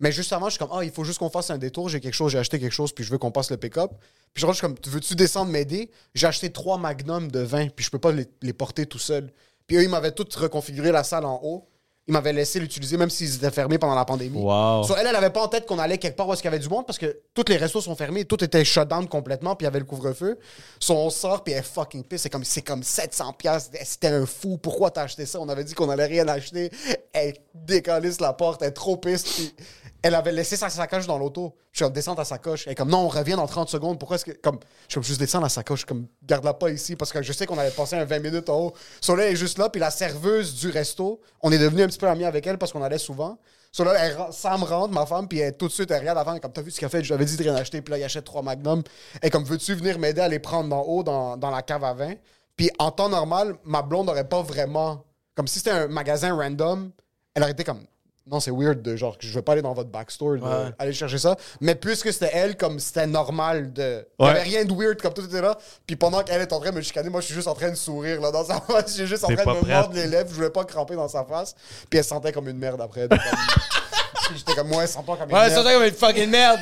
Mais 0.00 0.10
juste 0.10 0.32
avant, 0.32 0.46
je 0.46 0.52
suis 0.52 0.58
comme, 0.58 0.70
ah, 0.72 0.82
il 0.82 0.90
faut 0.90 1.04
juste 1.04 1.18
qu'on 1.18 1.30
fasse 1.30 1.50
un 1.50 1.58
détour. 1.58 1.88
J'ai 1.88 2.00
quelque 2.00 2.14
chose, 2.14 2.32
j'ai 2.32 2.38
acheté 2.38 2.58
quelque 2.58 2.72
chose, 2.72 2.92
puis 2.92 3.04
je 3.04 3.10
veux 3.10 3.18
qu'on 3.18 3.30
passe 3.30 3.50
le 3.50 3.58
pick-up. 3.58 3.92
Puis 4.32 4.44
je 4.44 4.52
suis 4.52 4.60
comme, 4.60 4.74
veux-tu 4.86 5.14
descendre 5.14 5.52
m'aider? 5.52 5.90
J'ai 6.14 6.26
acheté 6.26 6.50
trois 6.50 6.78
magnums 6.78 7.30
de 7.30 7.40
vin, 7.40 7.68
puis 7.68 7.84
je 7.84 7.90
peux 7.90 7.98
pas 7.98 8.10
les, 8.10 8.26
les 8.40 8.52
porter 8.52 8.86
tout 8.86 8.98
seul. 8.98 9.30
Puis 9.66 9.76
eux, 9.76 9.82
ils 9.82 9.90
m'avaient 9.90 10.12
tout 10.12 10.26
reconfiguré 10.36 10.90
la 10.90 11.04
salle 11.04 11.26
en 11.26 11.38
haut. 11.42 11.68
Ils 12.08 12.12
m'avaient 12.12 12.32
laissé 12.32 12.58
l'utiliser, 12.58 12.96
même 12.96 13.10
s'ils 13.10 13.36
étaient 13.36 13.50
fermés 13.50 13.78
pendant 13.78 13.94
la 13.94 14.04
pandémie. 14.04 14.40
Wow. 14.40 14.82
So, 14.84 14.96
elle, 14.96 15.06
elle 15.06 15.14
avait 15.14 15.30
pas 15.30 15.42
en 15.42 15.48
tête 15.48 15.66
qu'on 15.66 15.78
allait 15.78 15.98
quelque 15.98 16.16
part 16.16 16.26
où 16.26 16.32
est-ce 16.32 16.42
qu'il 16.42 16.50
y 16.50 16.54
avait 16.54 16.62
du 16.62 16.68
monde 16.68 16.86
parce 16.86 16.98
que 16.98 17.20
tous 17.34 17.44
les 17.48 17.56
restos 17.56 17.82
sont 17.82 17.94
fermés, 17.94 18.24
tout 18.24 18.42
était 18.42 18.64
shut 18.64 18.88
down 18.88 19.06
complètement, 19.06 19.54
puis 19.54 19.64
il 19.64 19.66
y 19.66 19.68
avait 19.68 19.78
le 19.78 19.84
couvre-feu. 19.84 20.38
So, 20.80 20.94
on 20.94 21.10
sort, 21.10 21.44
puis 21.44 21.52
elle 21.52 21.60
est 21.60 21.62
fucking 21.62 22.02
pisse. 22.02 22.22
C'est 22.22 22.30
comme, 22.30 22.42
c'est 22.42 22.62
comme 22.62 22.82
700 22.82 23.34
piastres. 23.34 23.76
C'était 23.84 24.08
un 24.08 24.26
fou. 24.26 24.58
Pourquoi 24.58 24.90
t'as 24.90 25.02
acheté 25.02 25.26
ça? 25.26 25.38
On 25.40 25.48
avait 25.48 25.62
dit 25.62 25.74
qu'on 25.74 25.90
allait 25.90 26.06
rien 26.06 26.26
acheter. 26.26 26.70
Elle 27.12 27.34
décalisse 27.54 28.20
la 28.20 28.32
porte, 28.32 28.62
elle 28.62 28.68
est 28.68 28.72
trop 28.72 28.96
pisse. 28.96 29.22
Puis 29.22 29.54
elle 30.02 30.14
avait 30.14 30.32
laissé 30.32 30.56
sa 30.56 30.70
sacoche 30.70 31.06
dans 31.06 31.18
l'auto. 31.18 31.54
Je 31.72 31.78
suis 31.78 31.84
comme, 31.84 31.92
descends 31.92 32.14
ta 32.14 32.24
sacoche. 32.24 32.66
Elle 32.66 32.72
est 32.72 32.76
comme, 32.76 32.88
non, 32.88 32.98
on 32.98 33.08
revient 33.08 33.34
dans 33.34 33.46
30 33.46 33.68
secondes. 33.68 33.98
Pourquoi 33.98 34.16
est-ce 34.16 34.24
que. 34.24 34.32
Comme, 34.32 34.58
je 34.88 34.92
suis 34.92 34.94
comme, 34.94 35.04
juste 35.04 35.20
descends 35.20 35.40
la 35.40 35.48
sacoche. 35.48 35.84
Comme, 35.84 36.06
garde-la 36.22 36.54
pas 36.54 36.70
ici 36.70 36.96
parce 36.96 37.12
que 37.12 37.22
je 37.22 37.32
sais 37.32 37.46
qu'on 37.46 37.58
allait 37.58 37.70
passer 37.70 37.96
un 37.96 38.04
20 38.04 38.18
minutes 38.20 38.48
en 38.48 38.58
haut. 38.58 38.72
So 39.00 39.14
là, 39.14 39.24
elle 39.24 39.32
est 39.32 39.36
juste 39.36 39.58
là. 39.58 39.68
Puis 39.68 39.80
la 39.80 39.90
serveuse 39.90 40.54
du 40.54 40.70
resto, 40.70 41.20
on 41.42 41.52
est 41.52 41.58
devenu 41.58 41.82
un 41.82 41.86
petit 41.86 41.98
peu 41.98 42.08
amis 42.08 42.24
avec 42.24 42.46
elle 42.46 42.58
parce 42.58 42.72
qu'on 42.72 42.82
allait 42.82 42.98
souvent. 42.98 43.38
So 43.72 43.84
là, 43.84 43.94
elle, 43.94 44.16
Sam 44.32 44.64
rentre, 44.64 44.92
ma 44.92 45.06
femme, 45.06 45.28
puis 45.28 45.38
elle, 45.38 45.56
tout 45.56 45.68
de 45.68 45.72
suite, 45.72 45.90
elle 45.90 46.00
regarde 46.00 46.18
avant. 46.18 46.38
Comme, 46.38 46.52
t'as 46.52 46.62
vu 46.62 46.70
ce 46.70 46.80
qu'elle 46.80 46.88
fait? 46.88 47.02
Je 47.02 47.08
lui 47.08 47.14
avais 47.14 47.24
dit 47.24 47.36
de 47.36 47.42
rien 47.42 47.54
acheter. 47.54 47.82
Puis 47.82 47.92
là, 47.92 47.98
il 47.98 48.04
achète 48.04 48.24
trois 48.24 48.42
magnums. 48.42 48.82
Et 49.22 49.30
comme, 49.30 49.44
veux-tu 49.44 49.74
venir 49.74 49.98
m'aider 49.98 50.20
à 50.20 50.28
les 50.28 50.38
prendre 50.38 50.68
d'en 50.68 50.82
haut 50.82 51.02
dans, 51.02 51.36
dans 51.36 51.50
la 51.50 51.62
cave 51.62 51.84
à 51.84 51.94
vin? 51.94 52.14
Puis 52.56 52.70
en 52.78 52.90
temps 52.90 53.08
normal, 53.08 53.56
ma 53.64 53.82
blonde 53.82 54.06
n'aurait 54.06 54.28
pas 54.28 54.42
vraiment. 54.42 55.04
Comme 55.34 55.46
si 55.46 55.58
c'était 55.60 55.70
un 55.70 55.88
magasin 55.88 56.34
random, 56.34 56.90
elle 57.34 57.42
aurait 57.42 57.52
été 57.52 57.64
comme. 57.64 57.84
Non, 58.30 58.38
c'est 58.38 58.52
weird 58.52 58.80
de 58.80 58.94
genre 58.94 59.18
que 59.18 59.26
je 59.26 59.32
veux 59.32 59.42
pas 59.42 59.52
aller 59.52 59.62
dans 59.62 59.72
votre 59.74 59.88
backstore, 59.90 60.36
de 60.36 60.42
Ouais. 60.42 60.70
aller 60.78 60.92
chercher 60.92 61.18
ça. 61.18 61.36
Mais 61.60 61.74
puisque 61.74 62.12
c'était 62.12 62.30
elle, 62.32 62.56
comme 62.56 62.78
c'était 62.78 63.06
normal 63.08 63.72
de. 63.72 64.06
Il 64.18 64.22
y 64.22 64.24
Ouais. 64.24 64.30
avait 64.30 64.42
rien 64.42 64.64
de 64.64 64.72
weird, 64.72 65.02
comme 65.02 65.12
tout 65.12 65.24
était 65.24 65.40
là. 65.40 65.58
Puis 65.86 65.96
pendant 65.96 66.22
qu'elle 66.22 66.40
est 66.40 66.52
en 66.52 66.60
train 66.60 66.70
de 66.70 66.76
me 66.76 66.80
chicaner, 66.80 67.10
moi 67.10 67.20
je 67.20 67.26
suis 67.26 67.34
juste 67.34 67.48
en 67.48 67.54
train 67.54 67.70
de 67.70 67.74
sourire 67.74 68.20
là 68.20 68.30
dans 68.30 68.44
sa 68.44 68.60
face. 68.60 68.90
Je 68.90 68.92
suis 68.92 69.06
juste 69.08 69.24
en 69.24 69.34
train 69.34 69.44
de 69.54 69.60
me 69.60 69.66
mordre 69.68 69.94
les 69.94 70.06
lèvres, 70.06 70.28
je 70.30 70.34
voulais 70.34 70.50
pas 70.50 70.64
cramper 70.64 70.94
dans 70.94 71.08
sa 71.08 71.24
face. 71.24 71.54
Puis 71.90 71.98
elle 71.98 72.04
se 72.04 72.10
sentait 72.10 72.30
comme 72.30 72.48
une 72.48 72.58
merde 72.58 72.80
après. 72.80 73.08
comme- 73.08 73.18
J'étais 74.36 74.54
comme 74.54 74.68
moi, 74.68 74.82
elle 74.82 74.88
se 74.88 74.94
sent 74.94 75.00
pas 75.04 75.16
comme 75.16 75.28
une 75.28 75.34
Ouais, 75.34 75.48
merde. 75.48 75.52
c'est 75.56 75.64
ça 75.68 75.72
comme 75.74 75.82
une 75.82 75.90
fucking 75.92 76.30
merde. 76.30 76.60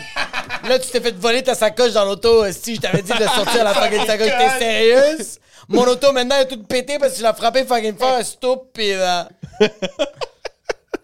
Là, 0.66 0.78
tu 0.78 0.88
t'es 0.90 1.00
fait 1.02 1.14
voler 1.16 1.42
ta 1.42 1.54
sacoche 1.54 1.92
dans 1.92 2.06
l'auto. 2.06 2.50
Si 2.50 2.76
je 2.76 2.80
t'avais 2.80 3.02
dit 3.02 3.12
de 3.12 3.24
sortir 3.24 3.62
la 3.62 3.74
fucking 3.74 4.06
sacoche, 4.06 4.26
t'es 4.26 4.58
sérieuse? 4.58 5.38
Mon 5.68 5.86
auto 5.86 6.12
maintenant 6.12 6.36
est 6.36 6.46
toute 6.48 6.66
pétée 6.66 6.98
parce 6.98 7.12
que 7.12 7.18
je 7.18 7.24
l'ai 7.26 7.32
frappé 7.34 7.64
fucking 7.66 7.94
fort, 7.98 8.22
stupide. 8.24 9.28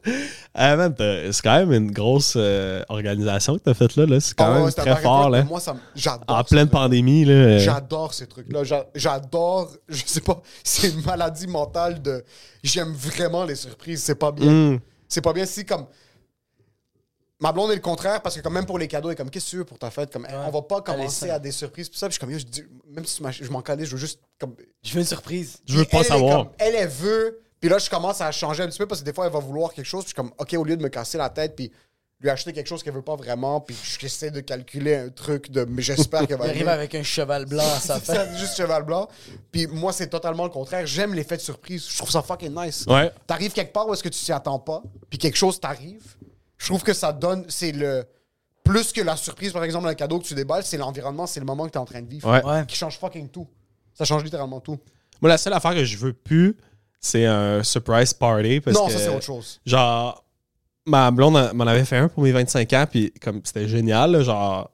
Ah, 0.57 0.77
man, 0.77 0.95
c'est 0.99 1.43
quand 1.43 1.59
même 1.59 1.73
une 1.73 1.91
grosse 1.91 2.35
euh, 2.37 2.85
organisation 2.89 3.55
que 3.59 3.63
t'as 3.65 3.75
faite 3.75 3.97
là. 3.97 4.07
là. 4.07 4.21
C'est 4.21 4.35
quand 4.35 4.45
Ah 4.45 4.55
ouais, 4.59 4.63
même 4.65 4.73
très 4.73 4.97
fort. 5.03 5.29
Là. 5.31 5.43
Moi, 5.43 5.59
ça 5.59 5.75
me- 5.75 5.81
j'adore. 5.97 6.25
En 6.29 6.45
pleine 6.45 6.69
pandémie. 6.69 7.25
Là. 7.25 7.33
euh, 7.33 7.59
J'adore 7.59 8.15
ces 8.15 8.27
trucs-là. 8.29 8.63
J'a- 8.63 8.87
J'adore, 8.95 9.73
je 9.89 10.03
sais 10.07 10.21
pas, 10.21 10.41
c'est 10.63 10.91
une 10.91 11.03
maladie 11.03 11.49
mentale 11.49 12.01
de. 12.01 12.23
J'aime 12.63 12.93
vraiment 12.93 13.45
les 13.45 13.57
surprises. 13.57 14.03
C'est 14.05 14.15
pas 14.15 14.31
bien. 14.31 14.51
Mm. 14.51 14.81
C'est 15.09 15.23
pas 15.23 15.33
bien 15.33 15.45
si, 15.45 15.65
comme. 15.65 15.87
Ma 17.41 17.51
blonde 17.53 17.73
est 17.73 17.77
le 17.77 17.81
contraire 17.81 18.23
parce 18.23 18.37
que, 18.37 18.41
quand 18.41 18.51
même, 18.51 18.65
pour 18.65 18.79
les 18.79 18.87
cadeaux, 18.89 19.09
elle 19.09 19.15
est 19.15 19.17
comme, 19.17 19.29
qu'est-ce 19.29 19.47
que 19.47 19.51
tu 19.51 19.57
veux 19.59 19.65
pour 19.65 19.79
ta 19.79 19.91
fête? 19.91 20.13
Comme, 20.13 20.27
on 20.47 20.51
va 20.51 20.63
pas 20.63 20.81
commencer 20.83 21.29
à 21.31 21.39
des 21.39 21.51
surprises. 21.51 21.89
Puis 21.89 21.99
ça, 21.99 22.07
puis 22.07 22.13
je 22.13 22.19
suis 22.19 22.21
comme, 22.21 22.31
yo, 22.31 22.39
je 22.39 22.45
dis, 22.45 22.63
même 22.89 23.05
si 23.05 23.21
je 23.45 23.51
m'en 23.51 23.61
calais, 23.61 23.85
je 23.85 23.91
veux 23.91 23.99
juste. 23.99 24.21
Comme, 24.39 24.55
Je 24.83 24.93
veux 24.95 25.01
une 25.01 25.07
surprise. 25.07 25.59
Je 25.67 25.77
veux 25.79 25.85
pas 25.85 25.99
elle, 25.99 25.99
elle 25.99 26.07
est 26.07 26.09
savoir. 26.09 26.37
comme- 26.45 26.53
elle, 26.59 26.75
elle 26.77 26.89
veut, 26.89 27.41
Puis 27.65 27.71
là, 27.71 27.79
je 27.79 27.89
commence 27.89 28.21
à 28.21 28.31
changer 28.31 28.63
un 28.63 28.67
petit 28.67 28.77
peu 28.77 28.85
parce 28.85 29.01
que 29.01 29.07
des 29.07 29.15
fois, 29.15 29.25
elle 29.25 29.33
va 29.33 29.39
vouloir 29.39 29.73
quelque 29.73 29.87
chose. 29.87 30.05
Puis 30.05 30.13
je 30.15 30.21
suis 30.21 30.29
comme, 30.29 30.33
OK, 30.37 30.53
au 30.53 30.65
lieu 30.65 30.77
de 30.77 30.83
me 30.83 30.91
casser 30.91 31.17
la 31.17 31.31
tête, 31.31 31.57
puis 31.57 31.73
lui 32.21 32.29
acheter 32.29 32.53
quelque 32.53 32.67
chose 32.67 32.83
qu'elle 32.83 32.93
veut 32.93 33.01
pas 33.01 33.17
vraiment, 33.17 33.59
puis 33.63 33.75
j'essaie 33.99 34.31
de 34.31 34.41
calculer 34.41 34.97
un 34.97 35.09
truc 35.09 35.51
de. 35.51 35.65
Mais 35.65 35.81
j'espère 35.81 36.27
qu'elle 36.27 36.37
va 36.37 36.45
Il 36.49 36.51
arrive 36.51 36.69
avec 36.69 36.95
un 36.95 37.03
cheval 37.03 37.47
blanc 37.47 37.65
à 37.65 37.81
sa 37.81 38.01
ça, 38.05 38.37
juste 38.37 38.59
cheval 38.59 38.83
blanc. 38.83 39.09
Puis 39.51 39.67
moi, 39.67 39.95
c'est 39.95 40.09
totalement 40.09 40.45
le 40.45 40.51
contraire. 40.51 40.87
J'aime 40.87 41.15
l'effet 41.15 41.39
de 41.39 41.41
surprise. 41.41 41.87
Je 41.89 41.97
trouve 41.97 42.11
ça 42.11 42.21
fucking 42.21 42.55
nice. 42.55 42.85
Ouais. 42.87 43.11
T'arrives 43.27 43.55
quelque 43.55 43.73
part 43.73 43.89
où 43.89 43.95
est-ce 43.95 44.03
que 44.03 44.11
tu 44.11 44.23
t'y 44.23 44.33
attends 44.33 44.59
pas, 44.59 44.83
puis 45.09 45.19
quelque 45.19 45.39
chose 45.39 45.59
t'arrive. 45.59 46.05
Je 46.59 46.67
trouve 46.67 46.83
que 46.83 46.93
ça 46.93 47.15
donne. 47.15 47.47
C'est 47.49 47.73
le. 47.73 48.05
Plus 48.63 48.93
que 48.93 49.01
la 49.01 49.17
surprise, 49.17 49.55
par 49.55 49.65
exemple, 49.65 49.89
un 49.89 49.95
cadeau 49.95 50.19
que 50.19 50.27
tu 50.27 50.35
déballes, 50.35 50.65
c'est 50.65 50.77
l'environnement, 50.77 51.27
c'est 51.27 51.41
le 51.41 51.47
moment 51.47 51.65
que 51.65 51.71
t'es 51.71 51.79
en 51.79 51.87
train 51.87 52.03
de 52.03 52.11
vivre. 52.11 52.31
Ouais. 52.31 52.45
Ouais. 52.45 52.67
Qui 52.67 52.77
change 52.77 52.99
fucking 52.99 53.31
tout. 53.31 53.49
Ça 53.95 54.05
change 54.05 54.23
littéralement 54.23 54.61
tout. 54.61 54.79
Moi, 55.23 55.31
la 55.31 55.39
seule 55.39 55.55
affaire 55.55 55.73
que 55.73 55.85
je 55.85 55.97
veux 55.97 56.13
plus, 56.13 56.59
c'est 57.05 57.27
un 57.27 57.63
surprise 57.63 58.15
party. 58.15 58.61
Parce 58.61 58.77
non, 58.77 58.87
que, 58.87 58.93
ça, 58.93 58.99
c'est 58.99 59.09
autre 59.09 59.23
chose. 59.23 59.61
Genre, 59.67 60.25
ma 60.87 61.11
blonde 61.11 61.37
en- 61.37 61.55
m'en 61.55 61.67
avait 61.67 61.85
fait 61.85 61.99
un 61.99 62.09
pour 62.09 62.23
mes 62.23 62.33
25 62.33 62.73
ans, 62.73 62.87
puis 62.91 63.13
comme 63.23 63.43
c'était 63.45 63.69
génial, 63.69 64.13
là, 64.13 64.23
genre, 64.23 64.71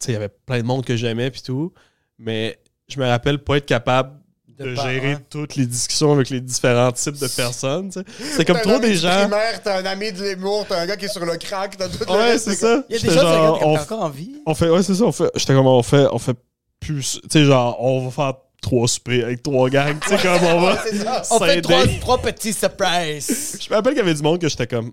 tu 0.00 0.06
sais, 0.06 0.12
il 0.12 0.14
y 0.14 0.16
avait 0.16 0.30
plein 0.30 0.58
de 0.58 0.64
monde 0.64 0.84
que 0.84 0.96
j'aimais, 0.96 1.30
puis 1.30 1.42
tout. 1.42 1.72
Mais 2.18 2.58
je 2.88 2.98
me 2.98 3.06
rappelle 3.06 3.38
pas 3.38 3.58
être 3.58 3.66
capable 3.66 4.12
de, 4.48 4.74
gérer 4.74 5.16
toutes 5.28 5.56
les 5.56 5.66
discussions 5.66 6.12
avec 6.12 6.30
les 6.30 6.40
différents 6.40 6.92
types 6.92 7.18
de 7.18 7.26
personnes. 7.36 7.90
tu 7.90 8.00
sais. 8.00 8.04
C'est 8.36 8.44
comme 8.46 8.60
trop 8.60 8.78
des 8.78 8.94
gens. 8.94 9.28
t'as 9.62 9.80
un 9.80 9.84
ami 9.84 10.10
de 10.12 10.22
l'humour, 10.22 10.64
t'as 10.66 10.80
un 10.80 10.86
gars 10.86 10.96
qui 10.96 11.04
est 11.04 11.08
sur 11.08 11.24
le 11.24 11.36
crack, 11.36 11.76
t'as 11.76 11.88
tout 11.88 11.98
le 12.00 12.12
Ouais, 12.12 12.38
c'est 12.38 12.54
ça. 12.54 12.82
Il 12.88 12.96
y 12.96 12.98
a 12.98 13.02
des 13.02 13.10
gens 13.10 13.58
qui 13.58 13.64
ont 13.64 13.74
encore 13.74 14.02
en 14.02 14.08
vie. 14.08 14.40
on 14.46 14.54
fait, 14.54 14.70
ouais, 14.70 14.82
c'est 14.82 14.94
ça. 14.94 15.04
On 15.04 15.12
fait, 15.12 15.30
j'étais 15.34 15.52
comme, 15.52 15.66
on 15.66 15.82
fait, 15.82 16.06
on 16.10 16.18
fait 16.18 16.36
plus. 16.80 17.20
Tu 17.24 17.28
sais, 17.30 17.44
genre, 17.44 17.76
on 17.80 18.06
va 18.06 18.10
faire 18.10 18.34
trois 18.64 18.88
soupers 18.88 19.24
avec 19.24 19.42
trois 19.42 19.68
gangs. 19.70 19.98
Tu 20.00 20.08
sais, 20.08 20.18
comme 20.18 20.42
on 20.42 20.60
va. 20.62 20.82
C'est 20.84 20.96
ça. 20.98 21.22
On 21.30 21.38
fait 21.38 21.60
trois, 21.60 21.86
trois 22.00 22.18
petits 22.18 22.52
surprises. 22.52 23.58
Je 23.62 23.70
me 23.70 23.76
rappelle 23.76 23.92
qu'il 23.92 24.02
y 24.02 24.06
avait 24.06 24.14
du 24.14 24.22
monde 24.22 24.40
que 24.40 24.48
j'étais 24.48 24.66
comme. 24.66 24.90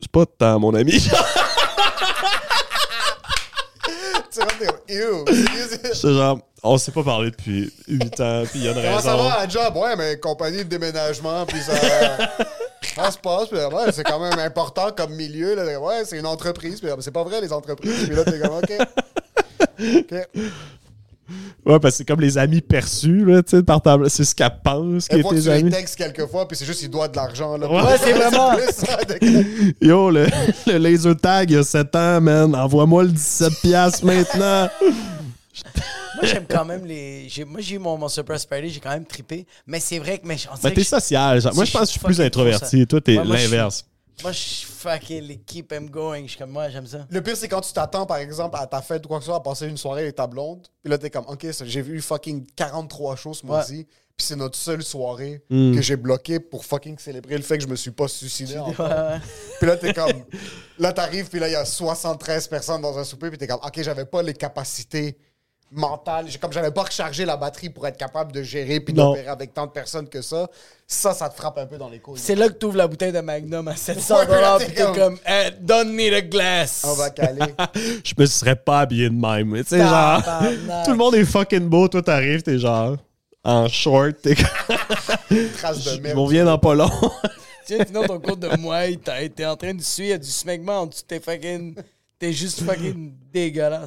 C'est 0.00 0.10
pas 0.10 0.26
tant 0.26 0.58
mon 0.58 0.74
ami. 0.74 1.00
Tu 4.32 4.40
vois, 4.40 4.48
t'es 4.58 4.66
comme, 4.66 4.78
ew. 4.88 5.24
J'étais 5.92 6.12
genre, 6.12 6.38
on 6.64 6.76
s'est 6.76 6.90
pas 6.90 7.04
parlé 7.04 7.30
depuis 7.30 7.72
8 7.86 8.20
ans, 8.20 8.42
puis 8.50 8.58
il 8.60 8.64
y 8.64 8.68
a 8.68 8.72
une 8.72 8.82
Comment 8.82 9.00
ça 9.00 9.12
raison. 9.12 9.28
va 9.28 9.40
à 9.40 9.48
job? 9.48 9.76
Ouais, 9.76 9.94
mais 9.96 10.18
compagnie 10.18 10.58
de 10.58 10.62
déménagement, 10.64 11.46
puis 11.46 11.60
ça, 11.60 11.72
ça 12.96 13.10
se 13.12 13.18
passe. 13.18 13.48
Puis, 13.48 13.58
ouais, 13.58 13.92
c'est 13.92 14.02
quand 14.02 14.18
même 14.18 14.36
important 14.40 14.90
comme 14.90 15.12
milieu. 15.14 15.54
Là. 15.54 15.78
Ouais, 15.78 16.04
c'est 16.04 16.18
une 16.18 16.26
entreprise. 16.26 16.80
Puis, 16.80 16.90
c'est 17.00 17.12
pas 17.12 17.22
vrai, 17.22 17.40
les 17.40 17.52
entreprises. 17.52 18.06
Puis 18.06 18.16
là, 18.16 18.24
t'es 18.24 18.40
comme, 18.40 18.56
OK. 18.56 18.72
OK. 19.78 20.28
Ouais, 21.64 21.78
parce 21.80 21.94
que 21.94 21.98
c'est 21.98 22.04
comme 22.04 22.20
les 22.20 22.36
amis 22.36 22.60
perçus, 22.60 23.24
là, 23.24 23.42
tu 23.42 23.56
sais, 23.56 23.62
par 23.62 23.80
ta... 23.80 23.96
C'est 24.08 24.24
ce 24.24 24.34
qu'elle 24.34 24.50
pense 24.62 25.08
qui 25.08 25.16
est 25.16 25.22
tes 25.22 25.48
amis. 25.48 25.70
textes 25.70 25.96
quelquefois, 25.96 26.46
puis 26.46 26.56
c'est 26.56 26.66
juste 26.66 26.80
qu'il 26.80 26.90
doit 26.90 27.08
de 27.08 27.16
l'argent. 27.16 27.56
Là. 27.56 27.70
Ouais, 27.70 27.96
c'est 27.98 28.12
vraiment- 28.14 28.54
plus 29.20 29.74
Yo, 29.80 30.10
le, 30.10 30.26
le 30.66 30.76
laser 30.78 31.16
tag, 31.16 31.50
il 31.50 31.54
y 31.54 31.58
a 31.58 31.62
7 31.64 31.94
ans, 31.96 32.20
man. 32.20 32.54
Envoie-moi 32.54 33.04
le 33.04 33.10
17$ 33.10 33.60
piastres 33.62 34.04
maintenant. 34.04 34.68
Moi, 36.16 36.24
j'aime 36.24 36.44
quand 36.48 36.64
même 36.64 36.84
les. 36.84 37.28
Moi, 37.46 37.60
j'ai 37.60 37.76
eu 37.76 37.78
mon, 37.78 37.96
mon 37.98 38.08
surprise 38.08 38.44
party, 38.44 38.70
j'ai 38.70 38.80
quand 38.80 38.90
même 38.90 39.04
trippé. 39.06 39.46
Mais 39.66 39.80
c'est 39.80 39.98
vrai 39.98 40.18
que. 40.18 40.26
Mais, 40.26 40.36
on 40.52 40.56
Ben, 40.62 40.72
t'es 40.72 40.84
social. 40.84 41.40
genre. 41.40 41.54
Moi, 41.54 41.64
je 41.64 41.72
pense 41.72 41.80
que 41.82 41.86
je 41.86 41.92
suis 41.92 42.00
plus 42.00 42.20
introverti. 42.20 42.86
Toi, 42.86 43.00
t'es 43.00 43.18
Ouais, 43.18 43.24
l'inverse. 43.24 43.84
Moi, 44.22 44.32
je 44.32 44.38
suis 44.38 44.66
fucking 44.66 45.22
les 45.22 45.38
keep 45.38 45.68
them 45.68 45.90
going. 45.90 46.22
Je 46.24 46.28
suis 46.30 46.38
comme 46.38 46.50
moi, 46.50 46.68
j'aime 46.68 46.86
ça. 46.86 47.06
Le 47.10 47.22
pire, 47.22 47.36
c'est 47.36 47.48
quand 47.48 47.60
tu 47.60 47.72
t'attends, 47.72 48.06
par 48.06 48.18
exemple, 48.18 48.56
à 48.60 48.66
ta 48.66 48.80
fête 48.80 49.04
ou 49.04 49.08
quoi 49.08 49.18
que 49.18 49.24
ce 49.24 49.28
soit, 49.30 49.36
à 49.36 49.40
passer 49.40 49.66
une 49.66 49.76
soirée 49.76 50.02
avec 50.02 50.14
ta 50.16 50.26
blonde. 50.26 50.66
Puis 50.82 50.90
là, 50.90 50.98
t'es 50.98 51.10
comme, 51.10 51.24
OK, 51.26 51.46
j'ai 51.64 51.82
vu 51.82 52.00
fucking 52.00 52.46
43 52.56 53.16
shows 53.16 53.34
ce 53.34 53.46
mois-ci. 53.46 53.86
Puis 54.16 54.26
c'est 54.28 54.36
notre 54.36 54.56
seule 54.56 54.84
soirée 54.84 55.42
Hmm. 55.50 55.74
que 55.74 55.82
j'ai 55.82 55.96
bloquée 55.96 56.38
pour 56.38 56.64
fucking 56.64 56.96
célébrer 56.98 57.36
le 57.36 57.42
fait 57.42 57.58
que 57.58 57.64
je 57.64 57.68
me 57.68 57.74
suis 57.74 57.90
pas 57.90 58.06
suicidé. 58.06 58.56
Ouais, 58.58 58.68
ouais. 58.78 59.18
Puis 59.58 59.66
là, 59.66 59.76
t'es 59.76 59.92
comme. 59.92 60.24
Là, 60.78 60.92
t'arrives, 60.92 61.28
puis 61.28 61.40
là, 61.40 61.48
il 61.48 61.52
y 61.52 61.56
a 61.56 61.64
73 61.64 62.46
personnes 62.46 62.80
dans 62.80 62.96
un 62.96 63.02
souper, 63.02 63.28
puis 63.30 63.38
t'es 63.38 63.48
comme, 63.48 63.58
OK, 63.64 63.82
j'avais 63.82 64.04
pas 64.04 64.22
les 64.22 64.34
capacités 64.34 65.18
mentales. 65.74 66.26
J'ai- 66.28 66.38
Comme 66.38 66.52
j'avais 66.52 66.70
pas 66.70 66.82
rechargé 66.84 67.24
la 67.24 67.36
batterie 67.36 67.68
pour 67.70 67.86
être 67.86 67.96
capable 67.96 68.32
de 68.32 68.42
gérer 68.42 68.80
puis 68.80 68.94
d'opérer 68.94 69.28
avec 69.28 69.52
tant 69.52 69.66
de 69.66 69.72
personnes 69.72 70.08
que 70.08 70.22
ça, 70.22 70.48
ça, 70.86 71.12
ça 71.12 71.28
te 71.28 71.34
frappe 71.36 71.58
un 71.58 71.66
peu 71.66 71.76
dans 71.78 71.88
les 71.88 71.98
couilles. 71.98 72.18
C'est 72.18 72.34
là 72.34 72.48
que 72.48 72.54
tu 72.54 72.66
ouvres 72.66 72.76
la 72.76 72.86
bouteille 72.86 73.12
de 73.12 73.20
Magnum 73.20 73.66
à 73.68 73.76
700 73.76 74.16
Ouais, 74.18 74.26
là, 74.40 74.56
t'es 74.58 74.64
puis 74.66 74.74
t'es 74.74 74.92
comme- 74.92 75.18
Eh, 75.28 75.50
donne 75.60 75.92
me 75.92 76.20
the 76.20 76.28
glass. 76.30 76.84
On 76.86 76.94
va 76.94 77.10
caler. 77.10 77.40
Je 78.04 78.14
me 78.16 78.26
serais 78.26 78.56
pas 78.56 78.80
habillé 78.80 79.08
de 79.10 79.14
même. 79.14 79.50
mais 79.50 79.62
Tu 79.64 79.70
sais, 79.70 79.78
genre, 79.80 80.22
tout 80.84 80.90
le 80.90 80.96
monde 80.96 81.14
est 81.16 81.24
fucking 81.24 81.68
beau. 81.68 81.88
Toi, 81.88 82.02
t'arrives, 82.02 82.42
t'es 82.42 82.58
genre 82.58 82.96
en 83.42 83.68
short. 83.68 84.16
T'es 84.22 84.34
Trace 84.34 85.84
de 85.84 85.90
Je 85.96 86.00
merde. 86.00 86.16
m'en 86.16 86.26
viens 86.26 86.44
dans 86.44 86.58
pas 86.58 86.74
long. 86.74 86.90
Tu 87.66 87.76
sais, 87.76 87.86
sinon 87.86 88.04
ton 88.06 88.20
cours 88.20 88.36
de 88.36 88.48
moi, 88.58 88.80
t'as 89.02 89.22
été 89.22 89.44
en 89.46 89.56
train 89.56 89.72
de 89.74 89.80
suivre, 89.82 90.08
il 90.08 90.10
y 90.10 90.14
a 90.14 90.18
du 90.18 90.28
smegma 90.30 90.74
en 90.80 90.86
dessous 90.86 91.00
de 91.02 91.06
tes 91.06 91.20
fucking. 91.20 91.74
T'es 92.18 92.32
juste 92.32 92.62
fucking 92.62 93.12
dégueulasse. 93.32 93.86